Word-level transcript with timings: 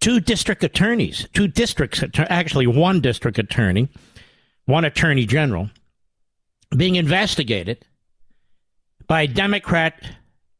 two 0.00 0.20
district 0.20 0.64
attorneys, 0.64 1.28
two 1.32 1.48
districts, 1.48 2.02
actually 2.18 2.66
one 2.66 3.00
district 3.00 3.38
attorney, 3.38 3.88
one 4.64 4.84
attorney 4.84 5.26
general, 5.26 5.70
being 6.76 6.96
investigated 6.96 7.84
by 9.06 9.22
a 9.22 9.26
Democrat 9.28 10.02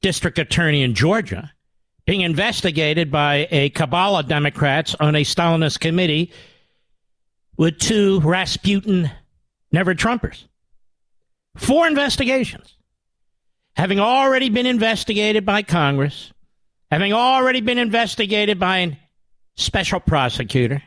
district 0.00 0.38
attorney 0.38 0.82
in 0.82 0.94
Georgia, 0.94 1.52
being 2.06 2.20
investigated 2.20 3.10
by 3.10 3.48
a 3.50 3.70
cabal 3.70 4.16
of 4.16 4.28
Democrats 4.28 4.94
on 5.00 5.16
a 5.16 5.22
Stalinist 5.22 5.80
committee 5.80 6.32
with 7.56 7.78
two 7.78 8.20
Rasputin 8.20 9.10
never 9.72 9.94
Trumpers. 9.94 10.44
Four 11.56 11.88
investigations. 11.88 12.75
Having 13.76 14.00
already 14.00 14.48
been 14.48 14.66
investigated 14.66 15.44
by 15.44 15.62
Congress, 15.62 16.32
having 16.90 17.12
already 17.12 17.60
been 17.60 17.78
investigated 17.78 18.58
by 18.58 18.78
a 18.78 18.98
special 19.56 20.00
prosecutor, 20.00 20.82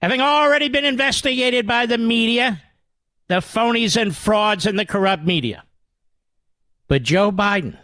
having 0.00 0.20
already 0.20 0.68
been 0.68 0.84
investigated 0.84 1.66
by 1.66 1.86
the 1.86 1.98
media, 1.98 2.62
the 3.26 3.36
phonies 3.36 4.00
and 4.00 4.14
frauds 4.16 4.66
and 4.66 4.78
the 4.78 4.84
corrupt 4.84 5.24
media. 5.24 5.64
But 6.86 7.02
Joe 7.02 7.32
Biden, 7.32 7.76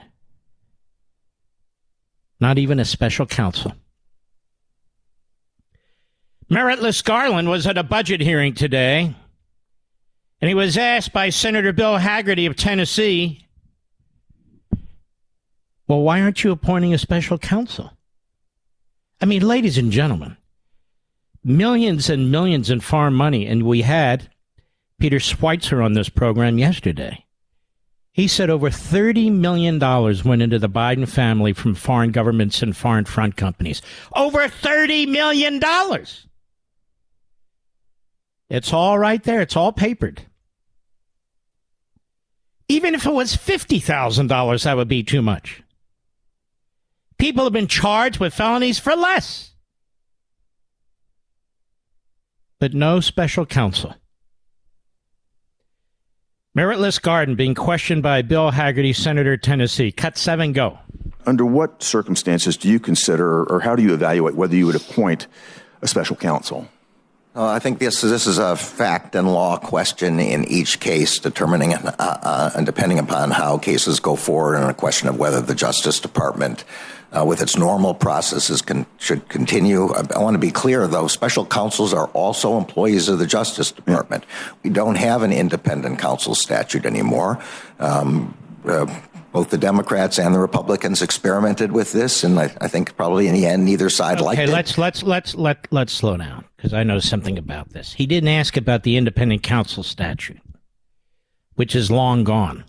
not 2.38 2.58
even 2.58 2.78
a 2.78 2.84
special 2.84 3.26
counsel. 3.26 3.72
Meritless 6.48 7.02
Garland 7.02 7.48
was 7.48 7.66
at 7.66 7.76
a 7.76 7.82
budget 7.82 8.20
hearing 8.20 8.54
today, 8.54 9.16
and 10.40 10.48
he 10.48 10.54
was 10.54 10.76
asked 10.76 11.12
by 11.12 11.30
Senator 11.30 11.72
Bill 11.72 11.98
Hagerty 11.98 12.48
of 12.48 12.54
Tennessee, 12.54 13.45
Well, 15.88 16.02
why 16.02 16.20
aren't 16.20 16.42
you 16.42 16.50
appointing 16.50 16.92
a 16.92 16.98
special 16.98 17.38
counsel? 17.38 17.92
I 19.20 19.26
mean, 19.26 19.46
ladies 19.46 19.78
and 19.78 19.92
gentlemen, 19.92 20.36
millions 21.44 22.10
and 22.10 22.30
millions 22.30 22.70
in 22.70 22.80
foreign 22.80 23.14
money, 23.14 23.46
and 23.46 23.62
we 23.62 23.82
had 23.82 24.28
Peter 24.98 25.18
Schweizer 25.18 25.84
on 25.84 25.92
this 25.92 26.08
program 26.08 26.58
yesterday. 26.58 27.24
He 28.12 28.28
said 28.28 28.48
over 28.48 28.70
$30 28.70 29.30
million 29.30 29.78
went 29.78 30.42
into 30.42 30.58
the 30.58 30.70
Biden 30.70 31.08
family 31.08 31.52
from 31.52 31.74
foreign 31.74 32.12
governments 32.12 32.62
and 32.62 32.74
foreign 32.74 33.04
front 33.04 33.36
companies. 33.36 33.82
Over 34.14 34.48
$30 34.48 35.06
million! 35.08 35.60
It's 38.48 38.72
all 38.72 38.98
right 38.98 39.22
there. 39.22 39.42
It's 39.42 39.56
all 39.56 39.72
papered. 39.72 40.22
Even 42.68 42.94
if 42.94 43.06
it 43.06 43.12
was 43.12 43.36
$50,000, 43.36 44.64
that 44.64 44.76
would 44.76 44.88
be 44.88 45.02
too 45.02 45.22
much. 45.22 45.62
People 47.18 47.44
have 47.44 47.52
been 47.52 47.66
charged 47.66 48.18
with 48.18 48.34
felonies 48.34 48.78
for 48.78 48.94
less. 48.94 49.52
But 52.58 52.74
no 52.74 53.00
special 53.00 53.46
counsel. 53.46 53.94
Meritless 56.56 57.00
Garland 57.00 57.36
being 57.36 57.54
questioned 57.54 58.02
by 58.02 58.22
Bill 58.22 58.50
Hagerty, 58.50 58.96
Senator, 58.96 59.36
Tennessee. 59.36 59.92
Cut 59.92 60.16
seven, 60.16 60.52
go. 60.52 60.78
Under 61.26 61.44
what 61.44 61.82
circumstances 61.82 62.56
do 62.56 62.68
you 62.68 62.80
consider, 62.80 63.44
or 63.44 63.60
how 63.60 63.76
do 63.76 63.82
you 63.82 63.92
evaluate 63.92 64.36
whether 64.36 64.56
you 64.56 64.64
would 64.66 64.76
appoint 64.76 65.26
a 65.82 65.86
special 65.86 66.16
counsel? 66.16 66.66
Uh, 67.36 67.48
I 67.48 67.58
think 67.58 67.80
this 67.80 68.00
this 68.00 68.26
is 68.26 68.38
a 68.38 68.56
fact 68.56 69.14
and 69.14 69.30
law 69.30 69.58
question 69.58 70.18
in 70.20 70.46
each 70.46 70.80
case, 70.80 71.18
determining 71.18 71.74
uh, 71.74 71.92
uh, 71.98 72.50
and 72.56 72.64
depending 72.64 72.98
upon 72.98 73.30
how 73.30 73.58
cases 73.58 74.00
go 74.00 74.16
forward, 74.16 74.54
and 74.54 74.70
a 74.70 74.72
question 74.72 75.06
of 75.06 75.18
whether 75.18 75.42
the 75.42 75.54
Justice 75.54 76.00
Department, 76.00 76.64
uh, 77.12 77.26
with 77.26 77.42
its 77.42 77.54
normal 77.54 77.92
processes, 77.92 78.62
can, 78.62 78.86
should 78.96 79.28
continue. 79.28 79.92
I, 79.92 80.04
I, 80.14 80.18
want 80.20 80.32
to 80.32 80.38
be 80.38 80.50
clear, 80.50 80.88
though: 80.88 81.08
special 81.08 81.44
counsels 81.44 81.92
are 81.92 82.06
also 82.14 82.56
employees 82.56 83.10
of 83.10 83.18
the 83.18 83.26
Justice 83.26 83.70
Department. 83.70 84.24
We 84.62 84.70
don't 84.70 84.96
have 84.96 85.22
an 85.22 85.30
independent 85.30 85.98
counsel 85.98 86.34
statute 86.34 86.86
anymore. 86.86 87.38
Um, 87.78 88.34
uh, 88.66 88.86
both 89.36 89.50
the 89.50 89.58
Democrats 89.58 90.18
and 90.18 90.34
the 90.34 90.38
Republicans 90.38 91.02
experimented 91.02 91.70
with 91.70 91.92
this, 91.92 92.24
and 92.24 92.40
I, 92.40 92.44
I 92.58 92.68
think 92.68 92.96
probably 92.96 93.28
in 93.28 93.34
the 93.34 93.44
end, 93.44 93.66
neither 93.66 93.90
side 93.90 94.16
okay, 94.16 94.24
liked 94.24 94.40
it. 94.40 94.42
Okay, 94.44 94.52
let's 94.52 94.78
let's 94.78 95.02
let's 95.02 95.34
let 95.34 95.68
let's 95.70 95.92
slow 95.92 96.16
down 96.16 96.46
because 96.56 96.72
I 96.72 96.84
know 96.84 97.00
something 97.00 97.36
about 97.36 97.68
this. 97.74 97.92
He 97.92 98.06
didn't 98.06 98.30
ask 98.30 98.56
about 98.56 98.82
the 98.82 98.96
independent 98.96 99.42
counsel 99.42 99.82
statute, 99.82 100.40
which 101.56 101.76
is 101.76 101.90
long 101.90 102.24
gone. 102.24 102.64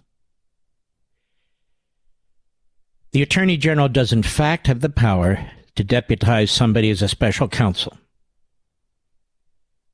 The 3.13 3.21
Attorney 3.21 3.55
General 3.55 3.87
does, 3.87 4.11
in 4.11 4.21
fact, 4.21 4.67
have 4.67 4.81
the 4.81 4.89
power 4.89 5.49
to 5.75 5.85
deputize 5.85 6.51
somebody 6.51 6.89
as 6.89 7.01
a 7.01 7.07
special 7.07 7.47
counsel. 7.47 7.97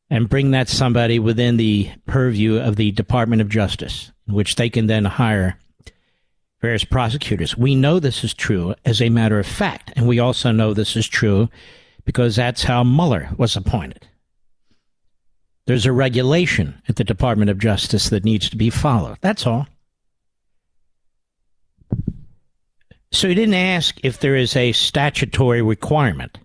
and 0.10 0.28
bring 0.28 0.50
that 0.52 0.70
somebody 0.70 1.20
within 1.20 1.58
the 1.58 1.92
purview 2.08 2.58
of 2.58 2.78
the 2.78 2.92
Department 2.92 3.44
of 3.44 3.50
Justice, 3.50 4.12
which 4.28 4.56
they 4.56 4.72
can 4.72 4.88
then 4.88 5.06
hire 5.06 5.60
various 6.64 6.86
prosecutors. 6.86 7.58
We 7.58 7.76
know 7.76 8.00
this 8.00 8.24
is 8.24 8.34
true 8.34 8.74
as 8.86 9.02
a 9.02 9.10
matter 9.10 9.38
of 9.38 9.46
fact, 9.46 9.92
and 9.98 10.08
we 10.08 10.20
also 10.20 10.50
know 10.54 10.74
this 10.74 10.96
is 10.96 11.06
true 11.06 11.50
because 12.06 12.38
that's 12.38 12.64
how 12.64 12.86
Mueller 12.86 13.30
was 13.36 13.58
appointed. 13.58 14.08
There's 15.68 15.86
a 15.86 15.92
regulation 15.92 16.82
at 16.88 16.96
the 16.96 17.04
Department 17.04 17.52
of 17.52 17.60
Justice 17.60 18.08
that 18.10 18.24
needs 18.24 18.50
to 18.50 18.56
be 18.56 18.70
followed. 18.70 19.18
That's 19.20 19.46
all. 19.46 19.68
So 23.12 23.28
he 23.28 23.36
didn't 23.36 23.56
ask 23.56 24.00
if 24.02 24.20
there 24.20 24.38
is 24.38 24.56
a 24.56 24.72
statutory 24.72 25.62
requirement. 25.62 26.38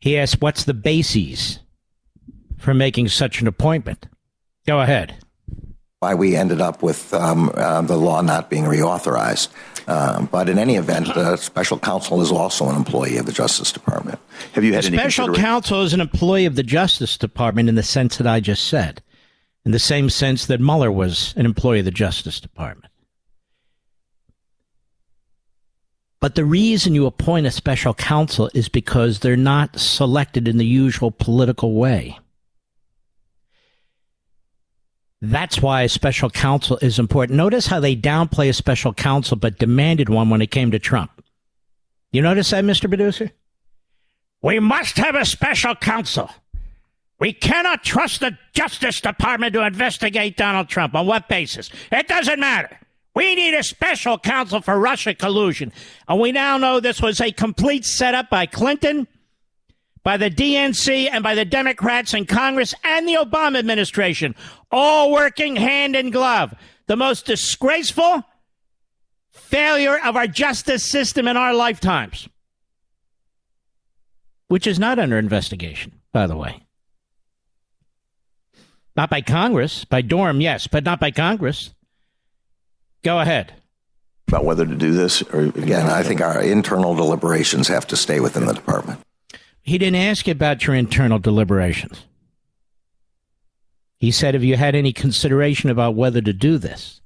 He 0.00 0.18
asked, 0.18 0.42
what's 0.42 0.64
the 0.64 0.74
basis 0.74 1.60
for 2.58 2.74
making 2.74 3.08
such 3.08 3.40
an 3.40 3.46
appointment? 3.46 4.06
Go 4.66 4.82
ahead 4.82 5.14
why 6.04 6.14
we 6.14 6.36
ended 6.36 6.60
up 6.60 6.82
with 6.82 7.14
um, 7.14 7.50
uh, 7.54 7.80
the 7.80 7.96
law 7.96 8.20
not 8.20 8.50
being 8.50 8.64
reauthorized. 8.64 9.48
Uh, 9.86 10.22
but 10.26 10.50
in 10.50 10.58
any 10.58 10.76
event, 10.76 11.08
uh, 11.08 11.34
special 11.36 11.78
counsel 11.78 12.20
is 12.20 12.30
also 12.30 12.68
an 12.68 12.76
employee 12.76 13.16
of 13.16 13.24
the 13.24 13.32
Justice 13.32 13.72
Department. 13.72 14.18
Have 14.52 14.64
you 14.64 14.74
had 14.74 14.84
any 14.84 14.98
special 14.98 15.32
counsel 15.32 15.80
is 15.80 15.94
an 15.94 16.02
employee 16.02 16.44
of 16.44 16.56
the 16.56 16.62
Justice 16.62 17.16
Department 17.16 17.70
in 17.70 17.74
the 17.74 17.82
sense 17.82 18.18
that 18.18 18.26
I 18.26 18.40
just 18.40 18.68
said, 18.68 19.02
in 19.64 19.72
the 19.72 19.78
same 19.78 20.10
sense 20.10 20.44
that 20.46 20.60
Mueller 20.60 20.92
was 20.92 21.32
an 21.38 21.46
employee 21.46 21.78
of 21.78 21.86
the 21.86 21.90
Justice 21.90 22.38
Department. 22.38 22.92
But 26.20 26.34
the 26.34 26.44
reason 26.44 26.94
you 26.94 27.06
appoint 27.06 27.46
a 27.46 27.50
special 27.50 27.94
counsel 27.94 28.50
is 28.52 28.68
because 28.68 29.20
they're 29.20 29.36
not 29.36 29.80
selected 29.80 30.48
in 30.48 30.58
the 30.58 30.66
usual 30.66 31.10
political 31.10 31.72
way. 31.72 32.18
That's 35.30 35.60
why 35.60 35.82
a 35.82 35.88
special 35.88 36.28
counsel 36.28 36.78
is 36.82 36.98
important. 36.98 37.36
Notice 37.36 37.66
how 37.66 37.80
they 37.80 37.96
downplay 37.96 38.48
a 38.48 38.52
special 38.52 38.92
counsel 38.92 39.36
but 39.36 39.58
demanded 39.58 40.08
one 40.08 40.28
when 40.30 40.42
it 40.42 40.50
came 40.50 40.70
to 40.70 40.78
Trump. 40.78 41.10
You 42.12 42.22
notice 42.22 42.50
that, 42.50 42.64
Mr. 42.64 42.88
Producer? 42.88 43.32
We 44.42 44.60
must 44.60 44.98
have 44.98 45.14
a 45.14 45.24
special 45.24 45.74
counsel. 45.74 46.30
We 47.18 47.32
cannot 47.32 47.82
trust 47.82 48.20
the 48.20 48.36
Justice 48.52 49.00
Department 49.00 49.54
to 49.54 49.62
investigate 49.62 50.36
Donald 50.36 50.68
Trump. 50.68 50.94
On 50.94 51.06
what 51.06 51.28
basis? 51.28 51.70
It 51.90 52.06
doesn't 52.06 52.38
matter. 52.38 52.78
We 53.14 53.34
need 53.34 53.54
a 53.54 53.62
special 53.62 54.18
counsel 54.18 54.60
for 54.60 54.78
Russia 54.78 55.14
collusion. 55.14 55.72
And 56.08 56.20
we 56.20 56.32
now 56.32 56.58
know 56.58 56.80
this 56.80 57.00
was 57.00 57.20
a 57.20 57.32
complete 57.32 57.84
setup 57.84 58.28
by 58.28 58.46
Clinton 58.46 59.06
by 60.04 60.18
the 60.18 60.30
DNC 60.30 61.08
and 61.10 61.24
by 61.24 61.34
the 61.34 61.46
Democrats 61.46 62.14
in 62.14 62.26
Congress 62.26 62.74
and 62.84 63.08
the 63.08 63.14
Obama 63.14 63.58
administration, 63.58 64.36
all 64.70 65.10
working 65.10 65.56
hand 65.56 65.96
in 65.96 66.10
glove. 66.10 66.54
The 66.86 66.96
most 66.96 67.24
disgraceful 67.24 68.22
failure 69.30 69.98
of 70.04 70.14
our 70.14 70.26
justice 70.26 70.84
system 70.84 71.26
in 71.26 71.36
our 71.36 71.54
lifetimes, 71.54 72.28
which 74.48 74.66
is 74.66 74.78
not 74.78 74.98
under 74.98 75.18
investigation, 75.18 76.00
by 76.12 76.26
the 76.26 76.36
way. 76.36 76.62
Not 78.96 79.10
by 79.10 79.22
Congress, 79.22 79.84
by 79.84 80.02
Durham, 80.02 80.40
yes, 80.40 80.66
but 80.66 80.84
not 80.84 81.00
by 81.00 81.10
Congress. 81.10 81.74
Go 83.02 83.18
ahead. 83.18 83.54
About 84.28 84.44
whether 84.44 84.64
to 84.64 84.74
do 84.74 84.92
this, 84.92 85.22
or 85.22 85.40
again, 85.40 85.86
I 85.86 86.02
think 86.02 86.20
our 86.20 86.40
internal 86.40 86.94
deliberations 86.94 87.68
have 87.68 87.86
to 87.88 87.96
stay 87.96 88.20
within 88.20 88.46
the 88.46 88.54
department. 88.54 89.00
He 89.64 89.78
didn't 89.78 89.96
ask 89.96 90.26
you 90.26 90.32
about 90.32 90.66
your 90.66 90.76
internal 90.76 91.18
deliberations. 91.18 92.04
He 93.98 94.10
said, 94.10 94.34
Have 94.34 94.44
you 94.44 94.56
had 94.56 94.74
any 94.74 94.92
consideration 94.92 95.70
about 95.70 95.94
whether 95.94 96.20
to 96.20 96.34
do 96.34 96.58
this? 96.58 97.00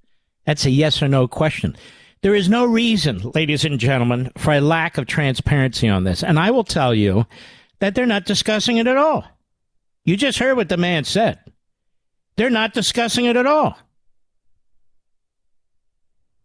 That's 0.45 0.67
a 0.67 0.71
yes 0.71 1.01
or 1.01 1.07
no 1.07 1.29
question. 1.29 1.77
There 2.21 2.35
is 2.35 2.49
no 2.49 2.65
reason, 2.65 3.31
ladies 3.33 3.65
and 3.65 3.79
gentlemen, 3.79 4.33
for 4.37 4.53
a 4.53 4.61
lack 4.61 4.99
of 4.99 5.07
transparency 5.07 5.89
on 5.89 6.03
this. 6.03 6.25
And 6.25 6.37
I 6.37 6.51
will 6.51 6.65
tell 6.65 6.93
you 6.93 7.27
that 7.79 7.95
they're 7.95 8.07
not 8.07 8.25
discussing 8.25 8.79
it 8.79 8.89
at 8.89 8.97
all. 8.97 9.25
You 10.05 10.17
just 10.17 10.41
heard 10.41 10.57
what 10.57 10.69
the 10.69 10.77
man 10.77 11.05
said. 11.05 11.39
They're 12.37 12.51
not 12.51 12.75
discussing 12.75 13.27
it 13.27 13.37
at 13.37 13.47
all. 13.47 13.79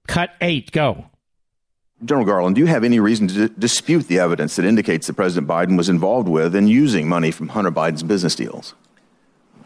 Cut 0.07 0.29
eight, 0.41 0.71
go. 0.71 1.05
General 2.05 2.25
Garland, 2.25 2.55
do 2.55 2.61
you 2.61 2.67
have 2.67 2.83
any 2.83 2.99
reason 2.99 3.27
to 3.29 3.47
d- 3.47 3.55
dispute 3.57 4.07
the 4.07 4.19
evidence 4.19 4.55
that 4.55 4.65
indicates 4.65 5.07
that 5.07 5.13
President 5.13 5.47
Biden 5.47 5.77
was 5.77 5.89
involved 5.89 6.27
with 6.27 6.55
and 6.55 6.69
using 6.69 7.07
money 7.07 7.31
from 7.31 7.49
Hunter 7.49 7.71
Biden's 7.71 8.03
business 8.03 8.35
deals? 8.35 8.73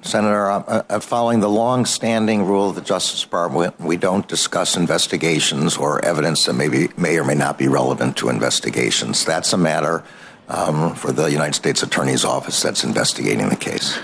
Senator, 0.01 0.51
uh, 0.51 0.84
uh, 0.89 1.00
following 1.00 1.39
the 1.39 1.50
long-standing 1.50 2.45
rule 2.45 2.69
of 2.69 2.75
the 2.75 2.81
Justice 2.81 3.22
Department, 3.22 3.80
we 3.80 3.98
don't 3.98 4.28
discuss 4.28 4.78
investigations 4.78 5.75
or 5.75 6.04
evidence 6.06 6.45
that 6.45 6.54
may, 6.54 6.69
be, 6.69 6.89
may 6.98 7.18
or 7.18 7.24
may 7.24 7.34
not 7.34 7.57
be 7.57 7.68
relevant 7.68 8.16
to 8.18 8.30
investigations. 8.30 9.25
That's 9.25 9.51
a 9.54 9.57
matter 9.57 10.04
um, 10.50 10.94
for 10.95 11.12
the 11.12 11.25
United 11.25 11.56
States 11.56 11.81
Attorney's 11.81 12.24
Office 12.24 12.62
that's 12.62 12.84
investigating 12.84 13.50
the 13.50 13.56
case. 13.56 14.00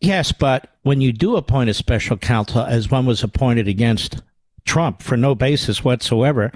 Yes, 0.00 0.30
but 0.30 0.76
when 0.82 1.00
you 1.00 1.12
do 1.12 1.36
appoint 1.36 1.70
a 1.70 1.74
special 1.74 2.16
counsel, 2.16 2.60
as 2.60 2.90
one 2.90 3.06
was 3.06 3.24
appointed 3.24 3.66
against 3.66 4.22
Trump 4.64 5.02
for 5.02 5.16
no 5.16 5.34
basis 5.34 5.82
whatsoever, 5.82 6.52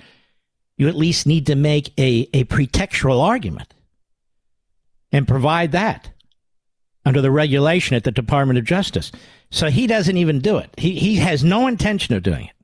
you 0.83 0.89
at 0.89 0.97
least 0.97 1.29
need 1.29 1.47
to 1.47 1.55
make 1.55 1.97
a, 1.97 2.29
a 2.35 2.43
pretextual 2.47 3.23
argument 3.23 3.73
and 5.13 5.29
provide 5.29 5.71
that 5.71 6.11
under 7.05 7.21
the 7.21 7.31
regulation 7.31 7.95
at 7.95 8.03
the 8.03 8.11
Department 8.11 8.59
of 8.59 8.65
Justice. 8.65 9.13
So 9.49 9.71
he 9.71 9.87
doesn't 9.87 10.17
even 10.17 10.41
do 10.41 10.57
it. 10.57 10.71
He, 10.77 10.99
he 10.99 11.17
has 11.17 11.45
no 11.45 11.69
intention 11.69 12.17
of 12.17 12.25
doing 12.25 12.47
it. 12.47 12.55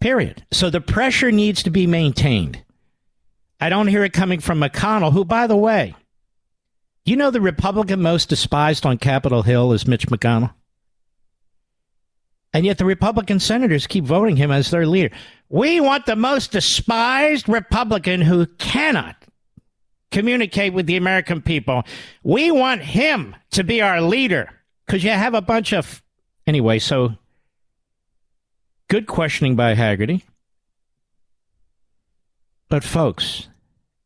Period. 0.00 0.44
So 0.50 0.70
the 0.70 0.80
pressure 0.80 1.30
needs 1.30 1.62
to 1.62 1.70
be 1.70 1.86
maintained. 1.86 2.64
I 3.60 3.68
don't 3.68 3.86
hear 3.86 4.02
it 4.02 4.12
coming 4.12 4.40
from 4.40 4.60
McConnell, 4.60 5.12
who, 5.12 5.24
by 5.24 5.46
the 5.46 5.56
way, 5.56 5.94
you 7.04 7.14
know 7.14 7.30
the 7.30 7.40
Republican 7.40 8.02
most 8.02 8.28
despised 8.28 8.84
on 8.84 8.98
Capitol 8.98 9.42
Hill 9.42 9.72
is 9.72 9.86
Mitch 9.86 10.08
McConnell? 10.08 10.52
And 12.52 12.64
yet 12.64 12.78
the 12.78 12.84
Republican 12.84 13.38
senators 13.38 13.86
keep 13.86 14.04
voting 14.04 14.36
him 14.36 14.50
as 14.50 14.70
their 14.70 14.86
leader. 14.86 15.14
We 15.48 15.80
want 15.80 16.06
the 16.06 16.16
most 16.16 16.52
despised 16.52 17.48
Republican 17.48 18.20
who 18.20 18.46
cannot 18.46 19.16
communicate 20.10 20.72
with 20.72 20.86
the 20.86 20.96
American 20.96 21.42
people. 21.42 21.84
We 22.22 22.50
want 22.50 22.82
him 22.82 23.36
to 23.52 23.62
be 23.62 23.80
our 23.80 24.00
leader 24.00 24.50
because 24.86 25.04
you 25.04 25.10
have 25.10 25.34
a 25.34 25.42
bunch 25.42 25.72
of. 25.72 26.02
Anyway, 26.46 26.80
so 26.80 27.14
good 28.88 29.06
questioning 29.06 29.54
by 29.54 29.74
Hagerty. 29.74 30.22
But, 32.68 32.82
folks, 32.84 33.48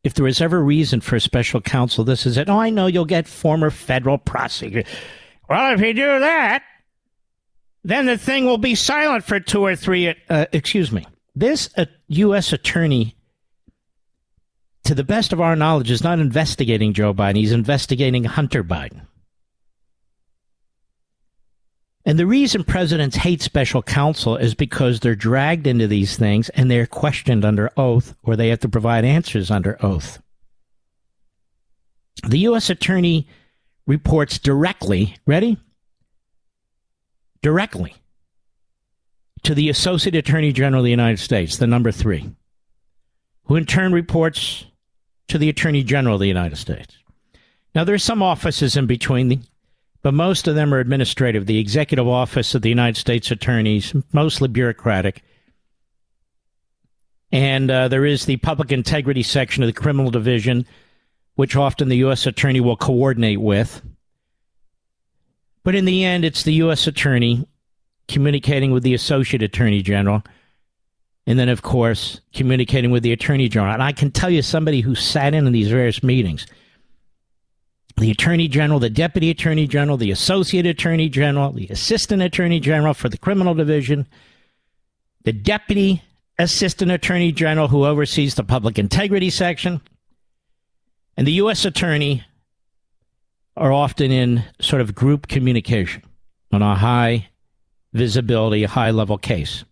if 0.03 0.13
there 0.13 0.25
was 0.25 0.41
ever 0.41 0.63
reason 0.63 1.01
for 1.01 1.15
a 1.15 1.21
special 1.21 1.61
counsel, 1.61 2.03
this 2.03 2.25
is 2.25 2.37
it. 2.37 2.49
Oh, 2.49 2.59
I 2.59 2.69
know 2.69 2.87
you'll 2.87 3.05
get 3.05 3.27
former 3.27 3.71
federal 3.71 4.17
prosecutor. 4.17 4.87
Well, 5.49 5.73
if 5.73 5.81
you 5.81 5.93
do 5.93 6.19
that, 6.19 6.63
then 7.85 8.07
the 8.07 8.17
thing 8.17 8.45
will 8.45 8.57
be 8.57 8.73
silent 8.73 9.23
for 9.23 9.39
two 9.39 9.63
or 9.63 9.75
three. 9.75 10.13
Uh, 10.27 10.47
excuse 10.51 10.91
me. 10.91 11.05
This 11.35 11.69
uh, 11.77 11.85
U.S. 12.07 12.51
attorney, 12.51 13.15
to 14.85 14.95
the 14.95 15.03
best 15.03 15.31
of 15.31 15.39
our 15.39 15.55
knowledge, 15.55 15.91
is 15.91 16.03
not 16.03 16.17
investigating 16.17 16.93
Joe 16.93 17.13
Biden. 17.13 17.37
He's 17.37 17.51
investigating 17.51 18.23
Hunter 18.23 18.63
Biden. 18.63 19.05
And 22.07 22.17
the 22.17 22.25
reason 22.25 22.63
presidents 22.63 23.17
hate 23.17 23.43
special 23.43 23.83
counsel 23.83 24.35
is 24.35 24.55
because 24.55 24.99
they're 24.99 25.15
dragged 25.15 25.67
into 25.67 25.85
these 25.87 26.17
things 26.17 26.49
and 26.49 26.69
they're 26.69 26.87
questioned 26.87 27.45
under 27.45 27.71
oath 27.77 28.15
or 28.23 28.35
they 28.35 28.49
have 28.49 28.59
to 28.61 28.69
provide 28.69 29.05
answers 29.05 29.51
under 29.51 29.77
oath. 29.85 30.21
The 32.27 32.39
U.S. 32.39 32.71
attorney 32.71 33.27
reports 33.85 34.39
directly, 34.39 35.17
ready? 35.27 35.59
Directly 37.45 37.93
to 39.43 39.53
the 39.53 39.69
Associate 39.69 40.15
Attorney 40.15 40.51
General 40.51 40.81
of 40.81 40.85
the 40.85 40.89
United 40.89 41.19
States, 41.19 41.57
the 41.57 41.67
number 41.67 41.91
three, 41.91 42.31
who 43.43 43.55
in 43.55 43.67
turn 43.67 43.93
reports 43.93 44.65
to 45.27 45.37
the 45.37 45.47
Attorney 45.47 45.83
General 45.83 46.15
of 46.15 46.21
the 46.21 46.27
United 46.27 46.55
States. 46.55 46.97
Now, 47.75 47.83
there's 47.83 48.03
some 48.03 48.23
offices 48.23 48.75
in 48.75 48.87
between, 48.87 49.43
but 50.01 50.15
most 50.15 50.47
of 50.47 50.55
them 50.55 50.73
are 50.73 50.79
administrative. 50.79 51.45
The 51.45 51.59
Executive 51.59 52.07
Office 52.07 52.55
of 52.55 52.63
the 52.63 52.69
United 52.69 52.99
States 52.99 53.29
Attorneys, 53.29 53.93
mostly 54.11 54.47
bureaucratic. 54.47 55.21
And 57.31 57.69
uh, 57.69 57.89
there 57.89 58.05
is 58.07 58.25
the 58.25 58.37
Public 58.37 58.71
Integrity 58.71 59.21
Section 59.21 59.61
of 59.61 59.67
the 59.67 59.79
Criminal 59.79 60.09
Division, 60.09 60.65
which 61.35 61.55
often 61.55 61.89
the 61.89 61.97
U.S. 61.97 62.25
Attorney 62.25 62.59
will 62.59 62.75
coordinate 62.75 63.39
with. 63.39 63.83
But 65.65 65.73
in 65.73 65.85
the 65.85 66.05
end, 66.05 66.23
it's 66.23 66.43
the 66.43 66.53
U.S. 66.53 66.85
Attorney 66.85 67.45
communicating 68.07 68.71
with 68.71 68.83
the 68.83 68.93
Associate 68.93 69.41
Attorney 69.41 69.81
General. 69.81 70.23
And 71.25 71.39
then, 71.39 71.49
of 71.49 71.63
course, 71.63 72.21
communicating 72.35 72.91
with 72.91 73.01
the 73.01 73.11
Attorney 73.11 73.49
General. 73.49 73.73
And 73.73 73.81
I 73.81 73.91
can 73.91 74.11
tell 74.11 74.29
you, 74.29 74.43
somebody 74.43 74.81
who 74.81 74.93
sat 74.93 75.33
in 75.33 75.47
on 75.47 75.51
these 75.51 75.69
various 75.69 76.03
meetings, 76.03 76.45
the 77.97 78.11
Attorney 78.11 78.47
General, 78.47 78.79
the 78.79 78.91
Deputy 78.91 79.31
Attorney 79.31 79.65
General, 79.65 79.97
the 79.97 80.11
Associate 80.11 80.67
Attorney 80.67 81.09
General, 81.09 81.51
the 81.51 81.67
Assistant 81.69 82.21
Attorney 82.21 82.59
General 82.59 82.93
for 82.93 83.09
the 83.09 83.17
Criminal 83.17 83.55
Division, 83.55 84.07
the 85.23 85.33
Deputy 85.33 86.03
Assistant 86.37 86.91
Attorney 86.91 87.31
General 87.31 87.69
who 87.69 87.85
oversees 87.85 88.35
the 88.35 88.43
Public 88.43 88.77
Integrity 88.77 89.31
Section, 89.31 89.81
and 91.17 91.25
the 91.25 91.33
U.S. 91.33 91.65
Attorney 91.65 92.23
are 93.57 93.71
often 93.71 94.11
in 94.11 94.43
sort 94.59 94.81
of 94.81 94.95
group 94.95 95.27
communication 95.27 96.03
on 96.51 96.61
a 96.61 96.75
high 96.75 97.29
visibility, 97.93 98.63
high 98.63 98.91
level 98.91 99.17
case. 99.17 99.63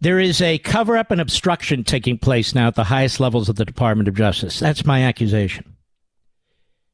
There 0.00 0.18
is 0.18 0.40
a 0.40 0.56
cover 0.58 0.96
up 0.96 1.10
and 1.10 1.20
obstruction 1.20 1.84
taking 1.84 2.16
place 2.16 2.54
now 2.54 2.68
at 2.68 2.74
the 2.74 2.84
highest 2.84 3.20
levels 3.20 3.50
of 3.50 3.56
the 3.56 3.66
Department 3.66 4.08
of 4.08 4.14
Justice. 4.14 4.58
That's 4.58 4.86
my 4.86 5.02
accusation. 5.02 5.76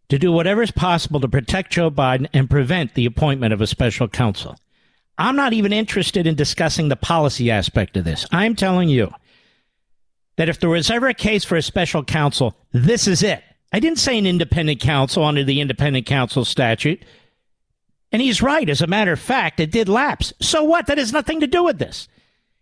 To 0.09 0.19
do 0.19 0.33
whatever 0.33 0.63
is 0.63 0.73
possible 0.73 1.21
to 1.21 1.29
protect 1.29 1.73
Joe 1.73 1.91
Biden 1.91 2.29
and 2.33 2.51
prevent 2.51 2.95
the 2.95 3.07
appointment 3.07 3.53
of 3.53 3.61
a 3.61 3.67
special 3.67 4.09
counsel. 4.09 4.57
I'm 5.19 5.37
not 5.37 5.53
even 5.53 5.73
interested 5.73 6.27
in 6.27 6.35
discussing 6.35 6.89
the 6.89 6.97
policy 6.97 7.51
aspect 7.51 7.97
of 7.97 8.05
this. 8.05 8.27
I'm 8.33 8.55
telling 8.57 8.89
you 8.89 9.13
that 10.37 10.49
if 10.49 10.61
there 10.61 10.69
was 10.69 10.91
ever 10.91 11.09
a 11.09 11.15
case 11.15 11.45
for 11.45 11.57
a 11.57 11.63
special 11.63 12.05
counsel, 12.05 12.57
this 12.73 13.07
is 13.07 13.23
it. 13.23 13.43
I 13.73 13.81
didn't 13.81 13.99
say 13.99 14.19
an 14.19 14.27
independent 14.27 14.81
counsel 14.81 15.25
under 15.25 15.45
the 15.45 15.61
independent 15.61 16.07
counsel 16.07 16.45
statute. 16.45 17.05
And 18.13 18.23
he's 18.23 18.41
right. 18.41 18.69
As 18.69 18.81
a 18.81 18.87
matter 18.87 19.13
of 19.13 19.21
fact, 19.21 19.61
it 19.61 19.71
did 19.71 19.89
lapse. 19.89 20.33
So 20.41 20.63
what? 20.63 20.87
That 20.87 20.99
has 20.99 21.13
nothing 21.13 21.41
to 21.41 21.47
do 21.47 21.65
with 21.65 21.79
this. 21.79 22.09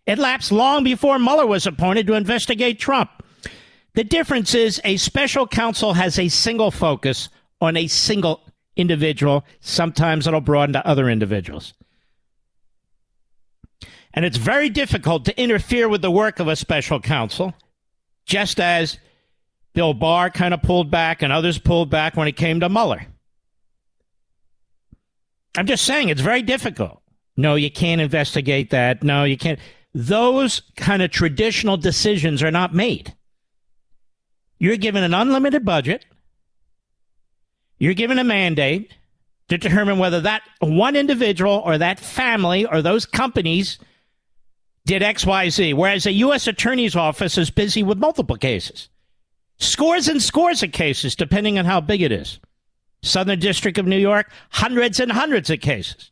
It 0.05 0.19
lapsed 0.19 0.51
long 0.51 0.83
before 0.83 1.17
Mueller 1.19 1.47
was 1.47 1.65
appointed 1.65 2.07
to 2.07 2.13
investigate 2.13 2.79
Trump. 2.79 3.09
The 3.93 4.03
difference 4.03 4.53
is 4.53 4.81
a 4.83 4.97
special 4.97 5.47
counsel 5.47 5.93
has 5.93 6.19
a 6.19 6.27
single 6.27 6.71
focus 6.71 7.29
on 7.61 7.77
a 7.77 7.87
single 7.87 8.41
individual. 8.75 9.45
Sometimes 9.61 10.27
it'll 10.27 10.41
broaden 10.41 10.73
to 10.73 10.85
other 10.85 11.09
individuals. 11.09 11.73
And 14.13 14.25
it's 14.25 14.37
very 14.37 14.69
difficult 14.69 15.25
to 15.25 15.41
interfere 15.41 15.89
with 15.89 16.01
the 16.01 16.11
work 16.11 16.39
of 16.39 16.47
a 16.47 16.55
special 16.55 16.99
counsel, 16.99 17.53
just 18.25 18.59
as 18.59 18.97
Bill 19.75 19.93
Barr 19.93 20.31
kind 20.31 20.53
of 20.53 20.63
pulled 20.63 20.89
back 20.89 21.21
and 21.21 21.31
others 21.31 21.59
pulled 21.59 21.89
back 21.89 22.15
when 22.15 22.27
it 22.27 22.37
came 22.37 22.61
to 22.61 22.69
Mueller. 22.69 23.05
I'm 25.57 25.67
just 25.67 25.85
saying 25.85 26.09
it's 26.09 26.21
very 26.21 26.41
difficult. 26.41 27.01
No, 27.37 27.55
you 27.55 27.69
can't 27.69 28.01
investigate 28.01 28.71
that. 28.71 29.03
No, 29.03 29.23
you 29.25 29.37
can't 29.37 29.59
those 29.93 30.61
kind 30.75 31.01
of 31.01 31.09
traditional 31.11 31.77
decisions 31.77 32.43
are 32.43 32.51
not 32.51 32.73
made. 32.73 33.13
You're 34.59 34.75
given 34.75 35.03
an 35.03 35.13
unlimited 35.13 35.63
budget. 35.63 36.05
You're 37.77 37.93
given 37.93 38.19
a 38.19 38.23
mandate 38.23 38.93
to 39.47 39.57
determine 39.57 39.97
whether 39.97 40.19
that 40.21 40.41
one 40.59 40.95
individual 40.95 41.61
or 41.65 41.77
that 41.77 41.99
family 41.99 42.65
or 42.65 42.81
those 42.81 43.05
companies 43.05 43.79
did 44.85 45.01
XYZ, 45.01 45.73
whereas 45.75 46.05
a 46.05 46.11
U.S. 46.13 46.47
attorney's 46.47 46.95
office 46.95 47.37
is 47.37 47.49
busy 47.49 47.81
with 47.81 47.97
multiple 47.97 48.35
cases. 48.35 48.89
Scores 49.57 50.07
and 50.07 50.21
scores 50.21 50.63
of 50.63 50.71
cases, 50.71 51.15
depending 51.15 51.57
on 51.57 51.65
how 51.65 51.81
big 51.81 52.01
it 52.01 52.11
is. 52.11 52.39
Southern 53.01 53.39
District 53.39 53.77
of 53.77 53.85
New 53.85 53.97
York, 53.97 54.31
hundreds 54.49 54.99
and 54.99 55.11
hundreds 55.11 55.49
of 55.49 55.59
cases. 55.61 56.11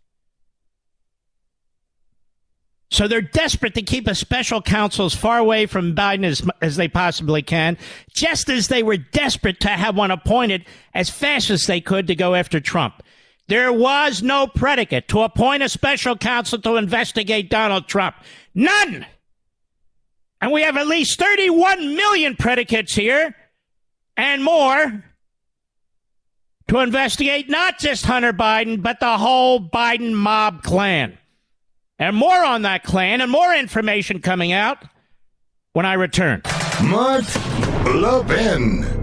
So 2.94 3.08
they're 3.08 3.22
desperate 3.22 3.74
to 3.74 3.82
keep 3.82 4.08
a 4.08 4.14
special 4.14 4.62
counsel 4.62 5.08
as 5.08 5.16
far 5.16 5.40
away 5.40 5.66
from 5.66 5.96
Biden 5.96 6.24
as, 6.24 6.48
as 6.62 6.76
they 6.76 6.88
possibly 6.88 7.42
can, 7.42 7.76
just 8.14 8.50
as 8.50 8.68
they 8.68 8.84
were 8.84 8.98
desperate 8.98 9.60
to 9.62 9.70
have 9.70 9.98
one 9.98 10.12
appointed 10.12 10.66
as 10.94 11.10
fast 11.10 11.50
as 11.50 11.66
they 11.66 11.82
could 11.82 12.06
to 12.06 12.16
go 12.16 12.36
after 12.36 12.60
Trump. 12.60 13.02
There 13.48 13.74
was 13.74 14.22
no 14.22 14.46
predicate 14.46 15.08
to 15.08 15.22
appoint 15.22 15.64
a 15.64 15.70
special 15.70 16.16
counsel 16.16 16.62
to 16.62 16.76
investigate 16.76 17.50
Donald 17.50 17.88
Trump. 17.88 18.16
None! 18.54 19.08
And 20.44 20.52
we 20.52 20.64
have 20.64 20.76
at 20.76 20.88
least 20.88 21.18
31 21.20 21.96
million 21.96 22.36
predicates 22.36 22.94
here 22.94 23.34
and 24.18 24.44
more 24.44 25.02
to 26.68 26.80
investigate 26.80 27.50
not 27.50 27.80
just 27.80 28.06
Hunter 28.06 28.34
Biden, 28.34 28.84
but 28.84 29.00
the 29.00 29.18
whole 29.18 29.62
Biden 29.62 30.12
mob 30.12 30.62
clan. 30.62 31.18
And 31.98 32.18
more 32.18 32.44
on 32.44 32.64
that 32.64 32.84
clan 32.84 33.22
and 33.22 33.32
more 33.32 33.56
information 33.56 34.20
coming 34.20 34.52
out 34.52 34.84
when 35.72 35.86
I 35.86 35.94
return. 35.94 36.42
Mark 36.84 37.24
Levin. 37.86 39.03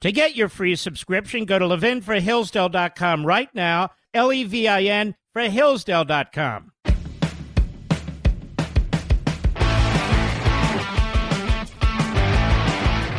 To 0.00 0.12
get 0.12 0.34
your 0.34 0.48
free 0.48 0.76
subscription, 0.76 1.44
go 1.44 1.58
to 1.58 1.66
levinforhillsdale.com 1.66 3.26
right 3.26 3.54
now, 3.54 3.90
L 4.14 4.32
E 4.32 4.44
V 4.44 4.66
I 4.66 4.82
N 4.82 5.14
for 5.32 5.42
Hillsdale.com. 5.42 6.72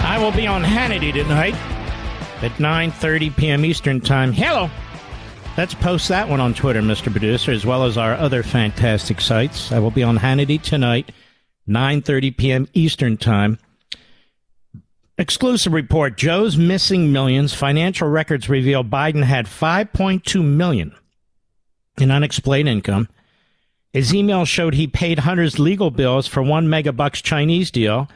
I 0.04 0.18
will 0.20 0.32
be 0.32 0.48
on 0.48 0.64
Hannity 0.64 1.14
tonight 1.14 1.56
at 2.44 2.52
9:30 2.54 3.38
p.m. 3.38 3.64
Eastern 3.64 4.02
Time. 4.02 4.34
Hello. 4.34 4.70
Let's 5.58 5.74
post 5.74 6.08
that 6.08 6.30
one 6.30 6.40
on 6.40 6.54
Twitter, 6.54 6.82
Mr. 6.82 7.12
Producer, 7.12 7.52
as 7.52 7.66
well 7.66 7.84
as 7.84 7.98
our 7.98 8.14
other 8.14 8.42
fantastic 8.42 9.20
sites. 9.20 9.72
I 9.72 9.80
will 9.80 9.92
be 9.92 10.02
on 10.02 10.18
Hannity 10.18 10.62
tonight, 10.62 11.12
9.30 11.68 12.38
p.m. 12.38 12.68
Eastern 12.74 13.18
Time. 13.18 13.60
Exclusive 15.18 15.74
report, 15.74 16.18
Joe's 16.18 16.58
missing 16.58 17.12
millions. 17.12 17.53
Financial 17.53 18.08
records 18.08 18.50
reveal 18.50 18.84
Biden 18.84 19.24
had 19.24 19.46
5.2 19.46 20.44
million 20.44 20.96
in 22.00 22.12
unexplained 22.12 22.70
income. 22.70 23.08
His 23.94 24.13
email 24.15 24.46
showed 24.46 24.74
he 24.74 24.88
paid 24.88 25.20
Hunter's 25.20 25.60
legal 25.60 25.91
bills 25.91 26.27
for 26.27 26.41
one 26.41 26.68
megabucks 26.68 27.22
Chinese 27.22 27.72
deal, 27.72 28.10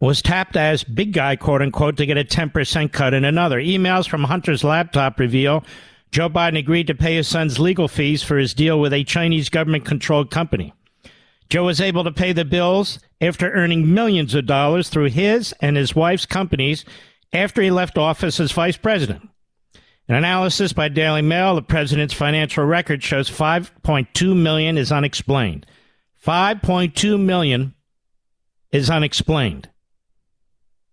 was 0.00 0.20
tapped 0.20 0.56
as 0.56 0.84
big 0.84 1.12
guy, 1.12 1.36
quote 1.36 1.62
unquote, 1.62 1.96
to 1.96 2.06
get 2.06 2.18
a 2.18 2.24
10% 2.24 2.92
cut 2.92 3.14
in 3.14 3.24
another. 3.24 3.58
Emails 3.58 4.08
from 4.08 4.24
Hunter's 4.24 4.64
laptop 4.64 5.18
reveal 5.18 5.64
Joe 6.10 6.28
Biden 6.28 6.58
agreed 6.58 6.86
to 6.88 6.94
pay 6.94 7.16
his 7.16 7.28
son's 7.28 7.58
legal 7.58 7.88
fees 7.88 8.22
for 8.22 8.36
his 8.36 8.52
deal 8.54 8.80
with 8.80 8.92
a 8.92 9.04
Chinese 9.04 9.48
government 9.48 9.84
controlled 9.84 10.30
company. 10.30 10.74
Joe 11.48 11.64
was 11.64 11.80
able 11.80 12.04
to 12.04 12.12
pay 12.12 12.32
the 12.32 12.44
bills 12.44 12.98
after 13.20 13.50
earning 13.52 13.92
millions 13.92 14.34
of 14.34 14.46
dollars 14.46 14.88
through 14.88 15.10
his 15.10 15.54
and 15.60 15.76
his 15.76 15.94
wife's 15.94 16.26
companies 16.26 16.84
after 17.32 17.62
he 17.62 17.70
left 17.70 17.98
office 17.98 18.40
as 18.40 18.52
vice 18.52 18.76
president. 18.76 19.28
An 20.08 20.14
analysis 20.14 20.72
by 20.72 20.88
Daily 20.88 21.22
Mail, 21.22 21.56
the 21.56 21.62
president's 21.62 22.14
financial 22.14 22.64
record 22.64 23.02
shows 23.02 23.28
5.2 23.28 24.36
million 24.36 24.78
is 24.78 24.92
unexplained. 24.92 25.66
5.2 26.24 27.18
million 27.18 27.74
is 28.70 28.88
unexplained. 28.88 29.68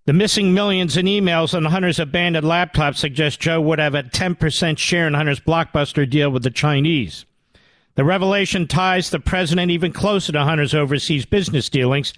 The 0.06 0.14
missing 0.14 0.54
millions 0.54 0.98
in 0.98 1.06
emails 1.06 1.56
on 1.56 1.66
Hunter's 1.66 2.00
abandoned 2.00 2.48
laptop 2.48 2.96
suggest 2.96 3.40
Joe 3.40 3.62
would 3.62 3.80
have 3.80 3.96
a 3.96 4.04
10% 4.04 4.78
share 4.78 5.08
in 5.08 5.14
Hunter's 5.14 5.40
blockbuster 5.40 6.10
deal 6.10 6.30
with 6.30 6.44
the 6.44 6.50
Chinese. 6.50 7.26
The 7.96 8.04
revelation 8.04 8.68
ties 8.68 9.10
the 9.10 9.20
president 9.20 9.72
even 9.72 9.92
closer 9.94 10.32
to 10.32 10.44
Hunter's 10.44 10.74
overseas 10.74 11.26
business 11.26 11.70
dealings, 11.70 12.14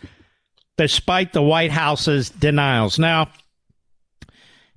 despite 0.77 1.33
the 1.33 1.41
White 1.41 1.71
House's 1.71 2.29
denials. 2.29 2.97
Now, 2.97 3.29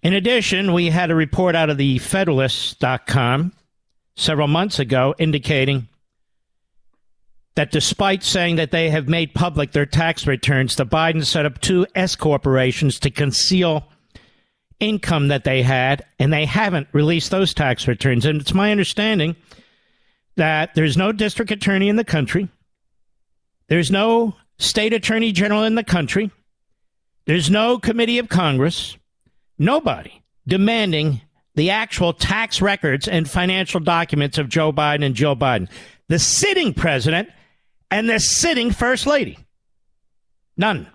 In 0.03 0.13
addition, 0.13 0.73
we 0.73 0.91
had 0.91 1.11
a 1.11 1.15
report 1.15 1.55
out 1.57 1.71
of 1.71 1.77
the 1.77 1.99
Federalist.com 1.99 3.53
several 4.17 4.49
months 4.49 4.79
ago 4.79 5.15
indicating 5.19 5.89
that 7.57 7.73
despite 7.73 8.23
saying 8.23 8.57
that 8.57 8.71
they 8.71 8.91
have 8.91 9.09
made 9.09 9.35
public 9.35 9.73
their 9.73 9.87
tax 9.87 10.27
returns, 10.27 10.77
the 10.77 10.87
Bidens 10.87 11.27
set 11.27 11.45
up 11.45 11.61
two 11.61 11.85
S 11.97 12.15
corporations 12.15 13.01
to 13.01 13.11
conceal 13.11 13.85
income 14.79 15.27
that 15.29 15.43
they 15.43 15.63
had, 15.63 16.05
and 16.21 16.33
they 16.33 16.45
haven't 16.45 16.87
released 16.93 17.33
those 17.33 17.53
tax 17.53 17.89
returns. 17.89 18.25
And 18.25 18.41
it's 18.41 18.55
my 18.55 18.71
understanding 18.71 19.35
that 20.39 20.75
there's 20.75 20.97
no 20.97 21.13
district 21.13 21.51
attorney 21.51 21.89
in 21.89 21.97
the 21.97 22.05
country, 22.05 22.49
there's 23.69 23.91
no 23.91 24.35
state 24.59 24.93
attorney 24.93 25.31
general 25.31 25.63
in 25.63 25.75
the 25.75 25.85
country, 25.85 26.31
there's 27.27 27.51
no 27.51 27.79
committee 27.79 28.19
of 28.19 28.29
Congress, 28.29 28.97
nobody 29.59 30.23
demanding 30.47 31.21
the 31.55 31.71
actual 31.71 32.13
tax 32.13 32.63
records 32.63 33.07
and 33.07 33.29
financial 33.29 33.81
documents 33.81 34.39
of 34.39 34.49
Joe 34.49 34.73
Biden 34.73 35.05
and 35.05 35.15
Joe 35.15 35.37
Biden. 35.37 35.69
The 36.07 36.19
sitting 36.19 36.73
president 36.73 37.29
and 37.91 38.09
the 38.09 38.21
sitting 38.21 38.71
first 38.71 39.07
lady. 39.07 39.39
None. 40.57 40.89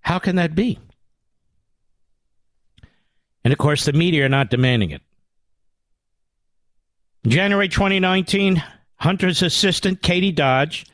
How 0.00 0.18
can 0.18 0.36
that 0.36 0.54
be? 0.54 0.78
And 3.44 3.52
of 3.52 3.58
course, 3.58 3.84
the 3.84 3.92
media 3.92 4.24
are 4.24 4.30
not 4.30 4.50
demanding 4.50 4.90
it. 4.90 5.02
January 7.26 7.68
2019, 7.68 8.62
Hunter's 8.96 9.42
assistant, 9.42 10.02
Katie 10.02 10.32
Dodge, 10.32 10.86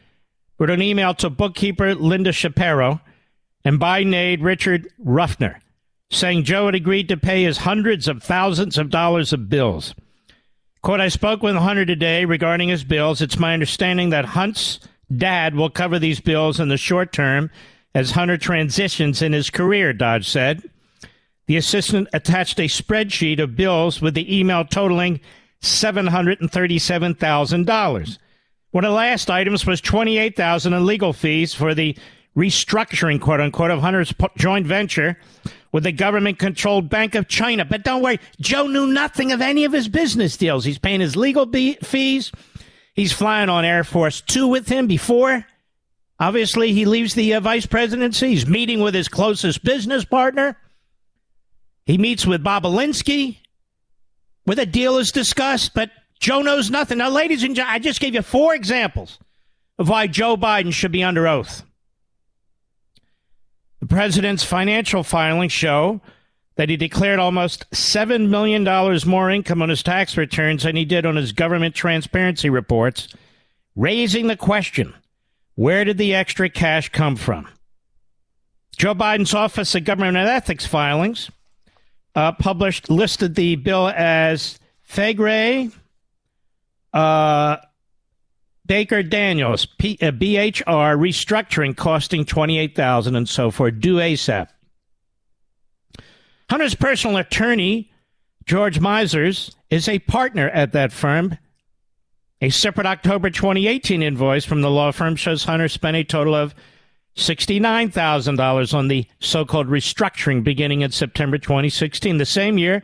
wrote 0.59 0.71
an 0.71 0.83
email 0.83 1.15
to 1.15 1.31
bookkeeper 1.31 1.95
Linda 1.95 2.33
Shapiro 2.33 3.01
and 3.65 3.81
Biden 3.81 4.15
aide 4.15 4.43
Richard 4.43 4.89
Ruffner 5.05 5.61
saying 6.11 6.45
Joe 6.45 6.67
had 6.67 6.75
agreed 6.75 7.09
to 7.09 7.17
pay 7.17 7.45
his 7.45 7.59
hundreds 7.59 8.09
of 8.09 8.23
thousands 8.23 8.77
of 8.77 8.91
dollars 8.91 9.33
of 9.33 9.49
bills. 9.49 9.95
Quote, 10.83 11.01
I 11.01 11.09
spoke 11.09 11.43
with 11.43 11.57
Hunter 11.57 11.87
today 11.87 12.25
regarding 12.25 12.69
his 12.69 12.85
bills. 12.85 13.21
It's 13.21 13.39
my 13.39 13.55
understanding 13.55 14.11
that 14.11 14.25
Hunt's 14.25 14.81
dad 15.15 15.55
will 15.55 15.71
cover 15.71 15.99
these 15.99 16.21
bills 16.21 16.59
in 16.59 16.69
the 16.69 16.77
short 16.77 17.13
term 17.13 17.51
as 17.95 18.13
Hunter 18.13 18.37
transitions 18.37 19.23
in 19.23 19.33
his 19.33 19.51
career, 19.51 19.93
Dodge 19.93 20.29
said. 20.29 20.69
The 21.47 21.57
assistant 21.57 22.09
attached 22.13 22.59
a 22.59 22.65
spreadsheet 22.65 23.41
of 23.41 23.57
bills 23.57 24.01
with 24.01 24.15
the 24.15 24.39
email 24.39 24.65
totaling 24.65 25.21
$737,000. 25.63 28.19
One 28.71 28.85
of 28.85 28.91
the 28.91 28.95
last 28.95 29.31
items 29.31 29.67
was 29.67 29.81
28000 29.81 30.73
in 30.73 30.87
legal 30.87 31.13
fees 31.13 31.55
for 31.55 31.75
the 31.75 31.97
restructuring, 32.37 33.21
quote 33.21 33.41
unquote, 33.41 33.71
of 33.71 33.81
Hunter's 33.81 34.15
joint 34.37 34.67
venture 34.67 35.17
with 35.73 35.85
the 35.85 35.93
government 35.93 36.39
controlled 36.39 36.89
Bank 36.89 37.15
of 37.15 37.29
China. 37.29 37.65
But 37.65 37.85
don't 37.85 38.03
worry, 38.03 38.21
Joe 38.41 38.67
knew 38.67 38.87
nothing 38.87 39.33
of 39.33 39.41
any 39.41 39.65
of 39.65 39.73
his 39.73 39.89
business 39.89 40.37
deals. 40.37 40.65
He's 40.65 40.79
paying 40.79 41.01
his 41.01 41.17
legal 41.17 41.47
be- 41.47 41.79
fees. 41.83 42.33
He's 42.95 43.13
flying 43.13 43.49
on 43.49 43.65
Air 43.65 43.85
Force 43.85 44.21
Two 44.21 44.49
with 44.49 44.69
him 44.69 44.87
before. 44.87 45.47
Obviously, 46.19 46.73
he 46.73 46.85
leaves 46.85 47.15
the 47.15 47.35
uh, 47.35 47.41
vice 47.41 47.67
presidency. 47.67 48.29
He's 48.29 48.47
meeting 48.47 48.81
with 48.81 48.95
his 48.95 49.09
closest 49.09 49.65
business 49.65 50.05
partner. 50.05 50.57
He 51.87 51.97
meets 51.97 52.27
with 52.27 52.45
Bobulinski, 52.45 53.39
where 54.45 54.57
the 54.57 54.67
deal 54.67 54.99
is 54.99 55.13
discussed, 55.13 55.75
but 55.75 55.91
Joe 56.19 56.43
knows 56.43 56.71
nothing. 56.71 56.99
Now, 56.99 57.11
ladies 57.11 57.43
and 57.43 57.55
gentlemen, 57.55 57.75
I 57.75 57.79
just 57.79 58.01
gave 58.01 58.15
you 58.15 58.23
four 58.23 58.55
examples 58.55 59.19
of 59.79 59.89
why 59.89 60.07
Joe 60.07 60.37
Biden 60.37 60.73
should 60.73 60.93
be 60.93 61.03
under 61.03 61.27
oath. 61.27 61.65
The 63.81 63.87
president's 63.87 64.45
financial 64.45 65.03
filings 65.03 65.53
show 65.53 66.03
that 66.57 66.69
he 66.69 66.77
declared 66.77 67.19
almost 67.19 67.71
$7 67.71 68.29
million 68.29 68.63
more 69.07 69.31
income 69.31 69.63
on 69.63 69.71
his 69.71 69.83
tax 69.83 70.19
returns 70.19 70.65
than 70.65 70.77
he 70.77 70.85
did 70.85 71.07
on 71.07 71.17
his 71.17 71.33
government 71.33 71.75
transparency 71.75 72.51
reports, 72.51 73.09
raising 73.75 74.27
the 74.27 74.37
question 74.37 74.95
where 75.55 75.85
did 75.85 75.97
the 75.97 76.15
extra 76.15 76.51
cash 76.51 76.91
come 76.91 77.17
from? 77.17 77.49
Joe 78.77 78.95
Biden's 78.95 79.35
Office 79.35 79.75
of 79.75 79.85
Government 79.85 80.17
and 80.17 80.29
Ethics 80.29 80.67
filings 80.67 81.31
uh, 82.15 82.33
published 82.33 82.91
listed 82.91 83.35
the 83.35 83.57
bill 83.57 83.89
as 83.89 84.59
Faegre, 84.89 85.73
uh, 86.93 87.57
Baker 88.67 89.03
Daniels, 89.03 89.67
P, 89.67 89.99
uh, 90.01 90.11
BHR 90.11 90.65
restructuring 90.65 91.77
costing 91.77 92.25
28000 92.25 93.17
and 93.17 93.29
so 93.29 93.51
forth, 93.51 93.81
due 93.81 93.97
ASAP. 93.97 94.49
Hunter's 96.49 96.75
personal 96.75 97.17
attorney, 97.17 97.93
George 98.45 98.81
Mesires, 98.81 99.55
is 99.71 99.89
a 99.89 100.01
partner 100.01 100.49
at 100.51 100.73
that 100.73 100.93
firm. 100.93 101.39
A 102.41 102.51
separate 102.51 102.87
October 102.87 103.31
2018 103.31 104.03
invoice 104.03 104.45
from 104.45 104.63
the 104.63 104.71
law 104.71 104.91
firm 104.91 105.15
shows 105.15 105.45
Hunter 105.45 105.69
spent 105.69 105.97
a 105.97 106.05
total 106.05 106.35
of 106.35 106.55
$69,000 107.17 108.75
on 108.75 108.89
the 108.89 109.07
so 109.19 109.45
called 109.45 109.69
restructuring 109.69 110.43
beginning 110.45 110.81
in 110.81 110.91
September 110.91 111.39
2016. 111.39 112.19
The 112.19 112.27
same 112.27 112.59
year, 112.59 112.83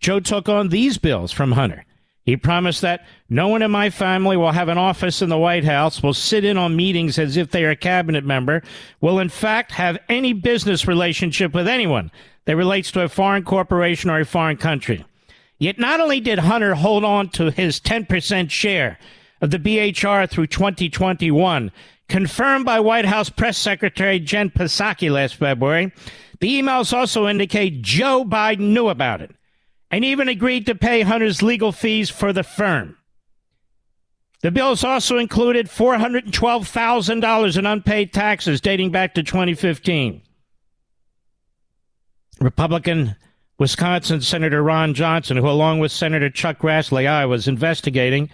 Joe 0.00 0.20
took 0.20 0.48
on 0.48 0.68
these 0.68 0.98
bills 0.98 1.32
from 1.32 1.52
Hunter 1.52 1.84
he 2.26 2.36
promised 2.36 2.80
that 2.80 3.06
no 3.30 3.46
one 3.46 3.62
in 3.62 3.70
my 3.70 3.88
family 3.88 4.36
will 4.36 4.50
have 4.50 4.68
an 4.68 4.78
office 4.78 5.22
in 5.22 5.28
the 5.28 5.38
White 5.38 5.64
House, 5.64 6.02
will 6.02 6.12
sit 6.12 6.44
in 6.44 6.58
on 6.58 6.74
meetings 6.74 7.20
as 7.20 7.36
if 7.36 7.52
they 7.52 7.64
are 7.64 7.70
a 7.70 7.76
cabinet 7.76 8.24
member, 8.24 8.62
will 9.00 9.20
in 9.20 9.28
fact 9.28 9.70
have 9.70 9.96
any 10.08 10.32
business 10.32 10.88
relationship 10.88 11.54
with 11.54 11.68
anyone 11.68 12.10
that 12.44 12.56
relates 12.56 12.90
to 12.90 13.02
a 13.02 13.08
foreign 13.08 13.44
corporation 13.44 14.10
or 14.10 14.18
a 14.18 14.26
foreign 14.26 14.56
country. 14.56 15.04
Yet 15.58 15.78
not 15.78 16.00
only 16.00 16.18
did 16.18 16.40
Hunter 16.40 16.74
hold 16.74 17.04
on 17.04 17.28
to 17.30 17.52
his 17.52 17.78
10% 17.78 18.50
share 18.50 18.98
of 19.40 19.52
the 19.52 19.60
BHR 19.60 20.28
through 20.28 20.48
2021, 20.48 21.70
confirmed 22.08 22.64
by 22.64 22.80
White 22.80 23.04
House 23.04 23.30
Press 23.30 23.58
Secretary 23.58 24.18
Jen 24.18 24.50
Psaki 24.50 25.10
last 25.10 25.36
February, 25.36 25.92
the 26.40 26.60
emails 26.60 26.92
also 26.92 27.26
indicate 27.26 27.82
Joe 27.82 28.24
Biden 28.24 28.72
knew 28.72 28.88
about 28.88 29.20
it 29.22 29.34
and 29.90 30.04
even 30.04 30.28
agreed 30.28 30.66
to 30.66 30.74
pay 30.74 31.02
Hunter's 31.02 31.42
legal 31.42 31.72
fees 31.72 32.10
for 32.10 32.32
the 32.32 32.42
firm. 32.42 32.96
The 34.42 34.50
bills 34.50 34.84
also 34.84 35.18
included 35.18 35.66
$412,000 35.66 37.58
in 37.58 37.66
unpaid 37.66 38.12
taxes 38.12 38.60
dating 38.60 38.90
back 38.90 39.14
to 39.14 39.22
2015. 39.22 40.22
Republican 42.40 43.16
Wisconsin 43.58 44.20
Senator 44.20 44.62
Ron 44.62 44.92
Johnson, 44.92 45.38
who, 45.38 45.48
along 45.48 45.78
with 45.78 45.90
Senator 45.90 46.28
Chuck 46.28 46.58
Grassley, 46.58 47.06
I 47.06 47.24
was 47.24 47.48
investigating 47.48 48.28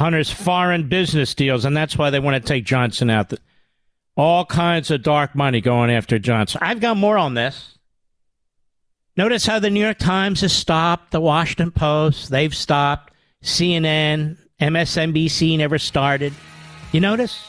Hunter's 0.00 0.30
foreign 0.30 0.88
business 0.88 1.34
deals, 1.34 1.66
and 1.66 1.76
that's 1.76 1.98
why 1.98 2.08
they 2.08 2.18
want 2.18 2.42
to 2.42 2.48
take 2.48 2.64
Johnson 2.64 3.10
out. 3.10 3.34
All 4.16 4.46
kinds 4.46 4.90
of 4.90 5.02
dark 5.02 5.34
money 5.34 5.60
going 5.60 5.90
after 5.90 6.18
Johnson. 6.18 6.60
I've 6.62 6.80
got 6.80 6.96
more 6.96 7.18
on 7.18 7.34
this. 7.34 7.76
Notice 9.14 9.44
how 9.44 9.58
the 9.58 9.68
New 9.68 9.80
York 9.80 9.98
Times 9.98 10.40
has 10.40 10.54
stopped, 10.54 11.10
the 11.10 11.20
Washington 11.20 11.70
Post, 11.70 12.30
they've 12.30 12.54
stopped, 12.54 13.12
CNN, 13.42 14.38
MSNBC 14.58 15.58
never 15.58 15.78
started. 15.78 16.32
You 16.92 17.02
notice? 17.02 17.46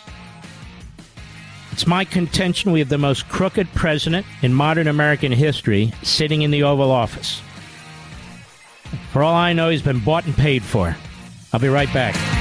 It's 1.72 1.88
my 1.88 2.04
contention 2.04 2.74
we 2.74 2.80
have 2.80 2.90
the 2.90 2.98
most 2.98 3.30
crooked 3.30 3.74
president 3.76 4.26
in 4.42 4.54
modern 4.54 4.90
American 4.90 5.32
history 5.32 5.94
sitting 6.04 6.42
in 6.42 6.52
the 6.52 6.64
Oval 6.64 6.92
Office. 6.92 7.42
For 9.14 9.24
all 9.24 9.36
I 9.36 9.54
know, 9.54 9.70
he's 9.70 9.82
been 9.82 10.00
bought 10.00 10.26
and 10.26 10.36
paid 10.36 10.64
for. 10.64 10.98
I'll 11.54 11.62
be 11.62 11.70
right 11.70 11.92
back. 11.94 12.40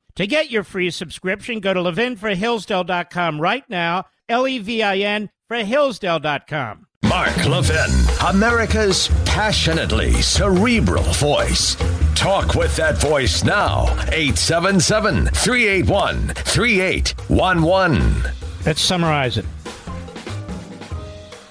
To 0.15 0.27
get 0.27 0.51
your 0.51 0.63
free 0.63 0.91
subscription, 0.91 1.59
go 1.59 1.73
to 1.73 1.79
levinforhillsdale.com 1.79 3.41
right 3.41 3.67
now, 3.69 4.05
L 4.27 4.47
E 4.47 4.59
V 4.59 4.83
I 4.83 4.97
N 4.97 5.29
for 5.47 5.57
Hillsdale.com. 5.57 6.87
Mark 7.03 7.45
Levin, 7.45 7.89
America's 8.29 9.09
passionately 9.25 10.13
cerebral 10.21 11.03
voice. 11.13 11.75
Talk 12.15 12.55
with 12.55 12.75
that 12.77 13.01
voice 13.01 13.43
now. 13.43 13.83
877 14.11 15.25
381 15.27 16.27
3811. 16.29 18.31
Let's 18.65 18.81
summarize 18.81 19.37
it. 19.37 19.45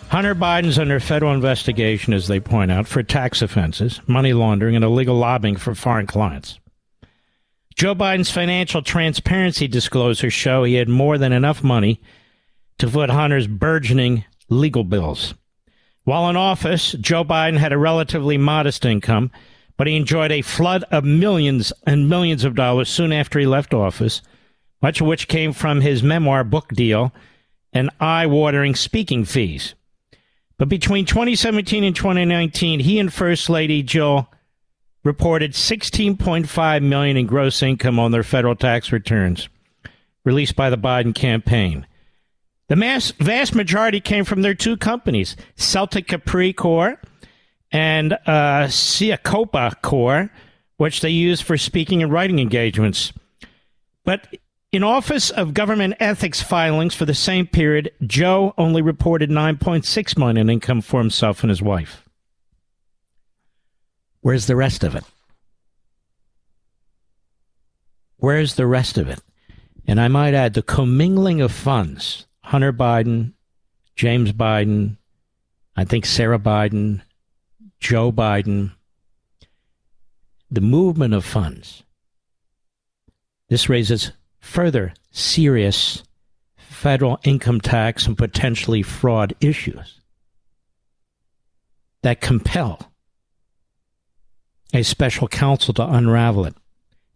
Hunter 0.09 0.35
Biden's 0.35 0.79
under 0.79 0.99
federal 0.99 1.35
investigation, 1.35 2.12
as 2.12 2.27
they 2.27 2.40
point 2.40 2.70
out, 2.70 2.87
for 2.87 3.03
tax 3.03 3.42
offenses, 3.42 4.01
money 4.07 4.33
laundering, 4.33 4.77
and 4.77 4.85
illegal 4.85 5.16
lobbying 5.16 5.57
for 5.57 5.75
foreign 5.75 6.07
clients. 6.07 6.59
Joe 7.74 7.94
Biden's 7.94 8.30
financial 8.30 8.83
transparency 8.83 9.66
disclosures 9.68 10.33
show 10.33 10.64
he 10.64 10.74
had 10.74 10.88
more 10.88 11.18
than 11.18 11.33
enough 11.33 11.62
money 11.62 12.00
to 12.78 12.88
foot 12.88 13.11
Hunter's 13.11 13.46
burgeoning 13.46 14.24
legal 14.48 14.85
bills. 14.85 15.35
While 16.04 16.28
in 16.28 16.37
office, 16.37 16.92
Joe 16.92 17.24
Biden 17.24 17.59
had 17.59 17.72
a 17.72 17.78
relatively 17.78 18.37
modest 18.37 18.85
income, 18.85 19.30
but 19.76 19.87
he 19.87 19.96
enjoyed 19.96 20.33
a 20.33 20.42
flood 20.42 20.85
of 20.90 21.04
millions 21.04 21.72
and 21.87 22.09
millions 22.09 22.44
of 22.44 22.54
dollars 22.54 22.88
soon 22.88 23.12
after 23.12 23.38
he 23.38 23.46
left 23.46 23.72
office, 23.72 24.20
much 24.83 25.00
of 25.00 25.06
which 25.06 25.28
came 25.28 25.52
from 25.52 25.80
his 25.80 26.02
memoir 26.02 26.44
book 26.44 26.68
deal 26.70 27.14
and 27.72 27.90
eye 28.00 28.26
watering 28.26 28.74
speaking 28.74 29.24
fees. 29.24 29.74
But 30.59 30.68
between 30.68 31.06
2017 31.06 31.85
and 31.85 31.96
2019, 31.96 32.80
he 32.80 32.98
and 32.98 33.12
First 33.12 33.48
Lady 33.48 33.83
Jill 33.83 34.28
reported 35.03 35.53
16.5 35.53 36.83
million 36.83 37.17
in 37.17 37.27
gross 37.27 37.63
income 37.63 37.99
on 37.99 38.11
their 38.11 38.23
federal 38.23 38.55
tax 38.55 38.93
returns 38.93 39.49
released 40.25 40.57
by 40.57 40.71
the 40.71 40.79
Biden 40.79 41.15
campaign. 41.15 41.87
The 42.69 42.77
mass, 42.77 43.11
vast 43.13 43.55
majority 43.55 44.01
came 44.01 44.25
from 44.25 44.43
their 44.43 44.55
two 44.55 44.77
companies, 44.77 45.37
Celtic 45.57 46.07
Capri 46.07 46.53
Corp 46.53 47.07
and 47.73 48.13
uh, 48.13 48.67
Giacoppa 48.69 49.81
Corp, 49.83 50.31
which 50.77 51.01
they 51.01 51.11
use 51.11 51.41
for 51.41 51.57
speaking 51.57 52.03
and 52.03 52.13
writing 52.13 52.39
engagements. 52.39 53.13
But 54.05 54.37
in 54.73 54.83
Office 54.83 55.31
of 55.31 55.55
Government 55.55 55.95
Ethics 55.99 56.43
filings 56.43 56.95
for 56.95 57.05
the 57.05 57.15
same 57.15 57.47
period, 57.47 57.91
Joe 58.07 58.55
only 58.57 58.83
reported 58.83 59.31
9.6 59.31 60.19
million 60.19 60.37
in 60.37 60.51
income 60.51 60.81
for 60.81 61.01
himself 61.01 61.43
and 61.43 61.51
his 61.51 61.61
wife. 61.63 62.05
Where's 64.20 64.46
the 64.46 64.56
rest 64.56 64.85
of 64.85 64.94
it? 64.94 65.04
Where's 68.16 68.54
the 68.54 68.66
rest 68.66 68.98
of 68.98 69.09
it? 69.09 69.20
And 69.87 70.00
I 70.00 70.09
might 70.09 70.35
add 70.35 70.54
the 70.54 70.62
commingling 70.62 71.40
of 71.40 71.52
funds 71.52 72.26
Hunter 72.42 72.72
Biden, 72.72 73.33
James 73.96 74.33
Biden, 74.33 74.96
I 75.76 75.85
think 75.85 76.04
Sara 76.04 76.38
Biden, 76.38 77.02
Joe 77.78 78.12
Biden, 78.12 78.72
the 80.50 80.61
movement 80.61 81.14
of 81.14 81.24
funds. 81.24 81.83
This 83.48 83.68
raises 83.68 84.12
further 84.38 84.92
serious 85.11 86.02
federal 86.56 87.18
income 87.24 87.61
tax 87.61 88.06
and 88.06 88.16
potentially 88.16 88.83
fraud 88.83 89.35
issues 89.40 90.00
that 92.02 92.20
compel 92.20 92.89
a 94.72 94.83
special 94.83 95.28
counsel 95.28 95.74
to 95.74 95.87
unravel 95.87 96.46
it. 96.46 96.54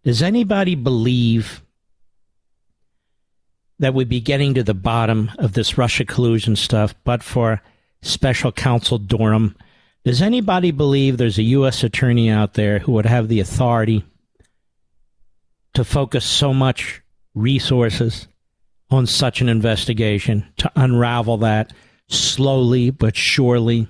Does 0.03 0.23
anybody 0.23 0.75
believe 0.75 1.63
that 3.79 3.95
we'd 3.95 4.09
be 4.09 4.21
getting 4.21 4.55
to 4.55 4.63
the 4.63 4.75
bottom 4.75 5.31
of 5.39 5.53
this 5.53 5.79
Russia 5.79 6.05
collusion 6.05 6.57
stuff 6.57 6.95
but 7.05 7.23
for 7.23 7.63
special 8.03 8.53
counsel 8.53 8.99
Durham? 8.99 9.57
Does 10.05 10.21
anybody 10.21 10.71
believe 10.71 11.17
there's 11.17 11.39
a 11.39 11.43
U.S. 11.43 11.83
attorney 11.83 12.29
out 12.29 12.55
there 12.55 12.79
who 12.81 12.93
would 12.93 13.07
have 13.07 13.29
the 13.29 13.41
authority 13.41 14.05
to 15.73 15.85
focus 15.85 16.25
so 16.25 16.53
much 16.53 17.03
resources 17.35 18.29
on 18.91 19.07
such 19.07 19.41
an 19.41 19.49
investigation 19.49 20.47
to 20.59 20.71
unravel 20.77 21.39
that 21.39 21.73
slowly 22.09 22.91
but 22.91 23.17
surely? 23.17 23.89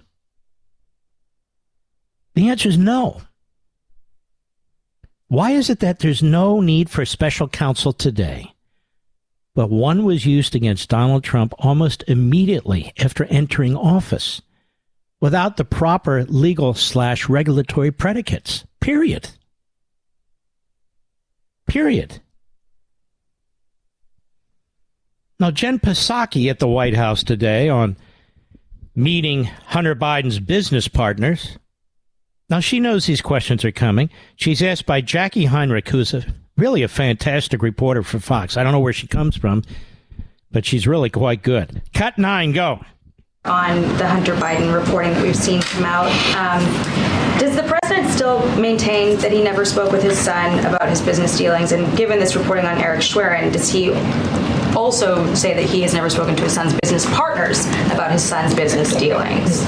The 2.34 2.48
answer 2.48 2.68
is 2.68 2.78
no. 2.78 3.20
Why 5.28 5.52
is 5.52 5.70
it 5.70 5.80
that 5.80 6.00
there's 6.00 6.22
no 6.22 6.60
need 6.60 6.90
for 6.90 7.04
special 7.04 7.48
counsel 7.48 7.92
today? 7.92 8.54
But 9.54 9.70
one 9.70 10.04
was 10.04 10.26
used 10.26 10.54
against 10.54 10.88
Donald 10.88 11.24
Trump 11.24 11.54
almost 11.58 12.04
immediately 12.08 12.92
after 12.98 13.24
entering 13.26 13.76
office 13.76 14.42
without 15.20 15.56
the 15.56 15.64
proper 15.64 16.24
legal 16.24 16.74
slash 16.74 17.28
regulatory 17.28 17.90
predicates. 17.90 18.64
Period. 18.80 19.30
Period. 21.66 22.20
Now, 25.40 25.50
Jen 25.50 25.78
Psaki 25.78 26.50
at 26.50 26.58
the 26.58 26.68
White 26.68 26.94
House 26.94 27.24
today 27.24 27.68
on 27.68 27.96
meeting 28.94 29.44
Hunter 29.44 29.94
Biden's 29.94 30.40
business 30.40 30.88
partners 30.88 31.58
now, 32.50 32.60
she 32.60 32.78
knows 32.78 33.06
these 33.06 33.22
questions 33.22 33.64
are 33.64 33.72
coming. 33.72 34.10
She's 34.36 34.62
asked 34.62 34.84
by 34.84 35.00
Jacqui 35.00 35.46
Heinrich, 35.46 35.88
who's 35.88 36.12
a, 36.12 36.24
really 36.58 36.82
a 36.82 36.88
fantastic 36.88 37.62
reporter 37.62 38.02
for 38.02 38.20
Fox. 38.20 38.56
I 38.56 38.62
don't 38.62 38.72
know 38.72 38.80
where 38.80 38.92
she 38.92 39.06
comes 39.06 39.36
from, 39.36 39.62
but 40.50 40.66
she's 40.66 40.86
really 40.86 41.08
quite 41.08 41.42
good. 41.42 41.82
Cut 41.94 42.18
nine, 42.18 42.52
go. 42.52 42.80
On 43.46 43.80
the 43.98 44.08
Hunter 44.08 44.34
Biden 44.36 44.74
reporting 44.74 45.12
that 45.12 45.22
we've 45.22 45.36
seen 45.36 45.60
come 45.62 45.84
out, 45.84 46.10
um, 46.36 46.62
does 47.38 47.56
the 47.56 47.62
president 47.62 48.10
still 48.10 48.46
maintain 48.56 49.18
that 49.18 49.32
he 49.32 49.42
never 49.42 49.64
spoke 49.64 49.92
with 49.92 50.02
his 50.02 50.18
son 50.18 50.58
about 50.66 50.88
his 50.88 51.00
business 51.02 51.36
dealings? 51.36 51.72
And 51.72 51.96
given 51.96 52.18
this 52.18 52.36
reporting 52.36 52.66
on 52.66 52.78
Eric 52.78 53.00
Schwerin, 53.00 53.52
does 53.52 53.70
he 53.70 53.90
also 54.76 55.32
say 55.34 55.54
that 55.54 55.64
he 55.64 55.82
has 55.82 55.94
never 55.94 56.10
spoken 56.10 56.34
to 56.36 56.42
his 56.42 56.52
son's 56.54 56.74
business 56.82 57.06
partners 57.14 57.66
about 57.92 58.10
his 58.12 58.22
son's 58.22 58.54
business 58.54 58.94
dealings? 58.94 59.62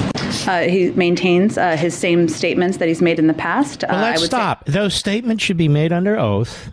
Uh, 0.47 0.67
he 0.69 0.91
maintains 0.91 1.57
uh, 1.57 1.75
his 1.75 1.93
same 1.95 2.27
statements 2.27 2.77
that 2.77 2.87
he's 2.87 3.01
made 3.01 3.19
in 3.19 3.27
the 3.27 3.33
past. 3.33 3.83
Well, 3.87 3.99
let's 4.01 4.25
stop. 4.25 4.65
Say- 4.65 4.73
Those 4.73 4.93
statements 4.93 5.43
should 5.43 5.57
be 5.57 5.67
made 5.67 5.91
under 5.91 6.17
oath 6.17 6.71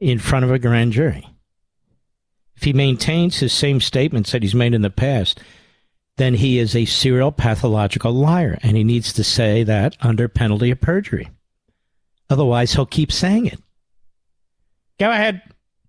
in 0.00 0.18
front 0.18 0.44
of 0.44 0.50
a 0.50 0.58
grand 0.58 0.92
jury. 0.92 1.26
If 2.56 2.64
he 2.64 2.72
maintains 2.72 3.38
his 3.38 3.52
same 3.52 3.80
statements 3.80 4.32
that 4.32 4.42
he's 4.42 4.54
made 4.54 4.74
in 4.74 4.82
the 4.82 4.90
past, 4.90 5.40
then 6.16 6.34
he 6.34 6.58
is 6.58 6.74
a 6.74 6.84
serial 6.86 7.30
pathological 7.30 8.12
liar, 8.12 8.58
and 8.62 8.76
he 8.76 8.82
needs 8.84 9.12
to 9.12 9.22
say 9.24 9.62
that 9.62 9.96
under 10.00 10.28
penalty 10.28 10.70
of 10.72 10.80
perjury. 10.80 11.28
Otherwise, 12.28 12.72
he'll 12.72 12.84
keep 12.86 13.12
saying 13.12 13.46
it. 13.46 13.60
Go 14.98 15.10
ahead. 15.10 15.40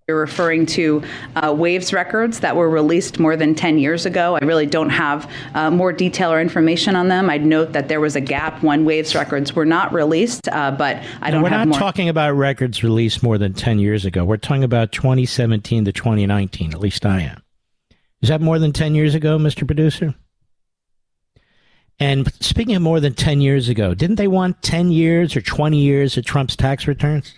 You're 0.10 0.19
referring 0.19 0.65
to 0.65 1.04
uh, 1.36 1.54
Waves 1.56 1.93
records 1.93 2.39
that 2.39 2.56
were 2.56 2.67
released 2.67 3.19
more 3.19 3.36
than 3.36 3.54
10 3.54 3.78
years 3.78 4.08
ago. 4.08 4.39
I 4.41 4.43
really 4.43 4.65
don't 4.65 4.89
have 4.89 5.32
uh, 5.54 5.69
more 5.69 5.93
detail 5.93 6.34
or 6.34 6.41
information 6.41 6.95
on 6.95 7.10
them. 7.10 7.30
I'd 7.30 7.45
note 7.45 7.74
that 7.74 7.89
there 7.89 8.00
was 8.00 8.15
a 8.15 8.22
gap 8.22 8.63
when 8.63 8.86
Waves 8.86 9.13
records 9.13 9.54
were 9.54 9.67
not 9.67 9.93
released, 9.93 10.50
uh, 10.50 10.72
but 10.72 11.04
I 11.22 11.30
don't 11.30 11.43
We're 11.43 11.52
not 11.52 11.67
more. 11.67 11.78
talking 11.78 12.10
about 12.10 12.32
records 12.32 12.84
released 12.84 13.22
more 13.22 13.38
than 13.38 13.54
10 13.54 13.78
years 13.78 14.04
ago. 14.04 14.26
We're 14.26 14.38
talking 14.38 14.63
about 14.63 14.91
2017 14.93 15.86
to 15.86 15.91
2019, 15.91 16.74
at 16.74 16.80
least 16.80 17.06
I 17.06 17.22
am. 17.22 17.43
Is 18.24 18.30
that 18.30 18.41
more 18.41 18.58
than 18.58 18.74
10 18.74 18.95
years 18.95 19.13
ago, 19.13 19.38
Mr. 19.38 19.67
Producer? 19.67 20.15
And 22.00 22.34
speaking 22.41 22.76
of 22.76 22.82
more 22.82 23.00
than 23.00 23.13
10 23.13 23.41
years 23.41 23.69
ago, 23.69 23.93
didn't 23.93 24.15
they 24.15 24.28
want 24.28 24.63
10 24.63 24.89
years 24.89 25.36
or 25.36 25.41
20 25.41 25.78
years 25.78 26.17
of 26.17 26.26
Trump's 26.26 26.56
tax 26.56 26.88
returns? 26.88 27.36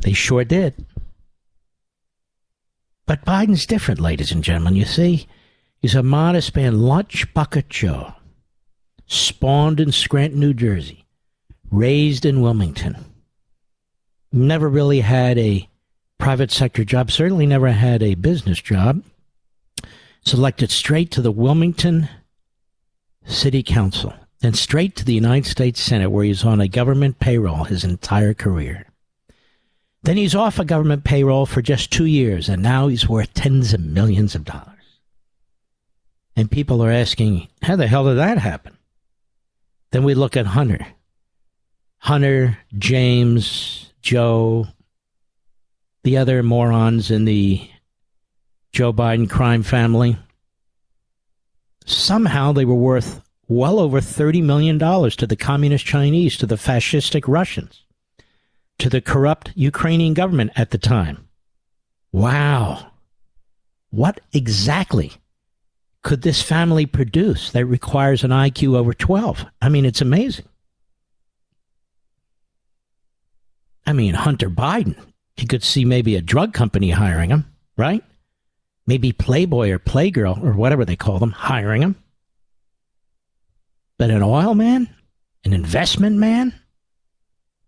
They 0.00 0.12
sure 0.12 0.44
did. 0.44 0.86
But 3.06 3.24
Biden's 3.24 3.66
different, 3.66 4.00
ladies 4.00 4.32
and 4.32 4.44
gentlemen. 4.44 4.76
You 4.76 4.84
see, 4.84 5.26
he's 5.78 5.94
a 5.94 6.02
modest 6.02 6.54
man, 6.54 6.80
lunch 6.80 7.32
bucket 7.32 7.70
Joe, 7.70 8.12
spawned 9.06 9.80
in 9.80 9.92
Scranton, 9.92 10.40
New 10.40 10.52
Jersey, 10.52 11.06
raised 11.70 12.26
in 12.26 12.42
Wilmington. 12.42 13.04
Never 14.30 14.68
really 14.68 15.00
had 15.00 15.38
a 15.38 15.68
private 16.18 16.50
sector 16.50 16.84
job, 16.84 17.10
certainly 17.10 17.46
never 17.46 17.70
had 17.70 18.02
a 18.02 18.14
business 18.14 18.60
job. 18.60 19.02
Selected 20.24 20.70
straight 20.70 21.10
to 21.12 21.22
the 21.22 21.32
Wilmington 21.32 22.10
City 23.24 23.62
Council, 23.62 24.12
then 24.40 24.52
straight 24.52 24.96
to 24.96 25.04
the 25.04 25.14
United 25.14 25.48
States 25.48 25.80
Senate, 25.80 26.10
where 26.10 26.24
he's 26.24 26.44
on 26.44 26.60
a 26.60 26.68
government 26.68 27.20
payroll 27.20 27.64
his 27.64 27.84
entire 27.84 28.34
career. 28.34 28.87
Then 30.02 30.16
he's 30.16 30.34
off 30.34 30.58
a 30.58 30.64
government 30.64 31.04
payroll 31.04 31.46
for 31.46 31.60
just 31.60 31.90
two 31.90 32.06
years, 32.06 32.48
and 32.48 32.62
now 32.62 32.88
he's 32.88 33.08
worth 33.08 33.34
tens 33.34 33.74
of 33.74 33.80
millions 33.80 34.34
of 34.34 34.44
dollars. 34.44 34.74
And 36.36 36.50
people 36.50 36.82
are 36.84 36.90
asking, 36.90 37.48
how 37.62 37.76
the 37.76 37.88
hell 37.88 38.04
did 38.04 38.18
that 38.18 38.38
happen? 38.38 38.78
Then 39.90 40.04
we 40.04 40.14
look 40.14 40.36
at 40.36 40.46
Hunter. 40.46 40.86
Hunter, 41.98 42.58
James, 42.78 43.92
Joe, 44.02 44.68
the 46.04 46.16
other 46.16 46.42
morons 46.42 47.10
in 47.10 47.24
the 47.24 47.68
Joe 48.72 48.92
Biden 48.92 49.28
crime 49.28 49.62
family. 49.62 50.16
Somehow 51.84 52.52
they 52.52 52.64
were 52.64 52.74
worth 52.74 53.20
well 53.48 53.80
over 53.80 54.00
$30 54.00 54.42
million 54.42 54.78
to 54.78 55.26
the 55.26 55.36
communist 55.36 55.84
Chinese, 55.86 56.36
to 56.36 56.46
the 56.46 56.56
fascistic 56.56 57.24
Russians, 57.26 57.82
to 58.78 58.88
the 58.88 59.00
corrupt 59.00 59.52
Ukrainian 59.54 60.14
government 60.14 60.52
at 60.56 60.70
the 60.70 60.78
time. 60.78 61.28
Wow. 62.12 62.92
What 63.90 64.20
exactly 64.32 65.12
could 66.02 66.22
this 66.22 66.42
family 66.42 66.86
produce 66.86 67.50
that 67.52 67.66
requires 67.66 68.24
an 68.24 68.30
IQ 68.30 68.76
over 68.76 68.94
12? 68.94 69.44
I 69.60 69.68
mean, 69.68 69.84
it's 69.84 70.00
amazing. 70.00 70.46
I 73.86 73.92
mean, 73.92 74.14
Hunter 74.14 74.50
Biden, 74.50 74.96
you 75.38 75.46
could 75.46 75.64
see 75.64 75.84
maybe 75.84 76.14
a 76.14 76.20
drug 76.20 76.52
company 76.52 76.90
hiring 76.90 77.30
him, 77.30 77.46
right? 77.76 78.04
Maybe 78.86 79.12
Playboy 79.12 79.70
or 79.70 79.78
Playgirl 79.78 80.42
or 80.42 80.52
whatever 80.52 80.84
they 80.84 80.96
call 80.96 81.18
them 81.18 81.32
hiring 81.32 81.82
him. 81.82 81.96
But 83.98 84.10
an 84.10 84.22
oil 84.22 84.54
man? 84.54 84.94
An 85.44 85.52
investment 85.52 86.16
man? 86.16 86.54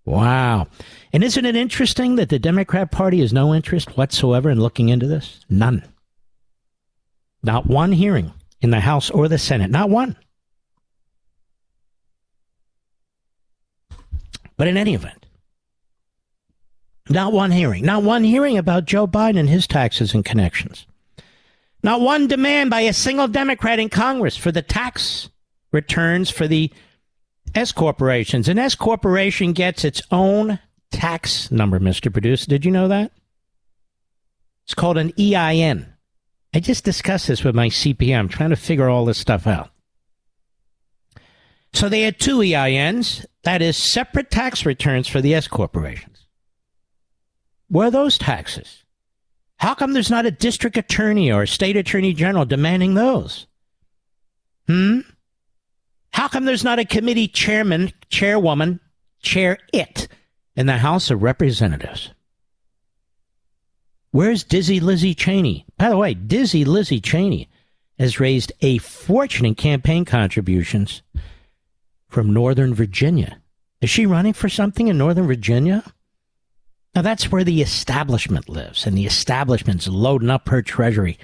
Wow. 0.05 0.69
And 1.13 1.25
isn't 1.25 1.45
it 1.45 1.57
interesting 1.57 2.17
that 2.17 2.29
the 2.29 2.39
Democrat 2.39 2.91
Party 2.91 3.21
has 3.21 3.33
no 3.33 3.53
interest 3.53 3.97
whatsoever 3.97 4.51
in 4.51 4.61
looking 4.61 4.89
into 4.89 5.07
this? 5.07 5.45
None. 5.49 5.85
Not 7.43 7.67
one 7.67 7.93
hearing 7.93 8.33
in 8.61 8.71
the 8.71 8.81
House 8.81 9.11
or 9.11 9.27
the 9.27 9.39
Senate. 9.39 9.71
Not 9.71 9.91
one. 9.91 10.17
But 14.57 14.69
in 14.69 14.77
any 14.77 14.95
event, 14.95 15.27
not 17.09 17.33
one 17.33 17.51
hearing. 17.51 17.85
Not 17.85 18.03
one 18.03 18.23
hearing 18.23 18.59
about 18.59 18.85
Joe 18.85 19.07
Biden 19.07 19.39
and 19.39 19.49
his 19.49 19.67
taxes 19.67 20.15
and 20.15 20.25
connections. 20.25 20.87
Not 21.83 22.03
one 22.03 22.29
demand 22.29 22.71
by 22.71 22.83
a 22.83 22.93
single 22.93 23.27
Democrat 23.27 23.79
in 23.79 23.89
Congress 23.89 24.37
for 24.37 24.53
the 24.53 24.63
tax 24.63 25.31
returns 25.73 26.31
for 26.31 26.47
the 26.47 26.71
S 27.55 27.73
corporations. 27.73 28.49
An 28.49 28.59
S 28.59 28.75
corporation 28.75 29.53
gets 29.53 29.85
its 29.85 30.03
own 30.11 30.59
tax 30.91 31.51
number, 31.51 31.79
Mr. 31.79 32.13
Producer. 32.13 32.47
Did 32.47 32.65
you 32.65 32.71
know 32.71 32.89
that? 32.89 33.13
It's 34.65 34.75
called 34.75 34.99
an 34.99 35.13
EIN. 35.19 35.87
I 36.55 36.61
just 36.61 36.85
discussed 36.85 37.29
this 37.29 37.45
with 37.45 37.55
my 37.55 37.69
CPA. 37.69 38.19
I'm 38.19 38.29
trying 38.29 38.51
to 38.51 38.57
figure 38.57 38.89
all 38.89 39.05
this 39.05 39.19
stuff 39.19 39.47
out. 39.47 39.71
So 41.73 41.89
they 41.89 42.03
had 42.03 42.19
two 42.19 42.39
EINs, 42.39 43.25
that 43.45 43.63
is, 43.63 43.77
separate 43.77 44.31
tax 44.31 44.67
returns 44.67 45.07
for 45.07 45.21
the 45.21 45.35
S 45.35 45.47
corporations. 45.47 46.27
Where 47.69 47.87
are 47.87 47.93
those 47.93 48.19
taxes? 48.19 48.85
How 49.59 49.75
come 49.75 49.93
there's 49.93 50.11
not 50.11 50.27
a 50.27 50.31
district 50.31 50.77
attorney 50.77 51.31
or 51.31 51.43
a 51.43 51.49
state 51.49 51.77
attorney 51.77 52.13
general 52.13 52.45
demanding 52.45 52.95
those? 52.95 53.47
Hmm? 54.67 55.01
How 56.13 56.29
come 56.29 56.45
there's 56.45 56.65
not 56.65 56.79
a 56.79 56.85
committee 56.85 57.29
chairman, 57.29 57.93
chairwoman, 58.09 58.81
chair 59.23 59.59
it 59.73 60.09
in 60.57 60.67
the 60.67 60.79
House 60.79 61.11
of 61.11 61.23
Representatives? 61.23 62.11
Where's 64.11 64.45
Dizzy 64.45 64.81
Lizzie 64.81 65.15
Cheney? 65.15 65.67
By 65.79 65.89
the 65.89 65.97
way, 65.97 66.15
Dizzy 66.15 66.65
Lizzie 66.65 67.01
Cheney 67.01 67.49
has 67.99 68.21
raised 68.21 68.53
a 68.61 68.79
fortune 68.79 69.47
in 69.47 69.55
campaign 69.55 70.05
contributions 70.05 71.03
from 72.09 72.33
Northern 72.33 72.75
Virginia. 72.75 73.41
Is 73.81 73.91
she 73.91 74.07
running 74.07 74.33
for 74.33 74.49
something 74.49 74.89
in 74.89 74.99
Northern 74.99 75.27
Virginia? 75.27 75.85
Now 76.95 77.03
that's 77.03 77.31
where 77.31 77.45
the 77.45 77.63
establishment 77.63 78.49
lives, 78.49 78.85
and 78.85 78.99
the 78.99 79.07
establishment's 79.07 79.87
loading 79.87 80.31
up 80.31 80.49
her 80.49 80.61
treasury 80.61 81.19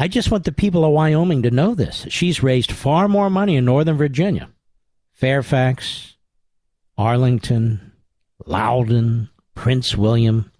I 0.00 0.06
just 0.06 0.30
want 0.30 0.44
the 0.44 0.52
people 0.52 0.84
of 0.84 0.92
Wyoming 0.92 1.42
to 1.42 1.50
know 1.50 1.74
this. 1.74 2.06
She's 2.08 2.40
raised 2.40 2.70
far 2.70 3.08
more 3.08 3.28
money 3.28 3.56
in 3.56 3.64
Northern 3.64 3.96
Virginia, 3.96 4.48
Fairfax, 5.12 6.14
Arlington, 6.96 7.87
Loudoun, 8.46 9.30
Prince 9.54 9.96
William, 9.96 10.50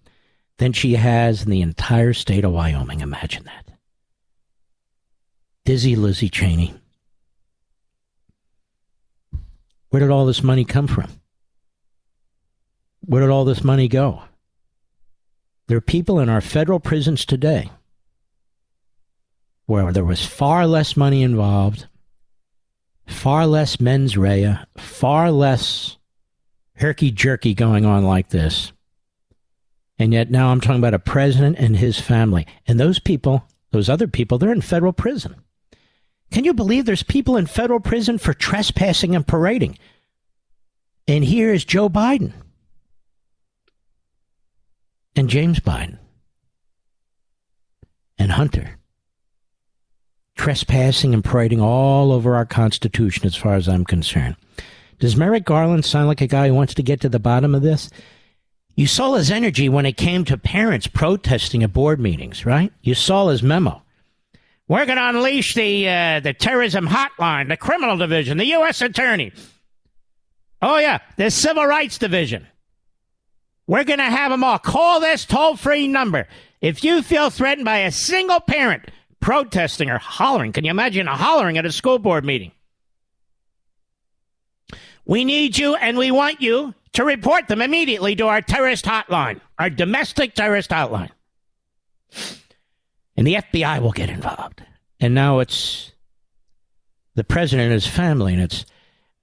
than 0.58 0.72
she 0.72 0.94
has 0.94 1.44
in 1.44 1.50
the 1.50 1.62
entire 1.62 2.12
state 2.12 2.44
of 2.44 2.52
Wyoming. 2.52 3.00
Imagine 3.00 3.44
that. 3.44 3.76
Dizzy 5.64 5.96
Lizzie 5.96 6.28
Cheney. 6.28 6.74
Where 9.90 10.00
did 10.00 10.10
all 10.10 10.26
this 10.26 10.42
money 10.42 10.64
come 10.64 10.86
from? 10.86 11.08
Where 13.04 13.22
did 13.22 13.30
all 13.30 13.44
this 13.44 13.62
money 13.62 13.88
go? 13.88 14.22
There 15.66 15.76
are 15.76 15.82
people 15.82 16.18
in 16.18 16.28
our 16.28 16.40
federal 16.40 16.80
prisons 16.80 17.24
today 17.24 17.70
where 19.66 19.92
there 19.92 20.04
was 20.04 20.24
far 20.24 20.66
less 20.66 20.96
money 20.96 21.22
involved, 21.22 21.86
far 23.06 23.46
less 23.46 23.78
mens 23.78 24.16
rea, 24.16 24.58
far 24.78 25.30
less 25.30 25.97
herky 26.78 27.10
jerky 27.10 27.54
going 27.54 27.84
on 27.84 28.04
like 28.04 28.28
this. 28.28 28.72
And 29.98 30.12
yet 30.12 30.30
now 30.30 30.50
I'm 30.50 30.60
talking 30.60 30.78
about 30.78 30.94
a 30.94 30.98
president 30.98 31.58
and 31.58 31.76
his 31.76 32.00
family. 32.00 32.46
And 32.66 32.78
those 32.78 32.98
people, 32.98 33.44
those 33.70 33.88
other 33.88 34.06
people, 34.06 34.38
they're 34.38 34.52
in 34.52 34.60
federal 34.60 34.92
prison. 34.92 35.34
Can 36.30 36.44
you 36.44 36.54
believe 36.54 36.84
there's 36.84 37.02
people 37.02 37.36
in 37.36 37.46
federal 37.46 37.80
prison 37.80 38.18
for 38.18 38.34
trespassing 38.34 39.14
and 39.16 39.26
parading? 39.26 39.78
And 41.06 41.24
here 41.24 41.52
is 41.52 41.64
Joe 41.64 41.88
Biden 41.88 42.32
and 45.16 45.28
James 45.28 45.58
Biden 45.60 45.98
and 48.18 48.32
Hunter 48.32 48.78
trespassing 50.36 51.12
and 51.12 51.24
parading 51.24 51.60
all 51.60 52.12
over 52.12 52.36
our 52.36 52.46
Constitution, 52.46 53.26
as 53.26 53.34
far 53.34 53.54
as 53.54 53.68
I'm 53.68 53.84
concerned. 53.84 54.36
Does 54.98 55.16
Merrick 55.16 55.44
Garland 55.44 55.84
sound 55.84 56.08
like 56.08 56.20
a 56.20 56.26
guy 56.26 56.48
who 56.48 56.54
wants 56.54 56.74
to 56.74 56.82
get 56.82 57.00
to 57.02 57.08
the 57.08 57.20
bottom 57.20 57.54
of 57.54 57.62
this? 57.62 57.90
You 58.74 58.86
saw 58.86 59.14
his 59.14 59.30
energy 59.30 59.68
when 59.68 59.86
it 59.86 59.96
came 59.96 60.24
to 60.24 60.38
parents 60.38 60.86
protesting 60.86 61.62
at 61.62 61.72
board 61.72 62.00
meetings, 62.00 62.46
right? 62.46 62.72
You 62.82 62.94
saw 62.94 63.28
his 63.28 63.42
memo. 63.42 63.82
We're 64.68 64.86
going 64.86 64.98
to 64.98 65.08
unleash 65.08 65.54
the 65.54 65.88
uh, 65.88 66.20
the 66.20 66.34
terrorism 66.34 66.86
hotline, 66.86 67.48
the 67.48 67.56
criminal 67.56 67.96
division, 67.96 68.38
the 68.38 68.46
U.S. 68.46 68.82
attorney. 68.82 69.32
Oh 70.60 70.78
yeah, 70.78 70.98
the 71.16 71.30
civil 71.30 71.64
rights 71.64 71.98
division. 71.98 72.46
We're 73.66 73.84
going 73.84 73.98
to 73.98 74.04
have 74.04 74.30
them 74.30 74.44
all 74.44 74.58
call 74.58 75.00
this 75.00 75.24
toll 75.24 75.56
free 75.56 75.88
number 75.88 76.26
if 76.60 76.84
you 76.84 77.02
feel 77.02 77.30
threatened 77.30 77.64
by 77.64 77.78
a 77.78 77.92
single 77.92 78.40
parent 78.40 78.90
protesting 79.20 79.90
or 79.90 79.98
hollering. 79.98 80.52
Can 80.52 80.64
you 80.64 80.70
imagine 80.70 81.06
hollering 81.06 81.58
at 81.58 81.66
a 81.66 81.72
school 81.72 81.98
board 81.98 82.24
meeting? 82.24 82.52
We 85.08 85.24
need 85.24 85.56
you 85.56 85.74
and 85.74 85.96
we 85.96 86.10
want 86.10 86.42
you 86.42 86.74
to 86.92 87.02
report 87.02 87.48
them 87.48 87.62
immediately 87.62 88.14
to 88.16 88.26
our 88.26 88.42
terrorist 88.42 88.84
hotline, 88.84 89.40
our 89.58 89.70
domestic 89.70 90.34
terrorist 90.34 90.70
hotline. 90.70 91.10
And 93.16 93.26
the 93.26 93.34
FBI 93.34 93.80
will 93.80 93.92
get 93.92 94.10
involved. 94.10 94.62
And 95.00 95.14
now 95.14 95.38
it's 95.38 95.92
the 97.14 97.24
president 97.24 97.64
and 97.64 97.72
his 97.72 97.86
family, 97.86 98.34
and 98.34 98.42
it's 98.42 98.66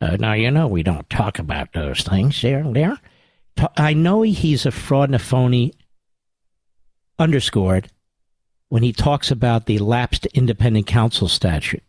uh, 0.01 0.17
now 0.19 0.33
you 0.33 0.51
know 0.51 0.67
we 0.67 0.83
don't 0.83 1.09
talk 1.09 1.39
about 1.39 1.71
those 1.73 2.01
things 2.01 2.41
there. 2.41 2.63
There, 2.63 2.99
I 3.77 3.93
know 3.93 4.23
he's 4.23 4.65
a 4.65 4.71
fraud 4.71 5.09
and 5.09 5.15
a 5.15 5.19
phony. 5.19 5.73
Underscored, 7.17 7.89
when 8.67 8.83
he 8.83 8.91
talks 8.91 9.31
about 9.31 9.67
the 9.67 9.77
lapsed 9.77 10.25
independent 10.27 10.87
counsel 10.87 11.29
statute. 11.29 11.83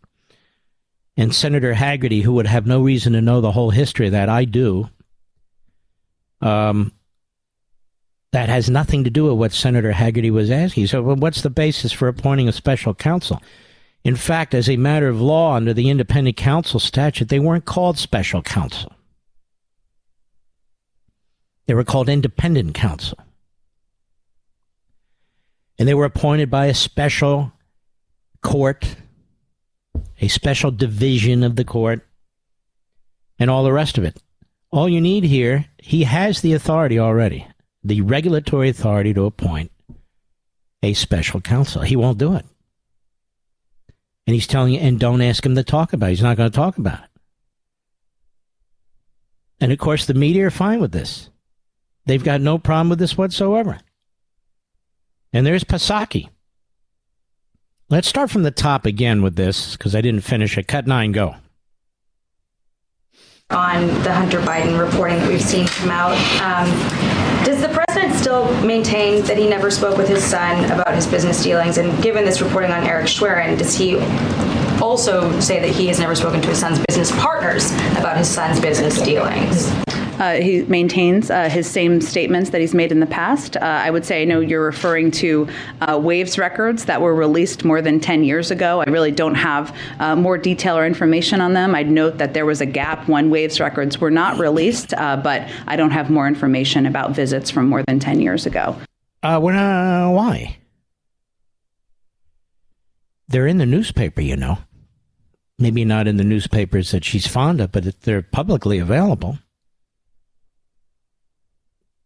And 1.17 1.33
Senator 1.33 1.73
Hagerty, 1.73 2.21
who 2.21 2.33
would 2.33 2.47
have 2.47 2.67
no 2.67 2.81
reason 2.81 3.13
to 3.13 3.21
know 3.21 3.41
the 3.41 3.51
whole 3.51 3.71
history 3.71 4.05
of 4.05 4.11
that, 4.11 4.29
I 4.29 4.45
do. 4.45 4.89
Um, 6.41 6.93
that 8.31 8.49
has 8.49 8.69
nothing 8.69 9.03
to 9.03 9.09
do 9.09 9.25
with 9.25 9.33
what 9.33 9.51
Senator 9.51 9.91
Hagerty 9.91 10.31
was 10.31 10.51
asking. 10.51 10.87
So, 10.87 11.01
well, 11.01 11.15
what's 11.15 11.41
the 11.41 11.49
basis 11.49 11.91
for 11.91 12.07
appointing 12.07 12.47
a 12.47 12.51
special 12.51 12.93
counsel? 12.93 13.41
In 14.03 14.15
fact, 14.15 14.53
as 14.53 14.69
a 14.69 14.77
matter 14.77 15.07
of 15.07 15.19
law, 15.19 15.55
under 15.55 15.73
the 15.73 15.89
independent 15.89 16.37
counsel 16.37 16.79
statute, 16.79 17.29
they 17.29 17.39
weren't 17.39 17.65
called 17.65 17.97
special 17.97 18.43
counsel. 18.43 18.93
They 21.65 21.73
were 21.73 21.83
called 21.83 22.07
independent 22.07 22.75
counsel 22.75 23.17
and 25.77 25.87
they 25.87 25.93
were 25.93 26.05
appointed 26.05 26.49
by 26.49 26.67
a 26.67 26.73
special 26.73 27.51
court, 28.41 28.95
a 30.19 30.27
special 30.27 30.71
division 30.71 31.43
of 31.43 31.55
the 31.55 31.65
court, 31.65 32.05
and 33.39 33.49
all 33.49 33.63
the 33.63 33.73
rest 33.73 33.97
of 33.97 34.03
it. 34.03 34.17
All 34.71 34.89
you 34.89 34.99
need 34.99 35.23
here, 35.23 35.65
he 35.77 36.03
has 36.03 36.41
the 36.41 36.53
authority 36.53 36.99
already, 36.99 37.47
the 37.83 38.01
regulatory 38.01 38.69
authority 38.69 39.13
to 39.13 39.25
appoint 39.25 39.71
a 40.83 40.93
special 40.93 41.39
counsel. 41.39 41.81
He 41.81 41.95
won't 41.95 42.17
do 42.17 42.33
it. 42.35 42.45
And 44.25 44.33
he's 44.33 44.47
telling 44.47 44.73
you, 44.73 44.79
and 44.79 44.99
don't 44.99 45.21
ask 45.21 45.45
him 45.45 45.55
to 45.55 45.63
talk 45.63 45.93
about 45.93 46.07
it. 46.07 46.09
He's 46.11 46.21
not 46.21 46.35
going 46.35 46.51
to 46.51 46.55
talk 46.55 46.77
about 46.77 47.03
it. 47.03 47.09
And 49.61 49.71
of 49.71 49.77
course, 49.79 50.05
the 50.05 50.13
media 50.13 50.47
are 50.47 50.51
fine 50.51 50.79
with 50.81 50.91
this. 50.91 51.29
They've 52.05 52.23
got 52.23 52.41
no 52.41 52.57
problem 52.57 52.89
with 52.89 52.99
this 52.99 53.17
whatsoever. 53.17 53.79
And 55.33 55.45
there's 55.45 55.63
Psaki. 55.63 56.29
Let's 57.89 58.09
start 58.09 58.29
from 58.29 58.43
the 58.43 58.51
top 58.51 58.85
again 58.85 59.21
with 59.21 59.37
this 59.37 59.77
because 59.77 59.95
I 59.95 60.01
didn't 60.01 60.21
finish 60.21 60.57
it. 60.57 60.67
Cut 60.67 60.87
nine, 60.87 61.13
go. 61.13 61.35
On 63.49 63.87
the 64.03 64.13
Hunter 64.13 64.41
Biden 64.41 64.77
reporting 64.77 65.19
that 65.19 65.29
we've 65.29 65.41
seen 65.41 65.67
come 65.67 65.89
out, 65.89 66.11
um, 66.41 66.67
does 67.47 67.61
the 67.61 67.69
president 67.69 68.13
still 68.13 68.53
maintain 68.65 69.23
that 69.23 69.37
he 69.37 69.47
never 69.47 69.71
spoke 69.71 69.97
with 69.97 70.09
his 70.09 70.21
son 70.21 70.69
about 70.69 70.93
his 70.93 71.07
business 71.07 71.41
dealings? 71.41 71.77
And 71.77 72.03
given 72.03 72.25
this 72.25 72.41
reporting 72.41 72.71
on 72.71 72.83
Eric 72.83 73.07
Schwerin, 73.07 73.57
does 73.57 73.73
he 73.73 73.95
also 74.81 75.39
say 75.39 75.57
that 75.61 75.69
he 75.69 75.87
has 75.87 75.97
never 75.97 76.13
spoken 76.13 76.41
to 76.41 76.49
his 76.49 76.59
son's 76.59 76.77
business 76.87 77.09
partners 77.11 77.71
about 77.97 78.17
his 78.17 78.27
son's 78.27 78.59
business 78.59 79.01
dealings? 79.01 79.71
Uh, 80.19 80.33
he 80.41 80.63
maintains 80.63 81.29
uh, 81.29 81.47
his 81.47 81.69
same 81.69 82.01
statements 82.01 82.49
that 82.49 82.59
he's 82.59 82.73
made 82.73 82.91
in 82.91 82.99
the 82.99 83.05
past. 83.05 83.55
Uh, 83.55 83.59
I 83.61 83.91
would 83.91 84.03
say 84.03 84.23
I 84.23 84.25
know 84.25 84.39
you're 84.39 84.65
referring 84.65 85.11
to 85.11 85.47
uh, 85.81 85.99
Waves 86.01 86.39
records 86.39 86.85
that 86.85 87.01
were 87.01 87.13
released 87.13 87.63
more 87.63 87.81
than 87.81 87.99
10 87.99 88.23
years 88.23 88.49
ago. 88.49 88.81
I 88.81 88.89
really 88.89 89.11
don't 89.11 89.35
have 89.35 89.75
uh, 89.99 90.15
more 90.15 90.37
detail 90.37 90.77
or 90.77 90.87
information 90.87 91.39
on 91.39 91.53
them. 91.53 91.75
I'd 91.75 91.91
note 91.91 92.17
that 92.17 92.33
there 92.33 92.45
was 92.45 92.61
a 92.61 92.65
gap 92.65 93.07
when 93.07 93.29
Waves 93.29 93.59
records 93.59 94.01
were 94.01 94.09
not 94.09 94.39
released, 94.39 94.93
uh, 94.95 95.17
but 95.17 95.47
I 95.67 95.75
don't 95.75 95.91
have 95.91 96.09
more 96.09 96.27
information 96.27 96.87
about 96.87 97.11
visits 97.11 97.36
from 97.45 97.69
more 97.69 97.83
than 97.83 97.99
10 97.99 98.19
years 98.19 98.45
ago. 98.45 98.75
Uh, 99.23 99.39
well, 99.41 100.13
why? 100.13 100.57
They're 103.27 103.47
in 103.47 103.57
the 103.57 103.65
newspaper, 103.65 104.21
you 104.21 104.37
know. 104.37 104.59
Maybe 105.59 105.83
not 105.85 106.07
in 106.07 106.17
the 106.17 106.23
newspapers 106.23 106.91
that 106.91 107.03
she's 107.03 107.27
fond 107.27 107.59
of, 107.61 107.71
but 107.71 108.01
they're 108.01 108.21
publicly 108.21 108.77
available. 108.77 109.39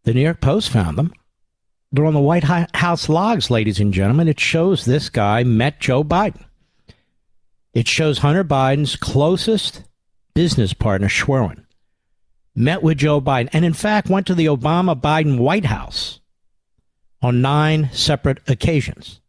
The 0.04 0.14
New 0.14 0.22
York 0.22 0.40
Post 0.40 0.70
found 0.70 0.98
them. 0.98 1.12
They're 1.92 2.06
on 2.06 2.14
the 2.14 2.20
White 2.20 2.44
House 2.44 3.08
logs, 3.08 3.50
ladies 3.50 3.78
and 3.78 3.92
gentlemen. 3.92 4.26
It 4.26 4.40
shows 4.40 4.84
this 4.84 5.10
guy 5.10 5.44
met 5.44 5.78
Joe 5.78 6.02
Biden. 6.02 6.44
It 7.74 7.86
shows 7.86 8.18
Hunter 8.18 8.44
Biden's 8.44 8.96
closest 8.96 9.82
business 10.34 10.72
partner, 10.72 11.08
Schwerin, 11.08 11.66
met 12.54 12.82
with 12.82 12.98
Joe 12.98 13.20
Biden, 13.20 13.48
and 13.52 13.64
in 13.64 13.72
fact 13.72 14.08
went 14.08 14.26
to 14.26 14.34
the 14.34 14.46
Obama 14.46 14.98
Biden 14.98 15.38
White 15.38 15.66
House 15.66 16.20
on 17.20 17.40
nine 17.40 17.90
separate 17.92 18.38
occasions. 18.48 19.20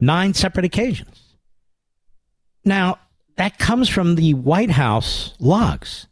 Nine 0.00 0.32
separate 0.34 0.64
occasions. 0.64 1.36
Now, 2.64 2.98
that 3.36 3.58
comes 3.58 3.88
from 3.88 4.14
the 4.14 4.34
White 4.34 4.72
House 4.72 5.34
logs. 5.38 6.06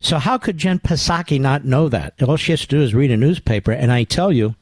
So 0.00 0.18
how 0.18 0.36
could 0.38 0.58
Jen 0.58 0.80
Psaki 0.80 1.40
not 1.40 1.64
know 1.64 1.88
that? 1.88 2.22
All 2.22 2.36
she 2.36 2.52
has 2.52 2.60
to 2.62 2.66
do 2.66 2.82
is 2.82 2.94
read 2.94 3.10
a 3.10 3.16
newspaper, 3.16 3.72
and 3.72 3.90
I 3.90 4.04
tell 4.04 4.30
you, 4.30 4.54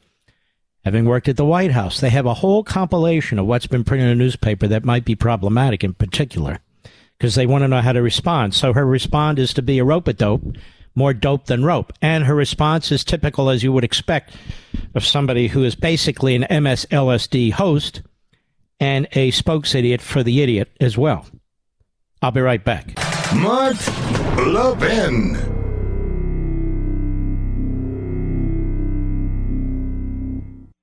having 0.84 1.04
worked 1.04 1.28
at 1.28 1.36
the 1.36 1.44
White 1.44 1.72
House, 1.72 2.00
they 2.00 2.10
have 2.10 2.26
a 2.26 2.34
whole 2.34 2.62
compilation 2.62 3.38
of 3.38 3.46
what's 3.46 3.66
been 3.66 3.84
printed 3.84 4.06
in 4.06 4.12
a 4.12 4.14
newspaper 4.16 4.66
that 4.68 4.84
might 4.84 5.04
be 5.04 5.14
problematic 5.14 5.82
in 5.82 5.94
particular, 5.94 6.60
because 7.22 7.36
they 7.36 7.46
want 7.46 7.62
to 7.62 7.68
know 7.68 7.80
how 7.80 7.92
to 7.92 8.02
respond. 8.02 8.52
So 8.52 8.72
her 8.72 8.84
response 8.84 9.38
is 9.38 9.54
to 9.54 9.62
be 9.62 9.78
a 9.78 9.84
rope 9.84 10.08
a 10.08 10.12
dope, 10.12 10.42
more 10.96 11.14
dope 11.14 11.46
than 11.46 11.64
rope, 11.64 11.92
and 12.02 12.24
her 12.24 12.34
response 12.34 12.90
is 12.90 13.04
typical 13.04 13.48
as 13.48 13.62
you 13.62 13.70
would 13.70 13.84
expect 13.84 14.34
of 14.96 15.06
somebody 15.06 15.46
who 15.46 15.62
is 15.62 15.76
basically 15.76 16.34
an 16.34 16.42
MSLSD 16.50 17.52
host 17.52 18.02
and 18.80 19.06
a 19.12 19.30
spokes 19.30 19.72
idiot 19.72 20.00
for 20.00 20.24
the 20.24 20.42
idiot 20.42 20.72
as 20.80 20.98
well. 20.98 21.24
I'll 22.22 22.32
be 22.32 22.40
right 22.40 22.64
back. 22.64 22.96
Mark 23.36 23.76
Levin. 24.38 25.51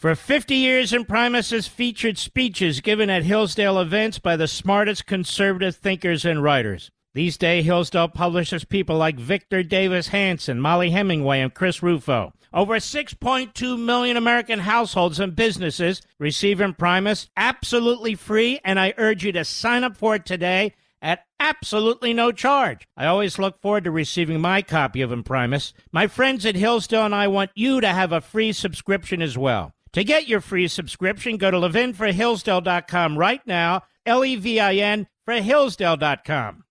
For 0.00 0.14
50 0.14 0.54
years, 0.54 0.94
Imprimis 0.94 1.50
has 1.50 1.68
featured 1.68 2.16
speeches 2.16 2.80
given 2.80 3.10
at 3.10 3.22
Hillsdale 3.22 3.78
events 3.78 4.18
by 4.18 4.34
the 4.34 4.48
smartest 4.48 5.04
conservative 5.04 5.76
thinkers 5.76 6.24
and 6.24 6.42
writers. 6.42 6.90
These 7.12 7.36
days, 7.36 7.66
Hillsdale 7.66 8.08
publishes 8.08 8.64
people 8.64 8.96
like 8.96 9.20
Victor 9.20 9.62
Davis 9.62 10.08
Hanson, 10.08 10.58
Mollie 10.58 10.88
Hemingway, 10.88 11.40
and 11.40 11.52
Chris 11.52 11.82
Rufo. 11.82 12.32
Over 12.50 12.76
6.2 12.76 13.78
million 13.78 14.16
American 14.16 14.60
households 14.60 15.20
and 15.20 15.36
businesses 15.36 16.00
receive 16.18 16.62
Imprimis 16.62 17.28
absolutely 17.36 18.14
free, 18.14 18.58
and 18.64 18.80
I 18.80 18.94
urge 18.96 19.22
you 19.22 19.32
to 19.32 19.44
sign 19.44 19.84
up 19.84 19.98
for 19.98 20.14
it 20.14 20.24
today 20.24 20.72
at 21.02 21.26
absolutely 21.38 22.14
no 22.14 22.32
charge. 22.32 22.88
I 22.96 23.04
always 23.04 23.38
look 23.38 23.60
forward 23.60 23.84
to 23.84 23.90
receiving 23.90 24.40
my 24.40 24.62
copy 24.62 25.02
of 25.02 25.12
Imprimis. 25.12 25.74
My 25.92 26.06
friends 26.06 26.46
at 26.46 26.56
Hillsdale 26.56 27.04
and 27.04 27.14
I 27.14 27.28
want 27.28 27.50
you 27.54 27.82
to 27.82 27.88
have 27.88 28.12
a 28.12 28.22
free 28.22 28.54
subscription 28.54 29.20
as 29.20 29.36
well. 29.36 29.74
To 29.94 30.04
get 30.04 30.28
your 30.28 30.40
free 30.40 30.68
subscription, 30.68 31.36
go 31.36 31.50
to 31.50 31.56
levinforhillsdale.com 31.56 33.18
right 33.18 33.40
now, 33.46 33.82
L 34.06 34.24
E 34.24 34.36
V 34.36 34.60
I 34.60 34.74
N 34.74 35.06
for 35.24 35.34
Hillsdale.com. 35.34 36.64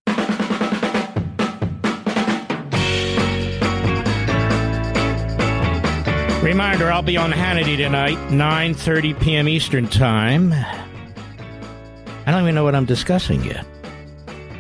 Reminder, 6.42 6.90
I'll 6.92 7.02
be 7.02 7.18
on 7.18 7.32
Hannity 7.32 7.78
tonight, 7.78 8.18
9.30 8.30 9.22
p.m. 9.22 9.48
Eastern 9.48 9.88
Time. 9.88 10.54
I 10.54 12.32
don't 12.32 12.42
even 12.42 12.56
know 12.56 12.64
what 12.64 12.76
I'm 12.76 12.86
discussing 12.86 13.44
yet 13.44 13.66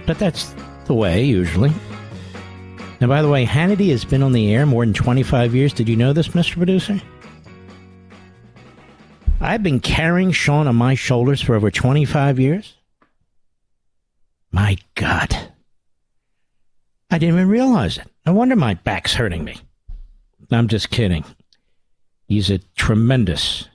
but 0.10 0.18
that's 0.18 0.56
the 0.86 0.96
way 0.96 1.24
usually. 1.24 1.72
Now, 3.00 3.06
by 3.06 3.22
the 3.22 3.30
way, 3.30 3.46
Hannity 3.46 3.92
has 3.92 4.04
been 4.04 4.24
on 4.24 4.32
the 4.32 4.52
air 4.52 4.66
more 4.66 4.84
than 4.84 4.92
25 4.92 5.54
years. 5.54 5.72
Did 5.72 5.88
you 5.88 5.96
know 5.96 6.14
this, 6.14 6.30
Mr. 6.30 6.56
Producer? 6.56 7.00
I've 9.42 9.64
been 9.64 9.80
carrying 9.80 10.32
Sean 10.32 10.68
on 10.68 10.76
my 10.76 10.96
shoulders 10.96 11.42
for 11.42 11.56
over 11.56 11.72
25 11.72 12.40
years. 12.40 12.76
My 14.52 14.78
God. 14.96 15.36
I 17.10 17.18
didn't 17.18 17.36
even 17.36 17.48
realize 17.50 17.98
it. 17.98 18.08
No 18.26 18.34
wonder 18.34 18.56
my 18.56 18.74
back's 18.74 19.14
hurting 19.14 19.44
me. 19.44 19.58
I'm 20.52 20.68
just 20.68 20.90
kidding. 20.90 21.24
He's 22.28 22.50
a 22.50 22.60
tremendous 22.76 23.68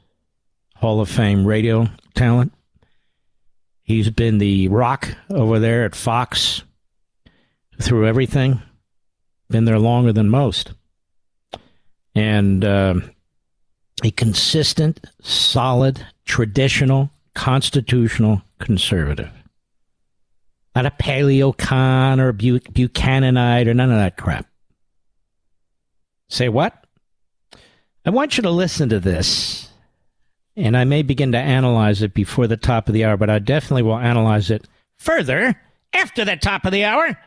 Hall 0.76 1.00
of 1.00 1.08
Fame 1.08 1.46
radio 1.46 1.88
talent. 2.14 2.52
He's 3.82 4.10
been 4.10 4.38
the 4.38 4.68
rock 4.68 5.08
over 5.30 5.58
there 5.58 5.84
at 5.84 5.94
Fox 5.94 6.62
through 7.80 8.06
everything. 8.06 8.62
Been 9.50 9.64
there 9.64 9.78
longer 9.78 10.12
than 10.12 10.28
most. 10.28 10.72
And 12.14 12.64
uh, 12.64 12.94
a 14.04 14.10
consistent, 14.10 15.00
solid, 15.22 16.06
traditional, 16.26 17.10
constitutional 17.34 18.42
conservative. 18.58 19.30
Not 20.76 20.86
a 20.86 20.90
paleocon 20.90 22.20
or 22.20 22.28
a 22.28 22.34
Buchananite 22.34 23.66
or 23.66 23.74
none 23.74 23.90
of 23.90 23.98
that 23.98 24.16
crap. 24.18 24.46
Say 26.28 26.48
what? 26.48 26.86
I 28.04 28.10
want 28.10 28.36
you 28.36 28.42
to 28.42 28.50
listen 28.50 28.90
to 28.90 29.00
this 29.00 29.70
and 30.54 30.76
I 30.76 30.84
may 30.84 31.02
begin 31.02 31.32
to 31.32 31.38
analyze 31.38 32.02
it 32.02 32.12
before 32.12 32.46
the 32.46 32.56
top 32.58 32.88
of 32.88 32.94
the 32.94 33.04
hour, 33.04 33.16
but 33.16 33.30
I 33.30 33.38
definitely 33.38 33.82
will 33.84 33.98
analyze 33.98 34.50
it 34.50 34.68
further 34.98 35.60
after 35.94 36.24
the 36.24 36.36
top 36.36 36.66
of 36.66 36.72
the 36.72 36.84
hour. 36.84 37.18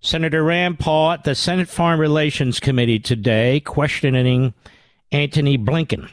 Senator 0.00 0.42
Rand 0.42 0.80
Paul 0.80 1.12
at 1.12 1.24
the 1.24 1.34
Senate 1.34 1.68
Foreign 1.68 2.00
Relations 2.00 2.58
Committee 2.58 2.98
today 2.98 3.60
questioning 3.60 4.52
Antony 5.12 5.56
Blinken, 5.56 6.10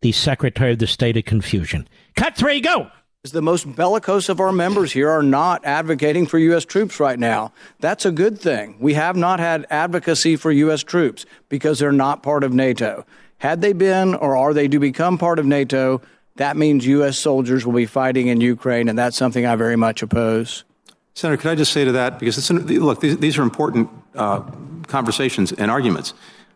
the 0.00 0.12
Secretary 0.12 0.72
of 0.72 0.78
the 0.78 0.86
State 0.86 1.16
of 1.16 1.24
Confusion. 1.24 1.88
Cut 2.16 2.36
three, 2.36 2.60
go! 2.60 2.90
The 3.24 3.42
most 3.42 3.74
bellicose 3.74 4.28
of 4.28 4.40
our 4.40 4.52
members 4.52 4.92
here 4.92 5.10
are 5.10 5.22
not 5.22 5.64
advocating 5.64 6.26
for 6.26 6.38
U.S. 6.38 6.64
troops 6.64 7.00
right 7.00 7.18
now. 7.18 7.52
That's 7.80 8.06
a 8.06 8.12
good 8.12 8.40
thing. 8.40 8.76
We 8.78 8.94
have 8.94 9.16
not 9.16 9.40
had 9.40 9.66
advocacy 9.70 10.36
for 10.36 10.52
U.S. 10.52 10.82
troops 10.82 11.26
because 11.48 11.78
they're 11.78 11.92
not 11.92 12.22
part 12.22 12.44
of 12.44 12.54
NATO. 12.54 13.04
Had 13.38 13.60
they 13.60 13.72
been 13.72 14.14
or 14.14 14.36
are 14.36 14.54
they 14.54 14.68
to 14.68 14.78
become 14.78 15.18
part 15.18 15.38
of 15.38 15.46
NATO, 15.46 16.00
that 16.36 16.56
means 16.56 16.86
U.S. 16.86 17.18
soldiers 17.18 17.66
will 17.66 17.74
be 17.74 17.86
fighting 17.86 18.28
in 18.28 18.40
Ukraine, 18.40 18.88
and 18.88 18.96
that's 18.96 19.16
something 19.16 19.44
I 19.44 19.56
very 19.56 19.76
much 19.76 20.02
oppose. 20.02 20.64
Senator, 21.14 21.42
could 21.42 21.50
I 21.50 21.54
just 21.56 21.72
say 21.72 21.84
to 21.84 21.92
that 21.92 22.20
because 22.20 22.50
look, 22.50 23.00
these, 23.00 23.18
these, 23.18 23.36
are 23.36 23.42
important 23.42 23.90
uh, 24.14 24.40
conversations 24.86 25.50
and 25.52 25.70
arguments. 25.70 26.14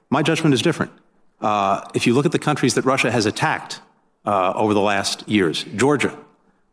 My 0.09 0.22
judgment 0.22 0.55
is 0.55 0.62
different. 0.62 0.93
Uh, 1.43 1.86
if 1.95 2.07
you 2.07 2.14
look 2.14 2.24
at 2.24 2.32
the 2.32 2.38
countries 2.38 2.74
that 2.74 2.84
Russia 2.84 3.11
has 3.11 3.26
attacked 3.26 3.80
uh, 4.24 4.53
over 4.55 4.74
the 4.74 4.80
last 4.80 5.28
years, 5.28 5.64
Georgia, 5.76 6.16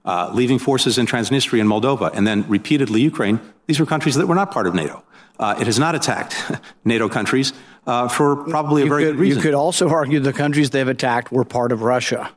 uh, 0.05 0.31
leaving 0.33 0.59
forces 0.59 0.97
in 0.97 1.05
Transnistria 1.05 1.61
and 1.61 1.69
Moldova, 1.69 2.11
and 2.13 2.25
then 2.25 2.47
repeatedly 2.47 3.01
Ukraine, 3.01 3.39
these 3.67 3.79
were 3.79 3.85
countries 3.85 4.15
that 4.15 4.27
were 4.27 4.35
not 4.35 4.51
part 4.51 4.67
of 4.67 4.73
NATO. 4.73 5.03
Uh, 5.39 5.55
it 5.59 5.65
has 5.67 5.79
not 5.79 5.95
attacked 5.95 6.35
NATO 6.85 7.09
countries 7.09 7.53
uh, 7.87 8.07
for 8.07 8.35
probably 8.35 8.81
a 8.81 8.85
you 8.85 8.89
very 8.89 9.03
could, 9.03 9.11
good 9.13 9.19
reason. 9.19 9.37
You 9.37 9.43
could 9.43 9.53
also 9.53 9.89
argue 9.89 10.19
the 10.19 10.33
countries 10.33 10.69
they've 10.69 10.87
attacked 10.87 11.31
were 11.31 11.45
part 11.45 11.71
of 11.71 11.81
Russia. 11.81 12.31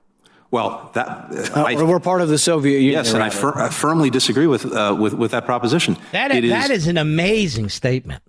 Well, 0.51 0.91
that 0.95 1.09
uh, 1.57 1.63
I, 1.63 1.83
we're 1.83 1.99
part 1.99 2.21
of 2.21 2.29
the 2.29 2.39
Soviet 2.39 2.79
Union. 2.79 2.93
Yes, 2.93 3.15
and 3.15 3.23
I, 3.23 3.31
fir- 3.31 3.55
I, 3.57 3.71
firmly 3.71 4.11
disagree 4.11 4.47
with, 4.47 4.71
uh, 4.71 4.95
with 4.99 5.15
with 5.15 5.31
that 5.31 5.47
proposition. 5.47 5.97
That 6.13 6.31
is, 6.31 6.51
that 6.51 6.71
is 6.71 6.87
an 6.87 6.99
amazing 6.99 7.71
statement. 7.71 8.23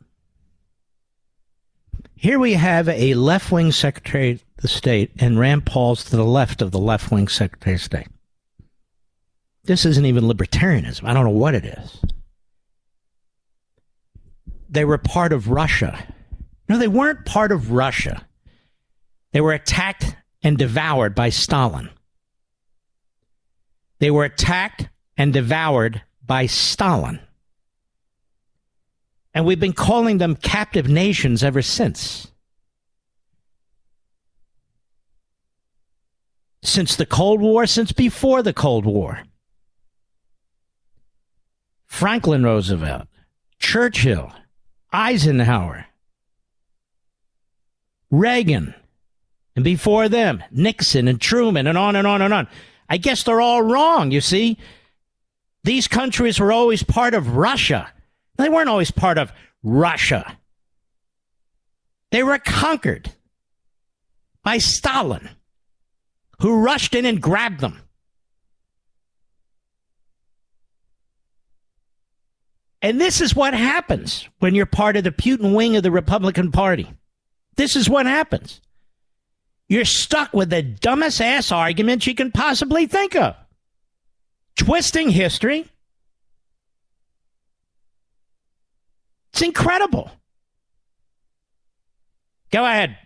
Here 2.23 2.39
we 2.39 2.53
have 2.53 2.87
a 2.87 3.15
left 3.15 3.51
wing 3.51 3.73
Secretary 3.73 4.39
of 4.63 4.69
State, 4.69 5.11
and 5.19 5.37
Rand 5.37 5.65
Paul's 5.65 6.05
to 6.05 6.15
the 6.15 6.23
left 6.23 6.61
of 6.61 6.71
the 6.71 6.79
left 6.79 7.11
wing 7.11 7.27
Secretary 7.27 7.75
of 7.75 7.81
State. 7.81 8.07
This 9.65 9.83
isn't 9.83 10.05
even 10.05 10.23
libertarianism. 10.23 11.03
I 11.03 11.13
don't 11.13 11.25
know 11.25 11.31
what 11.31 11.53
it 11.53 11.65
is. 11.65 12.01
They 14.69 14.85
were 14.85 14.97
part 14.97 15.33
of 15.33 15.49
Russia. 15.49 16.01
No, 16.69 16.77
they 16.77 16.87
weren't 16.87 17.25
part 17.25 17.51
of 17.51 17.71
Russia. 17.71 18.25
They 19.33 19.41
were 19.41 19.51
attacked 19.51 20.15
and 20.41 20.57
devoured 20.57 21.15
by 21.15 21.27
Stalin. 21.27 21.89
They 23.99 24.11
were 24.11 24.23
attacked 24.23 24.87
and 25.17 25.33
devoured 25.33 26.01
by 26.25 26.45
Stalin. 26.45 27.19
And 29.33 29.45
we've 29.45 29.59
been 29.59 29.73
calling 29.73 30.19
them 30.19 30.35
captive 30.35 30.87
nations 30.87 31.43
ever 31.43 31.61
since. 31.61 32.27
Since 36.61 36.95
the 36.95 37.05
Cold 37.05 37.41
War, 37.41 37.65
since 37.65 37.91
before 37.91 38.43
the 38.43 38.53
Cold 38.53 38.85
War. 38.85 39.23
Franklin 41.85 42.43
Roosevelt, 42.43 43.07
Churchill, 43.59 44.33
Eisenhower, 44.91 45.85
Reagan, 48.09 48.73
and 49.55 49.63
before 49.63 50.09
them, 50.09 50.43
Nixon 50.51 51.07
and 51.07 51.21
Truman, 51.21 51.67
and 51.67 51.77
on 51.77 51.95
and 51.95 52.07
on 52.07 52.23
and 52.23 52.33
on. 52.33 52.47
I 52.89 52.97
guess 52.97 53.23
they're 53.23 53.41
all 53.41 53.61
wrong, 53.61 54.09
you 54.09 54.21
see. 54.21 54.57
These 55.63 55.87
countries 55.87 56.39
were 56.39 56.51
always 56.51 56.81
part 56.81 57.13
of 57.13 57.35
Russia. 57.35 57.92
They 58.37 58.49
weren't 58.49 58.69
always 58.69 58.91
part 58.91 59.17
of 59.17 59.31
Russia. 59.61 60.37
They 62.11 62.23
were 62.23 62.39
conquered 62.39 63.11
by 64.43 64.57
Stalin, 64.57 65.29
who 66.39 66.61
rushed 66.61 66.93
in 66.93 67.05
and 67.05 67.21
grabbed 67.21 67.59
them. 67.59 67.79
And 72.81 72.99
this 72.99 73.21
is 73.21 73.33
what 73.33 73.53
happens 73.53 74.27
when 74.39 74.55
you're 74.55 74.65
part 74.65 74.97
of 74.97 75.05
the 75.05 75.11
Putin 75.11 75.55
wing 75.55 75.77
of 75.77 75.83
the 75.83 75.91
Republican 75.91 76.51
Party. 76.51 76.87
This 77.55 77.77
is 77.77 77.89
what 77.89 78.05
happens. 78.05 78.59
You're 79.69 79.85
stuck 79.85 80.33
with 80.33 80.49
the 80.49 80.61
dumbest 80.61 81.21
ass 81.21 81.51
arguments 81.51 82.05
you 82.05 82.13
can 82.13 82.31
possibly 82.31 82.85
think 82.85 83.15
of. 83.15 83.35
Twisting 84.57 85.09
history. 85.09 85.65
It's 89.33 89.41
incredible. 89.41 90.11
Go 92.51 92.63
ahead. 92.63 92.97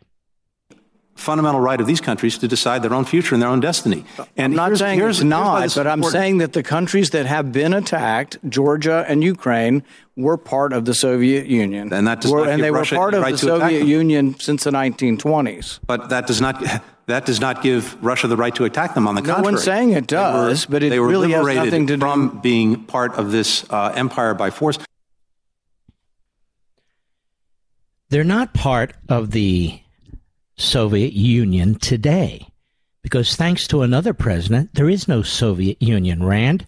Fundamental 1.16 1.62
right 1.62 1.80
of 1.80 1.88
these 1.88 2.02
countries 2.02 2.38
to 2.40 2.48
decide 2.48 2.84
their 2.84 2.94
own 2.94 3.06
future 3.06 3.34
and 3.34 3.42
their 3.42 3.50
own 3.50 3.62
destiny. 3.62 4.04
And 4.36 4.52
I'm 4.52 4.56
not 4.56 4.68
here's, 4.68 4.80
saying 4.80 5.00
here's, 5.00 5.20
it's 5.20 5.24
not, 5.24 5.74
but 5.74 5.88
I'm 5.88 6.04
saying 6.04 6.40
that 6.40 6.54
the 6.54 6.62
countries 6.62 7.12
that 7.12 7.26
have 7.26 7.52
been 7.52 7.74
attacked, 7.74 8.38
Georgia 8.48 9.06
and 9.08 9.24
Ukraine, 9.24 9.84
were 10.16 10.38
part 10.38 10.74
of 10.74 10.86
the 10.86 10.94
Soviet 10.94 11.48
Union. 11.48 11.92
And 11.92 12.06
that 12.06 12.22
does 12.22 12.32
were, 12.32 12.46
not 12.46 12.50
and 12.50 12.62
they 12.62 12.72
Russia 12.72 12.96
were 12.96 13.00
part 13.00 13.14
of 13.14 13.24
right 13.24 13.32
the 13.32 13.38
Soviet 13.38 13.86
Union 13.86 14.38
since 14.38 14.66
the 14.66 14.72
1920s. 14.72 15.80
But 15.88 16.10
that 16.10 16.28
does 16.28 16.42
not 16.42 16.62
that 17.08 17.26
does 17.26 17.40
not 17.40 17.64
give 17.64 18.04
Russia 18.04 18.28
the 18.28 18.38
right 18.38 18.54
to 18.56 18.66
attack 18.66 18.94
them. 18.94 19.08
On 19.08 19.16
the 19.16 19.22
no 19.22 19.36
contrary, 19.36 19.54
one's 19.54 19.64
saying 19.64 19.92
it 19.94 20.08
does, 20.08 20.68
were, 20.68 20.74
but 20.74 20.84
it 20.84 20.90
they 20.90 21.00
were 21.00 21.08
really 21.08 21.32
has 21.32 21.48
nothing 21.48 21.88
to 21.88 21.98
from 21.98 22.30
do 22.30 22.40
being 22.42 22.84
part 22.84 23.16
of 23.16 23.32
this 23.32 23.66
uh, 23.72 23.94
empire 23.96 24.34
by 24.34 24.50
force. 24.50 24.78
They're 28.10 28.24
not 28.24 28.54
part 28.54 28.94
of 29.10 29.32
the 29.32 29.82
Soviet 30.58 31.14
Union 31.14 31.76
today. 31.76 32.48
Because 33.04 33.36
thanks 33.36 33.68
to 33.68 33.84
another 33.84 34.14
president, 34.14 34.74
there 34.74 34.90
is 34.90 35.08
no 35.08 35.22
Soviet 35.22 35.82
Union, 35.82 36.24
Rand. 36.24 36.66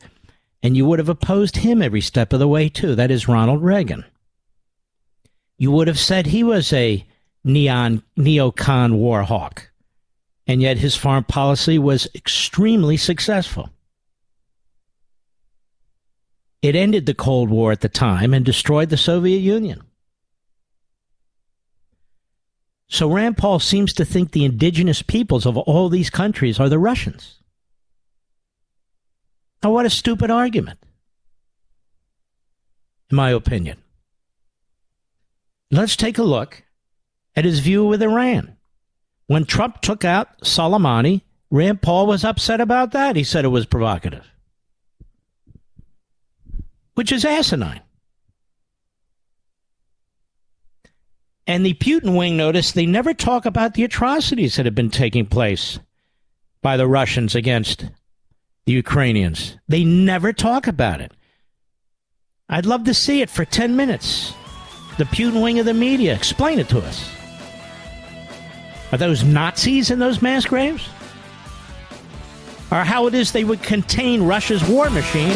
And 0.62 0.76
you 0.76 0.86
would 0.86 1.00
have 1.00 1.10
opposed 1.10 1.58
him 1.58 1.82
every 1.82 2.02
step 2.02 2.34
of 2.34 2.40
the 2.40 2.48
way, 2.48 2.70
too. 2.70 2.96
That 2.96 3.12
is 3.12 3.28
Ronald 3.28 3.64
Reagan. 3.64 4.06
You 5.58 5.72
would 5.72 5.88
have 5.88 6.00
said 6.00 6.28
he 6.28 6.44
was 6.44 6.72
a 6.72 7.06
neon, 7.44 8.04
neocon 8.18 8.98
war 8.98 9.24
hawk. 9.24 9.70
And 10.48 10.62
yet 10.62 10.78
his 10.78 10.96
foreign 10.96 11.26
policy 11.26 11.78
was 11.78 12.08
extremely 12.16 12.98
successful. 12.98 13.70
It 16.62 16.76
ended 16.76 17.06
the 17.06 17.14
Cold 17.14 17.50
War 17.50 17.72
at 17.72 17.82
the 17.82 17.90
time 17.90 18.34
and 18.34 18.46
destroyed 18.46 18.90
the 18.90 18.98
Soviet 18.98 19.40
Union. 19.40 19.82
So 22.90 23.10
Rand 23.10 23.38
Paul 23.38 23.60
seems 23.60 23.94
to 23.94 24.06
think 24.06 24.32
the 24.32 24.46
indigenous 24.46 25.04
peoples 25.04 25.46
of 25.46 25.56
all 25.58 25.90
these 25.90 26.10
countries 26.10 26.60
are 26.60 26.70
the 26.70 26.80
Russians. 26.80 27.40
Now, 29.64 29.72
what 29.72 29.86
a 29.86 29.92
stupid 29.92 30.32
argument, 30.32 30.80
in 33.12 33.16
my 33.16 33.30
opinion. 33.30 33.78
Let's 35.70 35.96
take 35.96 36.18
a 36.18 36.24
look 36.24 36.64
at 37.36 37.46
his 37.46 37.60
view 37.60 37.86
with 37.86 38.02
Iran. 38.02 38.58
When 39.28 39.46
Trump 39.46 39.82
took 39.82 40.04
out 40.04 40.42
Soleimani, 40.42 41.22
Rand 41.52 41.84
Paul 41.84 42.08
was 42.08 42.24
upset 42.24 42.60
about 42.60 42.92
that. 42.94 43.16
He 43.16 43.24
said 43.24 43.46
it 43.46 43.50
was 43.50 43.68
provocative, 43.68 44.26
which 46.96 47.12
is 47.12 47.24
asinine. 47.24 47.82
And 51.50 51.66
the 51.66 51.74
Putin 51.74 52.16
wing 52.16 52.38
noticed 52.38 52.76
they 52.76 52.86
never 52.86 53.12
talk 53.12 53.48
about 53.48 53.74
the 53.74 53.84
atrocities 53.84 54.56
that 54.56 54.68
have 54.68 54.76
been 54.76 54.92
taking 54.92 55.26
place 55.26 55.80
by 56.62 56.78
the 56.78 56.88
Russians 56.88 57.34
against 57.34 57.90
the 58.68 58.74
Ukrainians. 58.74 59.58
They 59.68 59.84
never 59.84 60.32
talk 60.32 60.68
about 60.68 61.02
it. 61.02 61.12
I'd 62.50 62.68
love 62.68 62.84
to 62.84 62.94
see 62.94 63.24
it 63.24 63.32
for 63.32 63.46
10 63.46 63.76
minutes. 63.76 64.32
The 65.00 65.06
Putin 65.06 65.42
wing 65.42 65.58
of 65.58 65.66
the 65.66 65.74
media. 65.74 66.14
Explain 66.14 66.60
it 66.60 66.70
to 66.70 66.82
us. 66.82 67.10
Are 68.92 69.00
those 69.00 69.24
Nazis 69.24 69.90
in 69.90 69.98
those 69.98 70.22
mass 70.22 70.46
graves? 70.46 70.88
Or 72.72 72.84
how 72.84 73.08
it 73.08 73.16
is 73.16 73.32
they 73.32 73.44
would 73.44 73.64
contain 73.64 74.22
Russia's 74.22 74.64
war 74.70 74.92
machine? 74.92 75.36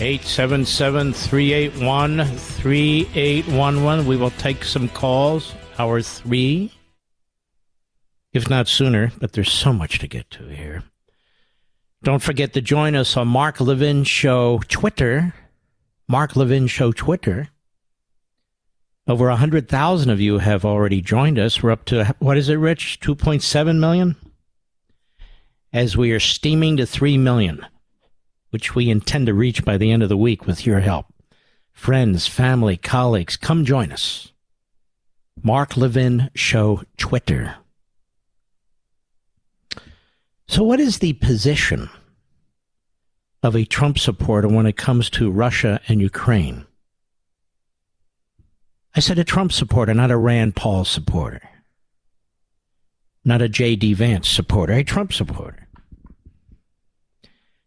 877 0.00 1.12
381 1.12 2.26
3811. 2.26 4.06
We 4.06 4.16
will 4.16 4.30
take 4.30 4.64
some 4.64 4.88
calls. 4.88 5.54
Hour 5.78 6.02
three, 6.02 6.72
if 8.32 8.50
not 8.50 8.68
sooner, 8.68 9.12
but 9.18 9.32
there's 9.32 9.50
so 9.50 9.72
much 9.72 9.98
to 10.00 10.08
get 10.08 10.30
to 10.30 10.48
here. 10.48 10.82
Don't 12.02 12.22
forget 12.22 12.52
to 12.52 12.60
join 12.60 12.94
us 12.94 13.16
on 13.16 13.28
Mark 13.28 13.60
Levin 13.60 14.04
Show 14.04 14.60
Twitter. 14.68 15.32
Mark 16.06 16.36
Levin 16.36 16.66
Show 16.66 16.92
Twitter. 16.92 17.48
Over 19.06 19.28
100,000 19.28 20.10
of 20.10 20.20
you 20.20 20.38
have 20.38 20.64
already 20.64 21.00
joined 21.00 21.38
us. 21.38 21.62
We're 21.62 21.70
up 21.70 21.84
to, 21.86 22.14
what 22.18 22.36
is 22.36 22.48
it, 22.48 22.56
Rich? 22.56 23.00
2.7 23.00 23.78
million? 23.78 24.16
As 25.72 25.96
we 25.96 26.12
are 26.12 26.20
steaming 26.20 26.76
to 26.76 26.86
3 26.86 27.18
million, 27.18 27.64
which 28.54 28.72
we 28.72 28.88
intend 28.88 29.26
to 29.26 29.34
reach 29.34 29.64
by 29.64 29.76
the 29.76 29.90
end 29.90 30.00
of 30.00 30.08
the 30.08 30.16
week 30.16 30.46
with 30.46 30.64
your 30.64 30.78
help. 30.78 31.06
Friends, 31.72 32.28
family, 32.28 32.76
colleagues, 32.76 33.36
come 33.36 33.64
join 33.64 33.90
us. 33.90 34.30
Mark 35.42 35.76
Levin 35.76 36.30
Show 36.36 36.84
Twitter. 36.96 37.56
So, 40.46 40.62
what 40.62 40.78
is 40.78 40.98
the 41.00 41.14
position 41.14 41.90
of 43.42 43.56
a 43.56 43.64
Trump 43.64 43.98
supporter 43.98 44.46
when 44.46 44.66
it 44.66 44.76
comes 44.76 45.10
to 45.10 45.32
Russia 45.32 45.80
and 45.88 46.00
Ukraine? 46.00 46.64
I 48.94 49.00
said 49.00 49.18
a 49.18 49.24
Trump 49.24 49.50
supporter, 49.50 49.94
not 49.94 50.12
a 50.12 50.16
Rand 50.16 50.54
Paul 50.54 50.84
supporter, 50.84 51.42
not 53.24 53.42
a 53.42 53.48
J.D. 53.48 53.94
Vance 53.94 54.28
supporter, 54.28 54.74
a 54.74 54.84
Trump 54.84 55.12
supporter. 55.12 55.63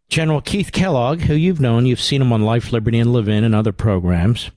General 0.08 0.40
Keith 0.40 0.72
Kellogg, 0.72 1.20
who 1.22 1.34
you've 1.34 1.60
known, 1.60 1.84
you've 1.84 2.00
seen 2.00 2.22
him 2.22 2.32
on 2.32 2.42
Life, 2.42 2.72
Liberty, 2.72 2.98
and 2.98 3.12
Levin 3.12 3.44
and 3.44 3.54
other 3.54 3.72
programs, 3.72 4.50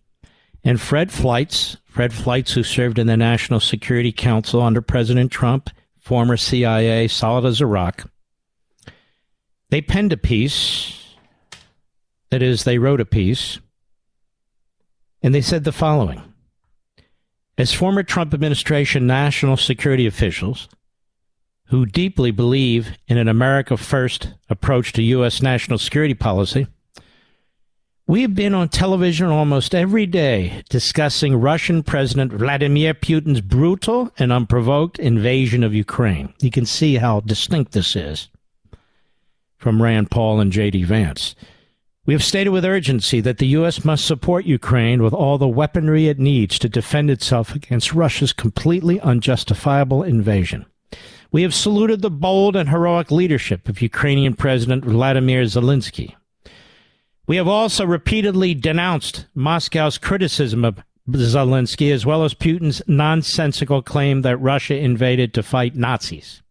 and 0.64 0.80
Fred 0.80 1.10
Fleitz, 1.12 1.78
Fred 1.86 2.14
Fleitz, 2.14 2.54
who 2.54 2.64
served 2.64 2.97
in 2.97 3.08
the 3.08 3.18
National 3.18 3.60
Security 3.60 4.14
Council 4.14 4.62
under 4.62 4.82
President 4.82 5.32
Trump, 5.32 5.70
former 5.99 6.38
CIA, 6.38 7.08
solid 7.08 7.45
as 7.45 7.60
a 7.60 7.66
rock. 7.66 8.10
They 9.70 9.82
penned 9.82 10.14
a 10.14 10.18
piece, 10.18 11.16
that 12.30 12.41
is, 12.41 12.64
they 12.64 12.78
wrote 12.78 13.02
a 13.02 13.06
piece, 13.06 13.60
and 15.22 15.36
they 15.36 15.41
said 15.41 15.66
the 15.66 15.72
following 15.74 16.22
As 17.58 17.74
former 17.74 18.04
Trump 18.04 18.34
administration 18.34 19.06
national 19.06 19.58
security 19.58 20.08
officials, 20.08 20.70
who 21.72 21.86
deeply 21.86 22.32
believe 22.32 22.97
in 23.07 23.17
an 23.17 23.30
America 23.30 23.78
First 23.78 24.34
approach 24.49 24.91
to 24.91 25.01
U.S. 25.01 25.41
national 25.41 25.80
security 25.80 26.13
policy, 26.13 26.67
we 28.05 28.24
have 28.24 28.36
been 28.36 28.53
on 28.53 28.67
television 28.67 29.28
almost 29.28 29.74
every 29.74 30.05
day 30.05 30.63
discussing 30.69 31.38
Russian 31.38 31.82
President 31.82 32.34
Vladimir 32.34 32.93
Putin's 32.93 33.39
brutal 33.39 34.11
and 34.19 34.34
unprovoked 34.34 34.99
invasion 34.99 35.63
of 35.63 35.74
Ukraine. 35.74 36.34
You 36.41 36.51
can 36.51 36.65
see 36.65 36.97
how 36.97 37.22
distinct 37.22 37.72
this 37.72 37.95
is 37.95 38.28
from 39.57 39.82
Rand 39.82 40.11
Paul 40.11 40.41
and 40.41 40.51
J.D. 40.51 40.84
Vance. 40.84 41.36
We 42.05 42.13
have 42.13 42.24
stated 42.24 42.49
with 42.49 42.65
urgency 42.65 43.22
that 43.22 43.38
the 43.38 43.47
U.S. 43.47 43.86
must 43.86 44.05
support 44.05 44.43
Ukraine 44.43 45.01
with 45.01 45.13
all 45.13 45.38
the 45.38 45.47
weaponry 45.47 46.09
it 46.09 46.19
needs 46.19 46.59
to 46.59 46.67
defend 46.67 47.09
itself 47.09 47.55
against 47.55 47.93
Russia's 47.93 48.34
completely 48.34 48.99
unjustifiable 48.99 50.03
invasion. 50.03 50.65
We 51.32 51.44
have 51.44 51.54
saluted 51.56 52.02
the 52.02 52.12
bold 52.12 52.56
and 52.58 52.70
heroic 52.70 53.10
leadership 53.10 53.70
of 53.70 53.82
Ukrainian 53.82 54.34
President 54.34 54.84
Vladimir 54.84 55.44
Zelensky. 55.44 56.16
We 57.26 57.38
have 57.38 57.48
also 57.48 57.86
repeatedly 57.86 58.54
denounced 58.54 59.28
Moscow's 59.34 59.98
criticism 59.98 60.66
of 60.66 60.84
Zelensky, 61.10 61.92
as 61.92 62.06
well 62.06 62.26
as 62.26 62.34
Putin's 62.34 62.82
nonsensical 62.86 63.82
claim 63.82 64.24
that 64.24 64.38
Russia 64.38 64.78
invaded 64.78 65.34
to 65.34 65.44
fight 65.44 65.76
Nazis. 65.76 66.42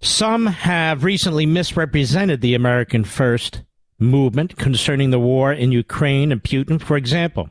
Some 0.00 0.46
have 0.46 1.04
recently 1.04 1.46
misrepresented 1.46 2.42
the 2.42 2.54
American 2.54 3.04
First 3.04 3.62
movement 3.98 4.56
concerning 4.56 5.10
the 5.10 5.18
war 5.18 5.52
in 5.52 5.72
Ukraine 5.72 6.30
and 6.30 6.42
Putin. 6.42 6.80
For 6.80 6.98
example, 6.98 7.48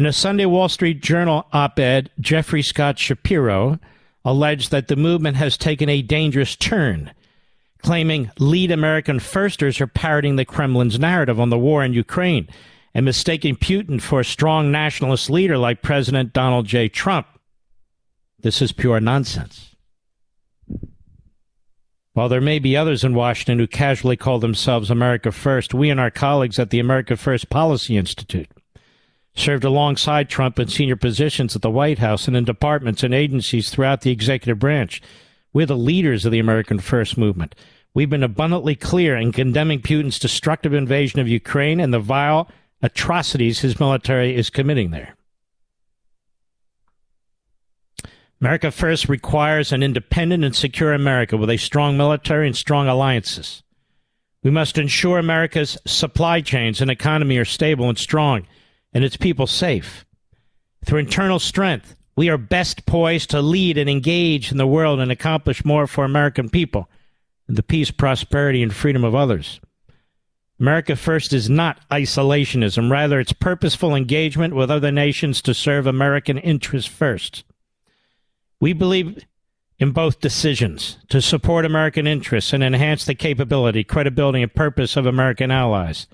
in 0.00 0.06
a 0.06 0.12
Sunday 0.14 0.46
Wall 0.46 0.70
Street 0.70 1.02
Journal 1.02 1.46
op 1.52 1.78
ed, 1.78 2.08
Jeffrey 2.18 2.62
Scott 2.62 2.98
Shapiro 2.98 3.78
alleged 4.24 4.70
that 4.70 4.88
the 4.88 4.96
movement 4.96 5.36
has 5.36 5.58
taken 5.58 5.90
a 5.90 6.00
dangerous 6.00 6.56
turn 6.56 7.12
claiming 7.82 8.30
lead 8.38 8.70
American 8.70 9.20
firsters 9.20 9.78
are 9.78 9.86
parroting 9.86 10.36
the 10.36 10.46
Kremlin's 10.46 10.98
narrative 10.98 11.38
on 11.38 11.50
the 11.50 11.58
war 11.58 11.84
in 11.84 11.92
Ukraine 11.92 12.48
and 12.94 13.04
mistaking 13.04 13.56
Putin 13.56 14.00
for 14.00 14.20
a 14.20 14.24
strong 14.24 14.72
nationalist 14.72 15.28
leader 15.28 15.58
like 15.58 15.82
President 15.82 16.32
Donald 16.32 16.64
J. 16.64 16.88
Trump. 16.88 17.26
This 18.38 18.62
is 18.62 18.72
pure 18.72 19.00
nonsense. 19.00 19.76
While 22.14 22.30
there 22.30 22.40
may 22.40 22.58
be 22.58 22.74
others 22.74 23.04
in 23.04 23.12
Washington 23.12 23.58
who 23.58 23.66
casually 23.66 24.16
call 24.16 24.38
themselves 24.38 24.90
America 24.90 25.30
First, 25.30 25.74
we 25.74 25.90
and 25.90 26.00
our 26.00 26.10
colleagues 26.10 26.58
at 26.58 26.70
the 26.70 26.80
America 26.80 27.18
First 27.18 27.50
Policy 27.50 27.98
Institute 27.98 28.48
served 29.34 29.64
alongside 29.64 30.28
Trump 30.28 30.58
in 30.58 30.68
senior 30.68 30.96
positions 30.96 31.54
at 31.56 31.62
the 31.62 31.70
White 31.70 31.98
House 31.98 32.26
and 32.26 32.36
in 32.36 32.44
departments 32.44 33.02
and 33.02 33.14
agencies 33.14 33.70
throughout 33.70 34.02
the 34.02 34.10
executive 34.10 34.58
branch 34.58 35.00
we're 35.52 35.66
the 35.66 35.76
leaders 35.76 36.24
of 36.24 36.32
the 36.32 36.38
American 36.38 36.78
First 36.78 37.18
movement. 37.18 37.54
We've 37.92 38.10
been 38.10 38.22
abundantly 38.22 38.76
clear 38.76 39.16
in 39.16 39.32
condemning 39.32 39.82
Putin's 39.82 40.18
destructive 40.18 40.72
invasion 40.72 41.18
of 41.18 41.28
Ukraine 41.28 41.80
and 41.80 41.92
the 41.92 41.98
vile 41.98 42.48
atrocities 42.82 43.60
his 43.60 43.80
military 43.80 44.36
is 44.36 44.48
committing 44.48 44.90
there. 44.90 45.16
America 48.40 48.70
First 48.70 49.08
requires 49.08 49.72
an 49.72 49.82
independent 49.82 50.44
and 50.44 50.54
secure 50.54 50.94
America 50.94 51.36
with 51.36 51.50
a 51.50 51.58
strong 51.58 51.96
military 51.96 52.46
and 52.46 52.56
strong 52.56 52.88
alliances. 52.88 53.62
We 54.42 54.50
must 54.50 54.78
ensure 54.78 55.18
America's 55.18 55.76
supply 55.84 56.40
chains 56.40 56.80
and 56.80 56.90
economy 56.90 57.36
are 57.36 57.44
stable 57.44 57.88
and 57.88 57.98
strong 57.98 58.46
and 58.92 59.04
its 59.04 59.16
people 59.16 59.46
safe. 59.46 60.04
Through 60.84 61.00
internal 61.00 61.38
strength, 61.38 61.96
we 62.16 62.28
are 62.28 62.38
best 62.38 62.86
poised 62.86 63.30
to 63.30 63.40
lead 63.40 63.78
and 63.78 63.88
engage 63.88 64.50
in 64.50 64.58
the 64.58 64.66
world 64.66 65.00
and 65.00 65.10
accomplish 65.10 65.64
more 65.64 65.86
for 65.86 66.04
American 66.04 66.48
people 66.48 66.88
and 67.48 67.56
the 67.56 67.62
peace, 67.62 67.90
prosperity, 67.90 68.62
and 68.62 68.74
freedom 68.74 69.04
of 69.04 69.14
others. 69.14 69.60
America 70.60 70.94
First 70.94 71.32
is 71.32 71.48
not 71.48 71.80
isolationism. 71.90 72.90
Rather, 72.90 73.18
it's 73.18 73.32
purposeful 73.32 73.94
engagement 73.94 74.54
with 74.54 74.70
other 74.70 74.92
nations 74.92 75.40
to 75.42 75.54
serve 75.54 75.86
American 75.86 76.36
interests 76.36 76.90
first. 76.90 77.44
We 78.60 78.74
believe 78.74 79.24
in 79.78 79.92
both 79.92 80.20
decisions 80.20 80.98
to 81.08 81.22
support 81.22 81.64
American 81.64 82.06
interests 82.06 82.52
and 82.52 82.62
enhance 82.62 83.06
the 83.06 83.14
capability, 83.14 83.82
credibility, 83.82 84.42
and 84.42 84.54
purpose 84.54 84.96
of 84.96 85.06
American 85.06 85.50
allies. 85.50 86.06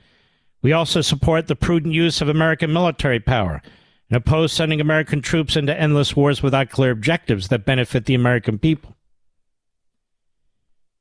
We 0.62 0.72
also 0.72 1.00
support 1.00 1.46
the 1.46 1.56
prudent 1.56 1.94
use 1.94 2.20
of 2.20 2.28
American 2.28 2.72
military 2.72 3.20
power 3.20 3.62
and 4.08 4.16
oppose 4.16 4.52
sending 4.52 4.80
American 4.80 5.20
troops 5.20 5.56
into 5.56 5.78
endless 5.78 6.16
wars 6.16 6.42
without 6.42 6.70
clear 6.70 6.90
objectives 6.90 7.48
that 7.48 7.64
benefit 7.64 8.04
the 8.04 8.14
American 8.14 8.58
people. 8.58 8.96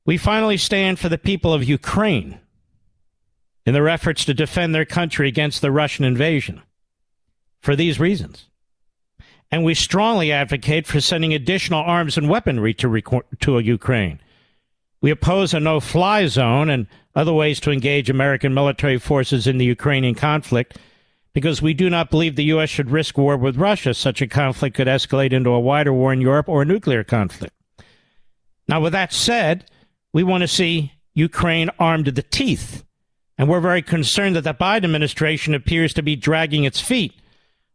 We 0.06 0.18
finally 0.18 0.58
stand 0.58 1.00
for 1.00 1.10
the 1.10 1.18
people 1.18 1.54
of 1.54 1.64
Ukraine 1.64 2.40
in 3.66 3.74
their 3.74 3.90
efforts 3.90 4.26
to 4.26 4.34
defend 4.34 4.76
their 4.76 4.86
country 4.86 5.28
against 5.28 5.62
the 5.62 5.72
Russian 5.72 6.06
invasion 6.06 6.62
for 7.60 7.76
these 7.76 8.00
reasons. 8.00 8.46
And 9.52 9.64
we 9.64 9.74
strongly 9.74 10.32
advocate 10.32 10.86
for 10.86 11.02
sending 11.02 11.34
additional 11.34 11.82
arms 11.82 12.18
and 12.18 12.30
weaponry 12.30 12.74
to, 12.76 13.24
to 13.40 13.60
Ukraine. 13.60 14.20
We 15.02 15.12
oppose 15.12 15.54
a 15.54 15.60
no 15.60 15.80
fly 15.80 16.28
zone 16.28 16.70
and 16.70 16.88
other 17.16 17.34
ways 17.34 17.60
to 17.62 17.72
engage 17.72 18.10
American 18.10 18.54
military 18.54 18.98
forces 18.98 19.48
in 19.48 19.58
the 19.58 19.66
Ukrainian 19.66 20.16
conflict 20.16 20.78
because 21.34 21.62
we 21.62 21.74
do 21.74 21.90
not 21.90 22.10
believe 22.10 22.36
the 22.36 22.46
U.S. 22.46 22.70
should 22.70 22.92
risk 22.92 23.18
war 23.18 23.38
with 23.38 23.58
Russia. 23.58 23.94
Such 23.94 24.22
a 24.22 24.28
conflict 24.28 24.76
could 24.76 24.88
escalate 24.88 25.34
into 25.34 25.50
a 25.50 25.60
wider 25.60 25.94
war 25.94 26.14
in 26.14 26.22
Europe 26.22 26.48
or 26.48 26.62
a 26.62 26.66
nuclear 26.66 27.04
conflict. 27.04 27.54
Now, 28.68 28.82
with 28.82 28.94
that 28.94 29.14
said, 29.14 29.70
we 30.14 30.24
want 30.24 30.42
to 30.42 30.48
see 30.48 30.94
Ukraine 31.14 31.70
armed 31.78 32.06
to 32.06 32.12
the 32.12 32.24
teeth. 32.24 32.84
And 33.38 33.50
we're 33.50 33.60
very 33.60 33.82
concerned 33.82 34.36
that 34.38 34.46
the 34.46 34.54
Biden 34.54 34.86
administration 34.86 35.54
appears 35.54 35.94
to 35.94 36.02
be 36.02 36.16
dragging 36.16 36.64
its 36.64 36.80
feet 36.80 37.14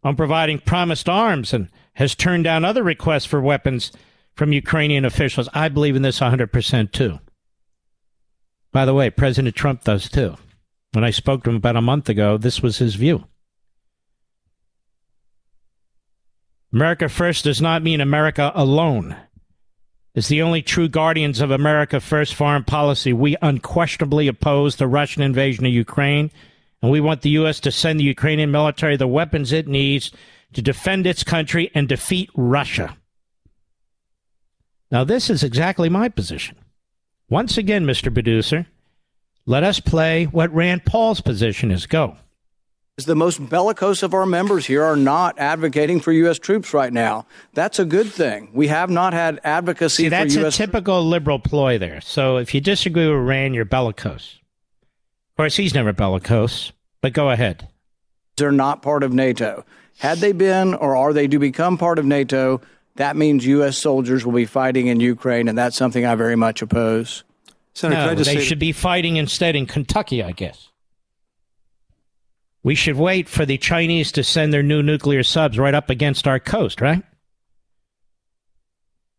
on 0.03 0.16
providing 0.16 0.59
promised 0.59 1.09
arms 1.09 1.53
and 1.53 1.68
has 1.95 2.14
turned 2.14 2.45
down 2.45 2.64
other 2.64 2.82
requests 2.82 3.26
for 3.26 3.41
weapons 3.41 3.93
from 4.34 4.55
Ukrainian 4.55 5.05
officials. 5.05 5.51
I 5.53 5.68
believe 5.68 5.97
in 5.97 6.03
this 6.03 6.20
100% 6.20 6.93
too. 6.93 7.18
By 8.73 8.85
the 8.85 8.95
way, 8.95 9.11
President 9.11 9.55
Trump 9.55 9.85
does 9.85 10.09
too. 10.09 10.37
When 10.93 11.05
I 11.05 11.11
spoke 11.11 11.45
to 11.45 11.51
him 11.51 11.57
about 11.57 11.77
a 11.77 11.83
month 11.83 12.09
ago, 12.09 12.37
this 12.37 12.62
was 12.62 12.79
his 12.79 12.95
view. 12.95 13.25
America 16.73 17.09
First 17.09 17.45
does 17.45 17.61
not 17.61 17.83
mean 17.83 18.01
America 18.01 18.53
alone. 18.55 19.16
As 20.14 20.29
the 20.29 20.43
only 20.43 20.62
true 20.62 20.89
guardians 20.89 21.41
of 21.41 21.51
America 21.51 22.01
First 22.01 22.35
foreign 22.35 22.64
policy, 22.64 23.12
we 23.12 23.37
unquestionably 23.43 24.29
oppose 24.29 24.77
the 24.77 24.87
Russian 24.87 25.23
invasion 25.23 25.66
of 25.66 25.73
Ukraine, 25.73 26.31
and 26.83 26.91
we 26.91 27.01
want 27.01 27.23
the 27.23 27.31
U.S. 27.31 27.61
to 27.61 27.73
send 27.73 27.99
the 27.99 28.05
Ukrainian 28.05 28.51
military 28.51 28.97
the 28.97 29.07
weapons 29.07 29.53
it 29.53 29.66
needs 29.68 30.11
to 30.53 30.62
defend 30.62 31.07
its 31.07 31.25
country 31.25 31.71
and 31.75 31.89
defeat 31.89 32.31
Russia. 32.35 32.97
Now, 34.91 35.05
this 35.05 35.31
is 35.31 35.45
exactly 35.45 35.89
my 35.89 36.09
position. 36.09 36.57
Once 37.31 37.57
again, 37.57 37.87
Mr. 37.87 38.12
Producer, 38.12 38.66
let 39.47 39.62
us 39.62 39.78
play 39.78 40.24
what 40.24 40.53
Rand 40.53 40.85
Paul's 40.85 41.20
position 41.20 41.70
is. 41.70 41.87
Go. 41.87 42.16
The 42.97 43.14
most 43.14 43.49
bellicose 43.49 44.03
of 44.03 44.12
our 44.12 44.26
members 44.26 44.66
here 44.66 44.83
are 44.83 44.97
not 44.97 45.39
advocating 45.39 46.01
for 46.01 46.12
U.S. 46.12 46.41
troops 46.41 46.74
right 46.74 46.93
now. 46.93 47.26
That's 47.55 47.78
a 47.78 47.85
good 47.85 48.09
thing. 48.09 48.51
We 48.53 48.66
have 48.66 48.91
not 48.91 49.12
had 49.12 49.41
advocacy 49.45 50.03
See, 50.03 50.09
that's 50.09 50.35
a 50.35 50.51
typical 50.51 51.07
liberal 51.07 51.39
ploy 51.39 51.78
there. 51.78 52.01
So 52.01 52.37
if 52.37 52.53
you 52.53 52.61
disagree 52.61 53.07
with 53.07 53.24
Rand, 53.26 53.55
you're 53.55 53.64
bellicose. 53.64 54.41
Of 55.31 55.37
course, 55.37 55.57
he's 55.57 55.72
never 55.72 55.93
bellicose, 55.93 56.72
but 57.01 57.12
go 57.12 57.31
ahead. 57.31 57.68
They're 58.37 58.53
not 58.53 58.83
part 58.83 59.03
of 59.03 59.14
NATO. 59.14 59.64
Had 59.99 60.18
they 60.18 60.33
been, 60.33 60.74
or 60.74 60.97
are 60.97 61.12
they 61.12 61.28
to 61.28 61.39
become 61.39 61.78
part 61.78 61.99
of 61.99 62.05
NATO, 62.05 62.61
that 62.97 63.16
means 63.16 63.47
U.S. 63.47 63.78
soldiers 63.78 64.24
will 64.24 64.32
be 64.32 64.47
fighting 64.47 64.88
in 64.88 65.01
Ukraine, 65.01 65.49
and 65.49 65.57
that's 65.57 65.76
something 65.76 66.05
I 66.05 66.14
very 66.14 66.36
much 66.36 66.62
oppose. 66.62 67.24
Senator, 67.74 68.14
no, 68.14 68.22
they 68.22 68.41
should 68.41 68.59
be 68.59 68.72
fighting 68.72 69.16
instead 69.16 69.57
in 69.57 69.66
Kentucky, 69.66 70.22
I 70.22 70.32
guess. 70.32 70.68
We 72.62 72.74
should 72.74 72.97
wait 72.97 73.28
for 73.28 73.47
the 73.47 73.57
Chinese 73.57 74.12
to 74.12 74.24
send 74.24 74.53
their 74.53 74.62
new 74.62 74.82
nuclear 74.82 75.22
subs 75.22 75.59
right 75.59 75.74
up 75.74 75.88
against 75.88 76.26
our 76.28 76.38
coast, 76.38 76.80
right? 76.80 77.03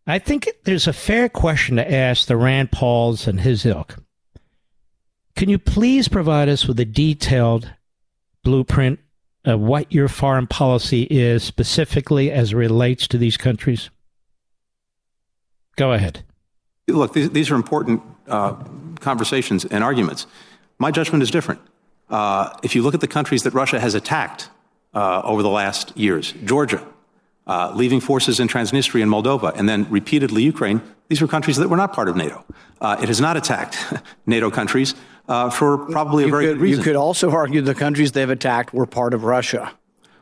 I 0.05 0.19
think 0.19 0.49
there's 0.63 0.87
a 0.87 0.93
fair 0.93 1.29
question 1.29 1.77
to 1.77 1.91
ask 1.91 2.27
the 2.27 2.37
Rand 2.37 2.71
Pauls 2.71 3.27
and 3.27 3.39
his 3.39 3.65
ilk. 3.65 3.97
Can 5.35 5.49
you 5.49 5.57
please 5.57 6.07
provide 6.07 6.49
us 6.49 6.67
with 6.67 6.79
a 6.79 6.85
detailed 6.85 7.71
blueprint 8.43 8.99
of 9.45 9.59
what 9.59 9.91
your 9.91 10.07
foreign 10.07 10.47
policy 10.47 11.07
is 11.09 11.43
specifically 11.43 12.31
as 12.31 12.53
relates 12.53 13.07
to 13.07 13.17
these 13.17 13.37
countries? 13.37 13.89
Go 15.75 15.93
ahead. 15.93 16.23
Look, 16.87 17.13
these, 17.13 17.29
these 17.31 17.49
are 17.49 17.55
important 17.55 18.01
uh, 18.27 18.53
conversations 18.99 19.65
and 19.65 19.83
arguments. 19.83 20.27
My 20.77 20.91
judgment 20.91 21.23
is 21.23 21.31
different. 21.31 21.61
Uh, 22.09 22.55
if 22.63 22.75
you 22.75 22.81
look 22.83 22.93
at 22.93 23.01
the 23.01 23.07
countries 23.07 23.43
that 23.43 23.53
Russia 23.53 23.79
has 23.79 23.95
attacked 23.95 24.49
uh, 24.93 25.21
over 25.23 25.41
the 25.41 25.49
last 25.49 25.95
years, 25.97 26.33
Georgia, 26.43 26.85
uh, 27.47 27.71
leaving 27.75 27.99
forces 27.99 28.39
in 28.39 28.47
Transnistria 28.47 29.03
and 29.03 29.11
Moldova, 29.11 29.57
and 29.57 29.67
then 29.67 29.89
repeatedly 29.89 30.43
Ukraine, 30.43 30.81
these 31.07 31.21
were 31.21 31.27
countries 31.27 31.57
that 31.57 31.69
were 31.69 31.77
not 31.77 31.93
part 31.93 32.09
of 32.09 32.15
NATO. 32.15 32.45
Uh, 32.79 32.97
it 33.01 33.07
has 33.07 33.21
not 33.21 33.37
attacked 33.37 33.77
NATO 34.25 34.51
countries 34.51 34.95
uh, 35.31 35.49
for 35.49 35.77
probably 35.77 36.23
a 36.23 36.27
you 36.27 36.31
very 36.31 36.45
could, 36.45 36.53
good 36.55 36.61
reason. 36.61 36.79
You 36.79 36.83
could 36.83 36.95
also 36.97 37.31
argue 37.31 37.61
the 37.61 37.73
countries 37.73 38.11
they've 38.11 38.29
attacked 38.29 38.73
were 38.73 38.85
part 38.85 39.13
of 39.13 39.23
Russia. 39.23 39.71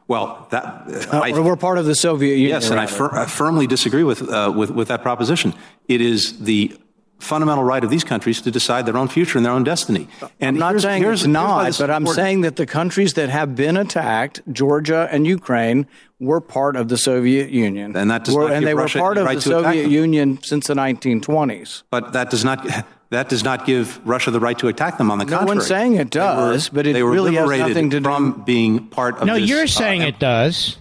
Well, 0.07 0.47
that 0.51 0.63
uh, 1.11 1.19
I, 1.19 1.31
we're 1.31 1.55
part 1.55 1.77
of 1.77 1.85
the 1.85 1.95
Soviet 1.95 2.35
Union. 2.35 2.49
Yes, 2.49 2.69
and 2.69 2.79
I, 2.79 2.85
fir- 2.85 3.11
I, 3.11 3.25
firmly 3.25 3.67
disagree 3.67 4.03
with, 4.03 4.21
with 4.21 4.71
with 4.71 4.87
that 4.87 5.01
proposition. 5.01 5.53
It 5.87 6.01
is 6.01 6.39
the 6.39 6.75
fundamental 7.19 7.63
right 7.63 7.83
of 7.83 7.89
these 7.89 8.03
countries 8.03 8.41
to 8.41 8.51
decide 8.51 8.85
their 8.85 8.97
own 8.97 9.07
future 9.07 9.37
and 9.37 9.45
their 9.45 9.51
own 9.51 9.63
destiny. 9.63 10.07
And 10.39 10.55
I'm 10.55 10.57
not 10.57 10.71
here's, 10.71 10.83
saying 10.83 11.03
here's, 11.03 11.21
it's 11.23 11.27
not, 11.27 11.77
but 11.77 11.91
I'm 11.91 12.07
saying 12.07 12.41
that 12.41 12.55
the 12.55 12.65
countries 12.65 13.15
that 13.15 13.29
have 13.29 13.55
been 13.55 13.77
attacked, 13.77 14.41
Georgia 14.51 15.09
and 15.11 15.27
Ukraine, 15.27 15.85
were 16.19 16.39
part 16.39 16.75
of 16.75 16.87
the 16.87 16.97
Soviet 16.97 17.49
Union, 17.49 17.95
and 17.95 18.09
that 18.09 18.25
does 18.25 18.35
were, 18.35 18.47
not 18.47 18.53
and 18.53 18.65
they 18.65 18.73
Russia 18.73 18.99
were 18.99 19.03
part 19.03 19.17
of 19.17 19.25
right 19.25 19.35
the 19.35 19.41
Soviet 19.41 19.89
Union 19.89 20.41
since 20.41 20.67
the 20.67 20.75
1920s. 20.75 21.83
But 21.89 22.13
that 22.13 22.29
does 22.29 22.45
not. 22.45 22.65
That 23.11 23.27
does 23.27 23.43
not 23.43 23.65
give 23.65 24.05
Russia 24.07 24.29
the 24.29 24.39
right 24.39 24.57
to 24.59 24.67
attack 24.67 24.99
them. 24.99 25.09
On 25.09 25.17
the 25.17 25.25
no 25.25 25.37
contrary, 25.37 25.57
one's 25.57 25.67
saying 25.67 25.95
it 25.95 26.11
does, 26.11 26.71
were, 26.71 26.75
but 26.75 26.87
it 26.87 26.93
they 26.93 27.01
were 27.01 27.09
really 27.09 27.35
has 27.35 27.49
nothing 27.49 27.89
to 27.89 27.99
do 27.99 28.43
being 28.45 28.87
part 28.87 29.17
of. 29.17 29.25
No, 29.25 29.39
this, 29.39 29.49
you're 29.49 29.67
saying 29.67 30.03
uh, 30.03 30.07
it 30.07 30.19
does 30.19 30.77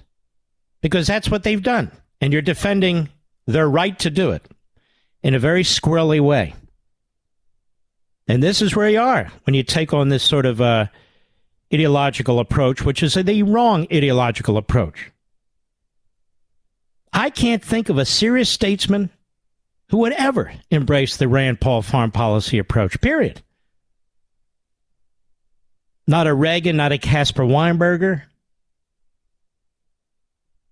because 0.82 1.06
that's 1.06 1.30
what 1.30 1.42
they've 1.42 1.62
done, 1.62 1.90
and 2.20 2.32
you're 2.32 2.42
defending 2.42 3.08
their 3.46 3.68
right 3.68 3.98
to 4.00 4.10
do 4.10 4.30
it 4.30 4.46
in 5.22 5.34
a 5.34 5.38
very 5.38 5.62
squirrely 5.62 6.20
way. 6.20 6.54
And 8.26 8.42
this 8.42 8.60
is 8.60 8.76
where 8.76 8.90
you 8.90 9.00
are 9.00 9.32
when 9.44 9.54
you 9.54 9.62
take 9.62 9.94
on 9.94 10.10
this 10.10 10.22
sort 10.22 10.44
of 10.44 10.60
uh, 10.60 10.86
ideological 11.72 12.40
approach, 12.40 12.84
which 12.84 13.02
is 13.02 13.14
the 13.14 13.42
wrong 13.42 13.86
ideological 13.90 14.58
approach. 14.58 15.10
I 17.10 17.30
can't 17.30 17.64
think 17.64 17.88
of 17.88 17.96
a 17.96 18.04
serious 18.04 18.50
statesman 18.50 19.08
who 19.90 19.98
would 19.98 20.12
ever 20.12 20.52
embrace 20.70 21.16
the 21.16 21.28
Rand 21.28 21.60
Paul 21.60 21.82
foreign 21.82 22.10
policy 22.10 22.58
approach, 22.58 23.00
period. 23.00 23.42
Not 26.06 26.26
a 26.26 26.34
Reagan, 26.34 26.76
not 26.76 26.92
a 26.92 26.98
Caspar 26.98 27.42
Weinberger. 27.42 28.22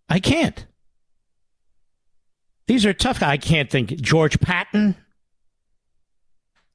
I 0.08 0.20
can't. 0.20 0.66
These 2.66 2.86
are 2.86 2.94
tough. 2.94 3.22
I 3.22 3.36
can't 3.36 3.70
think. 3.70 3.90
George 4.00 4.40
Patton, 4.40 4.96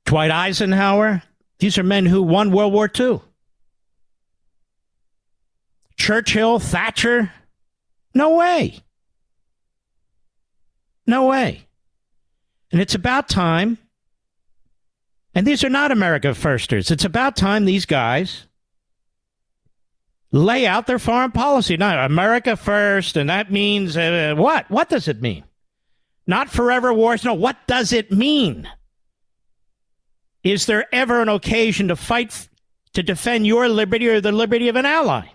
Dwight 0.05 0.31
Eisenhower. 0.31 1.23
These 1.59 1.77
are 1.77 1.83
men 1.83 2.05
who 2.05 2.23
won 2.23 2.51
World 2.51 2.73
War 2.73 2.89
II. 2.97 3.21
Churchill, 5.97 6.59
Thatcher. 6.59 7.31
No 8.13 8.35
way. 8.35 8.79
No 11.05 11.27
way. 11.27 11.67
And 12.71 12.81
it's 12.81 12.95
about 12.95 13.27
time. 13.29 13.77
And 15.33 15.45
these 15.45 15.63
are 15.63 15.69
not 15.69 15.91
America 15.91 16.33
firsters. 16.33 16.91
It's 16.91 17.05
about 17.05 17.35
time 17.35 17.65
these 17.65 17.85
guys 17.85 18.47
lay 20.31 20.65
out 20.65 20.87
their 20.87 20.99
foreign 20.99 21.31
policy. 21.31 21.77
Not 21.77 22.05
America 22.05 22.55
first, 22.55 23.17
and 23.17 23.29
that 23.29 23.51
means 23.51 23.95
uh, 23.97 24.33
what? 24.37 24.69
What 24.69 24.89
does 24.89 25.07
it 25.07 25.21
mean? 25.21 25.43
Not 26.27 26.49
forever 26.49 26.93
wars. 26.93 27.23
No, 27.23 27.33
what 27.33 27.57
does 27.67 27.91
it 27.93 28.11
mean? 28.11 28.67
Is 30.43 30.65
there 30.65 30.93
ever 30.93 31.21
an 31.21 31.29
occasion 31.29 31.89
to 31.89 31.95
fight 31.95 32.47
to 32.93 33.03
defend 33.03 33.47
your 33.47 33.69
liberty 33.69 34.07
or 34.07 34.21
the 34.21 34.31
liberty 34.31 34.69
of 34.69 34.75
an 34.75 34.85
ally? 34.85 35.27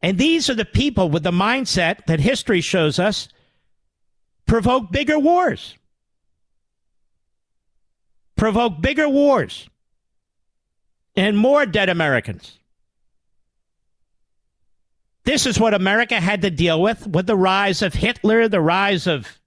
And 0.00 0.16
these 0.16 0.48
are 0.48 0.54
the 0.54 0.64
people 0.64 1.08
with 1.08 1.24
the 1.24 1.32
mindset 1.32 2.06
that 2.06 2.20
history 2.20 2.60
shows 2.60 2.98
us 2.98 3.28
provoke 4.48 4.90
bigger 4.90 5.18
wars. 5.18 5.76
Provoke 8.36 8.80
bigger 8.80 9.08
wars 9.08 9.68
and 11.14 11.36
more 11.36 11.66
dead 11.66 11.88
Americans. 11.88 12.58
This 15.24 15.44
is 15.44 15.60
what 15.60 15.74
America 15.74 16.18
had 16.18 16.42
to 16.42 16.50
deal 16.50 16.80
with 16.80 17.06
with 17.06 17.26
the 17.26 17.36
rise 17.36 17.82
of 17.82 17.94
Hitler, 17.94 18.48
the 18.48 18.60
rise 18.60 19.06
of 19.06 19.38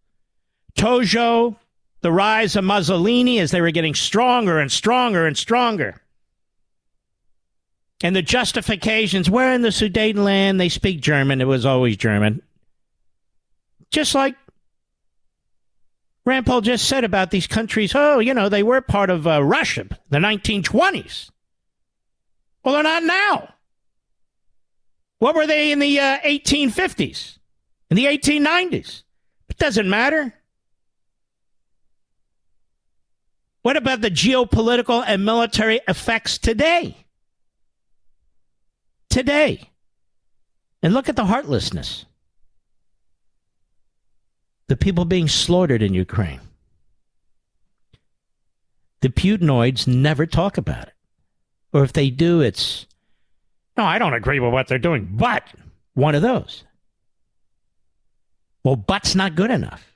Tojo, 0.75 1.55
the 2.01 2.11
rise 2.11 2.55
of 2.55 2.63
Mussolini 2.63 3.39
as 3.39 3.51
they 3.51 3.61
were 3.61 3.71
getting 3.71 3.95
stronger 3.95 4.59
and 4.59 4.71
stronger 4.71 5.25
and 5.25 5.37
stronger. 5.37 6.01
And 8.03 8.15
the 8.15 8.21
justifications, 8.21 9.29
we're 9.29 9.53
in 9.53 9.61
the 9.61 9.69
Sudetenland, 9.69 10.57
they 10.57 10.69
speak 10.69 11.01
German, 11.01 11.39
it 11.39 11.45
was 11.45 11.65
always 11.65 11.97
German. 11.97 12.41
Just 13.91 14.13
like 14.15 14.35
Rand 16.25 16.45
Paul 16.45 16.61
just 16.61 16.87
said 16.87 17.03
about 17.03 17.31
these 17.31 17.47
countries, 17.47 17.93
oh, 17.95 18.19
you 18.19 18.33
know, 18.33 18.47
they 18.47 18.63
were 18.63 18.81
part 18.81 19.09
of 19.09 19.25
uh, 19.25 19.43
Russia, 19.43 19.87
the 20.09 20.19
1920s. 20.19 21.29
Well, 22.63 22.75
they're 22.75 22.83
not 22.83 23.03
now. 23.03 23.53
What 25.17 25.35
were 25.35 25.47
they 25.47 25.71
in 25.71 25.79
the 25.79 25.99
uh, 25.99 26.19
1850s, 26.19 27.37
in 27.89 27.97
the 27.97 28.05
1890s? 28.05 29.03
It 29.49 29.57
doesn't 29.57 29.89
matter. 29.89 30.33
What 33.63 33.77
about 33.77 34.01
the 34.01 34.11
geopolitical 34.11 35.03
and 35.05 35.23
military 35.25 35.81
effects 35.87 36.37
today? 36.37 37.05
Today. 39.09 39.69
And 40.81 40.93
look 40.93 41.09
at 41.09 41.15
the 41.15 41.25
heartlessness. 41.25 42.05
The 44.71 44.77
people 44.77 45.03
being 45.03 45.27
slaughtered 45.27 45.81
in 45.81 45.93
Ukraine. 45.93 46.39
The 49.01 49.09
Putinoids 49.09 49.85
never 49.85 50.25
talk 50.25 50.57
about 50.57 50.87
it. 50.87 50.93
Or 51.73 51.83
if 51.83 51.91
they 51.91 52.09
do, 52.09 52.39
it's, 52.39 52.85
no, 53.75 53.83
I 53.83 53.99
don't 53.99 54.13
agree 54.13 54.39
with 54.39 54.53
what 54.53 54.69
they're 54.69 54.79
doing, 54.79 55.09
but 55.11 55.43
one 55.93 56.15
of 56.15 56.21
those. 56.21 56.63
Well, 58.63 58.77
but's 58.77 59.13
not 59.13 59.35
good 59.35 59.51
enough. 59.51 59.91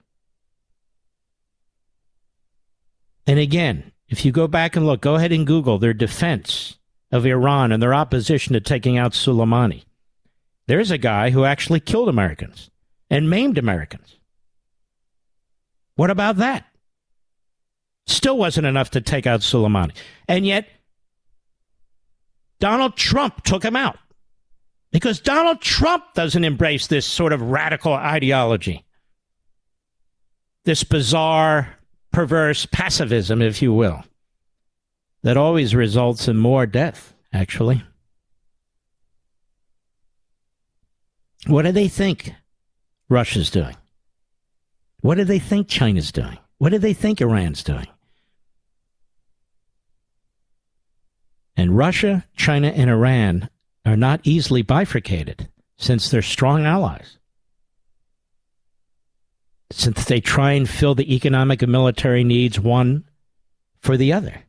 And 3.25 3.39
again, 3.39 3.93
if 4.09 4.25
you 4.25 4.33
go 4.33 4.45
back 4.45 4.75
and 4.75 4.85
look, 4.85 4.99
go 4.99 5.15
ahead 5.15 5.31
and 5.31 5.47
Google 5.47 5.77
their 5.77 5.93
defense 5.93 6.77
of 7.13 7.25
Iran 7.25 7.71
and 7.71 7.81
their 7.81 7.93
opposition 7.93 8.51
to 8.51 8.59
taking 8.59 8.97
out 8.97 9.13
Soleimani. 9.13 9.85
There's 10.67 10.91
a 10.91 10.97
guy 10.97 11.29
who 11.29 11.45
actually 11.45 11.79
killed 11.79 12.09
Americans 12.09 12.69
and 13.09 13.29
maimed 13.29 13.57
Americans. 13.57 14.14
What 15.95 16.09
about 16.09 16.37
that? 16.37 16.65
Still 18.07 18.37
wasn't 18.37 18.67
enough 18.67 18.91
to 18.91 19.01
take 19.01 19.25
out 19.25 19.39
Soleimani. 19.39 19.95
And 20.27 20.45
yet, 20.45 20.67
Donald 22.59 22.95
Trump 22.95 23.43
took 23.43 23.63
him 23.63 23.75
out 23.75 23.97
because 24.91 25.19
Donald 25.19 25.61
Trump 25.61 26.03
doesn't 26.13 26.43
embrace 26.43 26.87
this 26.87 27.05
sort 27.05 27.33
of 27.33 27.41
radical 27.41 27.93
ideology. 27.93 28.85
this 30.65 30.83
bizarre, 30.83 31.77
perverse 32.11 32.65
pacifism, 32.65 33.41
if 33.41 33.61
you 33.61 33.71
will, 33.71 34.03
that 35.23 35.37
always 35.37 35.73
results 35.75 36.27
in 36.27 36.35
more 36.37 36.65
death, 36.65 37.13
actually. 37.31 37.83
What 41.47 41.63
do 41.63 41.71
they 41.71 41.87
think 41.87 42.33
Russia's 43.09 43.51
doing? 43.51 43.75
What 45.05 45.19
do 45.19 45.23
they 45.23 45.37
think 45.37 45.67
China's 45.67 46.11
doing? 46.11 46.39
What 46.57 46.71
do 46.71 46.79
they 46.79 46.95
think 46.95 47.21
Iran's 47.21 47.61
doing? 47.61 47.85
And 51.55 51.77
Russia, 51.77 52.25
China, 52.35 52.69
and 52.69 52.89
Iran 52.89 53.51
are 53.85 53.95
not 53.95 54.21
easily 54.23 54.63
bifurcated 54.63 55.47
since 55.77 56.09
they're 56.09 56.23
strong 56.23 56.65
allies. 56.65 57.19
Since 59.69 60.05
they 60.05 60.21
try 60.21 60.53
and 60.53 60.67
fill 60.67 60.95
the 60.95 61.13
economic 61.13 61.61
and 61.61 61.71
military 61.71 62.23
needs 62.23 62.59
one 62.59 63.03
for 63.77 63.97
the 63.97 64.11
other. 64.11 64.45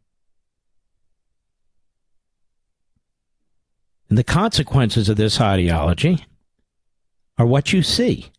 And 4.08 4.16
the 4.16 4.24
consequences 4.24 5.10
of 5.10 5.18
this 5.18 5.38
ideology 5.38 6.24
are 7.36 7.44
what 7.44 7.74
you 7.74 7.82
see. 7.82 8.30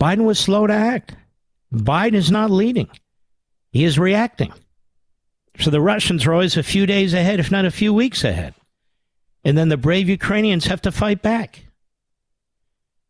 Biden 0.00 0.24
was 0.24 0.38
slow 0.38 0.66
to 0.66 0.72
act. 0.72 1.14
Biden 1.72 2.14
is 2.14 2.30
not 2.30 2.50
leading, 2.50 2.88
he 3.70 3.84
is 3.84 3.98
reacting. 3.98 4.52
So 5.58 5.70
the 5.70 5.80
Russians 5.80 6.24
are 6.24 6.32
always 6.32 6.56
a 6.56 6.62
few 6.62 6.86
days 6.86 7.12
ahead, 7.12 7.38
if 7.38 7.50
not 7.50 7.66
a 7.66 7.70
few 7.70 7.92
weeks 7.92 8.24
ahead. 8.24 8.54
And 9.44 9.58
then 9.58 9.68
the 9.68 9.76
brave 9.76 10.08
Ukrainians 10.08 10.66
have 10.66 10.80
to 10.82 10.92
fight 10.92 11.22
back. 11.22 11.64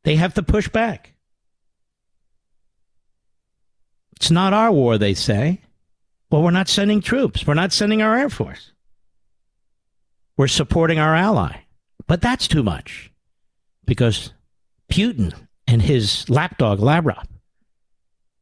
They 0.02 0.16
have 0.16 0.34
to 0.34 0.42
push 0.42 0.68
back. 0.68 1.14
It's 4.16 4.30
not 4.30 4.52
our 4.52 4.72
war, 4.72 4.98
they 4.98 5.14
say. 5.14 5.60
Well, 6.30 6.42
we're 6.42 6.50
not 6.50 6.68
sending 6.68 7.00
troops. 7.00 7.46
We're 7.46 7.54
not 7.54 7.72
sending 7.72 8.02
our 8.02 8.16
Air 8.16 8.30
Force. 8.30 8.72
We're 10.36 10.48
supporting 10.48 10.98
our 10.98 11.14
ally. 11.14 11.62
But 12.06 12.20
that's 12.20 12.48
too 12.48 12.62
much 12.62 13.12
because 13.84 14.32
Putin 14.90 15.34
and 15.70 15.82
his 15.82 16.28
lapdog 16.28 16.80
Lavrov 16.80 17.28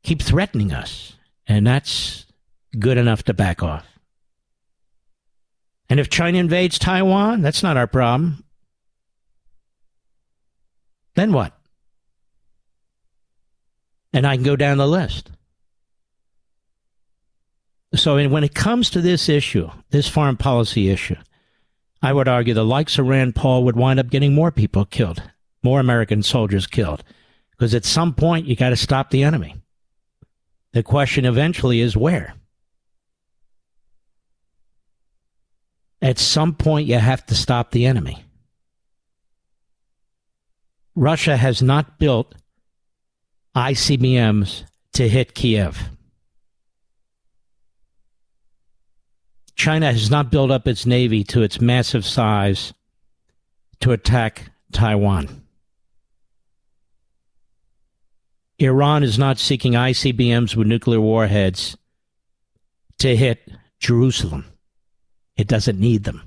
keep 0.03 0.23
threatening 0.23 0.73
us, 0.73 1.13
and 1.47 1.67
that's 1.67 2.25
good 2.79 2.97
enough 2.97 3.23
to 3.25 3.35
back 3.35 3.63
off. 3.63 3.87
And 5.91 6.01
if 6.01 6.09
China 6.09 6.39
invades 6.39 6.79
Taiwan, 6.79 7.43
that's 7.43 7.63
not 7.63 7.77
our 7.77 7.87
problem. 7.87 8.45
Then 11.17 11.33
what? 11.33 11.53
And 14.15 14.27
I 14.27 14.37
can 14.37 14.45
go 14.45 14.57
down 14.57 14.79
the 14.79 14.89
list. 14.89 15.31
So 17.95 18.15
when 18.29 18.45
it 18.45 18.55
comes 18.55 18.89
to 18.91 19.03
this 19.03 19.29
issue, 19.29 19.71
this 19.91 20.09
foreign 20.09 20.37
policy 20.39 20.89
issue, 20.89 21.17
I 22.01 22.15
would 22.15 22.29
argue 22.29 22.55
the 22.55 22.65
likes 22.65 22.99
of 22.99 23.07
Rand 23.07 23.35
Paul 23.35 23.65
would 23.65 23.77
wind 23.77 24.01
up 24.01 24.09
getting 24.09 24.35
more 24.35 24.51
people 24.51 24.87
killed, 24.87 25.23
more 25.63 25.81
American 25.81 26.23
soldiers 26.23 26.67
killed. 26.67 27.05
Because 27.59 27.75
at 27.75 27.85
some 27.85 28.15
point, 28.15 28.47
you 28.47 28.55
got 28.55 28.71
to 28.71 28.77
stop 28.77 29.11
the 29.11 29.25
enemy. 29.25 29.57
The 30.73 30.85
question 30.85 31.25
eventually 31.25 31.81
is 31.81 31.97
where? 31.97 32.35
At 36.01 36.19
some 36.19 36.55
point, 36.55 36.87
you 36.87 36.99
have 36.99 37.27
to 37.27 37.35
stop 37.35 37.73
the 37.73 37.85
enemy. 37.85 38.25
Russia 40.95 41.37
has 41.37 41.61
not 41.61 41.99
built 41.99 42.35
ICBMs 43.57 44.65
to 44.93 45.09
hit 45.09 45.35
Kiev. 45.35 45.91
China 49.57 49.93
has 49.93 50.11
not 50.11 50.31
built 50.31 50.53
up 50.53 50.69
its 50.69 50.87
navy 50.87 51.25
to 51.25 51.43
its 51.43 51.61
massive 51.61 52.05
size 52.05 52.73
to 53.81 53.91
attack 53.91 54.53
Taiwan. 54.73 55.38
Iran 58.59 59.05
is 59.05 59.19
not 59.19 59.39
seeking 59.39 59.75
ICBMs 59.75 60.57
with 60.57 60.67
nuclear 60.67 61.01
warheads 61.01 61.77
to 62.99 63.17
hit 63.17 63.49
Jerusalem. 63.79 64.47
It 65.37 65.47
doesn't 65.47 65.79
need 65.79 66.03
them. 66.05 66.23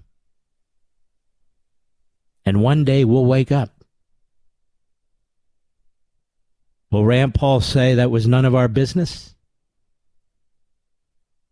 And 2.46 2.64
one 2.64 2.86
day 2.86 3.04
we'll 3.04 3.26
wake 3.26 3.52
up. 3.52 3.84
Will 6.90 7.06
Rand 7.06 7.36
Paul 7.36 7.62
say 7.62 7.96
that 7.96 8.12
was 8.12 8.28
none 8.28 8.46
of 8.46 8.56
our 8.56 8.68
business? 8.68 9.36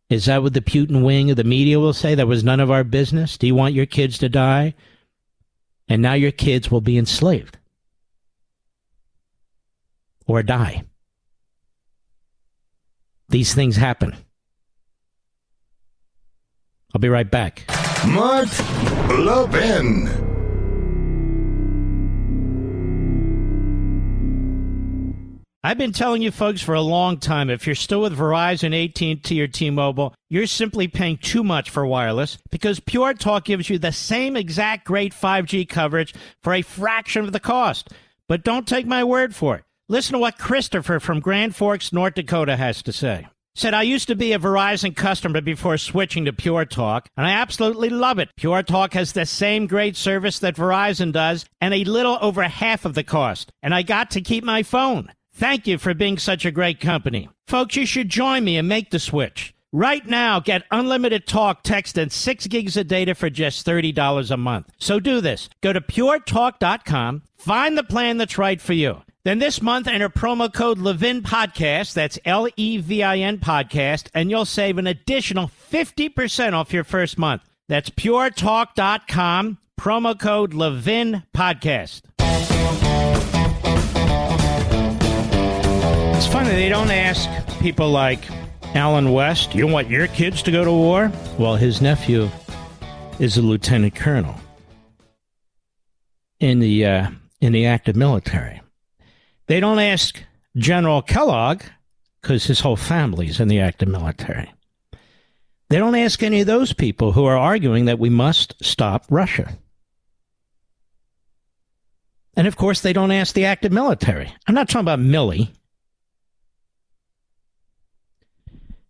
Is 0.10 0.26
that 0.26 0.42
what 0.42 0.54
the 0.54 0.62
Putin 0.62 1.04
wing 1.04 1.30
of 1.30 1.38
the 1.38 1.44
media 1.44 1.80
will 1.80 1.94
say? 1.94 2.16
That 2.16 2.28
was 2.28 2.44
none 2.44 2.60
of 2.60 2.72
our 2.72 2.84
business? 2.84 3.38
Do 3.38 3.46
you 3.46 3.54
want 3.54 3.76
your 3.76 3.86
kids 3.86 4.18
to 4.20 4.30
die? 4.30 4.74
And 5.88 6.02
now 6.02 6.14
your 6.14 6.32
kids 6.32 6.72
will 6.72 6.82
be 6.82 6.98
enslaved 6.98 7.59
or 10.30 10.44
die. 10.44 10.84
These 13.30 13.54
things 13.54 13.76
happen. 13.76 14.16
I'll 16.94 17.00
be 17.00 17.10
right 17.10 17.30
back. 17.30 17.66
Mark 18.08 18.48
Levin. 19.10 20.08
I've 25.62 25.78
been 25.78 25.92
telling 25.92 26.22
you 26.22 26.32
folks 26.32 26.62
for 26.62 26.74
a 26.74 26.82
long 26.82 27.18
time 27.18 27.50
if 27.50 27.66
you're 27.66 27.76
still 27.76 28.02
with 28.02 28.18
Verizon, 28.18 28.74
AT&T 28.74 29.42
or 29.42 29.48
T-Mobile, 29.48 30.16
you're 30.30 30.48
simply 30.48 30.88
paying 30.88 31.18
too 31.18 31.44
much 31.44 31.70
for 31.70 31.86
wireless 31.86 32.38
because 32.50 32.80
Pure 32.80 33.16
Talk 33.16 33.44
gives 33.44 33.70
you 33.70 33.78
the 33.78 33.92
same 33.92 34.38
exact 34.38 34.86
great 34.86 35.14
5G 35.14 35.68
coverage 35.68 36.14
for 36.42 36.54
a 36.54 36.62
fraction 36.62 37.26
of 37.26 37.34
the 37.34 37.42
cost. 37.42 37.90
But 38.28 38.44
don't 38.44 38.68
take 38.68 38.86
my 38.86 39.04
word 39.04 39.36
for 39.36 39.56
it. 39.56 39.64
Listen 39.92 40.14
to 40.14 40.20
what 40.20 40.38
Christopher 40.38 41.00
from 41.00 41.20
Grand 41.20 41.56
Forks, 41.56 41.92
North 41.92 42.14
Dakota 42.14 42.56
has 42.56 42.84
to 42.84 42.94
say. 42.94 43.26
Said, 43.56 43.74
I 43.74 43.82
used 43.82 44.08
to 44.10 44.16
be 44.16 44.34
a 44.34 44.40
Verizon 44.40 44.96
customer 44.96 45.42
before 45.42 45.80
switching 45.80 46.26
to 46.26 46.32
Pure 46.32 46.66
Talk, 46.66 47.08
and 47.18 47.26
I 47.26 47.32
absolutely 47.32 47.90
love 47.90 48.20
it. 48.20 48.30
Pure 48.38 48.64
Talk 48.64 48.94
has 48.94 49.14
the 49.14 49.26
same 49.26 49.66
great 49.66 49.98
service 49.98 50.38
that 50.40 50.56
Verizon 50.56 51.12
does, 51.12 51.48
and 51.60 51.74
a 51.74 51.84
little 51.86 52.20
over 52.22 52.44
half 52.44 52.86
of 52.86 52.94
the 52.94 53.04
cost. 53.04 53.52
And 53.64 53.74
I 53.74 53.82
got 53.82 54.12
to 54.12 54.22
keep 54.22 54.44
my 54.44 54.62
phone. 54.62 55.12
Thank 55.34 55.66
you 55.66 55.80
for 55.80 55.96
being 55.96 56.20
such 56.20 56.46
a 56.46 56.52
great 56.52 56.80
company. 56.80 57.28
Folks, 57.48 57.76
you 57.76 57.88
should 57.88 58.10
join 58.10 58.44
me 58.44 58.58
and 58.58 58.70
make 58.70 58.92
the 58.92 59.00
switch. 59.00 59.56
Right 59.72 60.06
now, 60.06 60.40
get 60.40 60.66
unlimited 60.70 61.26
talk, 61.26 61.64
text, 61.64 61.98
and 61.98 62.12
6 62.12 62.46
gigs 62.46 62.78
of 62.78 62.88
data 62.88 63.16
for 63.16 63.32
just 63.32 63.66
$30 63.66 64.30
a 64.30 64.38
month. 64.38 64.70
So 64.78 65.00
do 65.00 65.20
this. 65.20 65.50
Go 65.62 65.74
to 65.74 65.82
puretalk.com, 65.82 67.24
find 67.38 67.76
the 67.76 67.84
plan 67.84 68.18
that's 68.18 68.38
right 68.38 68.62
for 68.62 68.74
you. 68.74 69.02
Then 69.26 69.40
this 69.40 69.62
month, 69.62 69.88
enter 69.88 70.10
promo 70.10 70.52
code 70.52 70.80
Levin 70.80 71.22
Podcast, 71.22 71.94
that's 71.94 72.18
L 72.24 72.48
E 72.56 72.78
V 72.78 73.04
I 73.04 73.18
N 73.18 73.38
Podcast, 73.38 74.08
and 74.14 74.30
you'll 74.30 74.46
save 74.46 74.78
an 74.78 74.88
additional 74.88 75.52
50% 75.72 76.54
off 76.54 76.72
your 76.72 76.86
first 76.86 77.18
month. 77.18 77.42
That's 77.68 77.90
puretalk.com, 77.90 79.58
promo 79.80 80.20
code 80.20 80.54
Levin 80.54 81.24
Podcast. 81.36 82.04
It's 86.16 86.28
funny, 86.28 86.50
they 86.50 86.70
don't 86.70 86.92
ask 86.92 87.30
people 87.60 87.90
like 87.90 88.24
Allen 88.76 89.12
West, 89.12 89.54
you 89.54 89.68
want 89.68 89.90
your 89.90 90.08
kids 90.08 90.42
to 90.44 90.52
go 90.52 90.64
to 90.64 90.72
war? 90.72 91.12
Well, 91.38 91.56
his 91.56 91.82
nephew 91.82 92.30
is 93.20 93.38
a 93.38 93.42
lieutenant 93.42 93.96
colonel 93.96 94.36
in 96.40 96.60
the 96.60 96.86
uh, 96.86 97.10
in 97.42 97.52
the 97.52 97.66
active 97.66 97.96
military. 97.98 98.59
They 99.50 99.60
don't 99.60 99.80
ask 99.80 100.24
General 100.58 101.02
Kellogg 101.02 101.64
because 102.22 102.46
his 102.46 102.60
whole 102.60 102.76
family's 102.76 103.40
in 103.40 103.48
the 103.48 103.62
active 103.62 103.90
military. 103.90 104.54
They 105.70 105.80
don't 105.80 105.96
ask 105.96 106.22
any 106.22 106.42
of 106.42 106.48
those 106.48 106.72
people 106.72 107.14
who 107.14 107.26
are 107.26 107.36
arguing 107.36 107.86
that 107.86 107.98
we 107.98 108.12
must 108.12 108.64
stop 108.64 109.06
Russia. 109.10 109.58
And 112.36 112.46
of 112.46 112.58
course, 112.58 112.82
they 112.82 112.94
don't 112.94 113.12
ask 113.12 113.34
the 113.34 113.46
active 113.46 113.72
military. 113.72 114.32
I'm 114.48 114.54
not 114.54 114.70
talking 114.70 114.82
about 114.82 115.00
Milley. 115.00 115.50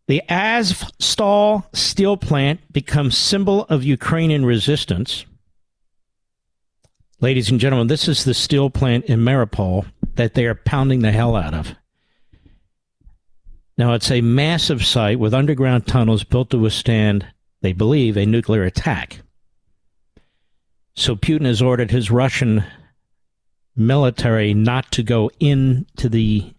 The 0.08 0.24
Azovstal 0.28 1.74
steel 1.74 2.18
plant 2.18 2.74
becomes 2.74 3.18
symbol 3.18 3.64
of 3.70 3.86
Ukrainian 3.86 4.46
resistance. 4.46 5.26
Ladies 7.22 7.50
and 7.50 7.62
gentlemen, 7.62 7.88
this 7.88 8.10
is 8.10 8.26
the 8.26 8.34
steel 8.34 8.70
plant 8.70 9.06
in 9.06 9.22
Mariupol 9.22 9.86
that 10.20 10.34
they 10.34 10.46
are 10.46 10.54
pounding 10.56 11.00
the 11.00 11.14
hell 11.14 11.34
out 11.34 11.54
of. 11.54 11.76
Now, 13.78 13.94
it's 13.94 14.12
a 14.12 14.20
massive 14.20 14.86
site 14.86 15.18
with 15.18 15.34
underground 15.34 15.88
tunnels 15.88 16.26
built 16.26 16.50
to 16.50 16.58
withstand, 16.58 17.26
they 17.62 17.72
believe, 17.72 18.18
a 18.18 18.26
nuclear 18.26 18.64
attack. 18.64 19.22
So 20.94 21.16
Putin 21.16 21.46
has 21.46 21.62
ordered 21.62 21.90
his 21.90 22.12
Russian 22.12 22.66
military 23.78 24.54
not 24.54 24.92
to 24.92 25.04
go 25.04 25.32
into 25.40 26.10
the 26.10 26.54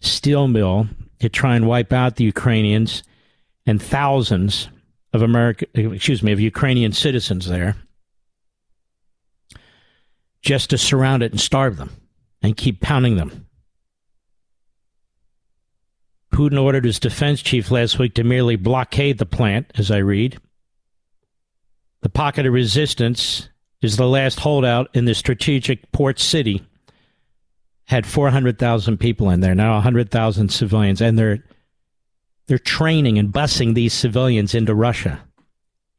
steel 0.00 0.48
mill 0.48 0.88
to 1.18 1.28
try 1.28 1.56
and 1.56 1.68
wipe 1.68 1.92
out 1.92 2.16
the 2.16 2.24
Ukrainians 2.24 3.02
and 3.66 3.80
thousands 3.80 4.70
of 5.12 5.20
American, 5.20 5.68
excuse 5.74 6.22
me, 6.22 6.32
of 6.32 6.40
Ukrainian 6.40 6.92
citizens 6.92 7.46
there, 7.46 7.76
just 10.40 10.70
to 10.70 10.78
surround 10.78 11.22
it 11.22 11.32
and 11.32 11.40
starve 11.40 11.76
them 11.76 11.90
and 12.42 12.56
keep 12.56 12.80
pounding 12.80 13.16
them. 13.16 13.46
Putin 16.32 16.62
ordered 16.62 16.84
his 16.84 16.98
defense 16.98 17.42
chief 17.42 17.70
last 17.70 17.98
week 17.98 18.14
to 18.14 18.24
merely 18.24 18.56
blockade 18.56 19.18
the 19.18 19.26
plant, 19.26 19.70
as 19.74 19.90
I 19.90 19.98
read. 19.98 20.38
The 22.02 22.08
pocket 22.08 22.46
of 22.46 22.52
resistance 22.52 23.48
is 23.82 23.96
the 23.96 24.06
last 24.06 24.40
holdout 24.40 24.88
in 24.94 25.04
the 25.04 25.14
strategic 25.14 25.90
port 25.92 26.18
city. 26.18 26.64
Had 27.84 28.06
400,000 28.06 28.98
people 28.98 29.30
in 29.30 29.40
there, 29.40 29.54
now 29.54 29.74
100,000 29.74 30.48
civilians, 30.50 31.00
and 31.00 31.18
they're 31.18 31.44
they're 32.46 32.58
training 32.58 33.16
and 33.16 33.32
busing 33.32 33.74
these 33.74 33.92
civilians 33.92 34.56
into 34.56 34.74
Russia. 34.74 35.22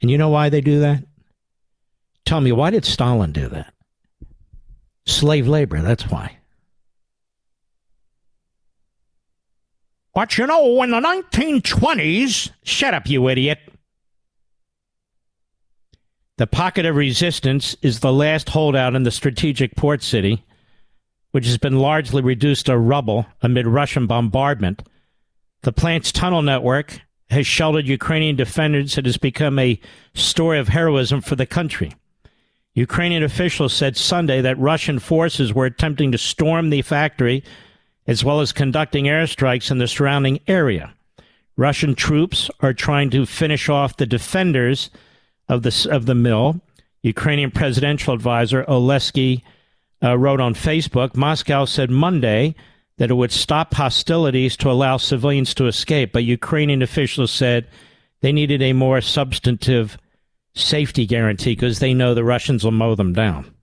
And 0.02 0.12
you 0.12 0.18
know 0.18 0.28
why 0.28 0.50
they 0.50 0.60
do 0.60 0.82
that? 0.82 1.06
Tell 2.26 2.42
me, 2.42 2.52
why 2.52 2.72
did 2.72 2.84
Stalin 2.84 3.32
do 3.32 3.48
that? 3.50 3.74
Slave 5.06 5.48
labor, 5.48 5.82
that's 5.82 6.04
why. 6.04 6.38
But 10.14 10.38
you 10.38 10.46
know, 10.46 10.84
in 10.84 10.92
the 10.92 11.00
1920s, 11.00 12.52
shut 12.64 12.94
up, 12.94 13.08
you 13.10 13.30
idiot. 13.30 13.60
The 16.38 16.48
pocket 16.48 16.86
of 16.86 16.96
resistance 16.96 17.76
is 17.82 18.00
the 18.00 18.12
last 18.12 18.50
holdout 18.50 18.96
in 18.96 19.04
the 19.04 19.12
strategic 19.12 19.76
port 19.76 20.04
city, 20.04 20.44
which 21.32 21.46
has 21.46 21.58
been 21.58 21.78
largely 21.80 22.22
reduced 22.22 22.66
to 22.66 22.78
rubble 22.78 23.26
amid 23.42 23.68
Russian 23.68 24.08
bombardment. 24.08 24.84
The 25.62 25.72
plant's 25.72 26.12
tunnel 26.12 26.42
network 26.42 27.00
has 27.30 27.48
sheltered 27.48 27.88
Ukrainian 27.88 28.36
defenders. 28.36 28.98
It 28.98 29.06
has 29.06 29.18
become 29.18 29.60
a 29.60 29.80
story 30.14 30.60
of 30.60 30.68
heroism 30.68 31.22
for 31.22 31.36
the 31.36 31.46
country. 31.46 31.94
Ukrainian 32.74 33.24
officials 33.24 33.74
said 33.74 33.98
Sunday 33.98 34.42
that 34.42 34.58
Russian 34.58 35.00
forces 35.00 35.54
were 35.54 35.66
attempting 35.66 36.12
to 36.12 36.18
storm 36.18 36.70
the 36.70 36.82
factory 36.82 37.44
as 38.08 38.24
well 38.24 38.40
as 38.40 38.52
conducting 38.52 39.06
airstrikes 39.06 39.70
in 39.70 39.78
the 39.78 39.88
surrounding 39.88 40.40
area. 40.48 40.94
Russian 41.58 41.96
troops 41.96 42.50
are 42.62 42.74
trying 42.74 43.10
to 43.10 43.26
finish 43.26 43.70
off 43.70 43.98
the 43.98 44.06
defenders 44.06 44.90
of 45.50 45.64
the, 45.64 45.88
of 45.92 46.06
the 46.06 46.16
mill. 46.16 46.62
Ukrainian 47.04 47.52
presidential 47.52 48.14
advisor 48.14 48.64
Oleksiy 48.64 49.42
uh, 50.04 50.18
wrote 50.18 50.40
on 50.40 50.56
Facebook 50.56 51.16
Moscow 51.16 51.66
said 51.66 51.92
Monday 51.92 52.56
that 52.98 53.12
it 53.12 53.16
would 53.16 53.32
stop 53.32 53.74
hostilities 53.74 54.56
to 54.58 54.72
allow 54.72 54.98
civilians 54.98 55.54
to 55.56 55.68
escape, 55.68 56.14
but 56.14 56.24
Ukrainian 56.24 56.82
officials 56.82 57.32
said 57.32 57.68
they 58.22 58.32
needed 58.32 58.62
a 58.62 58.74
more 58.74 59.02
substantive 59.02 59.98
safety 60.54 61.06
guarantee 61.06 61.56
because 61.56 61.80
they 61.80 61.94
know 61.94 62.14
the 62.14 62.24
Russians 62.24 62.64
will 62.64 62.72
mow 62.72 62.96
them 62.96 63.14
down. 63.14 63.54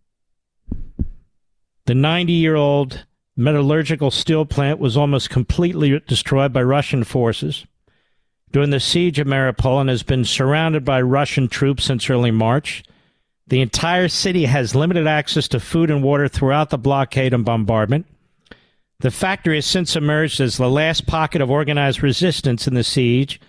The 1.86 1.94
90 1.94 2.32
year 2.32 2.56
old 2.56 3.06
metallurgical 3.36 4.10
steel 4.10 4.44
plant 4.44 4.78
was 4.78 4.96
almost 4.96 5.30
completely 5.30 6.00
destroyed 6.06 6.52
by 6.52 6.62
Russian 6.62 7.04
forces 7.04 7.64
during 8.50 8.70
the 8.70 8.80
siege 8.80 9.18
of 9.18 9.26
Mariupol 9.26 9.80
and 9.80 9.90
has 9.90 10.02
been 10.02 10.24
surrounded 10.24 10.84
by 10.84 11.00
Russian 11.00 11.48
troops 11.48 11.84
since 11.84 12.08
early 12.10 12.30
March. 12.30 12.82
The 13.46 13.60
entire 13.60 14.08
city 14.08 14.44
has 14.44 14.74
limited 14.74 15.06
access 15.06 15.48
to 15.48 15.60
food 15.60 15.90
and 15.90 16.02
water 16.02 16.28
throughout 16.28 16.70
the 16.70 16.78
blockade 16.78 17.32
and 17.32 17.44
bombardment. 17.44 18.06
The 19.00 19.10
factory 19.10 19.56
has 19.56 19.66
since 19.66 19.96
emerged 19.96 20.40
as 20.40 20.56
the 20.56 20.68
last 20.68 21.06
pocket 21.06 21.40
of 21.40 21.50
organized 21.50 22.02
resistance 22.02 22.66
in 22.66 22.74
the 22.74 22.84
siege, 22.84 23.40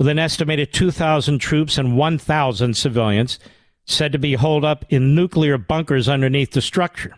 with 0.00 0.08
an 0.08 0.18
estimated 0.18 0.72
2,000 0.72 1.38
troops 1.40 1.76
and 1.76 1.94
1,000 1.94 2.74
civilians 2.74 3.38
said 3.84 4.12
to 4.12 4.18
be 4.18 4.32
holed 4.32 4.64
up 4.64 4.82
in 4.88 5.14
nuclear 5.14 5.58
bunkers 5.58 6.08
underneath 6.08 6.52
the 6.52 6.62
structure. 6.62 7.14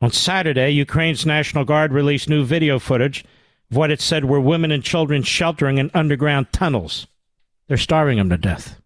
On 0.00 0.12
Saturday, 0.12 0.70
Ukraine's 0.70 1.26
National 1.26 1.64
Guard 1.64 1.92
released 1.92 2.28
new 2.28 2.44
video 2.44 2.78
footage 2.78 3.24
of 3.68 3.76
what 3.76 3.90
it 3.90 4.00
said 4.00 4.26
were 4.26 4.40
women 4.40 4.70
and 4.70 4.84
children 4.84 5.24
sheltering 5.24 5.78
in 5.78 5.90
underground 5.92 6.52
tunnels. 6.52 7.08
They're 7.66 7.76
starving 7.76 8.18
them 8.18 8.30
to 8.30 8.38
death. 8.38 8.80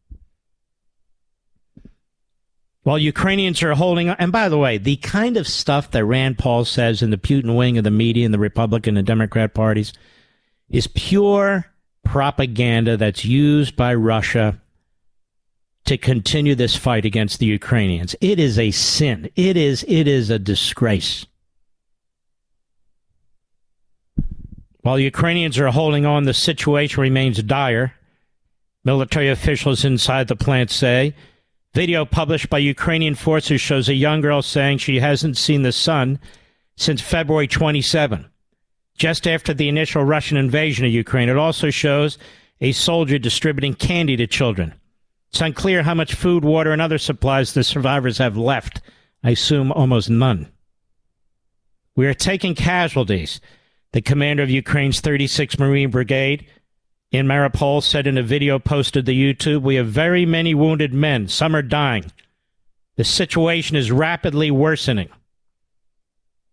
While 2.83 2.99
Ukrainians 2.99 3.63
are 3.63 3.75
holding 3.75 4.09
on, 4.09 4.17
and 4.19 4.33
by 4.33 4.49
the 4.49 4.57
way, 4.57 4.79
the 4.79 4.97
kind 4.97 5.37
of 5.37 5.47
stuff 5.47 5.91
that 5.91 6.07
Rand 6.07 6.39
Paul 6.39 6.65
says 6.65 7.03
in 7.03 7.11
the 7.11 7.19
Putin 7.19 7.59
wing 7.59 7.77
of 7.77 7.85
the 7.85 7.91
media 7.91 8.25
and 8.25 8.33
the 8.33 8.39
Republican 8.39 8.97
and 8.97 9.07
Democrat 9.07 9.53
parties 9.53 9.93
is 10.71 10.87
pure 10.87 11.67
propaganda 12.11 12.97
that's 12.97 13.25
used 13.25 13.77
by 13.77 13.95
Russia 13.95 14.61
to 15.85 15.97
continue 15.97 16.57
this 16.57 16.75
fight 16.75 17.05
against 17.05 17.39
the 17.39 17.47
Ukrainians. 17.47 18.17
It 18.21 18.41
is 18.41 18.59
a 18.59 18.73
sin. 18.73 19.31
It 19.37 19.57
is 19.57 19.85
it 19.87 20.09
is 20.09 20.29
a 20.29 20.39
disgrace. 20.39 21.25
While 24.81 24.99
Ukrainians 24.99 25.57
are 25.61 25.71
holding 25.71 26.05
on, 26.05 26.25
the 26.25 26.35
situation 26.35 27.01
remains 27.01 27.41
dire. 27.45 27.95
Military 28.85 29.29
officials 29.29 29.85
inside 29.85 30.27
the 30.27 30.35
plant 30.35 30.71
say 30.71 31.15
video 31.75 32.05
published 32.05 32.51
by 32.51 32.59
Ukrainian 32.59 33.15
forces 33.15 33.61
shows 33.61 33.89
a 33.89 33.95
young 33.95 34.21
girl 34.21 34.43
saying 34.43 34.79
she 34.79 34.99
hasn't 34.99 35.37
seen 35.37 35.63
the 35.63 35.71
sun 35.71 36.19
since 36.77 37.01
February 37.01 37.47
27, 37.47 38.30
just 39.01 39.27
after 39.27 39.55
the 39.55 39.67
initial 39.67 40.05
Russian 40.05 40.37
invasion 40.37 40.85
of 40.85 40.93
Ukraine. 40.93 41.31
It 41.31 41.39
also 41.39 41.71
shows 41.71 42.19
a 42.61 42.73
soldier 42.73 43.19
distributing 43.19 43.73
candy 43.73 44.15
to 44.17 44.27
children. 44.27 44.75
It's 45.31 45.41
unclear 45.41 45.83
how 45.83 45.95
much 45.95 46.13
food, 46.13 46.45
water, 46.45 46.71
and 46.71 46.83
other 46.83 46.99
supplies 46.99 47.55
the 47.55 47.65
survivors 47.65 48.19
have 48.19 48.37
left. 48.37 48.83
I 49.25 49.31
assume 49.31 49.73
almost 49.73 50.11
none. 50.11 50.53
We 51.97 52.07
are 52.09 52.15
taking 52.15 52.55
casualties. 52.55 53.41
The 53.93 54.03
commander 54.03 54.43
of 54.43 54.51
Ukraine's 54.51 55.01
36th 55.01 55.59
Marine 55.59 55.91
Brigade 55.91 56.47
in 57.11 57.27
Mariupol 57.27 57.83
said 57.83 58.07
in 58.07 58.19
a 58.19 58.23
video 58.23 58.59
posted 58.59 59.07
to 59.07 59.13
YouTube, 59.13 59.63
We 59.63 59.77
have 59.77 59.87
very 59.87 60.27
many 60.27 60.53
wounded 60.53 60.93
men. 60.93 61.27
Some 61.27 61.57
are 61.57 61.63
dying. 61.63 62.13
The 62.97 63.05
situation 63.05 63.77
is 63.77 63.91
rapidly 63.91 64.51
worsening. 64.51 65.09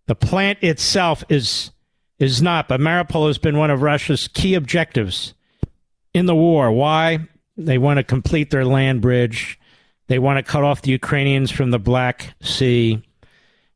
The 0.06 0.16
plant 0.16 0.60
itself 0.62 1.26
is, 1.28 1.72
is 2.20 2.42
not, 2.42 2.68
but 2.68 2.80
Mariupol 2.80 3.28
has 3.28 3.38
been 3.38 3.58
one 3.58 3.70
of 3.70 3.82
Russia's 3.82 4.28
key 4.28 4.56
objectives 4.56 5.34
in 6.14 6.26
the 6.26 6.36
war. 6.36 6.72
Why? 6.72 7.20
They 7.58 7.78
want 7.78 7.98
to 7.98 8.04
complete 8.04 8.50
their 8.50 8.66
land 8.66 9.02
bridge. 9.02 9.60
They 10.08 10.20
want 10.20 10.38
to 10.38 10.52
cut 10.52 10.64
off 10.64 10.82
the 10.82 10.92
Ukrainians 10.92 11.52
from 11.52 11.72
the 11.72 11.80
Black 11.80 12.34
Sea. 12.42 13.04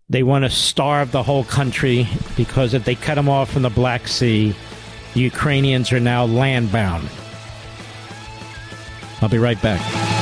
They 0.10 0.24
want 0.24 0.44
to 0.46 0.50
starve 0.50 1.12
the 1.12 1.24
whole 1.24 1.44
country 1.44 2.08
because 2.36 2.74
if 2.74 2.84
they 2.84 2.96
cut 2.96 3.16
them 3.16 3.30
off 3.30 3.52
from 3.52 3.62
the 3.62 3.70
Black 3.70 4.08
Sea, 4.08 4.56
the 5.14 5.20
Ukrainians 5.20 5.92
are 5.92 6.00
now 6.00 6.26
land 6.26 6.72
bound. 6.72 7.08
I'll 9.22 9.30
be 9.30 9.38
right 9.38 9.62
back. 9.62 10.20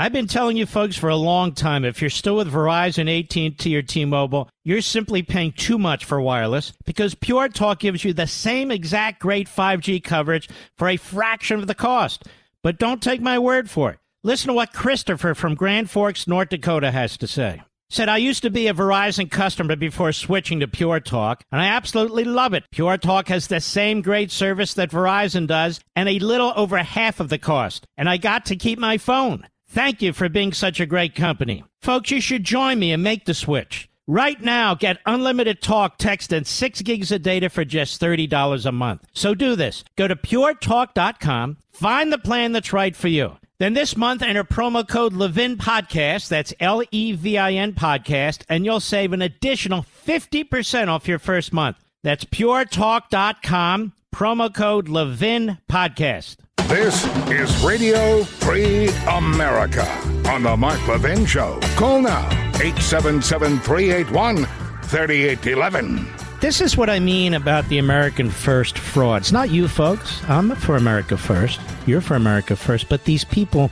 I've 0.00 0.12
been 0.12 0.28
telling 0.28 0.56
you 0.56 0.64
folks 0.64 0.96
for 0.96 1.08
a 1.08 1.16
long 1.16 1.54
time 1.54 1.84
if 1.84 2.00
you're 2.00 2.08
still 2.08 2.36
with 2.36 2.52
Verizon, 2.52 3.08
AT&T 3.18 3.76
or 3.76 3.82
T-Mobile, 3.82 4.48
you're 4.62 4.80
simply 4.80 5.24
paying 5.24 5.50
too 5.50 5.76
much 5.76 6.04
for 6.04 6.20
wireless 6.20 6.72
because 6.84 7.16
Pure 7.16 7.48
Talk 7.48 7.80
gives 7.80 8.04
you 8.04 8.12
the 8.12 8.28
same 8.28 8.70
exact 8.70 9.18
great 9.18 9.48
5G 9.48 10.04
coverage 10.04 10.48
for 10.76 10.88
a 10.88 10.96
fraction 10.96 11.58
of 11.58 11.66
the 11.66 11.74
cost. 11.74 12.28
But 12.62 12.78
don't 12.78 13.02
take 13.02 13.20
my 13.20 13.40
word 13.40 13.68
for 13.68 13.90
it. 13.90 13.98
Listen 14.22 14.46
to 14.48 14.54
what 14.54 14.72
Christopher 14.72 15.34
from 15.34 15.56
Grand 15.56 15.90
Forks, 15.90 16.28
North 16.28 16.50
Dakota 16.50 16.92
has 16.92 17.16
to 17.16 17.26
say. 17.26 17.62
Said, 17.90 18.08
I 18.08 18.18
used 18.18 18.42
to 18.44 18.50
be 18.50 18.68
a 18.68 18.74
Verizon 18.74 19.28
customer 19.28 19.74
before 19.74 20.12
switching 20.12 20.60
to 20.60 20.68
Pure 20.68 21.00
Talk, 21.00 21.42
and 21.50 21.60
I 21.60 21.66
absolutely 21.66 22.22
love 22.22 22.54
it. 22.54 22.66
Pure 22.70 22.98
Talk 22.98 23.26
has 23.28 23.48
the 23.48 23.60
same 23.60 24.02
great 24.02 24.30
service 24.30 24.74
that 24.74 24.92
Verizon 24.92 25.48
does, 25.48 25.80
and 25.96 26.08
a 26.08 26.20
little 26.20 26.52
over 26.54 26.78
half 26.78 27.18
of 27.18 27.30
the 27.30 27.38
cost. 27.38 27.84
And 27.96 28.08
I 28.08 28.16
got 28.16 28.46
to 28.46 28.56
keep 28.56 28.78
my 28.78 28.96
phone. 28.96 29.48
Thank 29.68 30.00
you 30.00 30.12
for 30.12 30.28
being 30.28 30.52
such 30.52 30.80
a 30.80 30.86
great 30.86 31.14
company. 31.14 31.62
Folks, 31.82 32.10
you 32.10 32.20
should 32.20 32.42
join 32.42 32.78
me 32.78 32.90
and 32.92 33.02
make 33.02 33.26
the 33.26 33.34
switch. 33.34 33.88
Right 34.06 34.40
now, 34.40 34.74
get 34.74 34.98
unlimited 35.04 35.60
talk, 35.60 35.98
text, 35.98 36.32
and 36.32 36.46
6 36.46 36.80
gigs 36.80 37.12
of 37.12 37.22
data 37.22 37.50
for 37.50 37.66
just 37.66 38.00
$30 38.00 38.64
a 38.64 38.72
month. 38.72 39.04
So 39.12 39.34
do 39.34 39.54
this. 39.54 39.84
Go 39.96 40.08
to 40.08 40.16
puretalk.com, 40.16 41.58
find 41.70 42.10
the 42.10 42.18
plan 42.18 42.52
that's 42.52 42.72
right 42.72 42.96
for 42.96 43.08
you. 43.08 43.36
Then 43.58 43.74
this 43.74 43.96
month, 43.96 44.22
enter 44.22 44.44
promo 44.44 44.88
code 44.88 45.12
Levin 45.12 45.56
Podcast. 45.58 46.28
That's 46.28 46.54
L 46.60 46.82
E 46.90 47.12
V 47.12 47.36
I 47.36 47.52
N 47.52 47.72
Podcast, 47.74 48.44
and 48.48 48.64
you'll 48.64 48.80
save 48.80 49.12
an 49.12 49.20
additional 49.20 49.84
50% 50.06 50.88
off 50.88 51.08
your 51.08 51.18
first 51.18 51.52
month. 51.52 51.76
That's 52.02 52.24
puretalk.com, 52.24 53.92
promo 54.14 54.54
code 54.54 54.88
Levin 54.88 55.58
Podcast. 55.68 56.36
This 56.68 57.06
is 57.30 57.64
Radio 57.64 58.24
Free 58.24 58.88
America 59.08 59.86
on 60.28 60.42
The 60.42 60.54
Mark 60.54 60.86
Levin 60.86 61.24
Show. 61.24 61.58
Call 61.76 62.02
now 62.02 62.26
877 62.60 63.60
381 63.60 64.44
3811. 64.82 66.06
This 66.42 66.60
is 66.60 66.76
what 66.76 66.90
I 66.90 66.98
mean 66.98 67.32
about 67.32 67.66
the 67.70 67.78
American 67.78 68.28
First 68.28 68.76
fraud. 68.78 69.22
It's 69.22 69.32
not 69.32 69.48
you 69.48 69.66
folks. 69.66 70.22
I'm 70.28 70.54
for 70.56 70.76
America 70.76 71.16
First. 71.16 71.58
You're 71.86 72.02
for 72.02 72.16
America 72.16 72.54
First. 72.54 72.90
But 72.90 73.04
these 73.04 73.24
people 73.24 73.70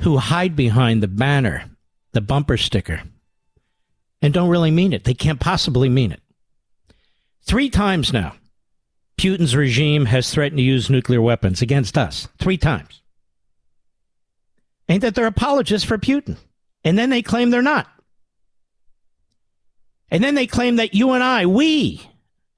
who 0.00 0.16
hide 0.16 0.56
behind 0.56 1.02
the 1.02 1.08
banner, 1.08 1.64
the 2.12 2.22
bumper 2.22 2.56
sticker, 2.56 3.02
and 4.22 4.32
don't 4.32 4.48
really 4.48 4.70
mean 4.70 4.94
it. 4.94 5.04
They 5.04 5.12
can't 5.12 5.40
possibly 5.40 5.90
mean 5.90 6.10
it. 6.12 6.22
Three 7.42 7.68
times 7.68 8.14
now, 8.14 8.32
Putin's 9.18 9.56
regime 9.56 10.06
has 10.06 10.30
threatened 10.30 10.58
to 10.58 10.62
use 10.62 10.90
nuclear 10.90 11.22
weapons 11.22 11.62
against 11.62 11.96
us. 11.96 12.28
Three 12.38 12.58
times. 12.58 13.00
Ain't 14.88 15.00
that 15.00 15.14
they're 15.14 15.26
apologists 15.26 15.86
for 15.88 15.98
Putin? 15.98 16.36
And 16.84 16.98
then 16.98 17.10
they 17.10 17.22
claim 17.22 17.50
they're 17.50 17.62
not. 17.62 17.88
And 20.10 20.22
then 20.22 20.34
they 20.34 20.46
claim 20.46 20.76
that 20.76 20.94
you 20.94 21.12
and 21.12 21.24
I, 21.24 21.46
we, 21.46 22.08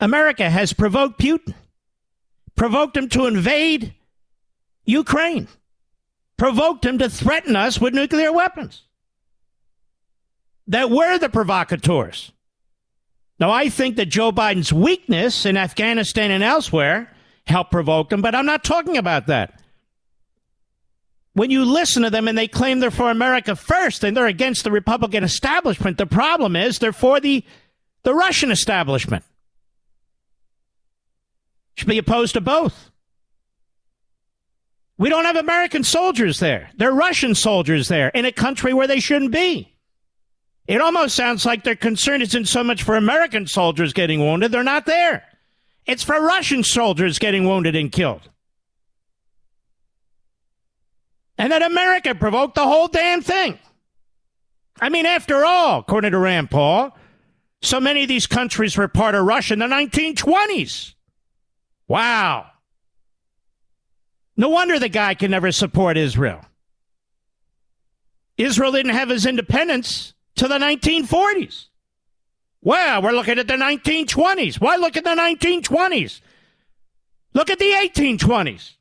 America, 0.01 0.51
has 0.51 0.73
provoked 0.73 1.19
Putin, 1.19 1.55
provoked 2.57 2.97
him 2.97 3.09
to 3.11 3.27
invade 3.27 3.95
Ukraine, 4.85 5.49
provoked 6.37 6.85
him 6.85 6.99
to 6.99 7.09
threaten 7.09 7.57
us 7.57 7.81
with 7.81 7.95
nuclear 7.95 8.33
weapons. 8.33 8.83
That 10.67 10.91
we're 10.91 11.19
the 11.19 11.31
provocateurs. 11.31 12.33
Now, 13.41 13.51
I 13.51 13.68
think 13.68 13.97
that 13.97 14.07
Joe 14.07 14.32
Biden's 14.32 14.72
weakness 14.72 15.47
in 15.47 15.57
Afghanistan 15.57 16.30
and 16.30 16.43
elsewhere 16.43 17.14
helped 17.47 17.70
provoke 17.70 18.12
him, 18.12 18.20
but 18.20 18.34
I'm 18.34 18.47
not 18.47 18.64
talking 18.64 18.97
about 18.97 19.28
that 19.28 19.59
when 21.39 21.51
you 21.51 21.64
listen 21.64 22.03
to 22.03 22.11
them 22.11 22.26
and 22.26 22.36
they 22.36 22.49
claim 22.49 22.80
they're 22.80 22.91
for 22.91 23.11
America 23.11 23.55
first 23.55 24.03
and 24.03 24.16
they're 24.16 24.26
against 24.26 24.64
the 24.64 24.72
Republican 24.72 25.22
establishment, 25.22 25.97
the 25.97 26.07
problem 26.07 26.57
is 26.57 26.78
they're 26.78 26.93
for 26.93 27.20
the, 27.20 27.45
the 28.03 28.12
Russian 28.12 28.51
establishment. 28.51 29.24
Should 31.76 31.89
be 31.89 31.99
opposed 31.99 32.34
to 32.34 32.41
both. 32.41 32.91
We 34.99 35.09
don't 35.09 35.26
have 35.26 35.36
American 35.36 35.84
soldiers 35.84 36.41
there. 36.41 36.70
They're 36.76 36.91
Russian 36.91 37.36
soldiers 37.36 37.86
there 37.86 38.09
in 38.09 38.24
a 38.24 38.32
country 38.32 38.74
where 38.74 38.89
they 38.89 38.99
shouldn't 38.99 39.30
be. 39.30 39.76
It 40.69 40.81
almost 40.81 41.16
sounds 41.16 41.45
like 41.45 41.64
their 41.64 41.75
concern 41.75 42.23
isn't 42.23 42.47
so 42.47 42.62
much 42.62 42.85
for 42.85 42.95
American 42.95 43.49
soldiers 43.49 43.93
getting 43.93 44.21
wounded, 44.21 44.53
they're 44.53 44.62
not 44.62 44.87
there. 44.87 45.25
It's 45.87 46.05
for 46.05 46.21
Russian 46.21 46.62
soldiers 46.62 47.19
getting 47.19 47.49
wounded 47.49 47.75
and 47.75 47.91
killed 47.91 48.29
and 51.39 51.53
that 51.53 51.62
America 51.62 52.14
provoked 52.14 52.57
the 52.57 52.64
whole 52.64 52.89
damn 52.89 53.23
thing. 53.23 53.59
I 54.81 54.89
mean, 54.89 55.07
after 55.07 55.45
all, 55.45 55.79
according 55.79 56.11
to 56.11 56.19
Rand 56.19 56.51
Paul, 56.51 56.97
so 57.62 57.81
many 57.81 58.03
of 58.03 58.09
these 58.09 58.27
countries 58.27 58.77
were 58.77 58.89
part 58.89 59.14
of 59.14 59.25
Russia 59.25 59.55
in 59.55 59.61
the 59.61 59.66
1920s. 59.66 60.95
Wow. 61.87 62.47
No 64.37 64.49
wonder 64.49 64.79
the 64.79 64.89
guy 64.89 65.14
can 65.14 65.31
never 65.31 65.51
support 65.51 65.97
Israel. 65.97 66.45
Israel 68.37 68.73
didn't 68.73 68.95
have 68.95 69.09
his 69.09 69.27
independence 69.27 70.14
till 70.39 70.49
the 70.49 70.59
1940s. 70.59 71.66
Well, 72.62 73.03
we're 73.03 73.12
looking 73.12 73.39
at 73.39 73.47
the 73.47 73.55
1920s. 73.55 74.61
Why 74.61 74.76
look 74.76 74.97
at 74.97 75.05
the 75.05 75.11
1920s? 75.11 76.20
Look 77.34 77.51
at 77.51 77.59
the 77.59 77.72
1820s. 77.72 78.74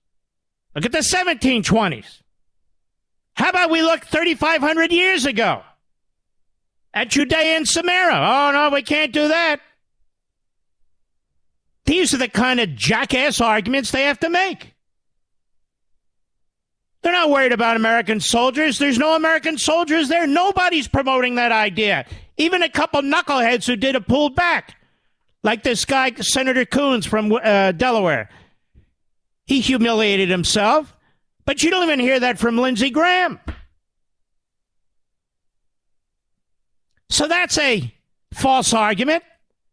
Look 0.76 0.86
at 0.86 0.91
the 0.91 0.99
1720s. 0.99 2.22
How 3.34 3.49
about 3.49 3.70
we 3.70 3.82
look 3.82 4.05
3,500 4.05 4.91
years 4.91 5.26
ago 5.26 5.62
at 6.93 7.10
Judea 7.10 7.58
and 7.58 7.68
Samaria? 7.68 8.16
Oh, 8.16 8.51
no, 8.51 8.70
we 8.74 8.82
can't 8.82 9.14
do 9.14 9.28
that. 9.28 9.60
These 11.86 12.14
are 12.14 12.18
the 12.18 12.28
kind 12.28 12.60
of 12.60 12.76
jackass 12.76 13.39
arguments 13.39 13.91
they 13.91 14.03
have 14.03 14.20
to 14.20 14.30
make. 14.30 14.74
They're 17.08 17.14
not 17.14 17.30
worried 17.30 17.53
about 17.53 17.78
American 17.78 18.20
soldiers. 18.20 18.80
There's 18.80 18.97
no 18.97 19.16
American 19.16 19.58
soldiers 19.58 20.10
there. 20.10 20.28
Nobody's 20.28 20.89
promoting 20.89 21.36
that 21.36 21.53
idea. 21.53 22.05
Even 22.36 22.64
a 22.64 22.70
couple 22.70 23.01
knuckleheads 23.01 23.66
who 23.66 23.78
did 23.78 23.95
it 23.95 24.10
pulled 24.10 24.36
back, 24.36 24.76
like 25.41 25.64
this 25.64 25.86
guy, 25.86 26.12
Senator 26.16 26.66
Coons 26.66 27.05
from 27.05 27.32
uh, 27.32 27.72
Delaware. 27.72 28.30
He 29.45 29.62
humiliated 29.62 30.28
himself. 30.28 30.97
But 31.45 31.64
you 31.64 31.70
don't 31.70 31.84
even 31.84 32.01
hear 32.01 32.20
that 32.20 32.39
from 32.39 32.58
Lindsey 32.58 32.89
Graham. 32.89 33.39
So 37.10 37.30
that's 37.30 37.58
a 37.58 37.89
false 38.34 38.74
argument. 38.74 39.24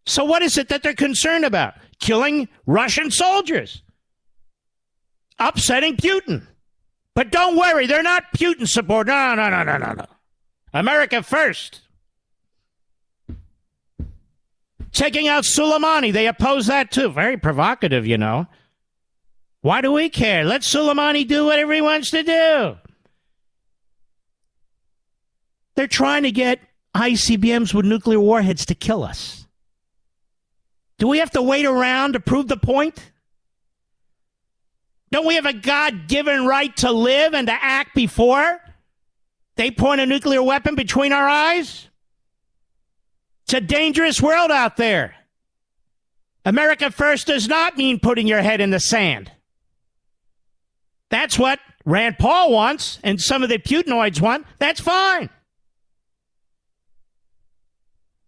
So 0.06 0.24
what 0.24 0.42
is 0.42 0.56
it 0.56 0.68
that 0.68 0.84
they're 0.84 0.94
concerned 0.94 1.44
about? 1.44 1.74
Killing 1.98 2.48
Russian 2.64 3.10
soldiers. 3.10 3.82
Upsetting 5.40 5.96
Putin. 5.96 6.46
But 7.14 7.30
don't 7.30 7.56
worry, 7.56 7.86
they're 7.86 8.02
not 8.02 8.32
Putin 8.36 8.68
support. 8.68 9.06
No, 9.06 9.34
no, 9.34 9.48
no, 9.48 9.62
no, 9.62 9.76
no, 9.78 9.92
no. 9.92 10.06
America 10.72 11.22
first. 11.22 11.80
Taking 14.92 15.28
out 15.28 15.44
Soleimani, 15.44 16.12
they 16.12 16.26
oppose 16.26 16.66
that 16.66 16.90
too. 16.90 17.10
Very 17.10 17.36
provocative, 17.36 18.06
you 18.06 18.18
know. 18.18 18.46
Why 19.60 19.80
do 19.80 19.92
we 19.92 20.08
care? 20.08 20.44
Let 20.44 20.62
Soleimani 20.62 21.26
do 21.26 21.46
whatever 21.46 21.72
he 21.72 21.80
wants 21.80 22.10
to 22.10 22.22
do. 22.22 22.76
They're 25.74 25.88
trying 25.88 26.24
to 26.24 26.30
get 26.30 26.60
ICBMs 26.94 27.74
with 27.74 27.86
nuclear 27.86 28.20
warheads 28.20 28.66
to 28.66 28.74
kill 28.74 29.02
us. 29.02 29.46
Do 30.98 31.08
we 31.08 31.18
have 31.18 31.30
to 31.32 31.42
wait 31.42 31.66
around 31.66 32.12
to 32.12 32.20
prove 32.20 32.48
the 32.48 32.56
point? 32.56 33.10
Don't 35.10 35.26
we 35.26 35.36
have 35.36 35.46
a 35.46 35.52
God 35.52 36.08
given 36.08 36.46
right 36.46 36.74
to 36.78 36.90
live 36.90 37.34
and 37.34 37.46
to 37.46 37.52
act 37.52 37.94
before 37.94 38.60
they 39.56 39.70
point 39.70 40.00
a 40.00 40.06
nuclear 40.06 40.42
weapon 40.42 40.74
between 40.74 41.12
our 41.12 41.28
eyes? 41.28 41.88
It's 43.44 43.54
a 43.54 43.60
dangerous 43.60 44.20
world 44.20 44.50
out 44.50 44.76
there. 44.76 45.14
America 46.44 46.90
first 46.90 47.26
does 47.26 47.48
not 47.48 47.76
mean 47.76 48.00
putting 48.00 48.26
your 48.26 48.42
head 48.42 48.60
in 48.60 48.70
the 48.70 48.80
sand. 48.80 49.30
That's 51.10 51.38
what 51.38 51.60
Rand 51.84 52.18
Paul 52.18 52.52
wants 52.52 52.98
and 53.04 53.20
some 53.20 53.42
of 53.42 53.48
the 53.48 53.58
Putinoids 53.58 54.20
want. 54.20 54.46
That's 54.58 54.80
fine. 54.80 55.30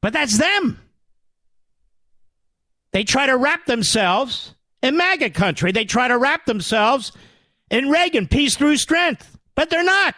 But 0.01 0.13
that's 0.13 0.39
them. 0.39 0.81
They 2.93 3.05
try 3.05 3.27
to 3.27 3.37
wrap 3.37 3.67
themselves 3.67 4.55
in 4.83 4.97
MAGA 4.97 5.31
country. 5.31 5.73
They 5.73 5.85
try 5.85 6.09
to 6.09 6.19
wrap 6.19 6.47
themselves 6.47 7.13
in 7.71 7.91
Reagan, 7.91 8.29
peace 8.29 8.57
through 8.57 8.77
strength. 8.77 9.39
But 9.55 9.71
they're 9.71 9.85
not. 9.85 10.15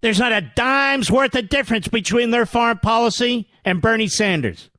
There's 0.00 0.18
not 0.18 0.32
a 0.32 0.40
dime's 0.40 1.10
worth 1.10 1.34
of 1.34 1.48
difference 1.48 1.88
between 1.88 2.30
their 2.30 2.46
foreign 2.46 2.78
policy 2.78 3.48
and 3.64 3.82
Bernie 3.82 4.08
Sanders. 4.08 4.70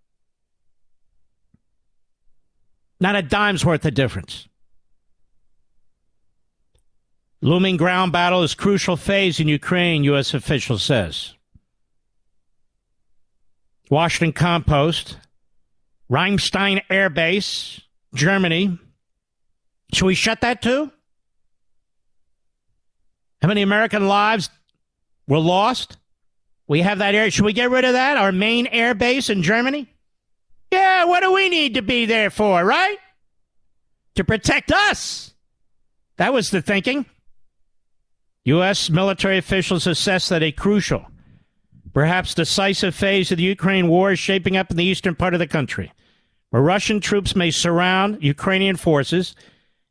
Not 3.00 3.16
a 3.16 3.22
dime's 3.22 3.66
worth 3.66 3.86
of 3.86 3.94
difference. 3.94 4.48
Looming 7.42 7.78
ground 7.78 8.12
battle 8.12 8.44
is 8.44 8.54
crucial 8.54 8.98
phase 8.98 9.40
in 9.40 9.48
Ukraine, 9.48 10.04
U.S. 10.04 10.34
official 10.34 10.78
says. 10.78 11.34
Washington 13.90 14.34
Compost, 14.34 15.18
Ramstein 16.12 16.82
Air 16.90 17.10
Base, 17.10 17.80
Germany. 18.14 18.78
Should 19.94 20.06
we 20.06 20.16
shut 20.16 20.42
that 20.42 20.62
too? 20.62 20.92
How 23.42 23.48
many 23.48 23.62
American 23.62 24.08
lives 24.08 24.50
were 25.28 25.40
lost? 25.40 25.98
We 26.68 26.82
have 26.82 27.00
that 27.00 27.16
air. 27.16 27.32
Should 27.32 27.46
we 27.46 27.54
get 27.54 27.72
rid 27.72 27.86
of 27.86 27.94
that? 27.94 28.18
Our 28.18 28.32
main 28.32 28.68
air 28.68 28.94
base 28.94 29.30
in 29.30 29.42
Germany? 29.42 29.88
Yeah, 30.72 31.06
what 31.06 31.22
do 31.22 31.32
we 31.34 31.50
need 31.50 31.74
to 31.76 31.82
be 31.82 32.06
there 32.06 32.30
for, 32.30 32.64
right? 32.64 32.98
To 34.16 34.24
protect 34.24 34.72
us. 34.72 35.34
That 36.18 36.34
was 36.34 36.52
the 36.52 36.62
thinking. 36.62 37.06
U.S. 38.46 38.90
military 38.90 39.38
officials 39.38 39.88
assess 39.88 40.30
that 40.30 40.44
a 40.44 40.52
crucial, 40.52 41.06
perhaps 41.94 42.34
decisive 42.34 42.96
phase 42.96 43.32
of 43.32 43.38
the 43.38 43.44
Ukraine 43.44 43.88
war 43.88 44.12
is 44.12 44.20
shaping 44.20 44.58
up 44.58 44.72
in 44.72 44.78
the 44.78 44.84
eastern 44.84 45.16
part 45.16 45.34
of 45.34 45.40
the 45.40 45.48
country, 45.48 45.92
where 46.52 46.62
Russian 46.62 47.00
troops 47.00 47.36
may 47.36 47.52
surround 47.52 48.22
Ukrainian 48.22 48.76
forces 48.76 49.36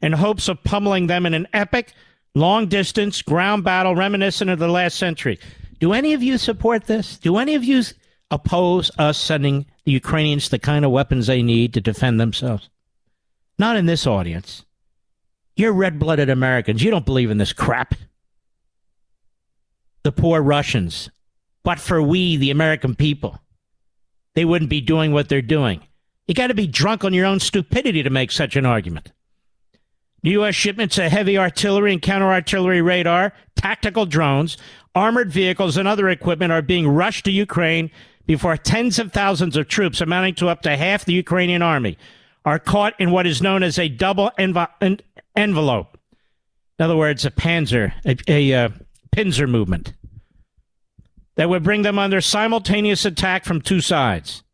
in 0.01 0.13
hopes 0.13 0.49
of 0.49 0.63
pummeling 0.65 1.09
them 1.09 1.27
in 1.27 1.35
an 1.35 1.49
epic, 1.53 1.93
long 2.35 2.69
distance 2.69 3.21
ground 3.21 3.65
battle 3.65 3.95
reminiscent 3.97 4.51
of 4.51 4.59
the 4.59 4.69
last 4.69 4.97
century. 4.97 5.39
Do 5.81 5.93
any 5.93 6.13
of 6.13 6.23
you 6.23 6.39
support 6.39 6.87
this? 6.87 7.19
Do 7.19 7.37
any 7.39 7.55
of 7.55 7.65
you 7.65 7.83
oppose 8.31 8.91
us 8.99 9.19
sending 9.19 9.67
the 9.85 9.93
Ukrainians 9.93 10.49
the 10.49 10.59
kind 10.59 10.85
of 10.85 10.91
weapons 10.93 11.27
they 11.27 11.43
need 11.43 11.75
to 11.75 11.81
defend 11.81 12.21
themselves? 12.21 12.71
Not 13.59 13.77
in 13.77 13.87
this 13.87 14.07
audience. 14.07 14.65
You're 15.57 15.73
red 15.73 15.99
blooded 15.99 16.31
Americans. 16.31 16.83
You 16.83 16.91
don't 16.91 17.05
believe 17.05 17.31
in 17.31 17.39
this 17.39 17.53
crap 17.53 17.95
the 20.03 20.13
poor 20.13 20.41
Russians, 20.41 21.11
but 21.63 21.79
for 21.79 22.03
we, 22.03 22.37
the 22.37 22.51
American 22.51 22.95
people. 22.95 23.39
they 24.35 24.45
wouldn't 24.45 24.71
be 24.71 24.81
doing 24.81 25.13
what 25.13 25.29
they're 25.29 25.43
doing. 25.43 25.83
You 26.31 26.35
got 26.35 26.47
to 26.47 26.55
be 26.55 26.69
drunk 26.69 27.03
on 27.03 27.13
your 27.13 27.27
own 27.27 27.41
stupidity 27.41 28.05
to 28.05 28.09
make 28.09 28.31
such 28.31 28.55
an 28.55 28.65
argument. 28.65 29.11
U.S. 30.23 30.55
shipments 30.55 30.97
of 30.97 31.11
heavy 31.11 31.37
artillery 31.37 31.93
and 31.93 32.01
counter 32.01 32.31
artillery 32.31 32.81
radar, 32.81 33.33
tactical 33.57 34.07
drones, 34.07 34.57
armored 34.95 35.33
vehicles, 35.33 35.77
and 35.77 35.89
other 35.89 36.09
equipment 36.09 36.53
are 36.53 36.63
being 36.63 36.87
rushed 36.87 37.25
to 37.25 37.33
Ukraine 37.33 37.91
before 38.27 38.57
tens 38.57 39.01
of 39.01 39.13
thousands 39.13 39.57
of 39.57 39.67
troops, 39.67 40.01
amounting 40.01 40.37
to 40.37 40.49
up 40.49 40.63
to 40.63 40.77
half 40.77 41.05
the 41.05 41.15
Ukrainian 41.15 41.63
army, 41.63 41.99
are 42.45 42.61
caught 42.61 42.95
in 43.01 43.11
what 43.11 43.27
is 43.27 43.43
known 43.43 43.65
as 43.65 43.77
a 43.77 43.89
double 43.89 44.31
env- 44.39 45.01
envelope. 45.35 45.99
In 46.79 46.85
other 46.85 46.97
words, 46.97 47.25
a 47.25 47.33
panzer, 47.33 47.93
a, 48.05 48.17
a 48.29 48.67
uh, 48.67 48.69
pincer 49.11 49.49
movement 49.49 49.95
that 51.35 51.49
would 51.49 51.65
bring 51.65 51.83
them 51.83 51.99
under 51.99 52.21
simultaneous 52.21 53.05
attack 53.05 53.45
from 53.45 53.61
two 53.61 53.81
sides. 53.81 54.45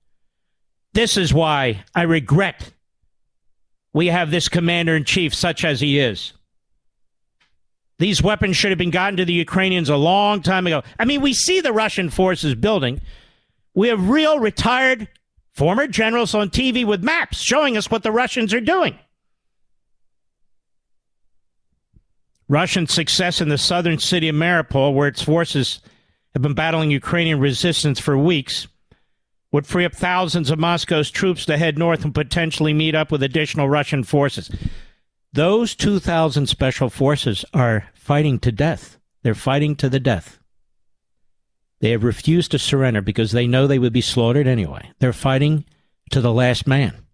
This 0.97 1.19
is 1.19 1.35
why 1.35 1.85
I 1.95 2.05
regret 2.05 2.73
we 3.93 4.07
have 4.07 4.31
this 4.31 4.49
commander 4.49 4.97
in 4.97 5.05
chief, 5.05 5.35
such 5.35 5.63
as 5.63 5.79
he 5.79 5.99
is. 5.99 6.33
These 7.99 8.23
weapons 8.23 8.57
should 8.57 8.71
have 8.71 8.79
been 8.79 8.89
gotten 8.89 9.19
to 9.19 9.27
the 9.27 9.35
Ukrainians 9.35 9.91
a 9.91 9.97
long 9.97 10.41
time 10.41 10.67
ago. 10.67 10.83
I 10.99 11.05
mean, 11.05 11.21
we 11.21 11.35
see 11.35 11.61
the 11.61 11.75
Russian 11.75 12.09
forces 12.09 12.55
building. 12.55 13.03
We 13.75 13.89
have 13.89 14.09
real 14.09 14.39
retired 14.39 15.07
former 15.53 15.87
generals 15.87 16.35
on 16.35 16.49
TV 16.49 16.87
with 16.87 17.05
maps 17.05 17.41
showing 17.41 17.77
us 17.77 17.91
what 17.91 18.03
the 18.03 18.11
Russians 18.11 18.55
are 18.55 18.61
doing. 18.63 18.99
Russian 22.49 22.87
success 22.87 23.43
in 23.43 23.51
the 23.51 23.59
southern 23.59 23.99
city 23.99 24.31
of 24.31 24.35
Mariupol, 24.35 24.95
where 24.95 25.09
its 25.09 25.21
forces 25.21 25.81
have 26.33 26.41
been 26.41 26.55
battling 26.55 26.91
Ukrainian 26.91 27.39
resistance 27.39 28.01
for 28.01 28.17
weeks, 28.17 28.67
would 29.57 29.67
free 29.67 29.87
up 29.87 29.95
thousands 29.95 30.51
of 30.51 30.59
Moscow's 30.59 31.11
troops 31.11 31.47
to 31.47 31.57
head 31.57 31.79
north 31.79 32.05
and 32.05 32.15
potentially 32.15 32.75
meet 32.75 32.95
up 32.95 33.11
with 33.11 33.23
additional 33.23 33.71
Russian 33.71 34.05
forces. 34.05 34.51
Those 35.33 35.75
2,000 35.75 36.47
special 36.47 36.91
forces 36.91 37.43
are 37.55 37.89
fighting 37.95 38.39
to 38.41 38.53
death. 38.53 38.99
They're 39.23 39.35
fighting 39.35 39.75
to 39.77 39.89
the 39.89 39.99
death. 39.99 40.39
They 41.81 41.93
have 41.93 42.05
refused 42.05 42.51
to 42.51 42.59
surrender 42.59 43.01
because 43.01 43.33
they 43.33 43.47
know 43.47 43.67
they 43.67 43.79
would 43.79 43.95
be 43.95 44.03
slaughtered 44.03 44.47
anyway. 44.47 44.91
They're 44.99 45.15
fighting 45.15 45.65
to 46.11 46.21
the 46.21 46.35
last 46.35 46.67
man. 46.67 47.07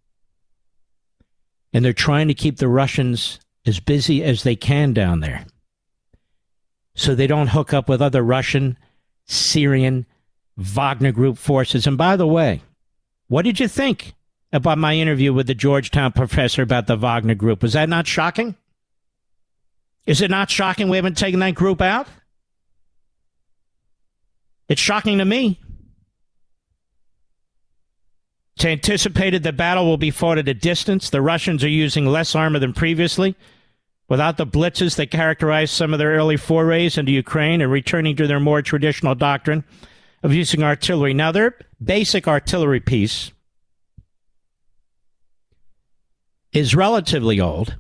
And 1.73 1.85
they're 1.85 1.93
trying 1.93 2.27
to 2.27 2.35
keep 2.35 2.59
the 2.59 2.67
Russians 2.67 3.39
as 3.65 3.79
busy 3.79 4.25
as 4.25 4.43
they 4.43 4.57
can 4.57 4.93
down 4.93 5.21
there 5.21 5.47
so 6.97 7.15
they 7.15 7.29
don't 7.29 7.49
hook 7.49 7.73
up 7.73 7.89
with 7.89 8.03
other 8.03 8.23
Russian, 8.25 8.77
Syrian, 9.27 10.07
Wagner 10.57 11.13
Group 11.13 11.39
forces. 11.39 11.87
And 11.87 11.97
by 11.97 12.17
the 12.17 12.27
way, 12.27 12.63
what 13.29 13.43
did 13.45 13.61
you 13.61 13.69
think 13.69 14.15
about 14.53 14.79
my 14.79 14.95
interview 14.95 15.33
with 15.33 15.47
the 15.47 15.55
Georgetown 15.55 16.13
professor 16.13 16.63
about 16.63 16.87
the 16.87 16.97
Wagner 16.97 17.35
Group? 17.35 17.63
Was 17.63 17.73
that 17.73 17.89
not 17.89 18.07
shocking? 18.07 18.57
Is 20.07 20.21
it 20.21 20.31
not 20.31 20.51
shocking 20.51 20.89
we 20.89 20.97
haven't 20.97 21.17
taken 21.17 21.41
that 21.41 21.55
group 21.55 21.81
out? 21.81 22.07
It's 24.69 24.81
shocking 24.81 25.19
to 25.19 25.25
me. 25.25 25.61
It's 28.57 28.65
anticipated 28.65 29.43
the 29.43 29.53
battle 29.53 29.87
will 29.87 29.97
be 29.97 30.11
fought 30.11 30.39
at 30.39 30.49
a 30.49 30.55
distance. 30.55 31.11
The 31.11 31.23
Russians 31.23 31.65
are 31.65 31.69
using 31.69 32.07
less 32.07 32.35
armor 32.35 32.59
than 32.59 32.73
previously. 32.73 33.35
Without 34.09 34.37
the 34.37 34.47
blitzes 34.47 34.97
that 34.97 35.11
characterized 35.11 35.73
some 35.73 35.93
of 35.93 35.99
their 35.99 36.13
early 36.13 36.37
forays 36.37 36.99
into 36.99 37.13
Ukraine 37.13 37.63
and 37.63 37.73
returning 37.73 38.15
to 38.17 38.27
their 38.27 38.41
more 38.41 38.61
traditional 38.61 39.15
doctrine 39.15 39.65
of 40.23 40.33
using 40.35 40.63
artillery. 40.63 41.15
Now, 41.15 41.33
their 41.33 41.59
basic 41.83 42.29
artillery 42.29 42.81
piece 42.81 43.33
is 46.53 46.75
relatively 46.75 47.41
old. 47.41 47.77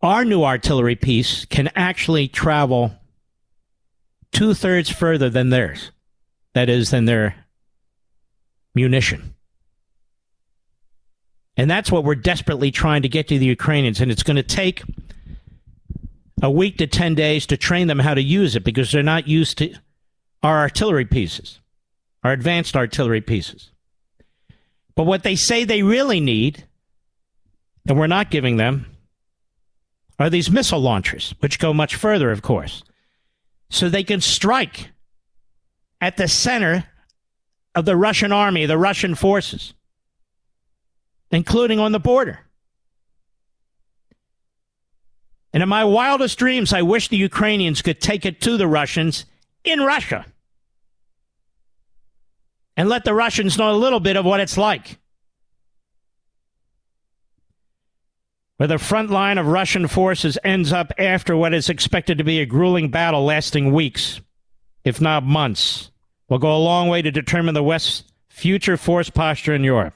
Our 0.00 0.24
new 0.24 0.42
artillery 0.42 0.96
piece 0.96 1.44
can 1.44 1.70
actually 1.76 2.26
travel 2.26 2.92
two 4.32 4.54
thirds 4.54 4.90
further 4.90 5.30
than 5.30 5.50
theirs. 5.50 5.92
That 6.54 6.68
is, 6.68 6.90
than 6.90 7.04
their 7.04 7.46
munition. 8.74 9.34
And 11.56 11.70
that's 11.70 11.92
what 11.92 12.04
we're 12.04 12.14
desperately 12.14 12.70
trying 12.70 13.02
to 13.02 13.08
get 13.08 13.28
to 13.28 13.38
the 13.38 13.46
Ukrainians. 13.46 14.00
And 14.00 14.10
it's 14.10 14.22
going 14.22 14.36
to 14.36 14.42
take 14.42 14.82
a 16.42 16.50
week 16.50 16.78
to 16.78 16.86
10 16.86 17.14
days 17.14 17.46
to 17.46 17.56
train 17.56 17.86
them 17.86 17.98
how 17.98 18.14
to 18.14 18.22
use 18.22 18.56
it 18.56 18.64
because 18.64 18.90
they're 18.90 19.02
not 19.02 19.28
used 19.28 19.58
to 19.58 19.74
our 20.42 20.58
artillery 20.58 21.04
pieces, 21.04 21.60
our 22.24 22.32
advanced 22.32 22.76
artillery 22.76 23.20
pieces. 23.20 23.70
But 24.94 25.04
what 25.04 25.22
they 25.22 25.36
say 25.36 25.64
they 25.64 25.82
really 25.82 26.20
need, 26.20 26.64
and 27.86 27.98
we're 27.98 28.06
not 28.06 28.30
giving 28.30 28.56
them, 28.56 28.86
are 30.18 30.30
these 30.30 30.50
missile 30.50 30.80
launchers, 30.80 31.34
which 31.40 31.58
go 31.58 31.72
much 31.72 31.94
further, 31.94 32.30
of 32.30 32.42
course. 32.42 32.82
So 33.70 33.88
they 33.88 34.04
can 34.04 34.20
strike 34.20 34.90
at 36.00 36.16
the 36.16 36.28
center 36.28 36.84
of 37.74 37.84
the 37.84 37.96
Russian 37.96 38.32
army, 38.32 38.66
the 38.66 38.76
Russian 38.76 39.14
forces, 39.14 39.72
including 41.30 41.78
on 41.78 41.92
the 41.92 42.00
border. 42.00 42.40
And 45.54 45.62
in 45.62 45.68
my 45.68 45.84
wildest 45.84 46.38
dreams, 46.38 46.72
I 46.72 46.82
wish 46.82 47.08
the 47.08 47.16
Ukrainians 47.16 47.82
could 47.82 48.00
take 48.00 48.26
it 48.26 48.40
to 48.42 48.56
the 48.56 48.66
Russians 48.66 49.26
in 49.64 49.80
Russia 49.80 50.26
and 52.76 52.88
let 52.88 53.04
the 53.04 53.14
Russians 53.14 53.58
know 53.58 53.70
a 53.70 53.76
little 53.76 54.00
bit 54.00 54.16
of 54.16 54.24
what 54.24 54.40
it's 54.40 54.56
like. 54.56 54.98
Where 58.56 58.68
the 58.68 58.78
front 58.78 59.10
line 59.10 59.38
of 59.38 59.46
Russian 59.46 59.88
forces 59.88 60.38
ends 60.44 60.72
up 60.72 60.92
after 60.98 61.36
what 61.36 61.52
is 61.52 61.68
expected 61.68 62.18
to 62.18 62.24
be 62.24 62.40
a 62.40 62.46
grueling 62.46 62.90
battle 62.90 63.24
lasting 63.24 63.72
weeks, 63.72 64.20
if 64.84 65.00
not 65.00 65.24
months, 65.24 65.90
will 66.28 66.38
go 66.38 66.56
a 66.56 66.58
long 66.58 66.88
way 66.88 67.02
to 67.02 67.10
determine 67.10 67.54
the 67.54 67.62
West's 67.62 68.04
future 68.28 68.76
force 68.76 69.10
posture 69.10 69.54
in 69.54 69.64
Europe. 69.64 69.94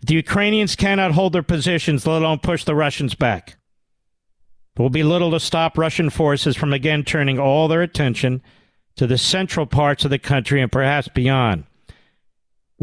If 0.00 0.08
the 0.08 0.14
Ukrainians 0.14 0.76
cannot 0.76 1.12
hold 1.12 1.32
their 1.32 1.42
positions, 1.42 2.06
let 2.06 2.20
alone 2.20 2.40
push 2.40 2.64
the 2.64 2.74
Russians 2.74 3.14
back. 3.14 3.56
There 4.74 4.82
will 4.82 4.90
be 4.90 5.04
little 5.04 5.30
to 5.30 5.40
stop 5.40 5.78
Russian 5.78 6.10
forces 6.10 6.56
from 6.56 6.72
again 6.72 7.04
turning 7.04 7.38
all 7.38 7.68
their 7.68 7.82
attention 7.82 8.42
to 8.96 9.06
the 9.06 9.16
central 9.16 9.66
parts 9.66 10.04
of 10.04 10.10
the 10.10 10.18
country 10.18 10.60
and 10.60 10.70
perhaps 10.70 11.08
beyond 11.08 11.64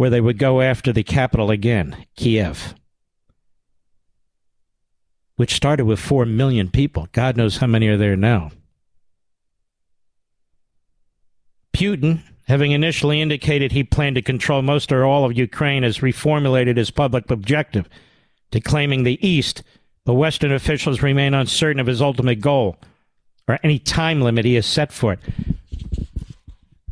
where 0.02 0.10
they 0.10 0.20
would 0.20 0.40
go 0.40 0.62
after 0.62 0.92
the 0.92 1.04
capital 1.04 1.52
again, 1.52 1.96
Kiev, 2.16 2.74
which 5.36 5.54
started 5.54 5.86
with 5.86 6.00
4 6.00 6.26
million 6.26 6.72
people. 6.72 7.08
God 7.12 7.38
knows 7.38 7.58
how 7.58 7.68
many 7.68 7.88
are 7.88 7.98
there 7.98 8.16
now. 8.16 8.50
Putin, 11.72 12.24
having 12.48 12.72
initially 12.72 13.22
indicated 13.22 13.72
he 13.72 13.84
planned 13.84 14.16
to 14.16 14.24
control 14.24 14.64
most 14.64 14.92
or 14.92 15.06
all 15.06 15.24
of 15.24 15.38
Ukraine, 15.38 15.84
has 15.84 16.00
reformulated 16.00 16.78
his 16.78 16.90
public 16.90 17.30
objective 17.30 17.88
to 18.50 18.60
claiming 18.60 19.04
the 19.04 19.24
East, 19.24 19.62
but 20.04 20.16
Western 20.16 20.52
officials 20.52 21.04
remain 21.04 21.36
uncertain 21.36 21.80
of 21.80 21.86
his 21.86 22.02
ultimate 22.02 22.42
goal 22.42 22.76
or 23.48 23.60
any 23.62 23.78
time 23.78 24.20
limit 24.20 24.46
he 24.46 24.56
has 24.56 24.66
set 24.66 24.92
for 24.92 25.14
it. 25.14 25.20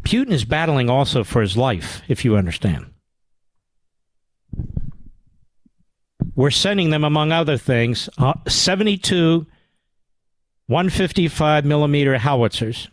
Putin 0.04 0.30
is 0.30 0.46
battling 0.46 0.92
also 0.92 1.24
for 1.24 1.42
his 1.42 1.58
life, 1.58 2.04
if 2.08 2.24
you 2.24 2.38
understand. 2.38 2.86
We're 6.40 6.52
sending 6.52 6.90
them, 6.90 7.04
among 7.04 7.34
other 7.34 7.58
things, 7.58 8.08
uh, 8.18 8.32
72 8.48 9.46
155 10.68 11.66
millimeter 11.66 12.18
howitzers, 12.18 12.88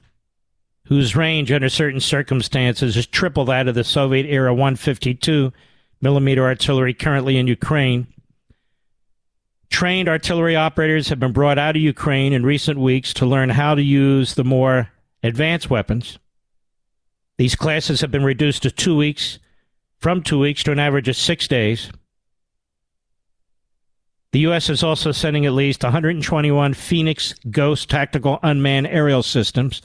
whose 0.86 1.14
range 1.14 1.52
under 1.52 1.68
certain 1.68 2.00
circumstances 2.00 2.96
is 2.96 3.06
triple 3.06 3.44
that 3.44 3.68
of 3.68 3.76
the 3.76 3.84
Soviet 3.84 4.26
era 4.26 4.52
152 4.52 5.52
millimeter 6.00 6.42
artillery 6.42 6.92
currently 6.92 7.36
in 7.36 7.46
Ukraine. 7.46 8.08
Trained 9.70 10.08
artillery 10.08 10.56
operators 10.56 11.08
have 11.10 11.20
been 11.20 11.32
brought 11.32 11.56
out 11.56 11.76
of 11.76 11.82
Ukraine 11.82 12.32
in 12.32 12.44
recent 12.44 12.80
weeks 12.80 13.14
to 13.14 13.26
learn 13.26 13.50
how 13.50 13.76
to 13.76 13.82
use 13.82 14.34
the 14.34 14.42
more 14.42 14.90
advanced 15.22 15.70
weapons. 15.70 16.18
These 17.38 17.54
classes 17.54 18.00
have 18.00 18.10
been 18.10 18.24
reduced 18.24 18.64
to 18.64 18.72
two 18.72 18.96
weeks, 18.96 19.38
from 20.00 20.24
two 20.24 20.40
weeks 20.40 20.64
to 20.64 20.72
an 20.72 20.80
average 20.80 21.06
of 21.06 21.14
six 21.14 21.46
days. 21.46 21.92
The 24.32 24.40
U.S. 24.40 24.68
is 24.68 24.82
also 24.82 25.12
sending 25.12 25.46
at 25.46 25.52
least 25.52 25.82
121 25.82 26.74
Phoenix 26.74 27.34
Ghost 27.50 27.88
tactical 27.88 28.38
unmanned 28.42 28.86
aerial 28.88 29.22
systems, 29.22 29.82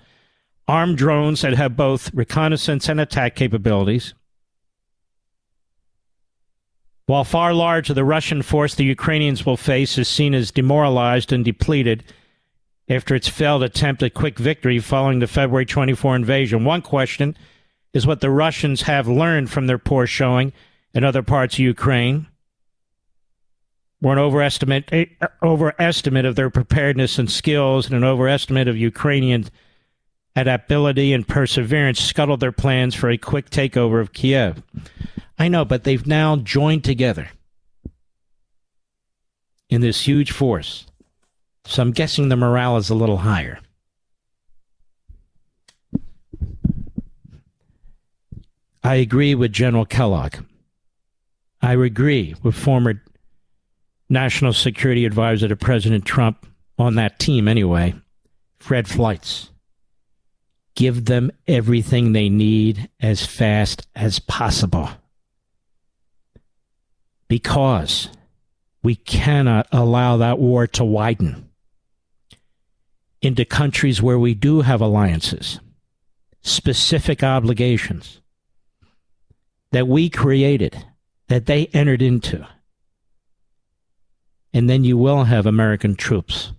armed 0.67 0.97
drones 0.97 1.41
that 1.41 1.53
have 1.53 1.75
both 1.75 2.13
reconnaissance 2.13 2.89
and 2.89 2.99
attack 2.99 3.35
capabilities. 3.35 4.13
While 7.05 7.23
far 7.25 7.53
larger 7.53 7.93
the 7.93 8.05
Russian 8.05 8.41
force 8.41 8.73
the 8.73 8.85
Ukrainians 8.85 9.45
will 9.45 9.57
face 9.57 9.97
is 9.97 10.07
seen 10.07 10.33
as 10.33 10.49
demoralized 10.49 11.33
and 11.33 11.43
depleted 11.43 12.05
after 12.89 13.15
its 13.15 13.27
failed 13.27 13.63
attempt 13.63 14.03
at 14.03 14.13
quick 14.13 14.39
victory 14.39 14.79
following 14.79 15.19
the 15.19 15.27
February 15.27 15.65
24 15.65 16.15
invasion. 16.15 16.63
One 16.63 16.81
question 16.81 17.37
is 17.93 18.07
what 18.07 18.21
the 18.21 18.29
Russians 18.29 18.83
have 18.83 19.07
learned 19.07 19.49
from 19.49 19.67
their 19.67 19.77
poor 19.77 20.07
showing 20.07 20.53
in 20.93 21.03
other 21.03 21.23
parts 21.23 21.55
of 21.55 21.59
Ukraine. 21.59 22.27
Or 24.03 24.13
an 24.13 24.19
overestimate, 24.19 24.89
eh, 24.91 25.05
overestimate 25.43 26.25
of 26.25 26.35
their 26.35 26.49
preparedness 26.49 27.19
and 27.19 27.29
skills 27.29 27.85
and 27.85 27.95
an 27.95 28.03
overestimate 28.03 28.67
of 28.67 28.77
Ukrainian 28.77 29.45
adaptability 30.35 31.13
and 31.13 31.27
perseverance 31.27 32.01
scuttled 32.01 32.39
their 32.39 32.51
plans 32.51 32.95
for 32.95 33.09
a 33.09 33.17
quick 33.17 33.49
takeover 33.49 34.01
of 34.01 34.13
Kiev. 34.13 34.63
I 35.37 35.47
know, 35.47 35.65
but 35.65 35.83
they've 35.83 36.05
now 36.05 36.35
joined 36.37 36.83
together 36.83 37.29
in 39.69 39.81
this 39.81 40.01
huge 40.01 40.31
force. 40.31 40.85
So 41.65 41.81
I'm 41.81 41.91
guessing 41.91 42.29
the 42.29 42.35
morale 42.35 42.77
is 42.77 42.89
a 42.89 42.95
little 42.95 43.17
higher. 43.17 43.59
I 48.83 48.95
agree 48.95 49.35
with 49.35 49.51
General 49.53 49.85
Kellogg. 49.85 50.37
I 51.61 51.73
agree 51.75 52.35
with 52.41 52.55
former 52.55 53.01
National 54.11 54.51
Security 54.51 55.05
Advisor 55.05 55.47
to 55.47 55.55
President 55.55 56.03
Trump 56.03 56.45
on 56.77 56.95
that 56.95 57.17
team, 57.17 57.47
anyway, 57.47 57.95
Fred 58.59 58.85
Fleitz. 58.85 59.49
Give 60.75 61.05
them 61.05 61.31
everything 61.47 62.11
they 62.11 62.27
need 62.27 62.89
as 62.99 63.25
fast 63.25 63.87
as 63.95 64.19
possible. 64.19 64.89
Because 67.29 68.09
we 68.83 68.95
cannot 68.95 69.67
allow 69.71 70.17
that 70.17 70.39
war 70.39 70.67
to 70.67 70.83
widen 70.83 71.49
into 73.21 73.45
countries 73.45 74.01
where 74.01 74.19
we 74.19 74.33
do 74.33 74.59
have 74.59 74.81
alliances, 74.81 75.61
specific 76.41 77.23
obligations 77.23 78.19
that 79.71 79.87
we 79.87 80.09
created, 80.09 80.85
that 81.29 81.45
they 81.45 81.67
entered 81.67 82.01
into. 82.01 82.45
And 84.53 84.69
then 84.69 84.83
you 84.83 84.97
will 84.97 85.25
have 85.25 85.45
American 85.45 85.95
troops 85.95 86.51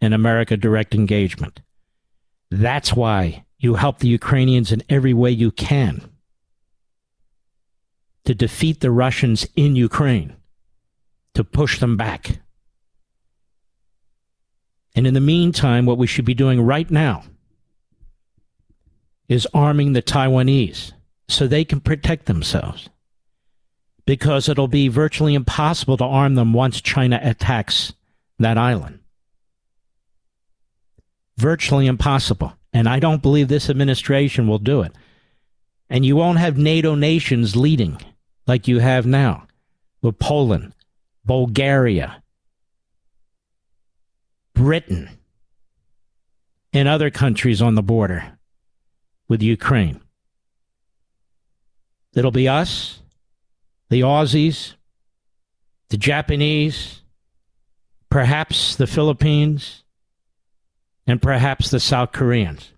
and 0.00 0.14
America 0.14 0.56
direct 0.56 0.94
engagement. 0.94 1.60
That's 2.50 2.94
why 2.94 3.44
you 3.58 3.74
help 3.74 3.98
the 3.98 4.08
Ukrainians 4.08 4.70
in 4.70 4.82
every 4.88 5.12
way 5.12 5.30
you 5.30 5.50
can 5.50 6.08
to 8.24 8.34
defeat 8.34 8.80
the 8.80 8.90
Russians 8.90 9.46
in 9.56 9.74
Ukraine, 9.74 10.36
to 11.34 11.42
push 11.42 11.80
them 11.80 11.96
back. 11.96 12.40
And 14.94 15.06
in 15.06 15.14
the 15.14 15.20
meantime, 15.20 15.86
what 15.86 15.98
we 15.98 16.06
should 16.06 16.24
be 16.24 16.34
doing 16.34 16.60
right 16.60 16.90
now 16.90 17.24
is 19.28 19.46
arming 19.54 19.92
the 19.92 20.02
Taiwanese 20.02 20.92
so 21.28 21.46
they 21.46 21.64
can 21.64 21.80
protect 21.80 22.26
themselves. 22.26 22.88
Because 24.08 24.48
it'll 24.48 24.68
be 24.68 24.88
virtually 24.88 25.34
impossible 25.34 25.98
to 25.98 26.04
arm 26.04 26.34
them 26.34 26.54
once 26.54 26.80
China 26.80 27.20
attacks 27.22 27.92
that 28.38 28.56
island. 28.56 29.00
Virtually 31.36 31.86
impossible. 31.86 32.54
And 32.72 32.88
I 32.88 33.00
don't 33.00 33.20
believe 33.20 33.48
this 33.48 33.68
administration 33.68 34.48
will 34.48 34.60
do 34.60 34.80
it. 34.80 34.92
And 35.90 36.06
you 36.06 36.16
won't 36.16 36.38
have 36.38 36.56
NATO 36.56 36.94
nations 36.94 37.54
leading 37.54 38.00
like 38.46 38.66
you 38.66 38.78
have 38.78 39.04
now 39.04 39.46
with 40.00 40.18
Poland, 40.18 40.72
Bulgaria, 41.26 42.22
Britain, 44.54 45.10
and 46.72 46.88
other 46.88 47.10
countries 47.10 47.60
on 47.60 47.74
the 47.74 47.82
border 47.82 48.38
with 49.28 49.42
Ukraine. 49.42 50.00
It'll 52.14 52.30
be 52.30 52.48
us, 52.48 53.02
the 53.90 54.00
Aussies, 54.00 54.74
the 55.88 55.96
Japanese, 55.96 57.02
perhaps 58.10 58.76
the 58.76 58.86
Philippines, 58.86 59.84
and 61.06 61.22
perhaps 61.22 61.70
the 61.70 61.80
South 61.80 62.12
Koreans. 62.12 62.72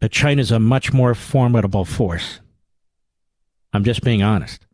But 0.00 0.12
China's 0.12 0.50
a 0.50 0.60
much 0.60 0.92
more 0.92 1.14
formidable 1.14 1.86
force. 1.86 2.40
I'm 3.72 3.84
just 3.84 4.02
being 4.02 4.22
honest. 4.22 4.66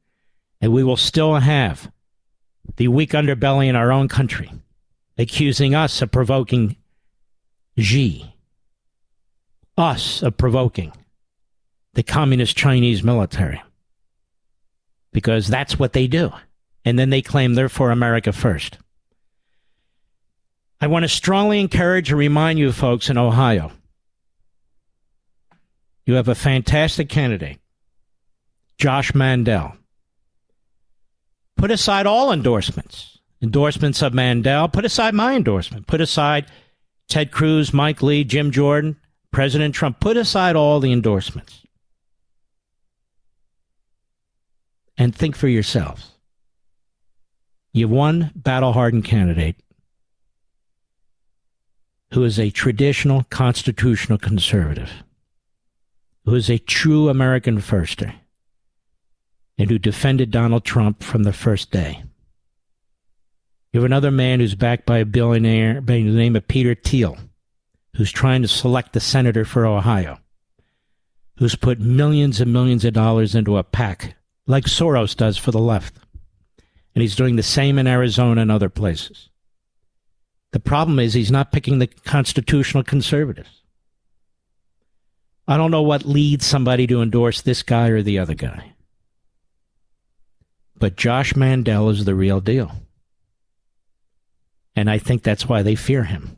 And 0.61 0.73
we 0.73 0.83
will 0.83 0.97
still 0.97 1.37
have 1.37 1.91
the 2.77 2.89
weak 2.89 3.13
underbelly 3.13 3.69
in 3.69 3.77
our 3.77 3.93
own 3.93 4.09
country 4.09 4.51
accusing 5.17 5.75
us 5.75 6.03
of 6.03 6.11
provoking 6.11 6.77
Xi, 7.79 8.35
us 9.77 10.23
of 10.23 10.37
provoking 10.37 10.93
the 11.95 12.03
communist 12.03 12.57
Chinese 12.57 13.03
military. 13.03 13.63
Because 15.13 15.49
that's 15.49 15.79
what 15.79 15.93
they 15.93 16.07
do. 16.07 16.31
And 16.85 16.99
then 16.99 17.11
they 17.11 17.23
claim 17.23 17.55
they're 17.55 17.69
for 17.69 17.91
America 17.91 18.33
first. 18.33 18.79
I 20.81 20.87
want 20.87 21.03
to 21.03 21.09
strongly 21.09 21.61
encourage 21.61 22.11
and 22.11 22.19
remind 22.19 22.59
you 22.59 22.73
folks 22.73 23.11
in 23.11 23.19
Ohio 23.19 23.73
you 26.11 26.17
have 26.17 26.29
a 26.29 26.35
fantastic 26.35 27.09
candidate, 27.09 27.61
Josh 28.79 29.15
Mandel. 29.15 29.77
Put 31.57 31.71
aside 31.71 32.05
all 32.05 32.33
endorsements, 32.33 33.19
endorsements 33.41 34.03
of 34.03 34.13
Mandel. 34.13 34.69
Put 34.69 34.85
aside 34.85 35.15
my 35.15 35.37
endorsement. 35.37 35.87
Put 35.87 36.01
aside 36.01 36.47
Ted 37.09 37.31
Cruz, 37.31 37.73
Mike 37.73 38.03
Lee, 38.03 38.25
Jim 38.25 38.51
Jordan, 38.51 38.97
President 39.31 39.73
Trump. 39.73 40.01
Put 40.01 40.17
aside 40.17 40.57
all 40.57 40.81
the 40.81 40.93
endorsements. 40.93 41.60
And 45.01 45.17
think 45.17 45.35
for 45.35 45.49
yourselves. 45.49 46.11
You 47.73 47.87
have 47.87 47.91
one 47.91 48.33
battle 48.37 48.75
hardened 48.75 49.07
candidate 49.07 49.57
who 52.13 52.23
is 52.23 52.39
a 52.39 52.51
traditional 52.51 53.25
constitutional 53.31 54.19
conservative, 54.19 54.93
who 56.27 56.35
is 56.35 56.51
a 56.51 56.59
true 56.59 57.09
American 57.09 57.63
firster, 57.63 58.13
and 59.57 59.71
who 59.71 59.79
defended 59.79 60.31
Donald 60.31 60.67
Trump 60.67 61.03
from 61.03 61.23
the 61.23 61.33
first 61.33 61.71
day. 61.71 62.03
You 63.73 63.81
have 63.81 63.87
another 63.87 64.11
man 64.11 64.41
who's 64.41 64.55
backed 64.55 64.85
by 64.85 64.99
a 64.99 65.07
billionaire 65.07 65.81
by 65.81 65.95
the 65.95 66.03
name 66.03 66.37
of 66.37 66.47
Peter 66.47 66.75
Thiel, 66.75 67.17
who's 67.97 68.13
trying 68.13 68.43
to 68.43 68.49
select 68.49 68.93
the 68.93 69.01
senator 69.01 69.47
for 69.47 69.65
Ohio, 69.65 70.19
who's 71.39 71.57
put 71.57 71.81
millions 71.81 72.39
and 72.39 72.53
millions 72.53 72.85
of 72.85 72.93
dollars 72.93 73.35
into 73.35 73.57
a 73.57 73.65
PAC, 73.65 74.15
like 74.51 74.65
Soros 74.65 75.17
does 75.17 75.39
for 75.39 75.53
the 75.53 75.59
left. 75.59 75.95
And 76.95 77.03
he's 77.03 77.17
doing 77.17 77.37
the 77.37 77.43
same 77.43 77.79
in 77.79 77.87
Arizona 77.87 78.43
and 78.43 78.51
other 78.51 78.69
places. 78.69 79.31
The 80.53 80.61
problem 80.61 80.99
is 80.99 81.15
he's 81.15 81.31
not 81.31 81.53
picking 81.53 81.79
the 81.79 81.87
constitutional 81.87 82.83
conservatives. 82.83 83.63
I 85.47 85.57
don't 85.57 85.71
know 85.71 85.83
what 85.83 86.05
leads 86.05 86.45
somebody 86.45 86.87
to 86.89 87.01
endorse 87.01 87.41
this 87.41 87.63
guy 87.63 87.89
or 87.89 88.03
the 88.03 88.19
other 88.19 88.35
guy. 88.35 88.75
But 90.77 90.97
Josh 90.97 91.37
Mandel 91.37 91.91
is 91.91 92.05
the 92.05 92.15
real 92.15 92.41
deal. 92.41 92.73
And 94.75 94.91
I 94.91 94.99
think 94.99 95.23
that's 95.23 95.49
why 95.49 95.63
they 95.63 95.77
fear 95.77 96.05
him. 96.05 96.37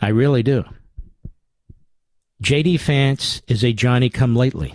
I 0.00 0.08
really 0.08 0.42
do. 0.42 0.64
J.D. 2.40 2.76
Vance 2.78 3.42
is 3.46 3.64
a 3.64 3.72
Johnny 3.72 4.08
come 4.08 4.34
lately. 4.34 4.74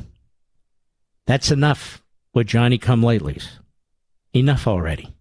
That's 1.26 1.52
enough 1.52 2.04
with 2.34 2.48
Johnny 2.48 2.78
come 2.78 3.02
latelys. 3.02 3.48
Enough 4.34 4.68
already. 4.68 5.14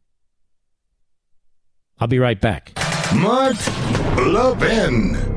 I'll 1.99 2.09
be 2.09 2.19
right 2.19 2.41
back. 2.41 2.73
Mark 3.15 3.57
Levin. 4.17 5.33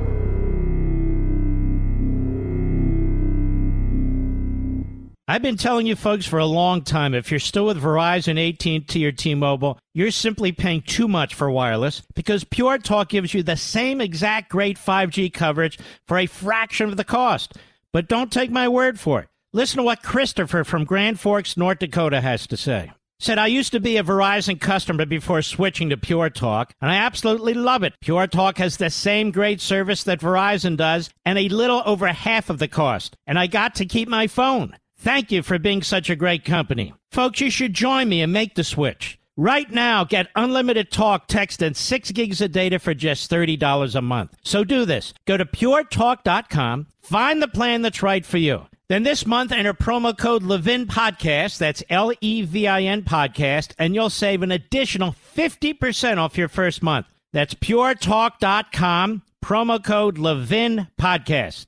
I've 5.28 5.42
been 5.42 5.58
telling 5.58 5.88
you 5.88 5.96
folks 5.96 6.26
for 6.26 6.40
a 6.40 6.46
long 6.46 6.84
time 6.84 7.14
if 7.14 7.32
you're 7.32 7.40
still 7.40 7.66
with 7.66 7.82
Verizon, 7.82 8.38
AT&T 8.38 9.06
or 9.06 9.12
T-Mobile, 9.12 9.80
you're 9.94 10.12
simply 10.12 10.52
paying 10.52 10.84
too 10.84 11.08
much 11.08 11.34
for 11.34 11.50
wireless 11.50 12.02
because 12.14 12.44
Pure 12.44 12.80
Talk 12.80 13.10
gives 13.10 13.34
you 13.34 13.42
the 13.42 13.58
same 13.58 14.02
exact 14.02 14.50
great 14.50 14.78
5G 14.78 15.34
coverage 15.34 15.80
for 16.08 16.18
a 16.18 16.28
fraction 16.28 16.90
of 16.90 16.98
the 16.98 17.04
cost. 17.04 17.54
But 17.92 18.08
don't 18.08 18.32
take 18.32 18.52
my 18.52 18.68
word 18.68 19.00
for 19.00 19.22
it. 19.22 19.30
Listen 19.56 19.77
to 19.77 19.84
what 19.84 20.03
Christopher 20.03 20.65
from 20.65 20.84
Grand 20.84 21.18
Forks, 21.18 21.56
North 21.56 21.80
Dakota 21.80 22.19
has 22.19 22.45
to 22.48 22.57
say. 22.57 22.91
Said, 23.19 23.38
I 23.38 23.48
used 23.48 23.72
to 23.72 23.80
be 23.80 23.95
a 23.95 24.03
Verizon 24.03 24.60
customer 24.60 25.06
before 25.06 25.41
switching 25.41 25.91
to 25.91 25.95
Pure 25.95 26.32
Talk, 26.32 26.73
and 26.82 26.91
I 26.91 26.95
absolutely 26.95 27.53
love 27.53 27.82
it. 27.82 27.94
Pure 28.02 28.27
Talk 28.27 28.57
has 28.57 28.76
the 28.76 28.90
same 28.90 29.32
great 29.32 29.61
service 29.61 30.03
that 30.03 30.19
Verizon 30.19 30.76
does, 30.76 31.10
and 31.23 31.40
a 31.40 31.48
little 31.48 31.82
over 31.86 32.07
half 32.07 32.49
of 32.49 32.60
the 32.60 32.68
cost. 32.68 33.15
And 33.26 33.40
I 33.40 33.48
got 33.48 33.76
to 33.76 33.86
keep 33.86 34.10
my 34.10 34.27
phone. 34.27 34.76
Thank 34.98 35.32
you 35.32 35.41
for 35.41 35.57
being 35.57 35.84
such 35.84 36.10
a 36.10 36.18
great 36.18 36.44
company. 36.44 36.94
Folks, 37.10 37.40
you 37.40 37.49
should 37.49 37.73
join 37.73 38.10
me 38.10 38.22
and 38.22 38.34
make 38.34 38.56
the 38.56 38.64
switch. 38.65 39.18
Right 39.38 39.72
now, 39.72 40.03
get 40.03 40.27
unlimited 40.36 40.91
talk, 40.91 41.27
text, 41.27 41.61
and 41.61 41.77
six 41.77 42.11
gigs 42.11 42.41
of 42.41 42.52
data 42.52 42.77
for 42.77 42.94
just 42.94 43.32
$30 43.32 43.95
a 43.95 44.02
month. 44.02 44.36
So 44.44 44.65
do 44.65 44.84
this. 44.84 45.14
Go 45.26 45.38
to 45.38 45.45
puretalk.com, 45.45 46.88
find 47.02 47.41
the 47.41 47.48
plan 47.48 47.84
that's 47.84 48.03
right 48.03 48.26
for 48.26 48.38
you. 48.38 48.65
Then 48.88 49.02
this 49.02 49.26
month, 49.26 49.52
enter 49.52 49.74
promo 49.74 50.16
code 50.16 50.44
Levin 50.44 50.86
Podcast, 50.86 51.57
that's 51.57 51.82
L 51.90 52.12
E 52.22 52.44
V 52.44 52.68
I 52.68 52.84
N 52.84 53.02
Podcast, 53.02 53.74
and 53.80 53.95
you'll 53.95 54.12
save 54.12 54.44
an 54.44 54.52
additional 54.52 55.16
50% 55.36 56.18
off 56.18 56.38
your 56.38 56.48
first 56.48 56.84
month. 56.84 57.07
That's 57.34 57.56
puretalk.com, 57.56 59.24
promo 59.44 59.84
code 59.84 60.20
Levin 60.20 60.88
Podcast. 61.02 61.66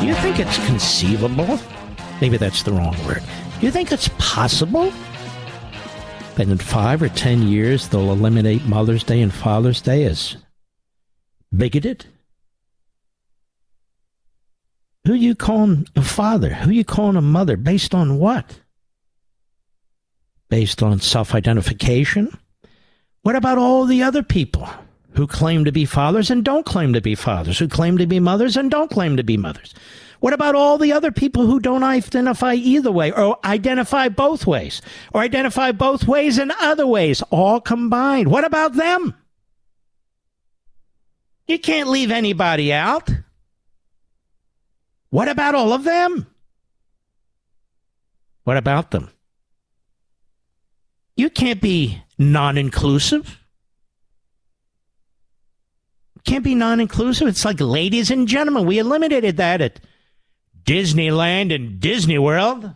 Do 0.00 0.08
you 0.08 0.14
think 0.16 0.40
it's 0.40 0.66
conceivable? 0.66 1.60
Maybe 2.20 2.38
that's 2.38 2.64
the 2.64 2.72
wrong 2.72 2.96
word. 3.06 3.22
Do 3.60 3.66
you 3.66 3.70
think 3.70 3.92
it's 3.92 4.10
possible 4.18 4.92
that 6.34 6.48
in 6.48 6.58
five 6.58 7.00
or 7.02 7.08
ten 7.08 7.42
years 7.42 7.86
they'll 7.88 8.10
eliminate 8.10 8.64
Mother's 8.64 9.04
Day 9.04 9.22
and 9.22 9.32
Father's 9.32 9.80
Day 9.80 10.06
as 10.06 10.36
bigoted? 11.56 12.04
Who 15.06 15.14
you 15.14 15.34
calling 15.34 15.88
a 15.96 16.02
father? 16.02 16.54
Who 16.54 16.70
you 16.70 16.84
calling 16.84 17.16
a 17.16 17.22
mother? 17.22 17.56
Based 17.56 17.94
on 17.94 18.18
what? 18.18 18.60
Based 20.48 20.82
on 20.82 21.00
self 21.00 21.34
identification? 21.34 22.36
What 23.22 23.36
about 23.36 23.58
all 23.58 23.84
the 23.84 24.02
other 24.02 24.22
people 24.22 24.68
who 25.14 25.26
claim 25.26 25.64
to 25.64 25.72
be 25.72 25.84
fathers 25.84 26.30
and 26.30 26.44
don't 26.44 26.66
claim 26.66 26.92
to 26.92 27.00
be 27.00 27.14
fathers, 27.14 27.58
who 27.58 27.68
claim 27.68 27.98
to 27.98 28.06
be 28.06 28.20
mothers 28.20 28.56
and 28.56 28.70
don't 28.70 28.90
claim 28.90 29.16
to 29.16 29.24
be 29.24 29.36
mothers? 29.36 29.74
What 30.20 30.32
about 30.32 30.54
all 30.54 30.78
the 30.78 30.92
other 30.92 31.10
people 31.10 31.46
who 31.46 31.58
don't 31.58 31.82
identify 31.82 32.54
either 32.54 32.92
way 32.92 33.10
or 33.10 33.38
identify 33.44 34.08
both 34.08 34.46
ways 34.46 34.80
or 35.12 35.20
identify 35.20 35.72
both 35.72 36.06
ways 36.06 36.38
and 36.38 36.52
other 36.60 36.86
ways 36.86 37.22
all 37.30 37.60
combined? 37.60 38.28
What 38.28 38.44
about 38.44 38.74
them? 38.74 39.16
You 41.48 41.58
can't 41.58 41.88
leave 41.88 42.12
anybody 42.12 42.72
out. 42.72 43.10
What 45.12 45.28
about 45.28 45.54
all 45.54 45.74
of 45.74 45.84
them? 45.84 46.26
What 48.44 48.56
about 48.56 48.92
them? 48.92 49.10
You 51.16 51.28
can't 51.28 51.60
be 51.60 52.02
non 52.16 52.56
inclusive. 52.56 53.38
Can't 56.24 56.42
be 56.42 56.54
non 56.54 56.80
inclusive. 56.80 57.28
It's 57.28 57.44
like, 57.44 57.60
ladies 57.60 58.10
and 58.10 58.26
gentlemen, 58.26 58.64
we 58.64 58.78
eliminated 58.78 59.36
that 59.36 59.60
at 59.60 59.80
Disneyland 60.64 61.54
and 61.54 61.78
Disney 61.78 62.18
World. 62.18 62.70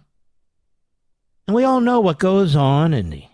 And 1.47 1.57
we 1.57 1.65
all 1.65 1.81
know 1.81 2.01
what 2.01 2.19
goes 2.19 2.55
on 2.55 2.93
in 2.93 3.09
the 3.09 3.25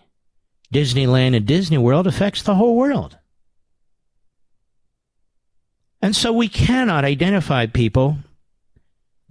Disneyland 0.73 1.35
and 1.35 1.45
Disney 1.45 1.77
World 1.77 2.07
affects 2.07 2.41
the 2.41 2.55
whole 2.55 2.77
world. 2.77 3.17
And 6.01 6.15
so 6.15 6.31
we 6.31 6.47
cannot 6.47 7.03
identify 7.03 7.65
people 7.65 8.19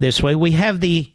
this 0.03 0.21
way. 0.21 0.35
We 0.35 0.51
have 0.51 0.79
the 0.79 1.11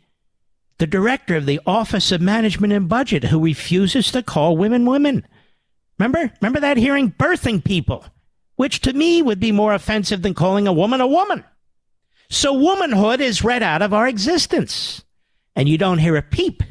the 0.78 0.86
director 0.86 1.36
of 1.36 1.47
the 1.47 1.60
Office 1.66 2.12
of 2.12 2.20
Management 2.20 2.73
and 2.73 2.89
Budget 2.89 3.24
who 3.24 3.44
refuses 3.44 4.12
to 4.12 4.23
call 4.23 4.56
women 4.56 4.86
women. 4.86 5.27
Remember? 5.98 6.32
Remember 6.40 6.60
that 6.60 6.77
hearing 6.77 7.10
birthing 7.12 7.65
people, 7.65 8.05
which 8.56 8.81
to 8.82 8.93
me 8.93 9.20
would 9.20 9.40
be 9.40 9.51
more 9.51 9.74
offensive 9.74 10.23
than 10.23 10.35
calling 10.35 10.69
a 10.69 10.73
woman 10.73 11.01
a 11.01 11.06
woman. 11.06 11.44
So 12.31 12.52
womanhood 12.52 13.20
is 13.20 13.43
read 13.43 13.62
out 13.62 13.82
of 13.82 13.93
our 13.93 14.06
existence. 14.06 15.05
And 15.56 15.69
you 15.69 15.78
don't 15.78 15.98
hear 15.98 16.16
a 16.16 16.23
peep 16.23 16.62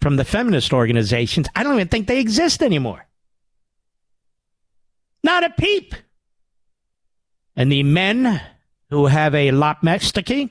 from 0.00 0.16
the 0.16 0.24
feminist 0.24 0.72
organizations. 0.72 1.48
I 1.56 1.64
don't 1.64 1.74
even 1.74 1.88
think 1.88 2.06
they 2.06 2.20
exist 2.20 2.62
anymore. 2.62 3.06
Not 5.24 5.44
a 5.44 5.50
peep. 5.50 5.94
And 7.56 7.70
the 7.70 7.82
men 7.82 8.40
who 8.90 9.06
have 9.06 9.34
a 9.34 9.50
lopmestiki. 9.50 10.50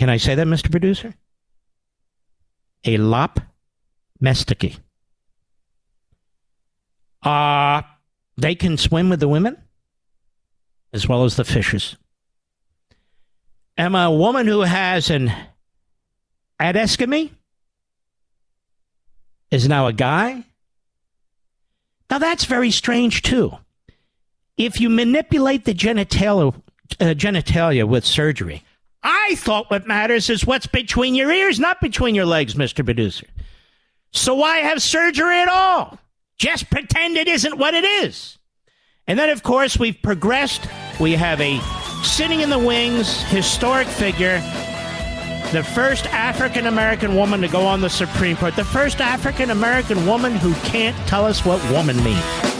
Can 0.00 0.08
I 0.08 0.16
say 0.16 0.34
that, 0.34 0.46
Mr. 0.46 0.70
Producer? 0.70 1.14
A 2.84 2.96
lopmestiki. 2.96 4.78
Uh, 7.22 7.82
they 8.38 8.54
can 8.54 8.78
swim 8.78 9.10
with 9.10 9.20
the 9.20 9.28
women? 9.28 9.58
as 10.92 11.06
well 11.06 11.24
as 11.24 11.36
the 11.36 11.44
fishes. 11.44 11.96
Am 13.76 13.94
a 13.94 14.10
woman 14.10 14.46
who 14.46 14.60
has 14.60 15.10
an 15.10 15.32
adescemy 16.60 17.30
is 19.50 19.68
now 19.68 19.86
a 19.86 19.92
guy? 19.92 20.44
Now 22.10 22.18
that's 22.18 22.44
very 22.44 22.70
strange 22.70 23.22
too. 23.22 23.52
If 24.56 24.80
you 24.80 24.90
manipulate 24.90 25.64
the 25.64 25.74
genitalia, 25.74 26.54
uh, 27.00 27.14
genitalia 27.14 27.86
with 27.86 28.04
surgery, 28.04 28.64
I 29.02 29.34
thought 29.36 29.70
what 29.70 29.86
matters 29.86 30.28
is 30.28 30.44
what's 30.44 30.66
between 30.66 31.14
your 31.14 31.32
ears, 31.32 31.58
not 31.58 31.80
between 31.80 32.14
your 32.14 32.26
legs, 32.26 32.54
Mr. 32.54 32.84
Producer. 32.84 33.26
So 34.12 34.34
why 34.34 34.58
have 34.58 34.82
surgery 34.82 35.36
at 35.36 35.48
all? 35.48 35.98
Just 36.36 36.70
pretend 36.70 37.16
it 37.16 37.28
isn't 37.28 37.58
what 37.58 37.74
it 37.74 37.84
is. 37.84 38.38
And 39.06 39.18
then, 39.18 39.30
of 39.30 39.42
course, 39.42 39.78
we've 39.78 40.00
progressed. 40.02 40.66
We 40.98 41.12
have 41.12 41.40
a 41.40 41.60
sitting 42.02 42.40
in 42.40 42.50
the 42.50 42.58
wings 42.58 43.22
historic 43.24 43.86
figure, 43.86 44.38
the 45.52 45.64
first 45.74 46.06
African 46.06 46.66
American 46.66 47.14
woman 47.16 47.40
to 47.40 47.48
go 47.48 47.66
on 47.66 47.80
the 47.80 47.90
Supreme 47.90 48.36
Court, 48.36 48.54
the 48.56 48.64
first 48.64 49.00
African 49.00 49.50
American 49.50 50.06
woman 50.06 50.34
who 50.36 50.54
can't 50.68 50.96
tell 51.08 51.24
us 51.24 51.44
what 51.44 51.62
woman 51.70 51.96
means. 52.04 52.59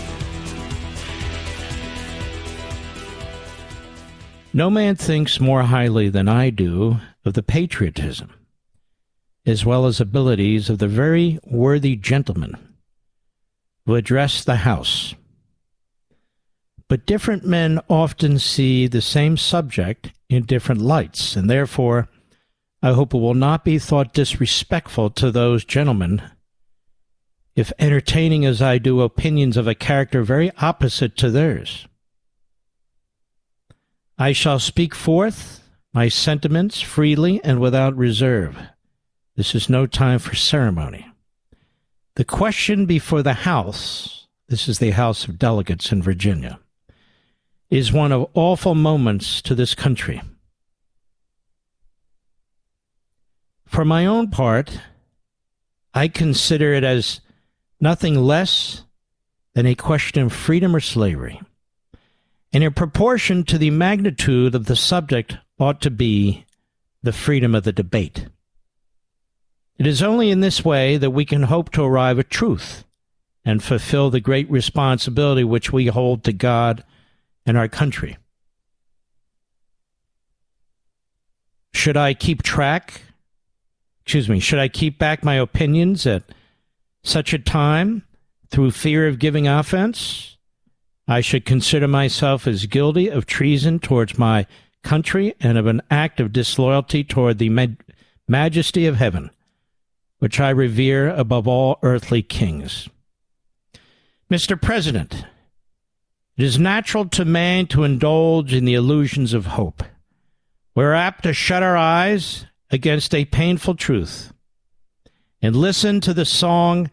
No 4.53 4.69
man 4.69 4.95
thinks 4.95 5.39
more 5.39 5.63
highly 5.63 6.09
than 6.09 6.27
I 6.27 6.49
do 6.49 6.99
of 7.23 7.33
the 7.33 7.43
patriotism, 7.43 8.33
as 9.45 9.65
well 9.65 9.85
as 9.85 10.01
abilities 10.01 10.69
of 10.69 10.79
the 10.79 10.89
very 10.89 11.39
worthy 11.43 11.95
gentleman 11.95 12.57
who 13.85 13.95
addressed 13.95 14.45
the 14.45 14.57
House. 14.57 15.15
but 16.89 17.05
different 17.05 17.45
men 17.45 17.79
often 17.89 18.37
see 18.37 18.85
the 18.85 19.01
same 19.01 19.37
subject 19.37 20.11
in 20.29 20.43
different 20.43 20.81
lights, 20.81 21.37
and 21.37 21.49
therefore 21.49 22.09
I 22.81 22.91
hope 22.91 23.13
it 23.13 23.17
will 23.19 23.33
not 23.33 23.63
be 23.63 23.79
thought 23.79 24.13
disrespectful 24.13 25.09
to 25.11 25.31
those 25.31 25.63
gentlemen 25.63 26.21
if 27.55 27.71
entertaining 27.79 28.43
as 28.45 28.61
I 28.61 28.77
do 28.77 28.99
opinions 28.99 29.55
of 29.55 29.67
a 29.67 29.75
character 29.75 30.21
very 30.21 30.51
opposite 30.57 31.15
to 31.17 31.31
theirs. 31.31 31.87
I 34.21 34.33
shall 34.33 34.59
speak 34.59 34.93
forth 34.93 35.67
my 35.95 36.07
sentiments 36.07 36.79
freely 36.79 37.43
and 37.43 37.59
without 37.59 37.97
reserve. 37.97 38.55
This 39.35 39.55
is 39.55 39.67
no 39.67 39.87
time 39.87 40.19
for 40.19 40.35
ceremony. 40.35 41.07
The 42.17 42.23
question 42.23 42.85
before 42.85 43.23
the 43.23 43.33
House, 43.33 44.27
this 44.47 44.69
is 44.69 44.77
the 44.77 44.91
House 44.91 45.27
of 45.27 45.39
Delegates 45.39 45.91
in 45.91 46.03
Virginia, 46.03 46.59
is 47.71 47.91
one 47.91 48.11
of 48.11 48.29
awful 48.35 48.75
moments 48.75 49.41
to 49.41 49.55
this 49.55 49.73
country. 49.73 50.21
For 53.65 53.83
my 53.83 54.05
own 54.05 54.29
part, 54.29 54.81
I 55.95 56.07
consider 56.07 56.75
it 56.75 56.83
as 56.83 57.21
nothing 57.79 58.13
less 58.13 58.83
than 59.55 59.65
a 59.65 59.73
question 59.73 60.21
of 60.21 60.31
freedom 60.31 60.75
or 60.75 60.79
slavery. 60.79 61.41
And 62.53 62.63
in 62.63 62.73
proportion 62.73 63.43
to 63.45 63.57
the 63.57 63.71
magnitude 63.71 64.55
of 64.55 64.65
the 64.65 64.75
subject 64.75 65.37
ought 65.57 65.81
to 65.81 65.91
be 65.91 66.45
the 67.01 67.13
freedom 67.13 67.55
of 67.55 67.63
the 67.63 67.71
debate. 67.71 68.27
It 69.77 69.87
is 69.87 70.03
only 70.03 70.29
in 70.29 70.41
this 70.41 70.63
way 70.63 70.97
that 70.97 71.11
we 71.11 71.25
can 71.25 71.43
hope 71.43 71.71
to 71.71 71.83
arrive 71.83 72.19
at 72.19 72.29
truth 72.29 72.83
and 73.43 73.63
fulfill 73.63 74.09
the 74.09 74.19
great 74.19 74.49
responsibility 74.51 75.43
which 75.43 75.71
we 75.71 75.87
hold 75.87 76.23
to 76.23 76.33
God 76.33 76.83
and 77.45 77.57
our 77.57 77.67
country. 77.67 78.17
Should 81.73 81.97
I 81.97 82.13
keep 82.13 82.43
track? 82.43 83.01
Excuse 84.03 84.29
me, 84.29 84.39
should 84.39 84.59
I 84.59 84.67
keep 84.67 84.99
back 84.99 85.23
my 85.23 85.35
opinions 85.35 86.05
at 86.05 86.23
such 87.03 87.33
a 87.33 87.39
time 87.39 88.03
through 88.49 88.71
fear 88.71 89.07
of 89.07 89.19
giving 89.19 89.47
offense? 89.47 90.30
I 91.07 91.21
should 91.21 91.45
consider 91.45 91.87
myself 91.87 92.47
as 92.47 92.65
guilty 92.65 93.09
of 93.09 93.25
treason 93.25 93.79
towards 93.79 94.17
my 94.17 94.45
country 94.83 95.35
and 95.39 95.57
of 95.57 95.67
an 95.67 95.81
act 95.89 96.19
of 96.19 96.33
disloyalty 96.33 97.03
toward 97.03 97.37
the 97.37 97.49
ma- 97.49 97.67
majesty 98.27 98.85
of 98.85 98.97
heaven, 98.97 99.31
which 100.19 100.39
I 100.39 100.49
revere 100.49 101.09
above 101.09 101.47
all 101.47 101.79
earthly 101.83 102.21
kings. 102.21 102.87
Mr. 104.29 104.59
President, 104.59 105.25
it 106.37 106.43
is 106.43 106.57
natural 106.57 107.05
to 107.09 107.25
man 107.25 107.67
to 107.67 107.83
indulge 107.83 108.53
in 108.53 108.65
the 108.65 108.73
illusions 108.73 109.33
of 109.33 109.47
hope. 109.47 109.83
We're 110.73 110.93
apt 110.93 111.23
to 111.23 111.33
shut 111.33 111.63
our 111.63 111.75
eyes 111.75 112.45
against 112.69 113.13
a 113.13 113.25
painful 113.25 113.75
truth 113.75 114.31
and 115.41 115.55
listen 115.55 115.99
to 116.01 116.13
the 116.13 116.25
song 116.25 116.89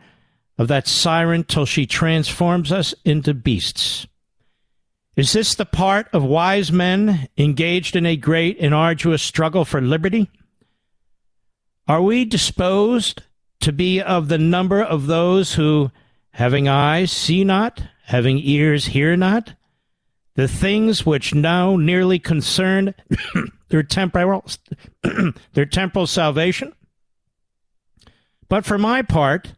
of 0.59 0.69
that 0.69 0.89
siren 0.89 1.45
till 1.45 1.65
she 1.65 1.87
transforms 1.87 2.73
us 2.73 2.95
into 3.05 3.33
beasts. 3.33 4.07
Is 5.17 5.33
this 5.33 5.55
the 5.55 5.65
part 5.65 6.09
of 6.13 6.23
wise 6.25 6.71
men 6.71 7.29
engaged 7.37 7.97
in 7.97 8.07
a 8.07 8.17
great 8.17 8.59
and 8.61 8.75
arduous 8.75 9.23
struggle 9.23 9.65
for 9.65 9.81
liberty? 9.81 10.31
Are 11.87 12.03
we 12.03 12.25
disposed 12.25 13.23
to 13.61 13.73
be 13.73 14.01
of 14.01 14.29
the 14.29 14.39
number 14.39 14.83
of 14.83 15.07
those 15.07 15.55
who, 15.55 15.91
having 16.33 16.69
eyes, 16.69 17.11
see 17.11 17.45
not, 17.45 17.83
having 18.05 18.39
ears, 18.39 18.87
hear 18.87 19.17
not? 19.17 19.55
The 20.35 20.47
things 20.47 21.05
which 21.05 21.35
now 21.35 21.77
nearly 21.77 22.19
concern 22.19 22.95
their 23.71 23.83
temporal, 23.83 24.45
their 25.55 25.67
temporal 25.67 26.07
salvation? 26.07 26.73
But 28.49 28.65
for 28.65 28.79
my 28.79 29.03
part, 29.03 29.55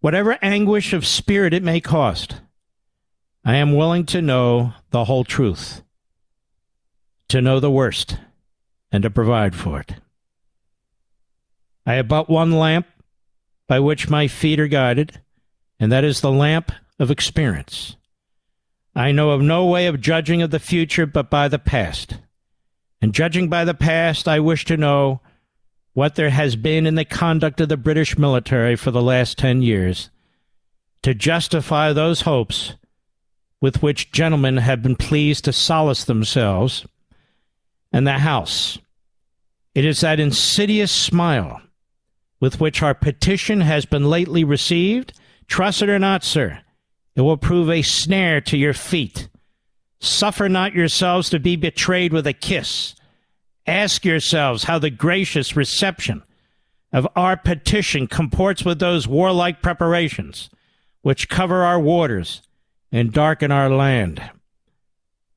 whatever 0.00 0.38
anguish 0.42 0.92
of 0.92 1.06
spirit 1.06 1.54
it 1.54 1.62
may 1.62 1.80
cost, 1.80 2.40
I 3.44 3.56
am 3.56 3.74
willing 3.74 4.04
to 4.06 4.20
know 4.20 4.74
the 4.90 5.04
whole 5.04 5.24
truth, 5.24 5.82
to 7.28 7.40
know 7.40 7.60
the 7.60 7.70
worst, 7.70 8.18
and 8.92 9.02
to 9.02 9.10
provide 9.10 9.54
for 9.54 9.80
it. 9.80 9.94
I 11.86 11.94
have 11.94 12.08
but 12.08 12.28
one 12.28 12.52
lamp 12.52 12.86
by 13.66 13.80
which 13.80 14.10
my 14.10 14.28
feet 14.28 14.60
are 14.60 14.68
guided, 14.68 15.20
and 15.78 15.90
that 15.90 16.04
is 16.04 16.20
the 16.20 16.30
lamp 16.30 16.72
of 16.98 17.10
experience. 17.10 17.96
I 18.94 19.12
know 19.12 19.30
of 19.30 19.40
no 19.40 19.66
way 19.66 19.86
of 19.86 20.00
judging 20.00 20.42
of 20.42 20.50
the 20.50 20.58
future 20.58 21.06
but 21.06 21.30
by 21.30 21.48
the 21.48 21.58
past. 21.58 22.18
And 23.00 23.14
judging 23.14 23.48
by 23.48 23.64
the 23.64 23.74
past, 23.74 24.28
I 24.28 24.40
wish 24.40 24.64
to 24.66 24.76
know 24.76 25.20
what 25.92 26.14
there 26.14 26.30
has 26.30 26.56
been 26.56 26.86
in 26.86 26.94
the 26.94 27.04
conduct 27.04 27.60
of 27.60 27.68
the 27.68 27.76
British 27.76 28.16
military 28.16 28.76
for 28.76 28.90
the 28.90 29.02
last 29.02 29.38
10 29.38 29.62
years 29.62 30.10
to 31.02 31.14
justify 31.14 31.92
those 31.92 32.22
hopes 32.22 32.74
with 33.60 33.82
which 33.82 34.12
gentlemen 34.12 34.58
have 34.58 34.82
been 34.82 34.96
pleased 34.96 35.44
to 35.44 35.52
solace 35.52 36.04
themselves 36.04 36.86
and 37.92 38.06
the 38.06 38.18
House. 38.18 38.78
It 39.74 39.84
is 39.84 40.00
that 40.00 40.20
insidious 40.20 40.92
smile 40.92 41.60
with 42.40 42.60
which 42.60 42.82
our 42.82 42.94
petition 42.94 43.60
has 43.60 43.84
been 43.84 44.08
lately 44.08 44.44
received. 44.44 45.12
Trust 45.46 45.82
it 45.82 45.88
or 45.88 45.98
not, 45.98 46.24
sir, 46.24 46.60
it 47.16 47.20
will 47.20 47.36
prove 47.36 47.68
a 47.68 47.82
snare 47.82 48.40
to 48.42 48.56
your 48.56 48.72
feet. 48.72 49.28
Suffer 50.00 50.48
not 50.48 50.72
yourselves 50.72 51.28
to 51.30 51.38
be 51.38 51.56
betrayed 51.56 52.12
with 52.12 52.26
a 52.26 52.32
kiss 52.32 52.94
Ask 53.66 54.04
yourselves 54.04 54.64
how 54.64 54.78
the 54.78 54.90
gracious 54.90 55.56
reception 55.56 56.22
of 56.92 57.06
our 57.14 57.36
petition 57.36 58.06
comports 58.06 58.64
with 58.64 58.78
those 58.78 59.06
warlike 59.06 59.62
preparations 59.62 60.50
which 61.02 61.28
cover 61.28 61.62
our 61.62 61.78
waters 61.78 62.42
and 62.92 63.12
darken 63.12 63.50
our 63.50 63.70
land. 63.70 64.30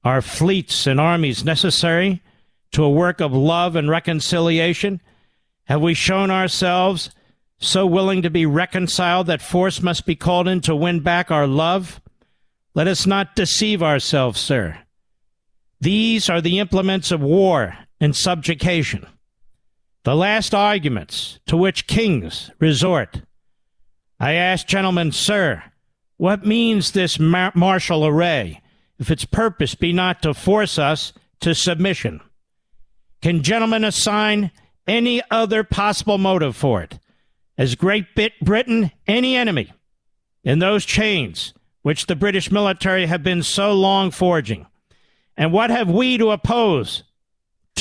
Are 0.03 0.21
fleets 0.21 0.87
and 0.87 0.99
armies 0.99 1.45
necessary 1.45 2.21
to 2.71 2.83
a 2.83 2.89
work 2.89 3.21
of 3.21 3.31
love 3.33 3.75
and 3.75 3.89
reconciliation? 3.89 4.99
Have 5.65 5.81
we 5.81 5.93
shown 5.93 6.29
ourselves 6.31 7.11
so 7.59 7.85
willing 7.85 8.21
to 8.23 8.29
be 8.29 8.45
reconciled 8.45 9.27
that 9.27 9.41
force 9.41 9.81
must 9.81 10.05
be 10.05 10.15
called 10.15 10.47
in 10.47 10.59
to 10.61 10.75
win 10.75 10.99
back 10.99 11.31
our 11.31 11.47
love? 11.47 12.01
Let 12.73 12.87
us 12.87 13.05
not 13.05 13.35
deceive 13.35 13.81
ourselves, 13.81 14.39
sir. 14.39 14.79
These 15.79 16.29
are 16.29 16.41
the 16.41 16.59
implements 16.59 17.11
of 17.11 17.21
war 17.21 17.77
and 18.03 18.13
subjugation. 18.17 19.07
The 20.03 20.13
last 20.13 20.53
arguments 20.53 21.39
to 21.47 21.55
which 21.55 21.87
kings 21.87 22.51
resort. 22.59 23.21
I 24.19 24.33
ask, 24.33 24.67
gentlemen, 24.67 25.13
sir, 25.13 25.63
what 26.17 26.45
means 26.45 26.91
this 26.91 27.17
mar- 27.17 27.53
martial 27.55 28.05
array 28.05 28.61
if 28.99 29.09
its 29.09 29.23
purpose 29.23 29.73
be 29.73 29.93
not 29.93 30.21
to 30.23 30.33
force 30.33 30.77
us 30.77 31.13
to 31.39 31.55
submission? 31.55 32.19
Can 33.21 33.41
gentlemen 33.41 33.85
assign 33.85 34.51
any 34.85 35.21
other 35.31 35.63
possible 35.63 36.17
motive 36.17 36.57
for 36.57 36.83
it? 36.83 36.99
As 37.57 37.75
Great 37.75 38.07
Britain 38.41 38.91
any 39.07 39.37
enemy 39.37 39.71
in 40.43 40.59
those 40.59 40.83
chains 40.83 41.53
which 41.83 42.07
the 42.07 42.17
British 42.17 42.51
military 42.51 43.05
have 43.05 43.23
been 43.23 43.43
so 43.43 43.71
long 43.71 44.11
forging? 44.11 44.67
And 45.37 45.53
what 45.53 45.69
have 45.69 45.89
we 45.89 46.17
to 46.17 46.31
oppose 46.31 47.03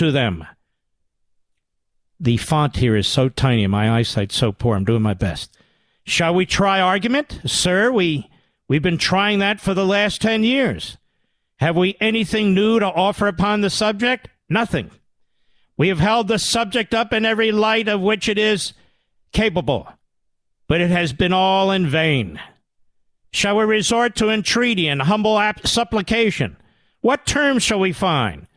to 0.03 0.13
them. 0.13 0.45
The 2.19 2.37
font 2.37 2.77
here 2.77 2.97
is 2.97 3.07
so 3.07 3.29
tiny, 3.29 3.67
my 3.69 3.99
eyesight's 3.99 4.37
so 4.37 4.53
poor. 4.53 4.77
I'm 4.77 4.85
doing 4.85 5.03
my 5.03 5.15
best. 5.15 5.57
Shall 6.05 6.35
we 6.35 6.45
try 6.45 6.81
argument, 6.81 7.41
sir? 7.47 7.91
We 7.93 8.29
we've 8.69 8.83
been 8.83 8.99
trying 8.99 9.39
that 9.39 9.61
for 9.61 9.75
the 9.75 9.87
last 9.87 10.21
ten 10.21 10.43
years. 10.43 10.99
Have 11.57 11.77
we 11.77 11.97
anything 12.01 12.53
new 12.53 12.81
to 12.81 12.87
offer 12.87 13.29
upon 13.29 13.61
the 13.61 13.71
subject? 13.71 14.29
Nothing. 14.49 14.91
We 15.77 15.89
have 15.89 16.01
held 16.01 16.27
the 16.27 16.39
subject 16.39 16.95
up 16.95 17.13
in 17.13 17.25
every 17.25 17.53
light 17.53 17.87
of 17.87 18.01
which 18.01 18.29
it 18.29 18.39
is 18.39 18.73
capable, 19.33 19.89
but 20.67 20.81
it 20.81 20.91
has 20.91 21.13
been 21.13 21.33
all 21.33 21.71
in 21.71 21.87
vain. 21.87 22.41
Shall 23.33 23.57
we 23.57 23.65
resort 23.65 24.17
to 24.17 24.31
entreaty 24.31 24.89
and 24.89 25.03
humble 25.03 25.41
supplication? 25.65 26.57
What 27.01 27.25
terms 27.25 27.63
shall 27.63 27.81
we 27.81 27.93
find? 27.93 28.49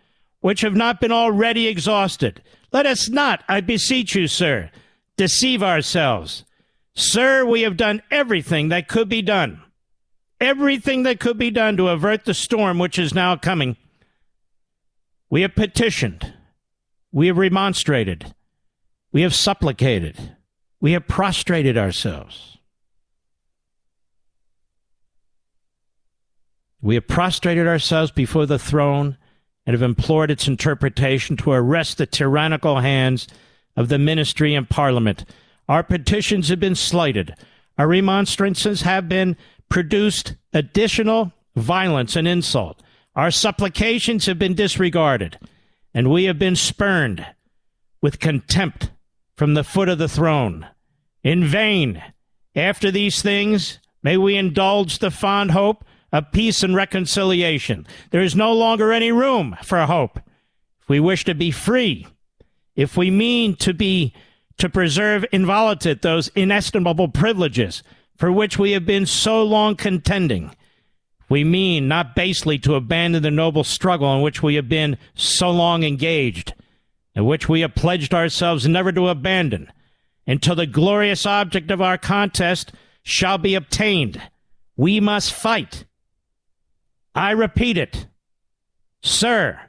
Which 0.45 0.61
have 0.61 0.75
not 0.75 1.01
been 1.01 1.11
already 1.11 1.65
exhausted. 1.65 2.39
Let 2.71 2.85
us 2.85 3.09
not, 3.09 3.43
I 3.47 3.61
beseech 3.61 4.13
you, 4.13 4.27
sir, 4.27 4.69
deceive 5.17 5.63
ourselves. 5.63 6.45
Sir, 6.93 7.43
we 7.43 7.63
have 7.63 7.75
done 7.75 8.03
everything 8.11 8.69
that 8.69 8.87
could 8.87 9.09
be 9.09 9.23
done. 9.23 9.63
Everything 10.39 11.01
that 11.01 11.19
could 11.19 11.39
be 11.39 11.49
done 11.49 11.77
to 11.77 11.87
avert 11.87 12.25
the 12.25 12.35
storm 12.35 12.77
which 12.77 12.99
is 12.99 13.11
now 13.11 13.35
coming. 13.35 13.75
We 15.31 15.41
have 15.41 15.55
petitioned. 15.55 16.35
We 17.11 17.25
have 17.25 17.39
remonstrated. 17.39 18.35
We 19.11 19.23
have 19.23 19.33
supplicated. 19.33 20.35
We 20.79 20.91
have 20.91 21.07
prostrated 21.07 21.75
ourselves. 21.75 22.59
We 26.83 26.93
have 26.93 27.07
prostrated 27.07 27.65
ourselves 27.65 28.11
before 28.11 28.45
the 28.45 28.59
throne 28.59 29.17
and 29.65 29.73
have 29.73 29.81
implored 29.81 30.31
its 30.31 30.47
interpretation 30.47 31.35
to 31.37 31.51
arrest 31.51 31.97
the 31.97 32.05
tyrannical 32.05 32.79
hands 32.79 33.27
of 33.75 33.89
the 33.89 33.97
ministry 33.97 34.53
and 34.53 34.69
parliament. 34.69 35.25
Our 35.67 35.83
petitions 35.83 36.49
have 36.49 36.59
been 36.59 36.75
slighted. 36.75 37.35
Our 37.77 37.87
remonstrances 37.87 38.83
have 38.83 39.09
been 39.09 39.35
produced 39.69 40.35
additional 40.53 41.33
violence 41.55 42.15
and 42.15 42.27
insult. 42.27 42.81
Our 43.15 43.31
supplications 43.31 44.25
have 44.25 44.37
been 44.37 44.53
disregarded, 44.53 45.39
and 45.93 46.11
we 46.11 46.25
have 46.25 46.37
been 46.37 46.55
spurned 46.55 47.25
with 48.01 48.19
contempt 48.19 48.91
from 49.35 49.53
the 49.53 49.63
foot 49.63 49.89
of 49.89 49.97
the 49.97 50.09
throne. 50.09 50.67
In 51.23 51.43
vain, 51.43 52.03
after 52.55 52.91
these 52.91 53.21
things, 53.21 53.79
may 54.03 54.17
we 54.17 54.35
indulge 54.35 54.99
the 54.99 55.11
fond 55.11 55.51
hope 55.51 55.83
of 56.15 56.31
peace 56.31 56.63
and 56.63 56.75
reconciliation. 56.75 57.85
There 58.11 58.21
is 58.21 58.35
no 58.35 58.53
longer 58.53 58.93
any 58.93 59.11
room 59.11 59.57
for 59.63 59.79
hope. 59.85 60.17
If 60.81 60.89
we 60.89 60.99
wish 60.99 61.25
to 61.25 61.35
be 61.35 61.51
free, 61.51 62.07
if 62.75 62.95
we 62.95 63.11
mean 63.11 63.55
to 63.57 63.73
be 63.73 64.13
to 64.57 64.69
preserve 64.69 65.25
inviolate 65.33 66.01
those 66.01 66.29
inestimable 66.29 67.09
privileges 67.09 67.83
for 68.15 68.31
which 68.31 68.57
we 68.57 68.71
have 68.71 68.85
been 68.85 69.05
so 69.05 69.43
long 69.43 69.75
contending, 69.75 70.55
we 71.27 71.43
mean 71.43 71.87
not 71.87 72.15
basely 72.15 72.57
to 72.59 72.75
abandon 72.75 73.21
the 73.23 73.31
noble 73.31 73.63
struggle 73.63 74.15
in 74.15 74.21
which 74.21 74.41
we 74.41 74.55
have 74.55 74.69
been 74.69 74.97
so 75.15 75.51
long 75.51 75.83
engaged, 75.83 76.53
and 77.13 77.25
which 77.25 77.49
we 77.49 77.61
have 77.61 77.75
pledged 77.75 78.13
ourselves 78.13 78.67
never 78.67 78.91
to 78.91 79.09
abandon, 79.09 79.69
until 80.27 80.55
the 80.55 80.65
glorious 80.65 81.25
object 81.25 81.71
of 81.71 81.81
our 81.81 81.97
contest 81.97 82.71
shall 83.03 83.37
be 83.37 83.55
obtained. 83.55 84.21
We 84.77 84.99
must 84.99 85.33
fight. 85.33 85.84
I 87.15 87.31
repeat 87.31 87.77
it. 87.77 88.07
Sir, 89.01 89.59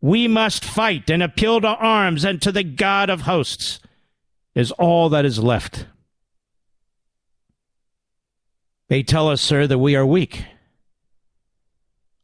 we 0.00 0.28
must 0.28 0.64
fight 0.64 1.10
and 1.10 1.22
appeal 1.22 1.60
to 1.60 1.68
arms 1.68 2.24
and 2.24 2.40
to 2.42 2.52
the 2.52 2.62
God 2.62 3.10
of 3.10 3.22
hosts 3.22 3.80
is 4.54 4.70
all 4.72 5.08
that 5.08 5.24
is 5.24 5.38
left. 5.38 5.86
They 8.88 9.02
tell 9.02 9.28
us, 9.28 9.40
sir, 9.40 9.66
that 9.66 9.78
we 9.78 9.96
are 9.96 10.06
weak 10.06 10.44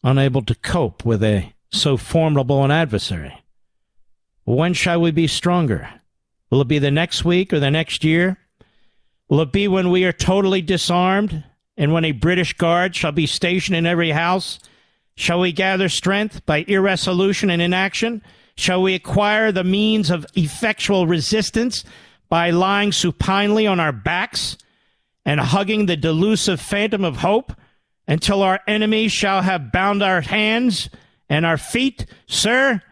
unable 0.06 0.40
to 0.40 0.54
cope 0.54 1.04
with 1.04 1.22
a 1.22 1.52
so 1.72 1.96
formidable 1.96 2.64
an 2.64 2.70
adversary. 2.70 3.42
When 4.44 4.72
shall 4.72 5.00
we 5.00 5.10
be 5.10 5.26
stronger? 5.26 6.00
Will 6.48 6.60
it 6.60 6.68
be 6.68 6.78
the 6.78 6.92
next 6.92 7.24
week 7.24 7.52
or 7.52 7.58
the 7.58 7.72
next 7.72 8.04
year? 8.04 8.38
Will 9.28 9.40
it 9.40 9.50
be 9.50 9.66
when 9.66 9.90
we 9.90 10.04
are 10.04 10.12
totally 10.12 10.62
disarmed 10.62 11.42
and 11.76 11.92
when 11.92 12.04
a 12.04 12.12
British 12.12 12.52
guard 12.54 12.94
shall 12.94 13.12
be 13.12 13.26
stationed 13.26 13.76
in 13.76 13.86
every 13.86 14.10
house? 14.10 14.58
Shall 15.16 15.40
we 15.40 15.52
gather 15.52 15.88
strength 15.88 16.44
by 16.46 16.64
irresolution 16.68 17.50
and 17.50 17.60
inaction? 17.62 18.22
Shall 18.56 18.82
we 18.82 18.94
acquire 18.94 19.52
the 19.52 19.64
means 19.64 20.10
of 20.10 20.26
effectual 20.34 21.06
resistance 21.06 21.84
by 22.28 22.50
lying 22.50 22.92
supinely 22.92 23.66
on 23.66 23.80
our 23.80 23.92
backs 23.92 24.56
and 25.24 25.40
hugging 25.40 25.86
the 25.86 25.96
delusive 25.96 26.60
phantom 26.60 27.04
of 27.04 27.18
hope? 27.18 27.52
until 28.08 28.42
our 28.42 28.60
enemies 28.66 29.12
shall 29.12 29.42
have 29.42 29.72
bound 29.72 30.02
our 30.02 30.20
hands 30.20 30.88
and 31.28 31.44
our 31.44 31.58
feet. 31.58 32.06
Sir, 32.26 32.82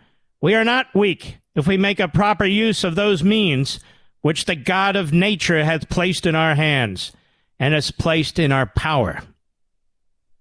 we 0.41 0.55
are 0.55 0.65
not 0.65 0.95
weak 0.95 1.39
if 1.55 1.67
we 1.67 1.77
make 1.77 2.01
a 2.01 2.09
proper 2.09 2.45
use 2.45 2.85
of 2.85 2.95
those 2.95 3.23
means 3.23 3.81
which 4.23 4.47
the 4.47 4.57
God 4.57 4.97
of 4.97 5.13
nature 5.13 5.65
hath 5.65 5.89
placed 5.89 6.27
in 6.27 6.35
our 6.35 6.55
hands 6.55 7.13
and 7.59 7.75
has 7.75 7.91
placed 7.91 8.39
in 8.39 8.53
our 8.53 8.67
power. 8.67 9.21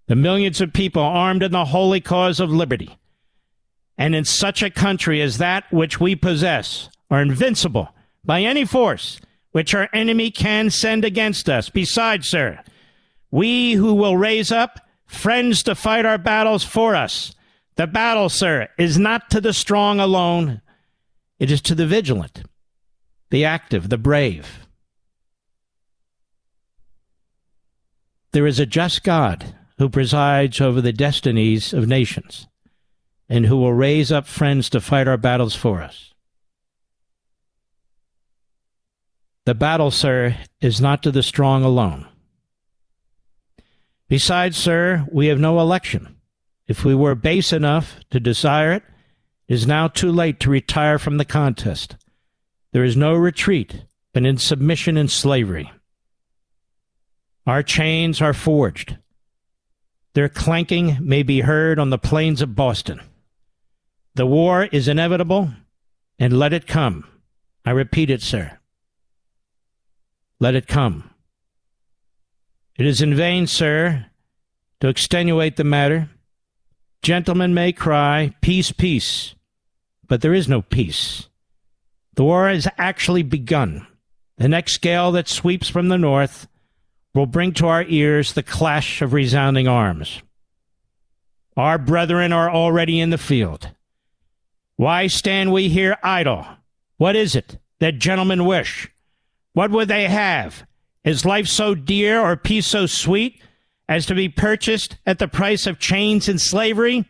The 0.07 0.15
millions 0.15 0.61
of 0.61 0.73
people 0.73 1.01
armed 1.01 1.43
in 1.43 1.51
the 1.51 1.65
holy 1.65 2.01
cause 2.01 2.39
of 2.39 2.51
liberty 2.51 2.97
and 3.97 4.15
in 4.15 4.25
such 4.25 4.61
a 4.61 4.69
country 4.69 5.21
as 5.21 5.37
that 5.37 5.71
which 5.71 5.99
we 5.99 6.15
possess 6.15 6.89
are 7.09 7.21
invincible 7.21 7.89
by 8.25 8.41
any 8.41 8.65
force 8.65 9.19
which 9.51 9.73
our 9.75 9.87
enemy 9.93 10.31
can 10.31 10.69
send 10.69 11.05
against 11.05 11.47
us. 11.47 11.69
Besides, 11.69 12.27
sir, 12.27 12.59
we 13.31 13.73
who 13.73 13.93
will 13.93 14.17
raise 14.17 14.51
up 14.51 14.79
friends 15.05 15.63
to 15.63 15.75
fight 15.75 16.05
our 16.05 16.17
battles 16.17 16.63
for 16.63 16.95
us. 16.95 17.33
The 17.75 17.87
battle, 17.87 18.29
sir, 18.29 18.67
is 18.77 18.97
not 18.97 19.29
to 19.29 19.41
the 19.41 19.53
strong 19.53 19.99
alone, 19.99 20.61
it 21.39 21.51
is 21.51 21.61
to 21.61 21.75
the 21.75 21.87
vigilant, 21.87 22.43
the 23.29 23.45
active, 23.45 23.89
the 23.89 23.97
brave. 23.97 24.62
There 28.33 28.47
is 28.47 28.59
a 28.59 28.65
just 28.65 29.03
God 29.03 29.55
who 29.77 29.89
presides 29.89 30.59
over 30.59 30.81
the 30.81 30.91
destinies 30.91 31.71
of 31.71 31.87
nations 31.87 32.47
and 33.29 33.45
who 33.45 33.57
will 33.57 33.73
raise 33.73 34.11
up 34.11 34.25
friends 34.25 34.69
to 34.71 34.81
fight 34.81 35.07
our 35.07 35.17
battles 35.17 35.55
for 35.55 35.81
us. 35.81 36.13
The 39.45 39.53
battle, 39.53 39.91
sir, 39.91 40.35
is 40.61 40.81
not 40.81 41.03
to 41.03 41.11
the 41.11 41.21
strong 41.21 41.63
alone. 41.63 42.07
Besides, 44.09 44.57
sir, 44.57 45.05
we 45.11 45.27
have 45.27 45.39
no 45.39 45.59
election. 45.59 46.15
If 46.67 46.83
we 46.83 46.95
were 46.95 47.13
base 47.13 47.53
enough 47.53 47.99
to 48.09 48.19
desire 48.19 48.71
it, 48.71 48.83
it 49.47 49.53
is 49.53 49.67
now 49.67 49.87
too 49.87 50.11
late 50.11 50.39
to 50.39 50.49
retire 50.49 50.97
from 50.97 51.17
the 51.17 51.25
contest. 51.25 51.97
There 52.71 52.83
is 52.83 52.97
no 52.97 53.13
retreat 53.13 53.85
but 54.11 54.25
in 54.25 54.37
submission 54.37 54.97
and 54.97 55.11
slavery. 55.11 55.71
Our 57.45 57.61
chains 57.63 58.21
are 58.21 58.33
forged. 58.33 58.97
Their 60.13 60.29
clanking 60.29 60.97
may 61.01 61.23
be 61.23 61.41
heard 61.41 61.79
on 61.79 61.89
the 61.89 61.97
plains 61.97 62.41
of 62.41 62.55
Boston. 62.55 63.01
The 64.15 64.25
war 64.25 64.65
is 64.65 64.87
inevitable, 64.87 65.51
and 66.19 66.37
let 66.37 66.53
it 66.53 66.67
come. 66.67 67.07
I 67.65 67.71
repeat 67.71 68.09
it, 68.09 68.21
sir. 68.21 68.59
Let 70.39 70.55
it 70.55 70.67
come. 70.67 71.09
It 72.77 72.85
is 72.85 73.01
in 73.01 73.15
vain, 73.15 73.47
sir, 73.47 74.05
to 74.79 74.87
extenuate 74.87 75.55
the 75.55 75.63
matter. 75.63 76.09
Gentlemen 77.01 77.53
may 77.53 77.71
cry, 77.73 78.35
Peace, 78.41 78.71
peace, 78.71 79.35
but 80.07 80.21
there 80.21 80.33
is 80.33 80.47
no 80.47 80.61
peace. 80.61 81.27
The 82.15 82.23
war 82.23 82.47
has 82.47 82.67
actually 82.77 83.23
begun. 83.23 83.87
The 84.37 84.47
next 84.47 84.77
gale 84.77 85.11
that 85.13 85.27
sweeps 85.27 85.69
from 85.69 85.89
the 85.89 85.97
north 85.97 86.47
will 87.13 87.25
bring 87.25 87.53
to 87.53 87.67
our 87.67 87.83
ears 87.83 88.33
the 88.33 88.43
clash 88.43 89.01
of 89.01 89.13
resounding 89.13 89.67
arms. 89.67 90.21
Our 91.55 91.77
brethren 91.77 92.33
are 92.33 92.49
already 92.49 92.99
in 92.99 93.11
the 93.11 93.17
field. 93.17 93.69
Why 94.75 95.07
stand 95.07 95.53
we 95.53 95.69
here 95.69 95.97
idle? 96.01 96.45
What 96.97 97.15
is 97.15 97.35
it 97.35 97.59
that 97.79 97.99
gentlemen 97.99 98.45
wish? 98.45 98.89
What 99.53 99.69
would 99.71 99.87
they 99.87 100.07
have? 100.07 100.65
Is 101.03 101.25
life 101.25 101.47
so 101.47 101.75
dear 101.75 102.19
or 102.19 102.35
peace 102.35 102.65
so 102.65 102.85
sweet 102.87 103.39
as 103.87 104.05
to 104.07 104.15
be 104.15 104.29
purchased 104.29 104.97
at 105.05 105.19
the 105.19 105.27
price 105.27 105.67
of 105.67 105.77
chains 105.77 106.27
and 106.27 106.41
slavery? 106.41 107.05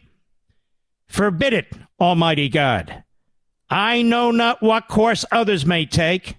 Forbid 1.08 1.54
it, 1.54 1.68
Almighty 2.00 2.50
God. 2.50 3.04
I 3.70 4.02
know 4.02 4.32
not 4.32 4.62
what 4.62 4.88
course 4.88 5.24
others 5.32 5.66
may 5.66 5.86
take, 5.86 6.36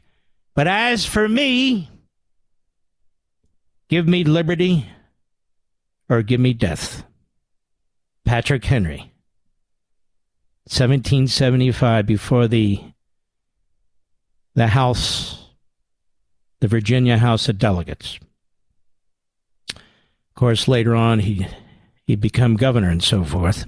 but 0.55 0.69
as 0.69 1.07
for 1.07 1.28
me, 1.28 1.89
give 3.89 4.06
me 4.06 4.24
liberty 4.24 4.86
or 6.09 6.23
give 6.23 6.40
me 6.40 6.52
death. 6.52 7.05
Patrick 8.24 8.65
Henry, 8.65 9.12
1775, 10.66 12.06
before 12.06 12.48
the 12.48 12.82
the 14.55 14.69
House 14.69 15.44
the 16.61 16.69
Virginia 16.69 17.19
House 17.19 17.48
of 17.51 17.59
Delegates. 17.59 18.19
Of 19.70 20.35
course, 20.35 20.66
later 20.66 20.94
on, 20.94 21.19
he 21.19 21.47
he'd 22.06 22.23
become 22.23 22.56
governor 22.56 22.89
and 22.89 23.02
so 23.02 23.23
forth. 23.23 23.66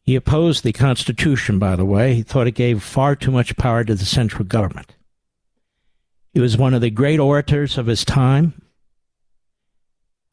He 0.00 0.16
opposed 0.16 0.64
the 0.64 0.72
Constitution, 0.72 1.58
by 1.58 1.76
the 1.76 1.84
way. 1.84 2.14
He 2.14 2.22
thought 2.22 2.46
it 2.46 2.52
gave 2.52 2.82
far 2.82 3.14
too 3.14 3.30
much 3.30 3.56
power 3.56 3.84
to 3.84 3.94
the 3.94 4.04
central 4.04 4.44
government. 4.44 4.94
He 6.34 6.40
was 6.40 6.58
one 6.58 6.74
of 6.74 6.80
the 6.80 6.90
great 6.90 7.20
orators 7.20 7.78
of 7.78 7.86
his 7.86 8.04
time, 8.04 8.60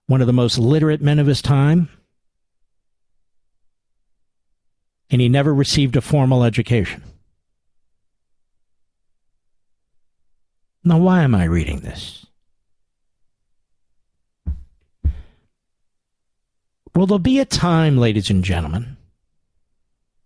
one 0.07 0.19
of 0.19 0.25
the 0.25 0.33
most 0.33 0.57
literate 0.57 0.99
men 0.99 1.19
of 1.19 1.27
his 1.27 1.43
time, 1.43 1.89
and 5.11 5.21
he 5.21 5.29
never 5.29 5.53
received 5.53 5.95
a 5.95 6.01
formal 6.01 6.43
education. 6.43 7.03
Now, 10.83 10.97
why 10.97 11.21
am 11.21 11.35
I 11.35 11.43
reading 11.43 11.81
this? 11.81 12.25
Will 16.95 17.05
there 17.05 17.19
be 17.19 17.39
a 17.39 17.45
time, 17.45 17.99
ladies 17.99 18.31
and 18.31 18.43
gentlemen, 18.43 18.97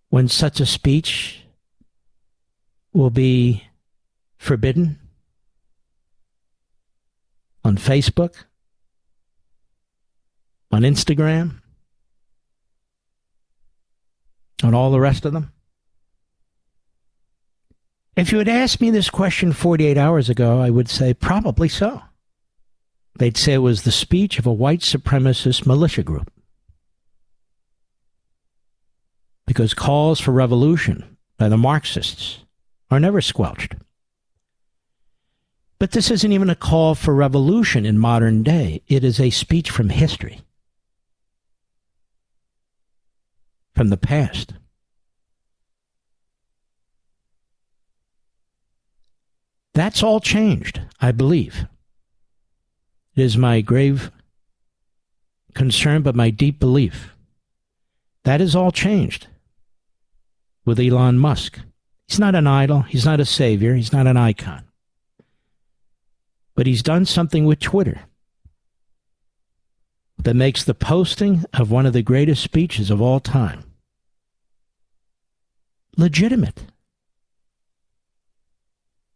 when 0.07 0.29
such 0.29 0.61
a 0.61 0.65
speech 0.65 1.41
will 2.93 3.09
be 3.09 3.65
forbidden 4.37 4.99
on 7.65 7.77
Facebook, 7.77 8.45
on 10.71 10.83
Instagram, 10.83 11.61
on 14.63 14.73
all 14.73 14.91
the 14.91 14.99
rest 14.99 15.25
of 15.25 15.33
them? 15.33 15.51
If 18.15 18.31
you 18.31 18.37
had 18.37 18.47
asked 18.47 18.79
me 18.79 18.91
this 18.91 19.09
question 19.09 19.51
48 19.51 19.97
hours 19.97 20.29
ago, 20.29 20.61
I 20.61 20.69
would 20.69 20.87
say 20.87 21.13
probably 21.13 21.67
so. 21.67 22.01
They'd 23.17 23.35
say 23.35 23.53
it 23.53 23.57
was 23.57 23.83
the 23.83 23.91
speech 23.91 24.39
of 24.39 24.45
a 24.45 24.53
white 24.53 24.81
supremacist 24.81 25.65
militia 25.65 26.03
group. 26.03 26.31
Because 29.45 29.73
calls 29.73 30.19
for 30.19 30.31
revolution 30.31 31.17
by 31.37 31.49
the 31.49 31.57
Marxists 31.57 32.39
are 32.89 32.99
never 32.99 33.21
squelched. 33.21 33.75
But 35.85 35.91
this 35.91 36.09
isn't 36.09 36.31
even 36.31 36.49
a 36.49 36.55
call 36.55 36.95
for 36.95 37.13
revolution 37.13 37.85
in 37.85 37.99
modern 37.99 38.41
day. 38.41 38.81
It 38.87 39.03
is 39.03 39.19
a 39.19 39.29
speech 39.29 39.69
from 39.69 39.89
history, 39.89 40.41
from 43.75 43.89
the 43.89 43.95
past. 43.95 44.53
That's 49.75 50.01
all 50.01 50.19
changed, 50.19 50.81
I 50.99 51.11
believe. 51.11 51.67
It 53.15 53.21
is 53.21 53.37
my 53.37 53.61
grave 53.61 54.09
concern, 55.53 56.01
but 56.01 56.15
my 56.15 56.31
deep 56.31 56.59
belief. 56.59 57.13
That 58.23 58.41
is 58.41 58.55
all 58.55 58.71
changed 58.71 59.27
with 60.65 60.79
Elon 60.79 61.19
Musk. 61.19 61.59
He's 62.07 62.17
not 62.17 62.33
an 62.33 62.47
idol. 62.47 62.81
He's 62.81 63.05
not 63.05 63.19
a 63.19 63.25
savior. 63.25 63.75
He's 63.75 63.93
not 63.93 64.07
an 64.07 64.17
icon. 64.17 64.64
But 66.55 66.67
he's 66.67 66.83
done 66.83 67.05
something 67.05 67.45
with 67.45 67.59
Twitter 67.59 68.01
that 70.17 70.35
makes 70.35 70.63
the 70.63 70.73
posting 70.73 71.43
of 71.53 71.69
one 71.69 71.85
of 71.85 71.93
the 71.93 72.01
greatest 72.01 72.41
speeches 72.41 72.89
of 72.89 73.01
all 73.01 73.19
time 73.19 73.63
legitimate. 75.97 76.65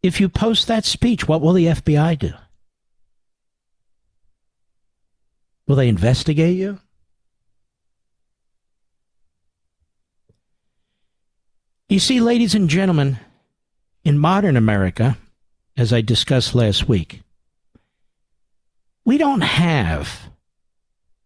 If 0.02 0.20
you 0.20 0.28
post 0.28 0.66
that 0.66 0.84
speech, 0.84 1.28
what 1.28 1.42
will 1.42 1.52
the 1.52 1.66
FBI 1.66 2.18
do? 2.18 2.32
Will 5.66 5.76
they 5.76 5.88
investigate 5.88 6.56
you? 6.56 6.78
You 11.88 11.98
see, 11.98 12.20
ladies 12.20 12.54
and 12.54 12.70
gentlemen, 12.70 13.18
in 14.04 14.18
modern 14.18 14.56
America, 14.56 15.18
as 15.76 15.92
I 15.92 16.00
discussed 16.00 16.54
last 16.54 16.88
week, 16.88 17.22
we 19.04 19.18
don't 19.18 19.40
have 19.40 20.30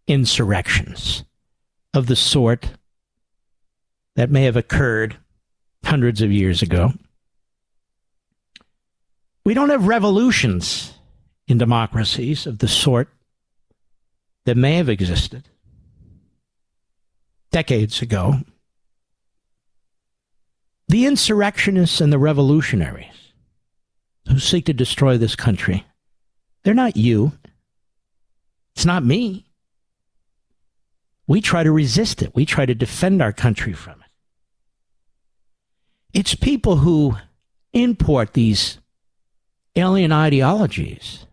insurrections 0.06 1.24
of 1.92 2.06
the 2.06 2.16
sort 2.16 2.70
that 4.16 4.30
may 4.30 4.44
have 4.44 4.56
occurred 4.56 5.16
hundreds 5.84 6.22
of 6.22 6.30
years 6.32 6.62
ago. 6.62 6.92
We 9.44 9.55
don't 9.55 9.70
have 9.70 9.86
revolutions 9.86 10.94
in 11.46 11.59
democracies 11.59 12.46
of 12.46 12.59
the 12.59 12.68
sort 12.68 13.09
that 14.46 14.56
may 14.56 14.76
have 14.76 14.88
existed 14.88 15.48
decades 17.51 18.02
ago. 18.02 18.34
The 20.88 21.06
insurrectionists 21.06 22.01
and 22.01 22.12
the 22.12 22.18
revolutionaries 22.18 23.32
who 24.28 24.38
seek 24.38 24.66
to 24.66 24.72
destroy 24.72 25.18
this 25.18 25.36
country, 25.36 25.86
they're 26.62 26.74
not 26.74 26.96
you. 26.96 27.32
It's 28.74 28.84
not 28.84 29.05
me. 29.05 29.46
We 31.26 31.40
try 31.40 31.62
to 31.62 31.72
resist 31.72 32.22
it. 32.22 32.34
We 32.34 32.44
try 32.44 32.66
to 32.66 32.74
defend 32.74 33.22
our 33.22 33.32
country 33.32 33.72
from 33.72 33.94
it. 34.01 34.10
It's 36.18 36.34
people 36.34 36.76
who 36.76 37.16
import 37.72 38.34
these 38.34 38.78
alien 39.74 40.12
ideologies 40.12 41.26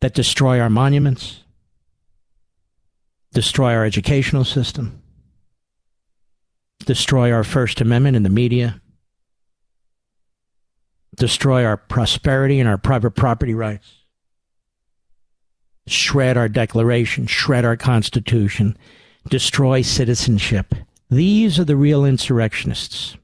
that 0.00 0.14
destroy 0.14 0.60
our 0.60 0.70
monuments, 0.70 1.42
destroy 3.32 3.72
our 3.74 3.84
educational 3.84 4.44
system, 4.44 5.02
destroy 6.84 7.32
our 7.32 7.42
First 7.44 7.80
Amendment 7.80 8.16
in 8.16 8.22
the 8.22 8.28
media, 8.28 8.80
destroy 11.16 11.64
our 11.64 11.76
prosperity 11.76 12.60
and 12.60 12.68
our 12.68 12.78
private 12.78 13.12
property 13.12 13.54
rights, 13.54 14.05
shred 15.86 16.36
our 16.36 16.48
Declaration, 16.48 17.26
shred 17.26 17.64
our 17.64 17.76
Constitution, 17.76 18.76
destroy 19.28 19.82
citizenship. 19.82 20.74
These 21.10 21.58
are 21.58 21.64
the 21.64 21.76
real 21.76 22.04
insurrectionists. 22.04 23.16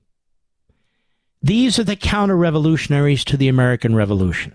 These 1.43 1.78
are 1.78 1.84
the 1.84 1.97
counter 1.97 2.36
revolutionaries 2.36 3.24
to 3.24 3.36
the 3.36 3.48
American 3.48 3.97
Revolution. 3.97 4.55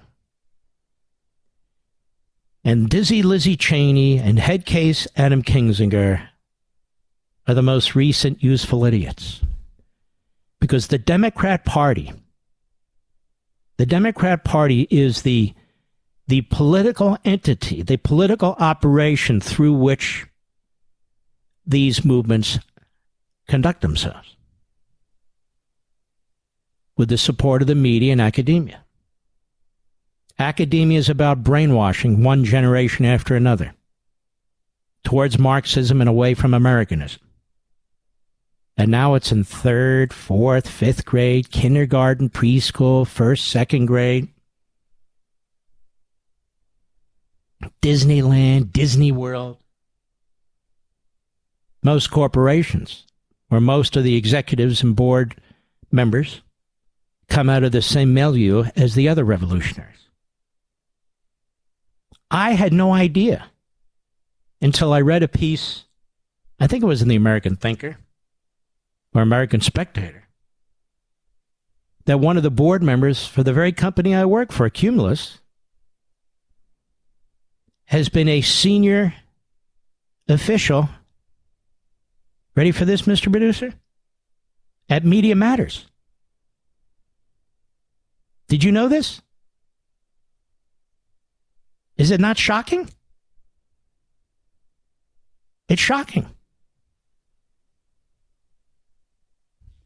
And 2.64 2.90
Dizzy 2.90 3.22
Lizzie 3.22 3.58
Cheney 3.58 4.20
and 4.20 4.38
Headcase 4.38 5.08
Adam 5.16 5.42
Kinzinger 5.42 6.28
are 7.48 7.54
the 7.54 7.62
most 7.62 7.96
recent 7.96 8.44
useful 8.44 8.86
idiots. 8.86 9.42
Because 10.60 10.88
the 10.88 10.98
Democrat 10.98 11.66
Party, 11.66 12.12
the 13.78 13.86
Democrat 13.86 14.44
Party 14.44 14.88
is 14.90 15.22
the, 15.22 15.54
the 16.28 16.42
political 16.42 17.18
entity, 17.24 17.82
the 17.82 17.98
political 17.98 18.56
operation 18.60 19.40
through 19.40 19.74
which 19.74 20.26
these 21.66 22.04
movements 22.04 22.60
conduct 23.48 23.82
themselves 23.82 24.36
with 26.98 27.10
the 27.10 27.18
support 27.18 27.62
of 27.62 27.68
the 27.68 27.76
media 27.76 28.12
and 28.12 28.22
academia. 28.22 28.84
Academia 30.40 31.00
is 31.00 31.10
about 31.10 31.44
brainwashing 31.44 32.24
one 32.24 32.44
generation 32.44 33.06
after 33.06 33.36
another 33.36 33.74
towards 35.04 35.40
Marxism 35.40 36.02
and 36.02 36.10
away 36.10 36.34
from 36.34 36.54
Americanism. 36.54 37.22
And 38.76 38.92
now 38.92 39.16
it's 39.16 39.32
in 39.32 39.44
third, 39.44 40.14
fourth, 40.14 40.70
fifth 40.70 41.06
grade, 41.06 41.50
kindergarten, 41.50 42.30
preschool, 42.30 43.08
first, 43.08 43.48
second 43.48 43.86
grade. 43.88 44.28
Disneyland, 47.82 48.72
Disney 48.72 49.12
World. 49.12 49.58
Most 51.84 52.12
corporations, 52.12 53.06
or 53.50 53.62
most 53.62 53.96
of 53.96 54.04
the 54.04 54.16
executives 54.16 54.84
and 54.84 54.96
board 54.96 55.40
members, 55.92 56.42
come 57.30 57.50
out 57.50 57.64
of 57.64 57.72
the 57.72 57.82
same 57.82 58.14
milieu 58.14 58.66
as 58.76 58.96
the 58.96 59.08
other 59.08 59.24
revolutionaries. 59.24 60.10
I 62.30 62.54
had 62.54 62.74
no 62.74 62.94
idea 62.94 63.50
until 64.62 64.92
I 64.92 65.02
read 65.02 65.24
a 65.24 65.28
piece, 65.28 65.86
I 66.60 66.68
think 66.68 66.84
it 66.84 66.88
was 66.88 67.02
in 67.02 67.08
the 67.08 67.16
American 67.16 67.56
Thinker 67.56 67.98
or 69.14 69.22
American 69.22 69.62
Spectator, 69.62 70.28
that 72.06 72.20
one 72.20 72.38
of 72.38 72.44
the 72.44 72.52
board 72.52 72.84
members 72.84 73.26
for 73.26 73.44
the 73.44 73.54
very 73.54 73.72
company 73.72 74.14
I 74.14 74.26
work 74.26 74.52
for, 74.52 74.70
Cumulus, 74.70 75.40
has 77.88 78.10
been 78.10 78.28
a 78.28 78.42
senior 78.42 79.14
official. 80.28 80.90
Ready 82.54 82.72
for 82.72 82.86
this, 82.86 83.04
Mr. 83.04 83.32
Producer? 83.32 83.74
At 84.90 85.06
Media 85.06 85.36
Matters. 85.36 85.86
Did 88.50 88.64
you 88.64 88.72
know 88.72 88.90
this? 88.90 89.22
Is 91.98 92.12
it 92.12 92.20
not 92.20 92.38
shocking? 92.38 92.90
It's 95.70 95.82
shocking. 95.82 96.28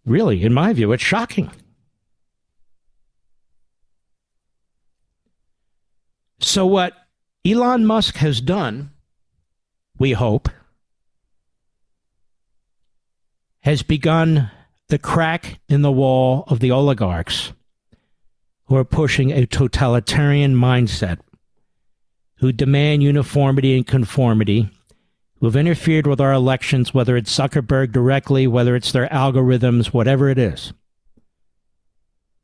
Really, 0.06 0.44
in 0.44 0.53
my 0.53 0.73
view, 0.73 0.91
it's 0.91 1.03
shocking. 1.03 1.52
So, 6.40 6.65
what 6.65 6.94
Elon 7.43 7.85
Musk 7.85 8.18
has 8.18 8.39
done, 8.39 8.91
we 9.97 10.11
hope, 10.11 10.47
has 13.61 13.81
begun 13.81 14.51
the 14.89 14.99
crack 14.99 15.59
in 15.68 15.81
the 15.81 15.91
wall 15.91 16.43
of 16.47 16.59
the 16.59 16.69
oligarchs 16.69 17.53
who 18.65 18.76
are 18.76 18.85
pushing 18.85 19.31
a 19.31 19.47
totalitarian 19.47 20.55
mindset, 20.55 21.18
who 22.35 22.51
demand 22.51 23.01
uniformity 23.01 23.76
and 23.76 23.88
conformity, 23.88 24.69
who 25.39 25.47
have 25.47 25.55
interfered 25.55 26.05
with 26.05 26.22
our 26.22 26.34
elections, 26.34 26.93
whether 26.93 27.18
it's 27.18 27.35
Zuckerberg 27.35 27.91
directly, 27.91 28.45
whether 28.45 28.76
it's 28.76 28.91
their 28.91 29.07
algorithms, 29.07 29.88
whatever 29.88 30.30
it 30.30 30.38
is, 30.38 30.73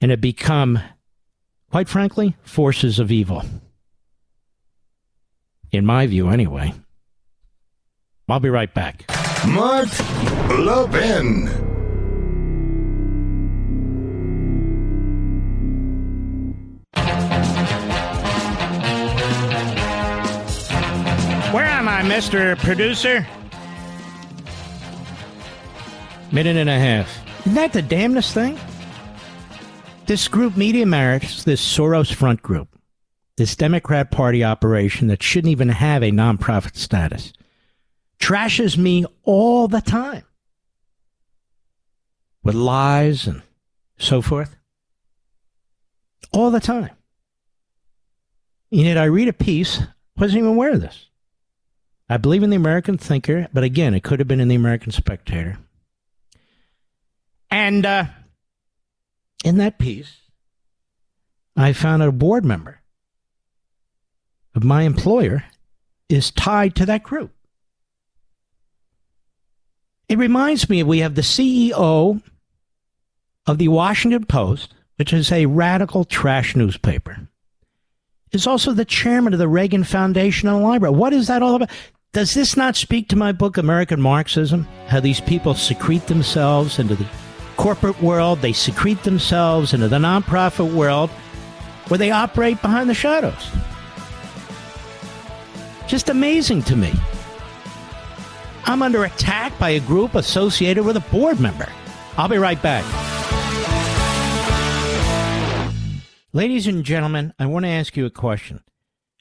and 0.02 0.10
have 0.10 0.22
become, 0.22 0.80
quite 1.70 1.88
frankly, 1.88 2.36
forces 2.42 2.98
of 2.98 3.12
evil. 3.12 3.44
In 5.72 5.86
my 5.86 6.08
view, 6.08 6.30
anyway. 6.30 6.74
I'll 8.30 8.40
be 8.40 8.50
right 8.50 8.74
back. 8.74 9.06
Mark 9.48 9.88
Levin. 10.50 11.48
Where 21.54 21.66
am 21.66 21.88
I, 21.88 22.02
Mr. 22.02 22.58
Producer? 22.58 23.26
Minute 26.32 26.58
and 26.58 26.70
a 26.70 26.78
half. 26.78 27.10
Isn't 27.42 27.54
that 27.54 27.72
the 27.72 27.82
damnedest 27.82 28.34
thing? 28.34 28.60
This 30.06 30.28
group, 30.28 30.58
Media 30.58 30.86
Matters, 30.86 31.46
this 31.46 31.62
Soros 31.62 32.14
front 32.14 32.42
group, 32.42 32.68
this 33.38 33.56
Democrat 33.56 34.10
Party 34.10 34.44
operation 34.44 35.08
that 35.08 35.24
shouldn't 35.24 35.52
even 35.52 35.70
have 35.70 36.02
a 36.02 36.12
nonprofit 36.12 36.76
status, 36.76 37.32
trashes 38.20 38.78
me 38.78 39.06
all 39.24 39.68
the 39.68 39.82
time 39.82 40.24
with 42.44 42.56
lies 42.56 43.28
and 43.28 43.44
so 43.98 44.22
forth. 44.22 44.56
All 46.32 46.52
the 46.52 46.60
time. 46.60 46.92
And 48.72 48.82
yet 48.82 48.98
I 48.98 49.06
read 49.06 49.28
a 49.28 49.34
piece, 49.34 49.82
wasn't 50.18 50.40
even 50.40 50.50
aware 50.52 50.74
of 50.74 50.82
this. 50.82 51.06
I 52.10 52.18
believe 52.18 52.44
in 52.44 52.50
the 52.50 52.56
American 52.56 52.98
thinker, 52.98 53.48
but 53.54 53.64
again, 53.64 53.94
it 53.94 54.04
could 54.04 54.20
have 54.20 54.28
been 54.28 54.40
in 54.40 54.48
the 54.48 54.56
American 54.56 54.92
spectator. 54.92 55.58
And 57.52 57.86
uh, 57.86 58.06
in 59.46 59.58
that 59.58 59.78
piece, 59.78 60.18
I 61.56 61.74
found 61.74 62.02
a 62.02 62.12
board 62.12 62.44
member 62.44 62.82
of 64.58 64.64
my 64.64 64.82
employer 64.82 65.44
is 66.10 66.32
tied 66.32 66.76
to 66.76 66.86
that 66.88 67.04
group. 67.04 67.32
It 70.10 70.18
reminds 70.18 70.70
me 70.70 70.82
we 70.82 71.00
have 71.00 71.16
the 71.16 71.22
CEO 71.22 72.22
of 73.46 73.58
the 73.58 73.68
Washington 73.68 74.26
Post, 74.26 74.74
which 74.96 75.14
is 75.14 75.32
a 75.32 75.46
radical 75.46 76.06
trash 76.06 76.56
newspaper, 76.56 77.30
is 78.32 78.48
also 78.48 78.74
the 78.74 78.84
chairman 78.84 79.34
of 79.34 79.40
the 79.40 79.48
Reagan 79.48 79.84
Foundation 79.84 80.50
and 80.50 80.64
Library. 80.64 80.96
What 80.96 81.14
is 81.14 81.28
that 81.28 81.44
all 81.44 81.56
about? 81.56 81.70
Does 82.14 82.34
this 82.34 82.58
not 82.58 82.76
speak 82.76 83.10
to 83.10 83.16
my 83.16 83.32
book, 83.32 83.58
American 83.58 84.02
Marxism? 84.02 84.64
How 84.88 85.00
these 85.00 85.22
people 85.22 85.54
secrete 85.54 86.08
themselves 86.08 86.80
into 86.80 86.96
the 86.96 87.06
corporate 87.58 88.02
world, 88.02 88.40
they 88.40 88.54
secrete 88.54 89.04
themselves 89.04 89.74
into 89.74 89.88
the 89.88 89.98
nonprofit 89.98 90.74
world 90.74 91.12
where 91.90 91.98
they 91.98 92.12
operate 92.12 92.62
behind 92.62 92.90
the 92.90 92.96
shadows. 92.96 93.52
Just 95.88 96.10
amazing 96.10 96.64
to 96.64 96.76
me. 96.76 96.92
I'm 98.66 98.82
under 98.82 99.06
attack 99.06 99.58
by 99.58 99.70
a 99.72 99.80
group 99.80 100.16
associated 100.16 100.86
with 100.86 100.98
a 100.98 101.12
board 101.12 101.40
member. 101.40 101.68
I'll 102.18 102.28
be 102.28 102.38
right 102.38 102.62
back. 102.62 102.84
Ladies 106.34 106.68
and 106.68 106.84
gentlemen, 106.84 107.34
I 107.40 107.46
want 107.46 107.66
to 107.66 107.70
ask 107.70 107.96
you 107.96 108.06
a 108.06 108.12
question. 108.12 108.62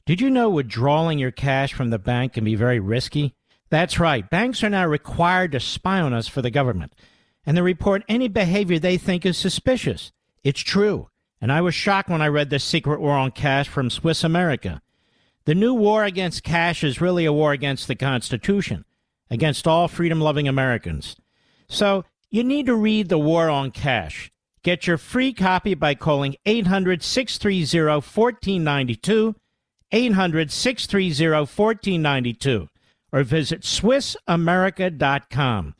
Did 0.04 0.20
you 0.20 0.28
know 0.28 0.50
withdrawing 0.50 1.18
your 1.18 1.30
cash 1.30 1.72
from 1.72 1.90
the 1.90 1.98
bank 1.98 2.34
can 2.34 2.44
be 2.44 2.54
very 2.54 2.80
risky? 2.80 3.34
That's 3.70 3.98
right. 3.98 4.28
Banks 4.28 4.62
are 4.62 4.70
now 4.70 4.86
required 4.86 5.52
to 5.52 5.60
spy 5.60 6.00
on 6.00 6.12
us 6.12 6.28
for 6.28 6.42
the 6.42 6.50
government 6.50 6.92
and 7.46 7.56
they 7.56 7.62
report 7.62 8.02
any 8.08 8.26
behavior 8.26 8.78
they 8.78 8.98
think 8.98 9.24
is 9.24 9.38
suspicious. 9.38 10.10
It's 10.42 10.60
true. 10.60 11.08
And 11.40 11.52
I 11.52 11.60
was 11.60 11.74
shocked 11.74 12.08
when 12.08 12.22
I 12.22 12.28
read 12.28 12.50
The 12.50 12.58
Secret 12.58 13.00
War 13.00 13.12
on 13.12 13.30
Cash 13.30 13.68
from 13.68 13.88
Swiss 13.88 14.24
America. 14.24 14.82
The 15.46 15.54
new 15.54 15.72
war 15.74 16.04
against 16.04 16.42
cash 16.42 16.82
is 16.82 17.00
really 17.00 17.24
a 17.24 17.32
war 17.32 17.52
against 17.52 17.86
the 17.86 17.94
Constitution, 17.94 18.84
against 19.30 19.68
all 19.68 19.86
freedom 19.86 20.20
loving 20.20 20.48
Americans. 20.48 21.14
So 21.68 22.04
you 22.30 22.42
need 22.42 22.66
to 22.66 22.74
read 22.74 23.08
The 23.08 23.18
War 23.18 23.48
on 23.48 23.70
Cash. 23.70 24.32
Get 24.64 24.88
your 24.88 24.98
free 24.98 25.32
copy 25.32 25.74
by 25.74 25.94
calling 25.94 26.34
800 26.46 27.00
630 27.00 27.88
1492, 27.88 29.36
800 29.92 30.50
630 30.50 31.30
1492, 31.30 32.68
or 33.12 33.22
visit 33.22 33.60
SwissAmerica.com. 33.60 35.74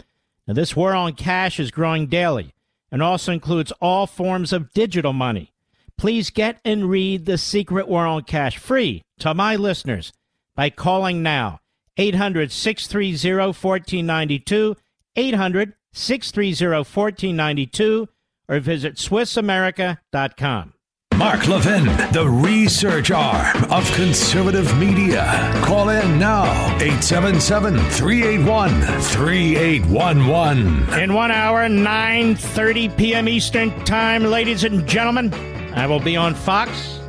Now, 0.47 0.55
this 0.55 0.77
war 0.77 0.95
on 0.95 1.15
cash 1.15 1.59
is 1.59 1.73
growing 1.73 2.07
daily 2.07 2.55
and 2.93 3.03
also 3.03 3.33
includes 3.33 3.73
all 3.81 4.07
forms 4.07 4.53
of 4.53 4.73
digital 4.73 5.13
money. 5.13 5.53
Please 5.99 6.31
get 6.31 6.61
and 6.65 6.89
read 6.89 7.27
The 7.27 7.37
Secret 7.37 7.89
War 7.89 8.07
on 8.07 8.23
Cash 8.23 8.59
free 8.59 9.03
to 9.19 9.35
my 9.35 9.57
listeners 9.57 10.13
by 10.55 10.71
calling 10.71 11.23
now 11.23 11.61
800 11.97 12.53
630 12.53 13.47
1492, 13.47 14.77
800 15.17 15.75
630 15.93 16.77
1492, 16.77 18.09
or 18.49 18.61
visit 18.61 18.97
SwissAmerica.com. 18.97 20.73
Mark 21.17 21.49
Levin, 21.49 21.87
the 22.13 22.29
research 22.29 23.11
arm 23.11 23.65
of 23.73 23.91
conservative 23.95 24.79
media. 24.79 25.25
Call 25.65 25.89
in 25.89 26.19
now, 26.19 26.45
877 26.77 27.79
381 27.79 28.71
3811. 29.01 31.01
In 31.01 31.15
one 31.15 31.31
hour, 31.31 31.67
9.30 31.69 32.95
p.m. 32.99 33.29
Eastern 33.29 33.71
Time, 33.87 34.25
ladies 34.25 34.65
and 34.65 34.87
gentlemen, 34.87 35.33
I 35.75 35.87
will 35.87 36.01
be 36.01 36.19
on 36.19 36.35
Fox 36.35 37.01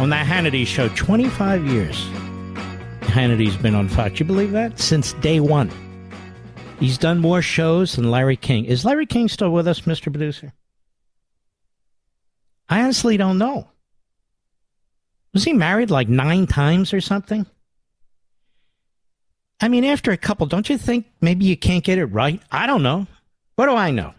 on 0.00 0.10
the 0.10 0.16
Hannity 0.16 0.66
Show. 0.66 0.88
25 0.90 1.66
years 1.66 1.96
Hannity's 3.12 3.56
been 3.56 3.74
on 3.74 3.88
Fox. 3.88 4.18
You 4.18 4.26
believe 4.26 4.52
that? 4.52 4.80
Since 4.80 5.12
day 5.14 5.38
one. 5.38 5.70
He's 6.80 6.96
done 6.96 7.18
more 7.18 7.42
shows 7.42 7.94
than 7.94 8.10
Larry 8.10 8.36
King. 8.36 8.64
Is 8.64 8.84
Larry 8.84 9.06
King 9.06 9.28
still 9.28 9.50
with 9.50 9.68
us, 9.68 9.82
Mr. 9.82 10.10
Producer? 10.10 10.52
I 12.68 12.80
honestly 12.82 13.18
don't 13.18 13.36
know. 13.36 13.68
Was 15.34 15.44
he 15.44 15.52
married 15.52 15.90
like 15.90 16.08
nine 16.08 16.46
times 16.46 16.94
or 16.94 17.00
something? 17.00 17.44
I 19.60 19.68
mean, 19.68 19.84
after 19.84 20.10
a 20.10 20.16
couple, 20.16 20.46
don't 20.46 20.68
you 20.68 20.78
think 20.78 21.06
maybe 21.20 21.44
you 21.44 21.56
can't 21.56 21.84
get 21.84 21.98
it 21.98 22.06
right? 22.06 22.42
I 22.50 22.66
don't 22.66 22.82
know. 22.82 23.06
What 23.56 23.66
do 23.66 23.74
I 23.74 23.90
know? 23.90 24.14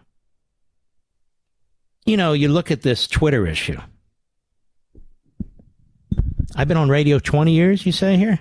You 2.06 2.16
know, 2.16 2.32
you 2.32 2.48
look 2.48 2.70
at 2.70 2.82
this 2.82 3.08
Twitter 3.08 3.46
issue. 3.46 3.78
I've 6.56 6.68
been 6.68 6.76
on 6.76 6.88
radio 6.88 7.18
20 7.18 7.52
years, 7.52 7.84
you 7.84 7.92
say 7.92 8.16
here? 8.16 8.38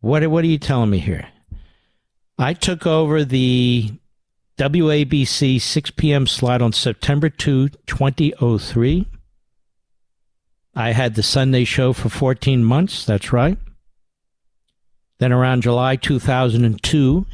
What, 0.00 0.26
what 0.28 0.44
are 0.44 0.48
you 0.48 0.58
telling 0.58 0.90
me 0.90 0.98
here? 0.98 1.28
I 2.38 2.54
took 2.54 2.86
over 2.86 3.24
the 3.24 3.92
WABC 4.56 5.60
6 5.60 5.90
p.m. 5.92 6.26
slot 6.26 6.62
on 6.62 6.72
September 6.72 7.28
2, 7.28 7.70
2003. 7.86 9.06
I 10.74 10.92
had 10.92 11.16
the 11.16 11.22
Sunday 11.22 11.64
show 11.64 11.92
for 11.92 12.08
14 12.08 12.64
months, 12.64 13.04
that's 13.04 13.32
right. 13.32 13.58
Then 15.18 15.32
around 15.32 15.62
July 15.62 15.96
2002, 15.96 17.26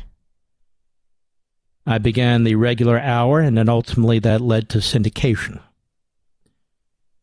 I 1.87 1.99
began 1.99 2.45
the 2.45 2.55
regular 2.57 2.99
hour, 2.99 3.41
and 3.41 3.59
then 3.59 3.69
ultimately 3.69 4.19
that 4.21 4.41
led 4.41 4.69
to 4.71 4.79
syndication. 4.79 5.61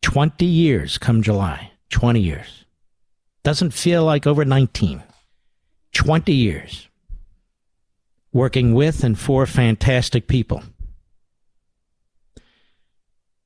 20 0.03 0.45
years 0.45 0.99
come 0.99 1.23
July. 1.23 1.71
20 1.89 2.19
years. 2.19 2.65
Doesn't 3.43 3.71
feel 3.71 4.03
like 4.03 4.27
over 4.27 4.45
19. 4.45 5.01
20 5.93 6.33
years 6.33 6.87
working 8.31 8.73
with 8.73 9.03
and 9.03 9.17
for 9.17 9.45
fantastic 9.45 10.27
people. 10.27 10.63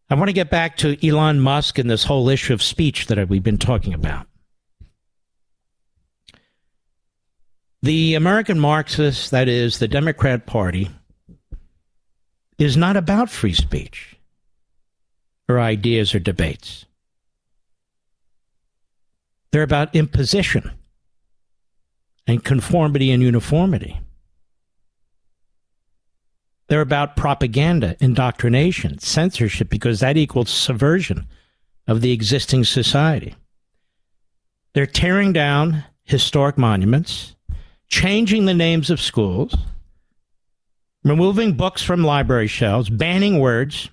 I 0.09 0.15
want 0.15 0.29
to 0.29 0.33
get 0.33 0.49
back 0.49 0.77
to 0.77 0.97
Elon 1.05 1.41
Musk 1.41 1.77
and 1.77 1.89
this 1.89 2.05
whole 2.05 2.29
issue 2.29 2.53
of 2.53 2.63
speech 2.63 3.07
that 3.07 3.27
we've 3.27 3.43
been 3.43 3.57
talking 3.57 3.93
about. 3.93 4.25
The 7.81 8.15
American 8.15 8.59
Marxist, 8.59 9.31
that 9.31 9.49
is, 9.49 9.79
the 9.79 9.87
Democrat 9.89 10.45
Party, 10.45 10.89
is 12.57 12.77
not 12.77 12.95
about 12.95 13.29
free 13.29 13.53
speech 13.53 14.16
or 15.47 15.59
ideas 15.59 16.13
or 16.13 16.19
debates. 16.19 16.85
They're 19.51 19.63
about 19.63 19.95
imposition 19.95 20.71
and 22.27 22.43
conformity 22.43 23.11
and 23.11 23.23
uniformity. 23.23 23.99
They're 26.67 26.81
about 26.81 27.15
propaganda, 27.15 27.95
indoctrination, 28.01 28.99
censorship, 28.99 29.69
because 29.69 30.01
that 30.01 30.17
equals 30.17 30.49
subversion 30.49 31.27
of 31.87 32.01
the 32.01 32.11
existing 32.11 32.65
society. 32.65 33.35
They're 34.73 34.85
tearing 34.85 35.31
down 35.31 35.85
historic 36.03 36.57
monuments, 36.57 37.35
changing 37.87 38.45
the 38.45 38.53
names 38.53 38.89
of 38.89 38.99
schools, 38.99 39.55
removing 41.05 41.53
books 41.53 41.81
from 41.81 42.03
library 42.03 42.47
shelves, 42.47 42.89
banning 42.89 43.39
words, 43.39 43.89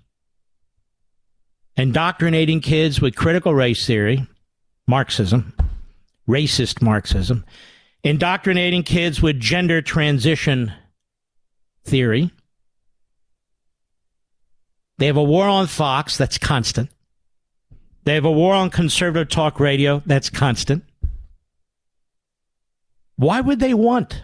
indoctrinating 1.76 2.60
kids 2.60 3.01
with 3.01 3.16
critical 3.16 3.55
race 3.55 3.86
theory, 3.86 4.26
Marxism, 4.86 5.55
racist 6.28 6.82
Marxism, 6.82 7.44
indoctrinating 8.02 8.82
kids 8.82 9.20
with 9.20 9.40
gender 9.40 9.82
transition 9.82 10.72
theory. 11.84 12.30
They 14.98 15.06
have 15.06 15.16
a 15.16 15.22
war 15.22 15.48
on 15.48 15.66
Fox 15.66 16.16
that's 16.16 16.38
constant. 16.38 16.90
They 18.05 18.14
have 18.14 18.24
a 18.24 18.30
war 18.30 18.55
on 18.55 18.70
conservative 18.70 19.28
talk 19.28 19.59
radio 19.59 20.02
that's 20.06 20.30
constant. 20.30 20.84
Why 23.16 23.40
would 23.40 23.60
they 23.60 23.74
want 23.74 24.22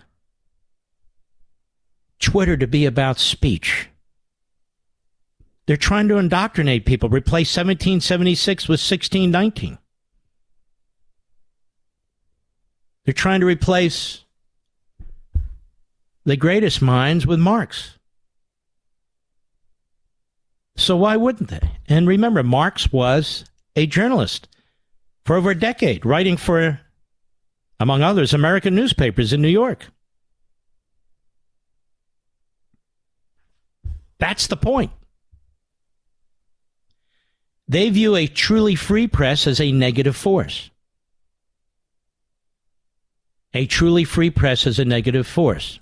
Twitter 2.18 2.56
to 2.56 2.66
be 2.66 2.86
about 2.86 3.18
speech? 3.18 3.89
They're 5.66 5.76
trying 5.76 6.08
to 6.08 6.18
indoctrinate 6.18 6.86
people, 6.86 7.08
replace 7.08 7.48
1776 7.56 8.64
with 8.64 8.80
1619. 8.80 9.78
They're 13.04 13.14
trying 13.14 13.40
to 13.40 13.46
replace 13.46 14.24
the 16.24 16.36
greatest 16.36 16.82
minds 16.82 17.26
with 17.26 17.38
Marx. 17.38 17.98
So 20.76 20.96
why 20.96 21.16
wouldn't 21.16 21.50
they? 21.50 21.72
And 21.88 22.06
remember, 22.06 22.42
Marx 22.42 22.92
was 22.92 23.44
a 23.76 23.86
journalist 23.86 24.48
for 25.24 25.36
over 25.36 25.50
a 25.50 25.58
decade, 25.58 26.06
writing 26.06 26.36
for, 26.36 26.80
among 27.78 28.02
others, 28.02 28.32
American 28.32 28.74
newspapers 28.74 29.32
in 29.32 29.42
New 29.42 29.48
York. 29.48 29.86
That's 34.18 34.46
the 34.46 34.56
point. 34.56 34.92
They 37.70 37.88
view 37.88 38.16
a 38.16 38.26
truly 38.26 38.74
free 38.74 39.06
press 39.06 39.46
as 39.46 39.60
a 39.60 39.70
negative 39.70 40.16
force. 40.16 40.70
A 43.54 43.64
truly 43.66 44.02
free 44.02 44.30
press 44.30 44.66
as 44.66 44.80
a 44.80 44.84
negative 44.84 45.24
force. 45.24 45.78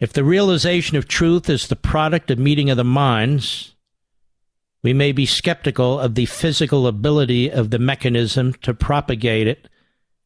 If 0.00 0.12
the 0.12 0.24
realization 0.24 0.96
of 0.96 1.06
truth 1.06 1.48
is 1.48 1.68
the 1.68 1.76
product 1.76 2.28
of 2.32 2.40
meeting 2.40 2.70
of 2.70 2.76
the 2.76 2.82
minds, 2.82 3.76
we 4.82 4.92
may 4.92 5.12
be 5.12 5.26
skeptical 5.26 6.00
of 6.00 6.16
the 6.16 6.26
physical 6.26 6.88
ability 6.88 7.52
of 7.52 7.70
the 7.70 7.78
mechanism 7.78 8.54
to 8.62 8.74
propagate 8.74 9.46
it 9.46 9.68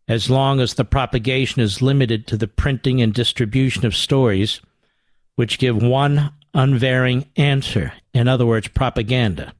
as 0.09 0.31
long 0.31 0.61
as 0.61 0.73
the 0.73 0.87
propagation 0.87 1.61
is 1.61 1.83
limited 1.83 2.27
to 2.29 2.39
the 2.39 2.49
printing 2.49 3.03
and 3.03 3.13
distribution 3.13 3.85
of 3.85 3.95
stories 3.95 4.63
which 5.35 5.59
give 5.59 5.83
one 5.83 6.33
unvarying 6.55 7.27
answer, 7.37 7.93
in 8.15 8.29
other 8.29 8.47
words, 8.47 8.69
propaganda. 8.69 9.53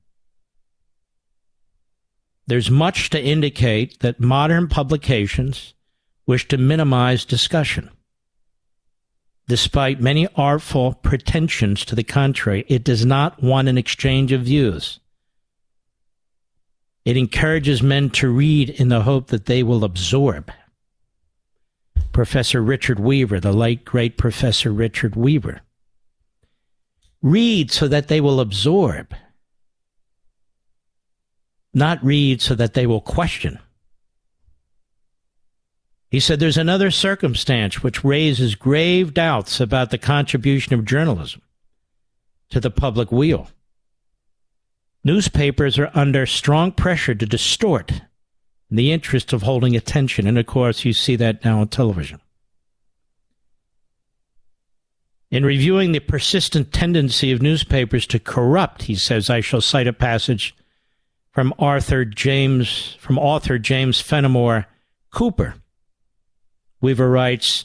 There's 2.47 2.71
much 2.71 3.11
to 3.11 3.23
indicate 3.23 4.01
that 4.01 4.21
modern 4.21 4.69
publications 4.69 5.75
wish 6.27 6.47
to 6.49 6.57
minimize 6.57 7.25
discussion. 7.25 7.91
Despite 9.47 10.01
many 10.01 10.27
artful 10.37 10.95
pretensions 10.95 11.85
to 11.87 11.95
the 11.95 12.05
contrary, 12.05 12.65
it 12.69 12.85
does 12.85 13.05
not 13.05 13.43
want 13.43 13.69
an 13.69 13.77
exchange 13.77 14.33
of 14.33 14.43
views. 14.43 15.01
It 17.05 17.19
encourages 17.19 17.83
men 17.83 18.09
to 18.11 18.31
read 18.31 18.71
in 18.71 18.89
the 18.89 19.03
hope 19.03 19.27
that 19.27 19.45
they 19.45 19.63
will 19.63 19.85
absorb. 19.85 20.51
Professor 22.13 22.63
Richard 22.63 22.99
Weaver, 22.99 23.41
the 23.41 23.53
late 23.53 23.85
great 23.85 24.17
Professor 24.17 24.73
Richard 24.73 25.17
Weaver. 25.17 25.61
Read 27.25 27.71
so 27.71 27.89
that 27.89 28.09
they 28.09 28.21
will 28.21 28.39
absorb, 28.39 29.15
not 31.73 32.05
read 32.05 32.43
so 32.43 32.55
that 32.55 32.75
they 32.75 32.87
will 32.87 33.01
question. 33.01 33.59
He 36.11 36.21
said 36.21 36.39
there's 36.39 36.59
another 36.59 36.91
circumstance 36.91 37.83
which 37.83 38.05
raises 38.05 38.55
grave 38.55 39.15
doubts 39.15 39.59
about 39.59 39.91
the 39.91 39.97
contribution 39.97 40.75
of 40.75 40.85
journalism 40.85 41.41
to 42.51 42.61
the 42.61 42.71
public 42.71 43.11
weal. 43.11 43.49
Newspapers 45.03 45.79
are 45.79 45.91
under 45.95 46.27
strong 46.27 46.73
pressure 46.73 47.15
to 47.15 47.25
distort 47.25 47.91
in 47.91 48.77
the 48.77 48.93
interest 48.93 49.33
of 49.33 49.45
holding 49.45 49.75
attention. 49.75 50.27
And 50.27 50.39
of 50.39 50.45
course, 50.45 50.85
you 50.85 50.93
see 50.93 51.17
that 51.17 51.43
now 51.43 51.61
on 51.61 51.69
television. 51.69 52.21
In 55.35 55.45
reviewing 55.45 55.91
the 55.91 55.99
persistent 55.99 56.73
tendency 56.73 57.33
of 57.33 57.43
newspapers 57.43 58.07
to 58.07 58.21
corrupt, 58.21 58.85
he 58.85 58.95
says, 58.95 59.29
I 59.29 59.41
shall 59.41 59.61
cite 59.61 59.89
a 59.89 59.93
passage 59.93 60.55
from 61.33 61.53
Arthur 61.59 62.05
James, 62.05 62.97
from 63.01 63.19
author 63.19 63.59
James 63.59 64.01
Fenimore 64.01 64.67
Cooper. 65.11 65.57
Weaver 66.81 67.11
writes, 67.11 67.65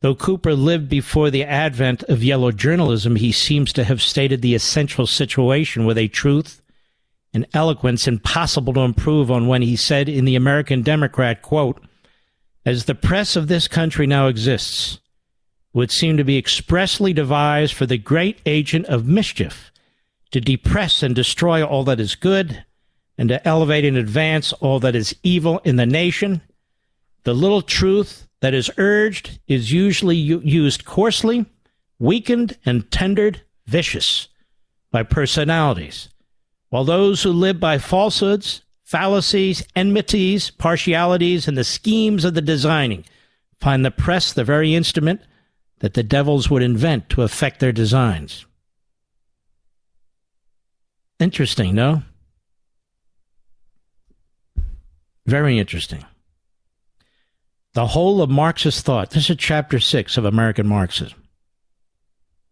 Though 0.00 0.14
Cooper 0.14 0.54
lived 0.54 0.88
before 0.88 1.28
the 1.28 1.42
advent 1.42 2.04
of 2.04 2.22
yellow 2.22 2.52
journalism, 2.52 3.16
he 3.16 3.32
seems 3.32 3.72
to 3.72 3.82
have 3.82 4.00
stated 4.00 4.40
the 4.40 4.54
essential 4.54 5.08
situation 5.08 5.86
with 5.86 5.98
a 5.98 6.06
truth 6.06 6.62
and 7.34 7.48
eloquence 7.52 8.06
impossible 8.06 8.74
to 8.74 8.82
improve 8.82 9.28
on 9.28 9.48
when 9.48 9.62
he 9.62 9.74
said 9.74 10.08
in 10.08 10.24
the 10.24 10.36
American 10.36 10.82
Democrat, 10.82 11.42
quote, 11.42 11.82
As 12.64 12.84
the 12.84 12.94
press 12.94 13.34
of 13.34 13.48
this 13.48 13.66
country 13.66 14.06
now 14.06 14.28
exists, 14.28 15.00
would 15.72 15.90
seem 15.90 16.16
to 16.16 16.24
be 16.24 16.38
expressly 16.38 17.12
devised 17.12 17.74
for 17.74 17.86
the 17.86 17.98
great 17.98 18.40
agent 18.46 18.86
of 18.86 19.06
mischief 19.06 19.70
to 20.30 20.40
depress 20.40 21.02
and 21.02 21.14
destroy 21.14 21.64
all 21.64 21.84
that 21.84 22.00
is 22.00 22.14
good 22.14 22.64
and 23.16 23.28
to 23.28 23.46
elevate 23.46 23.84
and 23.84 23.96
advance 23.96 24.52
all 24.54 24.80
that 24.80 24.94
is 24.94 25.14
evil 25.22 25.60
in 25.64 25.76
the 25.76 25.86
nation. 25.86 26.40
The 27.24 27.34
little 27.34 27.62
truth 27.62 28.28
that 28.40 28.54
is 28.54 28.70
urged 28.78 29.38
is 29.48 29.72
usually 29.72 30.16
used 30.16 30.84
coarsely, 30.84 31.46
weakened, 31.98 32.56
and 32.64 32.90
tendered 32.90 33.42
vicious 33.66 34.28
by 34.90 35.02
personalities, 35.02 36.08
while 36.70 36.84
those 36.84 37.22
who 37.22 37.32
live 37.32 37.60
by 37.60 37.78
falsehoods, 37.78 38.62
fallacies, 38.84 39.66
enmities, 39.76 40.50
partialities, 40.50 41.46
and 41.48 41.58
the 41.58 41.64
schemes 41.64 42.24
of 42.24 42.34
the 42.34 42.40
designing 42.40 43.04
find 43.60 43.84
the 43.84 43.90
press 43.90 44.32
the 44.32 44.44
very 44.44 44.74
instrument 44.74 45.20
that 45.80 45.94
the 45.94 46.02
devils 46.02 46.50
would 46.50 46.62
invent 46.62 47.08
to 47.10 47.22
effect 47.22 47.60
their 47.60 47.72
designs. 47.72 48.46
Interesting, 51.18 51.74
no? 51.74 52.02
Very 55.26 55.58
interesting. 55.58 56.04
The 57.74 57.88
whole 57.88 58.22
of 58.22 58.30
Marxist 58.30 58.84
thought, 58.84 59.10
this 59.10 59.28
is 59.28 59.36
chapter 59.36 59.78
six 59.78 60.16
of 60.16 60.24
American 60.24 60.66
Marxism, 60.66 61.22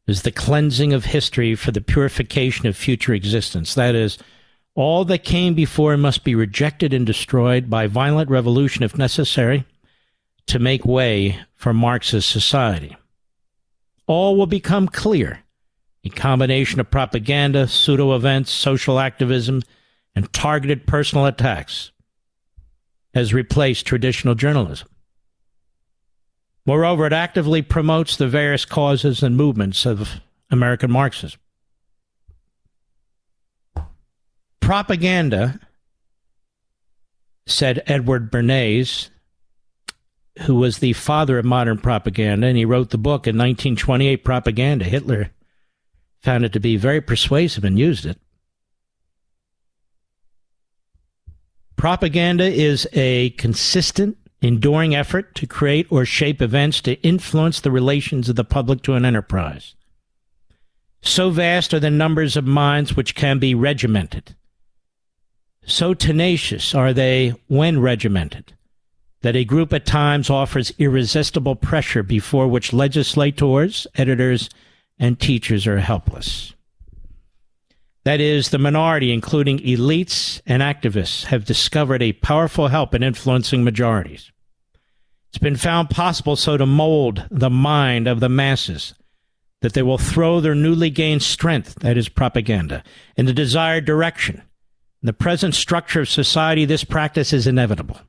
is 0.07 0.23
the 0.23 0.31
cleansing 0.31 0.93
of 0.93 1.07
history 1.07 1.55
for 1.55 1.73
the 1.73 1.81
purification 1.81 2.67
of 2.67 2.77
future 2.77 3.15
existence. 3.15 3.75
That 3.75 3.95
is, 3.95 4.19
all 4.75 5.05
that 5.07 5.25
came 5.25 5.55
before 5.55 5.97
must 5.97 6.23
be 6.23 6.35
rejected 6.35 6.93
and 6.93 7.07
destroyed 7.07 7.71
by 7.71 7.87
violent 7.87 8.29
revolution 8.31 8.83
if 8.83 8.99
necessary 8.99 9.65
to 10.47 10.59
make 10.59 10.85
way 10.85 11.41
for 11.55 11.73
Marxist 11.73 12.29
society. 12.29 12.97
All 14.07 14.37
will 14.37 14.47
become 14.47 14.89
clear. 14.89 15.41
A 16.05 16.09
combination 16.09 16.79
of 16.79 16.91
propaganda, 16.91 17.67
pseudo 17.67 18.15
events, 18.15 18.53
social 18.53 19.01
activism, 19.01 19.63
and 20.15 20.33
targeted 20.33 20.87
personal 20.87 21.27
attacks 21.27 21.91
has 23.15 23.35
replaced 23.35 23.87
traditional 23.87 24.35
journalism. 24.35 24.89
Moreover, 26.65 27.07
it 27.07 27.13
actively 27.13 27.63
promotes 27.63 28.17
the 28.17 28.29
various 28.29 28.65
causes 28.65 29.23
and 29.23 29.37
movements 29.37 29.87
of 29.87 30.21
American 30.51 30.91
Marxism. 30.91 31.41
Propaganda, 34.61 35.61
said 37.47 37.83
Edward 37.87 38.31
Bernays, 38.31 39.11
who 40.43 40.57
was 40.57 40.79
the 40.79 40.93
father 40.93 41.39
of 41.39 41.45
modern 41.45 41.79
propaganda, 41.79 42.47
and 42.47 42.57
he 42.57 42.65
wrote 42.65 42.91
the 42.91 42.99
book 42.99 43.27
in 43.27 43.37
1928, 43.37 44.25
Propaganda. 44.25 44.85
Hitler 44.85 45.31
found 46.21 46.45
it 46.45 46.53
to 46.53 46.61
be 46.61 46.77
very 46.77 47.01
persuasive 47.01 47.65
and 47.65 47.79
used 47.79 48.05
it. 48.05 48.19
Propaganda 51.77 52.45
is 52.45 52.89
a 52.93 53.31
consistent 53.31 54.17
enduring 54.43 54.95
effort 54.95 55.35
to 55.35 55.47
create 55.47 55.87
or 55.91 56.05
shape 56.05 56.43
events 56.43 56.81
to 56.83 57.01
influence 57.03 57.61
the 57.61 57.71
relations 57.71 58.29
of 58.29 58.37
the 58.37 58.45
public 58.45 58.83
to 58.83 58.95
an 58.95 59.05
enterprise. 59.05 59.75
So 61.01 61.31
vast 61.31 61.73
are 61.73 61.81
the 61.81 61.91
numbers 61.91 62.37
of 62.37 62.47
minds 62.47 62.97
which 62.97 63.15
can 63.15 63.39
be 63.39 63.55
regimented. 63.55 64.35
So 65.65 65.95
tenacious 65.95 66.75
are 66.75 66.93
they 66.93 67.35
when 67.49 67.81
regimented 67.81 68.56
that 69.23 69.37
a 69.37 69.45
group 69.45 69.73
at 69.73 69.87
times 69.87 70.31
offers 70.31 70.73
irresistible 70.79 71.57
pressure 71.57 72.03
before 72.03 72.49
which 72.49 72.73
legislators, 72.73 73.87
editors, 73.97 74.51
and 74.99 75.19
teachers 75.19 75.67
are 75.67 75.81
helpless. 75.81 76.55
that 78.05 78.21
is, 78.21 78.51
the 78.51 78.59
minority, 78.59 79.13
including 79.13 79.59
elites 79.59 80.41
and 80.47 80.63
activists, 80.63 81.25
have 81.25 81.45
discovered 81.45 82.03
a 82.03 82.13
powerful 82.13 82.69
help 82.69 82.95
in 82.95 83.03
influencing 83.03 83.65
majorities. 83.65 84.31
It's 85.31 85.39
been 85.39 85.57
found 85.57 85.91
possible 85.91 86.37
so 86.37 86.57
to 86.57 86.67
mold 86.67 87.27
the 87.31 87.51
mind 87.51 88.07
of 88.07 88.21
the 88.21 88.29
masses 88.29 88.95
that 89.61 89.73
they 89.73 89.83
will 89.83 89.99
throw 89.99 90.41
their 90.41 90.55
newly 90.55 90.89
gained 90.89 91.23
strength, 91.23 91.75
that 91.81 91.97
is 91.99 92.09
propaganda, 92.09 92.85
in 93.17 93.27
the 93.27 93.33
desired 93.33 93.85
direction. 93.85 94.37
In 95.03 95.07
the 95.07 95.13
present 95.13 95.55
structure 95.55 96.03
of 96.03 96.09
society, 96.09 96.65
this 96.65 96.85
practice 96.85 97.33
is 97.33 97.47
inevitable. 97.47 98.01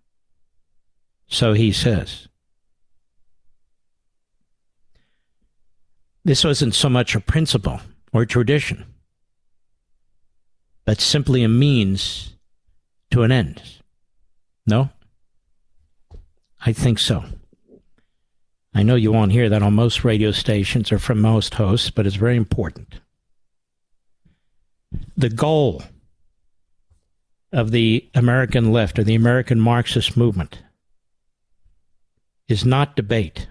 So 1.28 1.54
he 1.54 1.72
says. 1.72 2.28
This 6.24 6.44
wasn't 6.44 6.76
so 6.76 6.90
much 6.90 7.16
a 7.16 7.22
principle 7.22 7.80
or 8.12 8.26
tradition, 8.26 8.86
but 10.86 11.00
simply 11.00 11.44
a 11.44 11.48
means 11.48 12.34
to 13.12 13.24
an 13.24 13.32
end. 13.32 13.62
No? 14.66 14.90
I 16.66 16.74
think 16.74 17.00
so. 17.00 17.24
I 18.74 18.84
know 18.84 18.96
you 18.96 19.12
won't 19.12 19.32
hear 19.32 19.48
that 19.50 19.64
on 19.64 19.74
most 19.74 20.04
radio 20.04 20.32
stations 20.32 20.92
or 20.92 21.00
from 21.00 21.22
most 21.22 21.54
hosts, 21.54 21.90
but 21.90 22.06
it's 22.06 22.18
very 22.18 22.36
important. 22.36 22.96
The 25.16 25.30
goal 25.30 25.84
of 27.54 27.72
the 27.72 28.08
American 28.14 28.72
left 28.72 29.00
or 29.00 29.04
the 29.04 29.16
American 29.16 29.60
Marxist 29.60 30.18
movement 30.18 30.60
is 32.48 32.66
not 32.66 32.96
debate, 32.96 33.48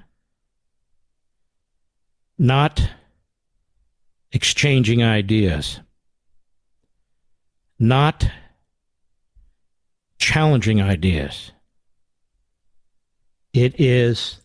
not 2.39 2.91
exchanging 4.33 5.03
ideas, 5.03 5.81
not 7.79 8.31
challenging 10.19 10.81
ideas. 10.81 11.53
It 13.53 13.79
is 13.81 14.41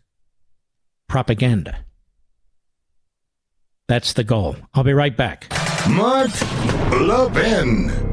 propaganda. 1.07 1.85
That's 3.87 4.13
the 4.13 4.23
goal. 4.23 4.55
I'll 4.73 4.83
be 4.83 4.93
right 4.93 5.15
back. 5.15 5.47
Mark 5.89 6.31
Levin. 6.91 8.10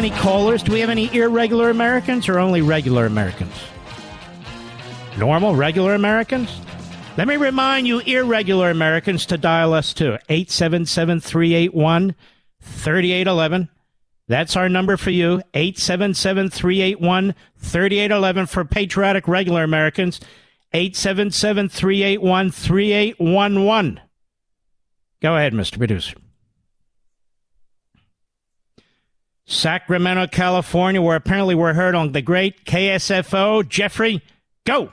Any 0.00 0.10
callers? 0.10 0.62
Do 0.62 0.72
we 0.72 0.80
have 0.80 0.88
any 0.88 1.14
irregular 1.14 1.68
Americans 1.68 2.26
or 2.26 2.38
only 2.38 2.62
regular 2.62 3.04
Americans? 3.04 3.52
Normal, 5.18 5.54
regular 5.54 5.94
Americans? 5.94 6.58
Let 7.18 7.28
me 7.28 7.36
remind 7.36 7.86
you, 7.86 7.98
irregular 7.98 8.70
Americans, 8.70 9.26
to 9.26 9.36
dial 9.36 9.74
us 9.74 9.92
too. 9.92 10.16
877 10.30 11.20
381 11.20 12.14
3811. 12.62 13.68
That's 14.26 14.56
our 14.56 14.70
number 14.70 14.96
for 14.96 15.10
you. 15.10 15.42
877 15.52 16.48
381 16.48 17.34
3811 17.58 18.46
for 18.46 18.64
patriotic 18.64 19.28
regular 19.28 19.64
Americans. 19.64 20.18
877 20.72 21.68
381 21.68 22.50
3811. 22.50 24.00
Go 25.20 25.36
ahead, 25.36 25.52
Mr. 25.52 25.76
Producer. 25.76 26.16
Sacramento, 29.50 30.28
California, 30.28 31.02
where 31.02 31.16
apparently 31.16 31.56
we're 31.56 31.74
heard 31.74 31.96
on 31.96 32.12
the 32.12 32.22
great 32.22 32.64
KSFO. 32.64 33.68
Jeffrey, 33.68 34.22
go. 34.64 34.92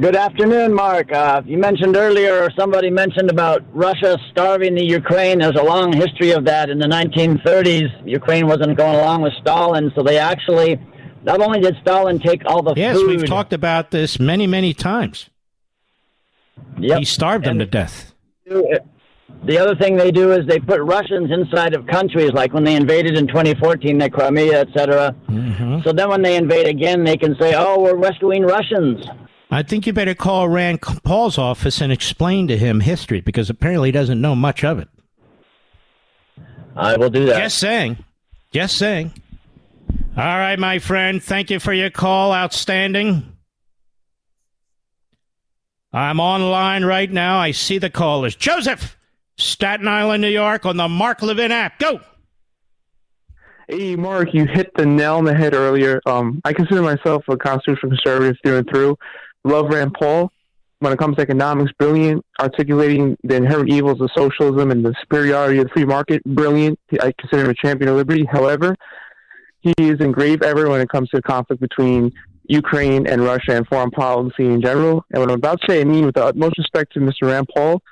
Good 0.00 0.14
afternoon, 0.14 0.72
Mark. 0.72 1.10
Uh, 1.10 1.42
you 1.44 1.58
mentioned 1.58 1.96
earlier, 1.96 2.40
or 2.40 2.50
somebody 2.56 2.88
mentioned 2.88 3.28
about 3.28 3.64
Russia 3.72 4.16
starving 4.30 4.76
the 4.76 4.84
Ukraine. 4.84 5.40
There's 5.40 5.56
a 5.56 5.64
long 5.64 5.92
history 5.92 6.30
of 6.30 6.44
that. 6.44 6.70
In 6.70 6.78
the 6.78 6.86
1930s, 6.86 8.06
Ukraine 8.06 8.46
wasn't 8.46 8.76
going 8.76 8.94
along 8.94 9.22
with 9.22 9.32
Stalin, 9.40 9.90
so 9.96 10.04
they 10.04 10.18
actually, 10.18 10.78
not 11.24 11.40
only 11.40 11.60
did 11.60 11.74
Stalin 11.82 12.20
take 12.20 12.44
all 12.46 12.62
the 12.62 12.74
yes, 12.76 12.94
food. 12.94 13.10
Yes, 13.10 13.20
we've 13.22 13.28
talked 13.28 13.52
about 13.52 13.90
this 13.90 14.20
many, 14.20 14.46
many 14.46 14.74
times. 14.74 15.28
Yep. 16.78 17.00
He 17.00 17.04
starved 17.04 17.46
them 17.46 17.58
to 17.58 17.66
death. 17.66 18.14
The 19.44 19.58
other 19.58 19.74
thing 19.74 19.96
they 19.96 20.10
do 20.10 20.32
is 20.32 20.46
they 20.46 20.58
put 20.58 20.80
Russians 20.82 21.30
inside 21.30 21.74
of 21.74 21.86
countries, 21.86 22.32
like 22.32 22.52
when 22.52 22.64
they 22.64 22.76
invaded 22.76 23.16
in 23.16 23.26
2014, 23.26 23.96
the 23.96 24.10
Crimea, 24.10 24.60
etc. 24.60 25.14
Mm-hmm. 25.28 25.80
So 25.82 25.92
then 25.92 26.10
when 26.10 26.22
they 26.22 26.36
invade 26.36 26.66
again, 26.66 27.04
they 27.04 27.16
can 27.16 27.36
say, 27.40 27.54
"Oh, 27.56 27.80
we're 27.80 27.96
rescuing 27.96 28.42
Russians." 28.42 29.04
I 29.50 29.62
think 29.62 29.86
you 29.86 29.92
better 29.92 30.14
call 30.14 30.48
Rand 30.48 30.80
Paul's 30.82 31.38
office 31.38 31.80
and 31.80 31.90
explain 31.90 32.48
to 32.48 32.56
him 32.56 32.80
history 32.80 33.20
because 33.20 33.50
apparently 33.50 33.88
he 33.88 33.92
doesn't 33.92 34.20
know 34.20 34.36
much 34.36 34.62
of 34.62 34.78
it. 34.78 34.88
I 36.76 36.96
will 36.96 37.10
do 37.10 37.26
that. 37.26 37.42
Just 37.42 37.58
saying. 37.58 37.96
Just 38.52 38.76
saying. 38.78 39.12
All 40.16 40.24
right, 40.24 40.58
my 40.58 40.78
friend. 40.78 41.22
Thank 41.22 41.50
you 41.50 41.58
for 41.58 41.72
your 41.72 41.90
call. 41.90 42.32
Outstanding. 42.32 43.36
I'm 45.92 46.20
online 46.20 46.84
right 46.84 47.10
now. 47.10 47.38
I 47.38 47.50
see 47.50 47.78
the 47.78 47.90
callers. 47.90 48.36
Joseph, 48.36 48.96
Staten 49.40 49.88
Island, 49.88 50.22
New 50.22 50.28
York, 50.28 50.66
on 50.66 50.76
the 50.76 50.88
Mark 50.88 51.22
Levin 51.22 51.52
app. 51.52 51.78
Go. 51.78 52.00
Hey, 53.68 53.94
Mark, 53.94 54.34
you 54.34 54.46
hit 54.46 54.72
the 54.74 54.84
nail 54.84 55.16
on 55.16 55.24
the 55.24 55.34
head 55.34 55.54
earlier. 55.54 56.00
Um, 56.04 56.40
I 56.44 56.52
consider 56.52 56.82
myself 56.82 57.24
a 57.28 57.36
constitutional 57.36 57.90
conservative 57.90 58.36
through 58.42 58.58
and 58.58 58.68
through. 58.68 58.98
Love 59.44 59.66
Rand 59.68 59.94
Paul. 59.94 60.32
When 60.80 60.92
it 60.92 60.98
comes 60.98 61.16
to 61.16 61.22
economics, 61.22 61.70
brilliant. 61.78 62.24
Articulating 62.40 63.16
the 63.22 63.36
inherent 63.36 63.70
evils 63.70 64.00
of 64.00 64.10
socialism 64.16 64.70
and 64.70 64.84
the 64.84 64.94
superiority 65.00 65.58
of 65.58 65.64
the 65.64 65.70
free 65.70 65.84
market, 65.84 66.24
brilliant. 66.24 66.78
I 67.00 67.12
consider 67.18 67.44
him 67.44 67.50
a 67.50 67.54
champion 67.54 67.90
of 67.90 67.96
liberty. 67.96 68.24
However, 68.24 68.74
he 69.60 69.74
is 69.78 70.00
in 70.00 70.10
grave 70.10 70.42
error 70.42 70.68
when 70.68 70.80
it 70.80 70.88
comes 70.88 71.10
to 71.10 71.18
the 71.18 71.22
conflict 71.22 71.60
between 71.60 72.12
Ukraine 72.48 73.06
and 73.06 73.22
Russia 73.22 73.52
and 73.52 73.66
foreign 73.68 73.90
policy 73.90 74.46
in 74.46 74.60
general. 74.60 75.04
And 75.12 75.20
what 75.20 75.30
I'm 75.30 75.36
about 75.36 75.60
to 75.60 75.70
say, 75.70 75.80
I 75.80 75.84
mean 75.84 76.06
with 76.06 76.16
the 76.16 76.24
utmost 76.24 76.58
respect 76.58 76.92
to 76.94 77.00
Mr. 77.00 77.22
Rand 77.22 77.48
Paul, 77.54 77.82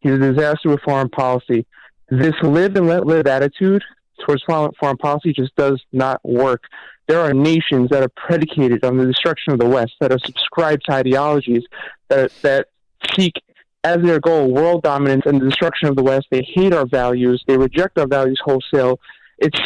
he's 0.00 0.12
a 0.12 0.18
disaster 0.18 0.68
with 0.68 0.80
foreign 0.80 1.08
policy. 1.08 1.66
This 2.08 2.34
live 2.42 2.76
and 2.76 2.86
let 2.86 3.06
live 3.06 3.26
attitude 3.26 3.82
towards 4.24 4.42
foreign, 4.44 4.96
policy 4.98 5.32
just 5.32 5.54
does 5.56 5.80
not 5.92 6.20
work. 6.24 6.62
There 7.06 7.20
are 7.20 7.32
nations 7.32 7.90
that 7.90 8.02
are 8.02 8.10
predicated 8.16 8.84
on 8.84 8.96
the 8.96 9.06
destruction 9.06 9.52
of 9.52 9.58
the 9.58 9.66
West, 9.66 9.92
that 10.00 10.12
are 10.12 10.18
subscribed 10.18 10.84
to 10.86 10.92
ideologies 10.92 11.64
that, 12.08 12.32
that 12.42 12.68
seek 13.14 13.34
as 13.84 14.02
their 14.02 14.20
goal 14.20 14.50
world 14.50 14.82
dominance 14.82 15.22
and 15.24 15.40
the 15.40 15.46
destruction 15.46 15.88
of 15.88 15.96
the 15.96 16.02
West. 16.02 16.26
They 16.30 16.42
hate 16.42 16.72
our 16.72 16.86
values. 16.86 17.42
They 17.46 17.56
reject 17.56 17.98
our 17.98 18.06
values 18.06 18.40
wholesale. 18.44 19.00
It's 19.38 19.58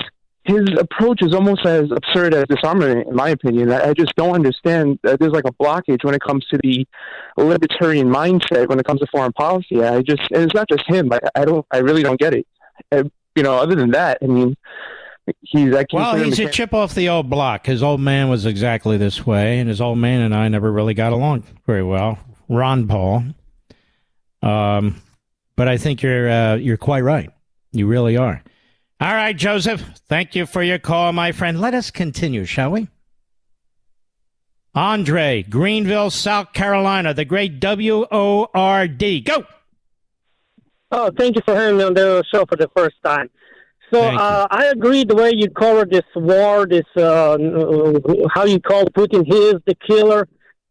his 0.44 0.62
approach 0.78 1.23
is 1.23 1.35
almost 1.35 1.64
as 1.64 1.90
absurd 1.93 2.35
as 2.35 2.44
disarmament, 2.48 3.09
in 3.09 3.14
my 3.14 3.28
opinion. 3.31 3.70
I, 3.70 3.90
I 3.90 3.94
just 3.94 4.14
don't 4.16 4.35
understand. 4.35 4.98
that 5.02 5.20
there's 5.20 5.32
like 5.32 5.44
a 5.44 5.52
blockage 5.52 6.05
when 6.05 6.14
it 6.14 6.20
comes 6.20 6.44
to 6.47 6.59
the 6.62 6.86
libertarian 7.36 8.09
mindset 8.09 8.69
when 8.69 8.81
it 8.81 8.85
comes 8.85 9.01
to 9.01 9.06
foreign 9.06 9.32
policy. 9.32 9.82
I 9.82 10.02
just, 10.02 10.23
and 10.32 10.43
it's 10.43 10.55
not 10.55 10.69
just 10.69 10.85
him. 10.89 11.12
I, 11.12 11.20
I 11.35 11.44
don't, 11.44 11.64
I 11.70 11.78
really 11.78 12.02
don't 12.02 12.19
get 12.19 12.35
it. 12.35 12.47
You 13.35 13.43
know, 13.43 13.55
other 13.55 13.74
than 13.74 13.93
that, 13.93 14.19
I 14.20 14.27
mean, 14.27 14.56
he's 15.40 15.74
actually 15.74 16.01
well, 16.01 16.16
he's 16.16 16.39
a 16.39 16.51
chip 16.51 16.74
off 16.74 16.94
the 16.94 17.09
old 17.09 17.31
block. 17.31 17.66
His 17.66 17.82
old 17.82 18.01
man 18.01 18.28
was 18.28 18.44
exactly 18.44 18.97
this 18.97 19.24
way, 19.24 19.59
and 19.60 19.69
his 19.69 19.81
old 19.81 19.98
man 19.98 20.20
and 20.20 20.35
I 20.35 20.48
never 20.48 20.70
really 20.70 20.94
got 20.94 21.12
along 21.12 21.44
very 21.66 21.82
well. 21.82 22.19
Ron 22.48 22.89
Paul. 22.89 23.24
Um, 24.43 25.01
but 25.56 25.69
I 25.69 25.77
think 25.77 26.02
you're 26.02 26.28
uh, 26.28 26.55
you're 26.56 26.77
quite 26.77 27.02
right. 27.02 27.31
You 27.70 27.86
really 27.86 28.16
are. 28.16 28.43
All 29.03 29.12
right, 29.12 29.37
Joseph. 29.37 29.81
Thank 30.09 30.37
you 30.37 30.47
for 30.47 30.62
your 30.62 30.79
call, 30.79 31.12
my 31.12 31.33
friend. 31.33 31.61
Let 31.61 31.74
us 31.74 31.91
continue, 31.91 32.45
shall 32.45 32.70
we? 32.70 32.87
Andre, 34.77 35.43
Greenville, 35.43 36.09
South 36.09 36.53
Carolina, 36.53 37.12
the 37.12 37.24
great 37.24 37.59
W 37.59 38.07
O 38.12 38.47
R 38.55 38.87
D. 38.87 39.20
Go. 39.23 39.45
Oh, 40.93 41.11
thank 41.19 41.35
you 41.35 41.43
for 41.45 41.57
having 41.57 41.79
me 41.79 41.83
on 41.83 41.95
the 41.95 42.23
show 42.33 42.45
for 42.47 42.55
the 42.55 42.70
first 42.77 42.95
time. 43.05 43.29
So 43.93 44.03
uh, 44.03 44.47
I 44.49 44.66
agree 44.66 45.03
the 45.03 45.16
way 45.16 45.33
you 45.35 45.51
cover 45.51 45.85
this 45.85 46.07
war, 46.15 46.65
this 46.65 46.87
uh, 46.97 47.37
how 48.33 48.45
you 48.45 48.61
call 48.61 48.85
Putin. 48.85 49.27
He 49.27 49.37
is 49.49 49.57
the 49.66 49.74
killer, 49.85 50.29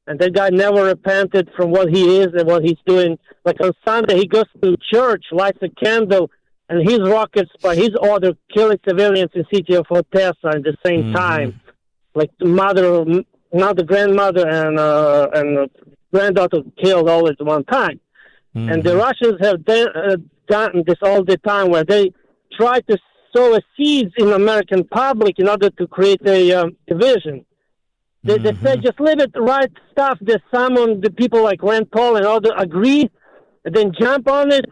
and 0.07 0.17
that 0.19 0.31
guy 0.31 0.51
never 0.51 0.85
repented 0.85 1.49
from 1.57 1.71
what 1.71 1.89
he 1.89 2.19
is 2.19 2.27
and 2.27 2.47
what 2.47 2.63
he's 2.63 2.79
doing. 2.85 3.19
Like 3.43 3.59
on 3.59 3.73
Sunday, 3.85 4.19
he 4.19 4.25
goes 4.25 4.45
to 4.63 4.77
church, 4.89 5.25
lights 5.33 5.59
a 5.61 5.67
candle, 5.67 6.31
and 6.71 6.89
his 6.89 7.01
rockets 7.01 7.51
by 7.61 7.75
his 7.75 7.91
order 8.01 8.31
killing 8.53 8.79
civilians 8.87 9.31
in 9.35 9.45
city 9.53 9.73
of 9.75 9.85
Odessa 9.91 10.47
at 10.55 10.63
the 10.63 10.75
same 10.85 11.03
Mm-hmm. 11.03 11.15
time. 11.15 11.61
Like 12.15 12.31
the 12.39 12.45
mother, 12.45 13.05
not 13.53 13.75
the 13.77 13.83
grandmother 13.83 14.45
and 14.47 14.79
uh, 14.79 15.27
and 15.33 15.69
granddaughter 16.13 16.61
killed 16.81 17.07
all 17.09 17.27
at 17.29 17.39
one 17.39 17.63
time. 17.65 17.99
And 18.53 18.83
the 18.83 18.97
Russians 18.97 19.37
have 19.39 19.63
done, 19.63 19.87
uh, 19.95 20.17
done 20.49 20.83
this 20.85 20.97
all 21.01 21.23
the 21.23 21.37
time, 21.37 21.69
where 21.69 21.85
they 21.85 22.11
try 22.59 22.81
to 22.81 22.97
sow 23.33 23.55
a 23.55 23.61
seeds 23.77 24.11
in 24.17 24.29
American 24.33 24.83
public 24.83 25.39
in 25.39 25.47
order 25.47 25.69
to 25.69 25.87
create 25.87 26.21
a 26.25 26.51
um, 26.51 26.75
division. 26.85 27.45
They, 28.25 28.37
they 28.37 28.53
said 28.61 28.83
just 28.83 28.99
leave 28.99 29.21
it 29.21 29.31
right 29.37 29.71
stuff. 29.91 30.17
That 30.21 30.41
some 30.53 30.75
of 30.77 31.01
the 31.01 31.11
people 31.11 31.41
like 31.43 31.63
Rand 31.63 31.91
Paul 31.91 32.17
and 32.17 32.25
the 32.25 32.53
agree, 32.57 33.09
and 33.63 33.73
then 33.73 33.93
jump 33.97 34.27
on 34.29 34.51
it. 34.51 34.65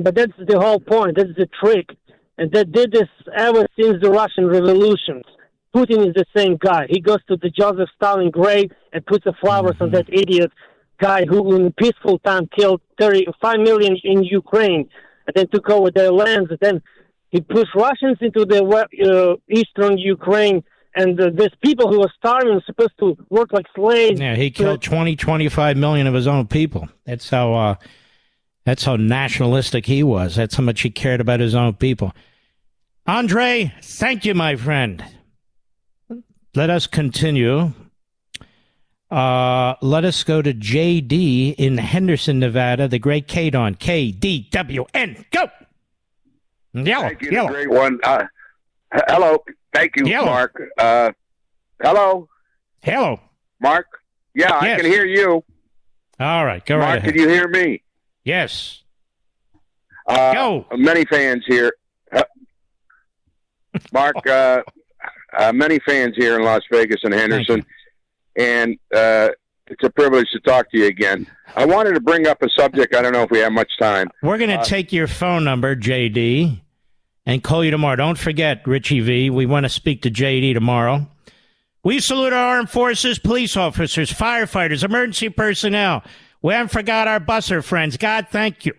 But 0.00 0.14
that's 0.14 0.32
the 0.38 0.58
whole 0.58 0.80
point. 0.80 1.16
That's 1.16 1.36
the 1.36 1.48
trick, 1.62 1.90
and 2.38 2.50
they 2.50 2.64
did 2.64 2.92
this 2.92 3.08
ever 3.36 3.66
since 3.78 4.00
the 4.00 4.10
Russian 4.10 4.46
revolutions. 4.46 5.24
Putin 5.74 6.08
is 6.08 6.14
the 6.14 6.24
same 6.34 6.56
guy. 6.56 6.86
He 6.88 7.00
goes 7.00 7.18
to 7.28 7.36
the 7.36 7.50
Joseph 7.50 7.88
Stalin 7.96 8.30
grave 8.30 8.72
and 8.92 9.04
puts 9.06 9.24
the 9.24 9.34
flowers 9.40 9.76
on 9.78 9.90
that 9.92 10.08
idiot 10.08 10.50
guy 10.98 11.24
who, 11.26 11.54
in 11.54 11.72
peaceful 11.72 12.18
time, 12.20 12.48
killed 12.56 12.80
35 12.98 13.60
million 13.60 13.96
in 14.02 14.24
Ukraine 14.24 14.88
and 15.26 15.34
then 15.34 15.46
took 15.48 15.68
over 15.70 15.90
their 15.90 16.10
lands. 16.10 16.50
And 16.50 16.58
then 16.60 16.82
he 17.30 17.40
pushed 17.40 17.74
Russians 17.74 18.18
into 18.20 18.44
the 18.44 18.64
uh, 18.64 19.36
eastern 19.48 19.98
Ukraine. 19.98 20.64
And 20.96 21.20
uh, 21.20 21.30
there's 21.32 21.54
people 21.62 21.92
who 21.92 22.00
were 22.00 22.12
starving, 22.18 22.54
were 22.54 22.62
supposed 22.66 22.98
to 22.98 23.16
work 23.28 23.52
like 23.52 23.66
slaves. 23.76 24.18
Yeah, 24.18 24.34
he 24.34 24.50
killed 24.50 24.82
20, 24.82 25.14
25 25.14 25.76
million 25.76 26.08
of 26.08 26.14
his 26.14 26.26
own 26.26 26.46
people. 26.48 26.88
That's 27.04 27.28
how. 27.30 27.54
Uh, 27.54 27.74
that's 28.64 28.84
how 28.84 28.96
nationalistic 28.96 29.86
he 29.86 30.02
was. 30.02 30.36
That's 30.36 30.54
how 30.54 30.62
much 30.62 30.80
he 30.82 30.90
cared 30.90 31.20
about 31.20 31.40
his 31.40 31.54
own 31.54 31.74
people. 31.74 32.12
Andre, 33.06 33.72
thank 33.82 34.24
you, 34.24 34.34
my 34.34 34.56
friend. 34.56 35.04
Let 36.54 36.70
us 36.70 36.86
continue. 36.86 37.72
Uh, 39.10 39.74
let 39.82 40.04
us 40.04 40.22
go 40.22 40.40
to 40.42 40.52
JD 40.54 41.56
in 41.56 41.78
Henderson, 41.78 42.38
Nevada, 42.38 42.86
the 42.86 42.98
great 42.98 43.26
KDWN. 43.26 43.78
K 43.78 44.12
D 44.12 44.48
W 44.52 44.84
N. 44.94 45.24
Go! 45.32 45.48
Yellow. 46.72 47.08
Thank 47.08 47.22
you, 47.22 47.30
yellow. 47.32 47.48
great 47.48 47.70
one. 47.70 47.98
Uh, 48.04 48.24
hello. 49.08 49.42
Thank 49.74 49.96
you, 49.96 50.06
Yellow. 50.06 50.26
Mark. 50.26 50.62
Uh, 50.78 51.10
hello. 51.82 52.28
Hello. 52.82 53.20
Mark? 53.60 53.86
Yeah, 54.34 54.54
I 54.56 54.76
can 54.76 54.84
hear 54.84 55.04
you. 55.04 55.42
All 56.20 56.44
right, 56.44 56.64
go 56.64 56.76
right 56.76 56.86
Mark, 56.86 56.98
ahead. 56.98 57.14
can 57.14 57.20
you 57.22 57.28
hear 57.28 57.48
me? 57.48 57.82
Yes. 58.24 58.82
Uh, 60.06 60.32
Go. 60.34 60.66
Many 60.72 61.04
fans 61.06 61.44
here. 61.46 61.72
Uh, 62.12 62.22
Mark, 63.92 64.26
uh, 64.26 64.62
uh, 65.36 65.52
many 65.52 65.78
fans 65.86 66.14
here 66.16 66.36
in 66.36 66.42
Las 66.44 66.62
Vegas 66.72 67.00
and 67.04 67.14
Henderson, 67.14 67.64
and 68.36 68.76
uh, 68.94 69.28
it's 69.68 69.84
a 69.84 69.90
privilege 69.90 70.26
to 70.32 70.40
talk 70.40 70.70
to 70.72 70.78
you 70.78 70.86
again. 70.86 71.26
I 71.54 71.64
wanted 71.64 71.94
to 71.94 72.00
bring 72.00 72.26
up 72.26 72.42
a 72.42 72.48
subject. 72.58 72.94
I 72.94 73.02
don't 73.02 73.12
know 73.12 73.22
if 73.22 73.30
we 73.30 73.38
have 73.38 73.52
much 73.52 73.70
time. 73.78 74.08
We're 74.22 74.38
going 74.38 74.50
to 74.58 74.64
take 74.64 74.92
your 74.92 75.06
phone 75.06 75.44
number, 75.44 75.76
JD, 75.76 76.60
and 77.26 77.42
call 77.44 77.64
you 77.64 77.70
tomorrow. 77.70 77.96
Don't 77.96 78.18
forget, 78.18 78.66
Richie 78.66 79.00
V. 79.00 79.30
We 79.30 79.46
want 79.46 79.64
to 79.64 79.70
speak 79.70 80.02
to 80.02 80.10
JD 80.10 80.54
tomorrow. 80.54 81.06
We 81.82 82.00
salute 82.00 82.32
our 82.32 82.56
armed 82.56 82.70
forces, 82.70 83.18
police 83.18 83.56
officers, 83.56 84.12
firefighters, 84.12 84.84
emergency 84.84 85.28
personnel. 85.30 86.02
We 86.42 86.54
haven't 86.54 86.70
forgot 86.70 87.06
our 87.06 87.20
busser 87.20 87.62
friends. 87.62 87.96
God, 87.96 88.28
thank 88.30 88.64
you. 88.64 88.74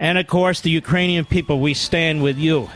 And 0.00 0.18
of 0.18 0.26
course, 0.26 0.60
the 0.60 0.70
Ukrainian 0.70 1.24
people, 1.24 1.60
we 1.60 1.74
stand 1.74 2.22
with 2.22 2.38
you 2.38 2.68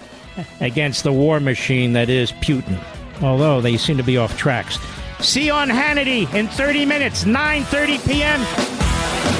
against 0.60 1.04
the 1.04 1.12
war 1.12 1.40
machine 1.40 1.92
that 1.94 2.08
is 2.08 2.32
Putin. 2.32 2.82
Although 3.22 3.60
they 3.60 3.76
seem 3.76 3.96
to 3.96 4.02
be 4.02 4.16
off 4.16 4.36
tracks. 4.38 4.78
See 5.20 5.46
you 5.46 5.52
on 5.52 5.68
Hannity 5.68 6.32
in 6.34 6.46
30 6.46 6.86
minutes, 6.86 7.24
9:30 7.24 8.06
p.m. 8.06 9.37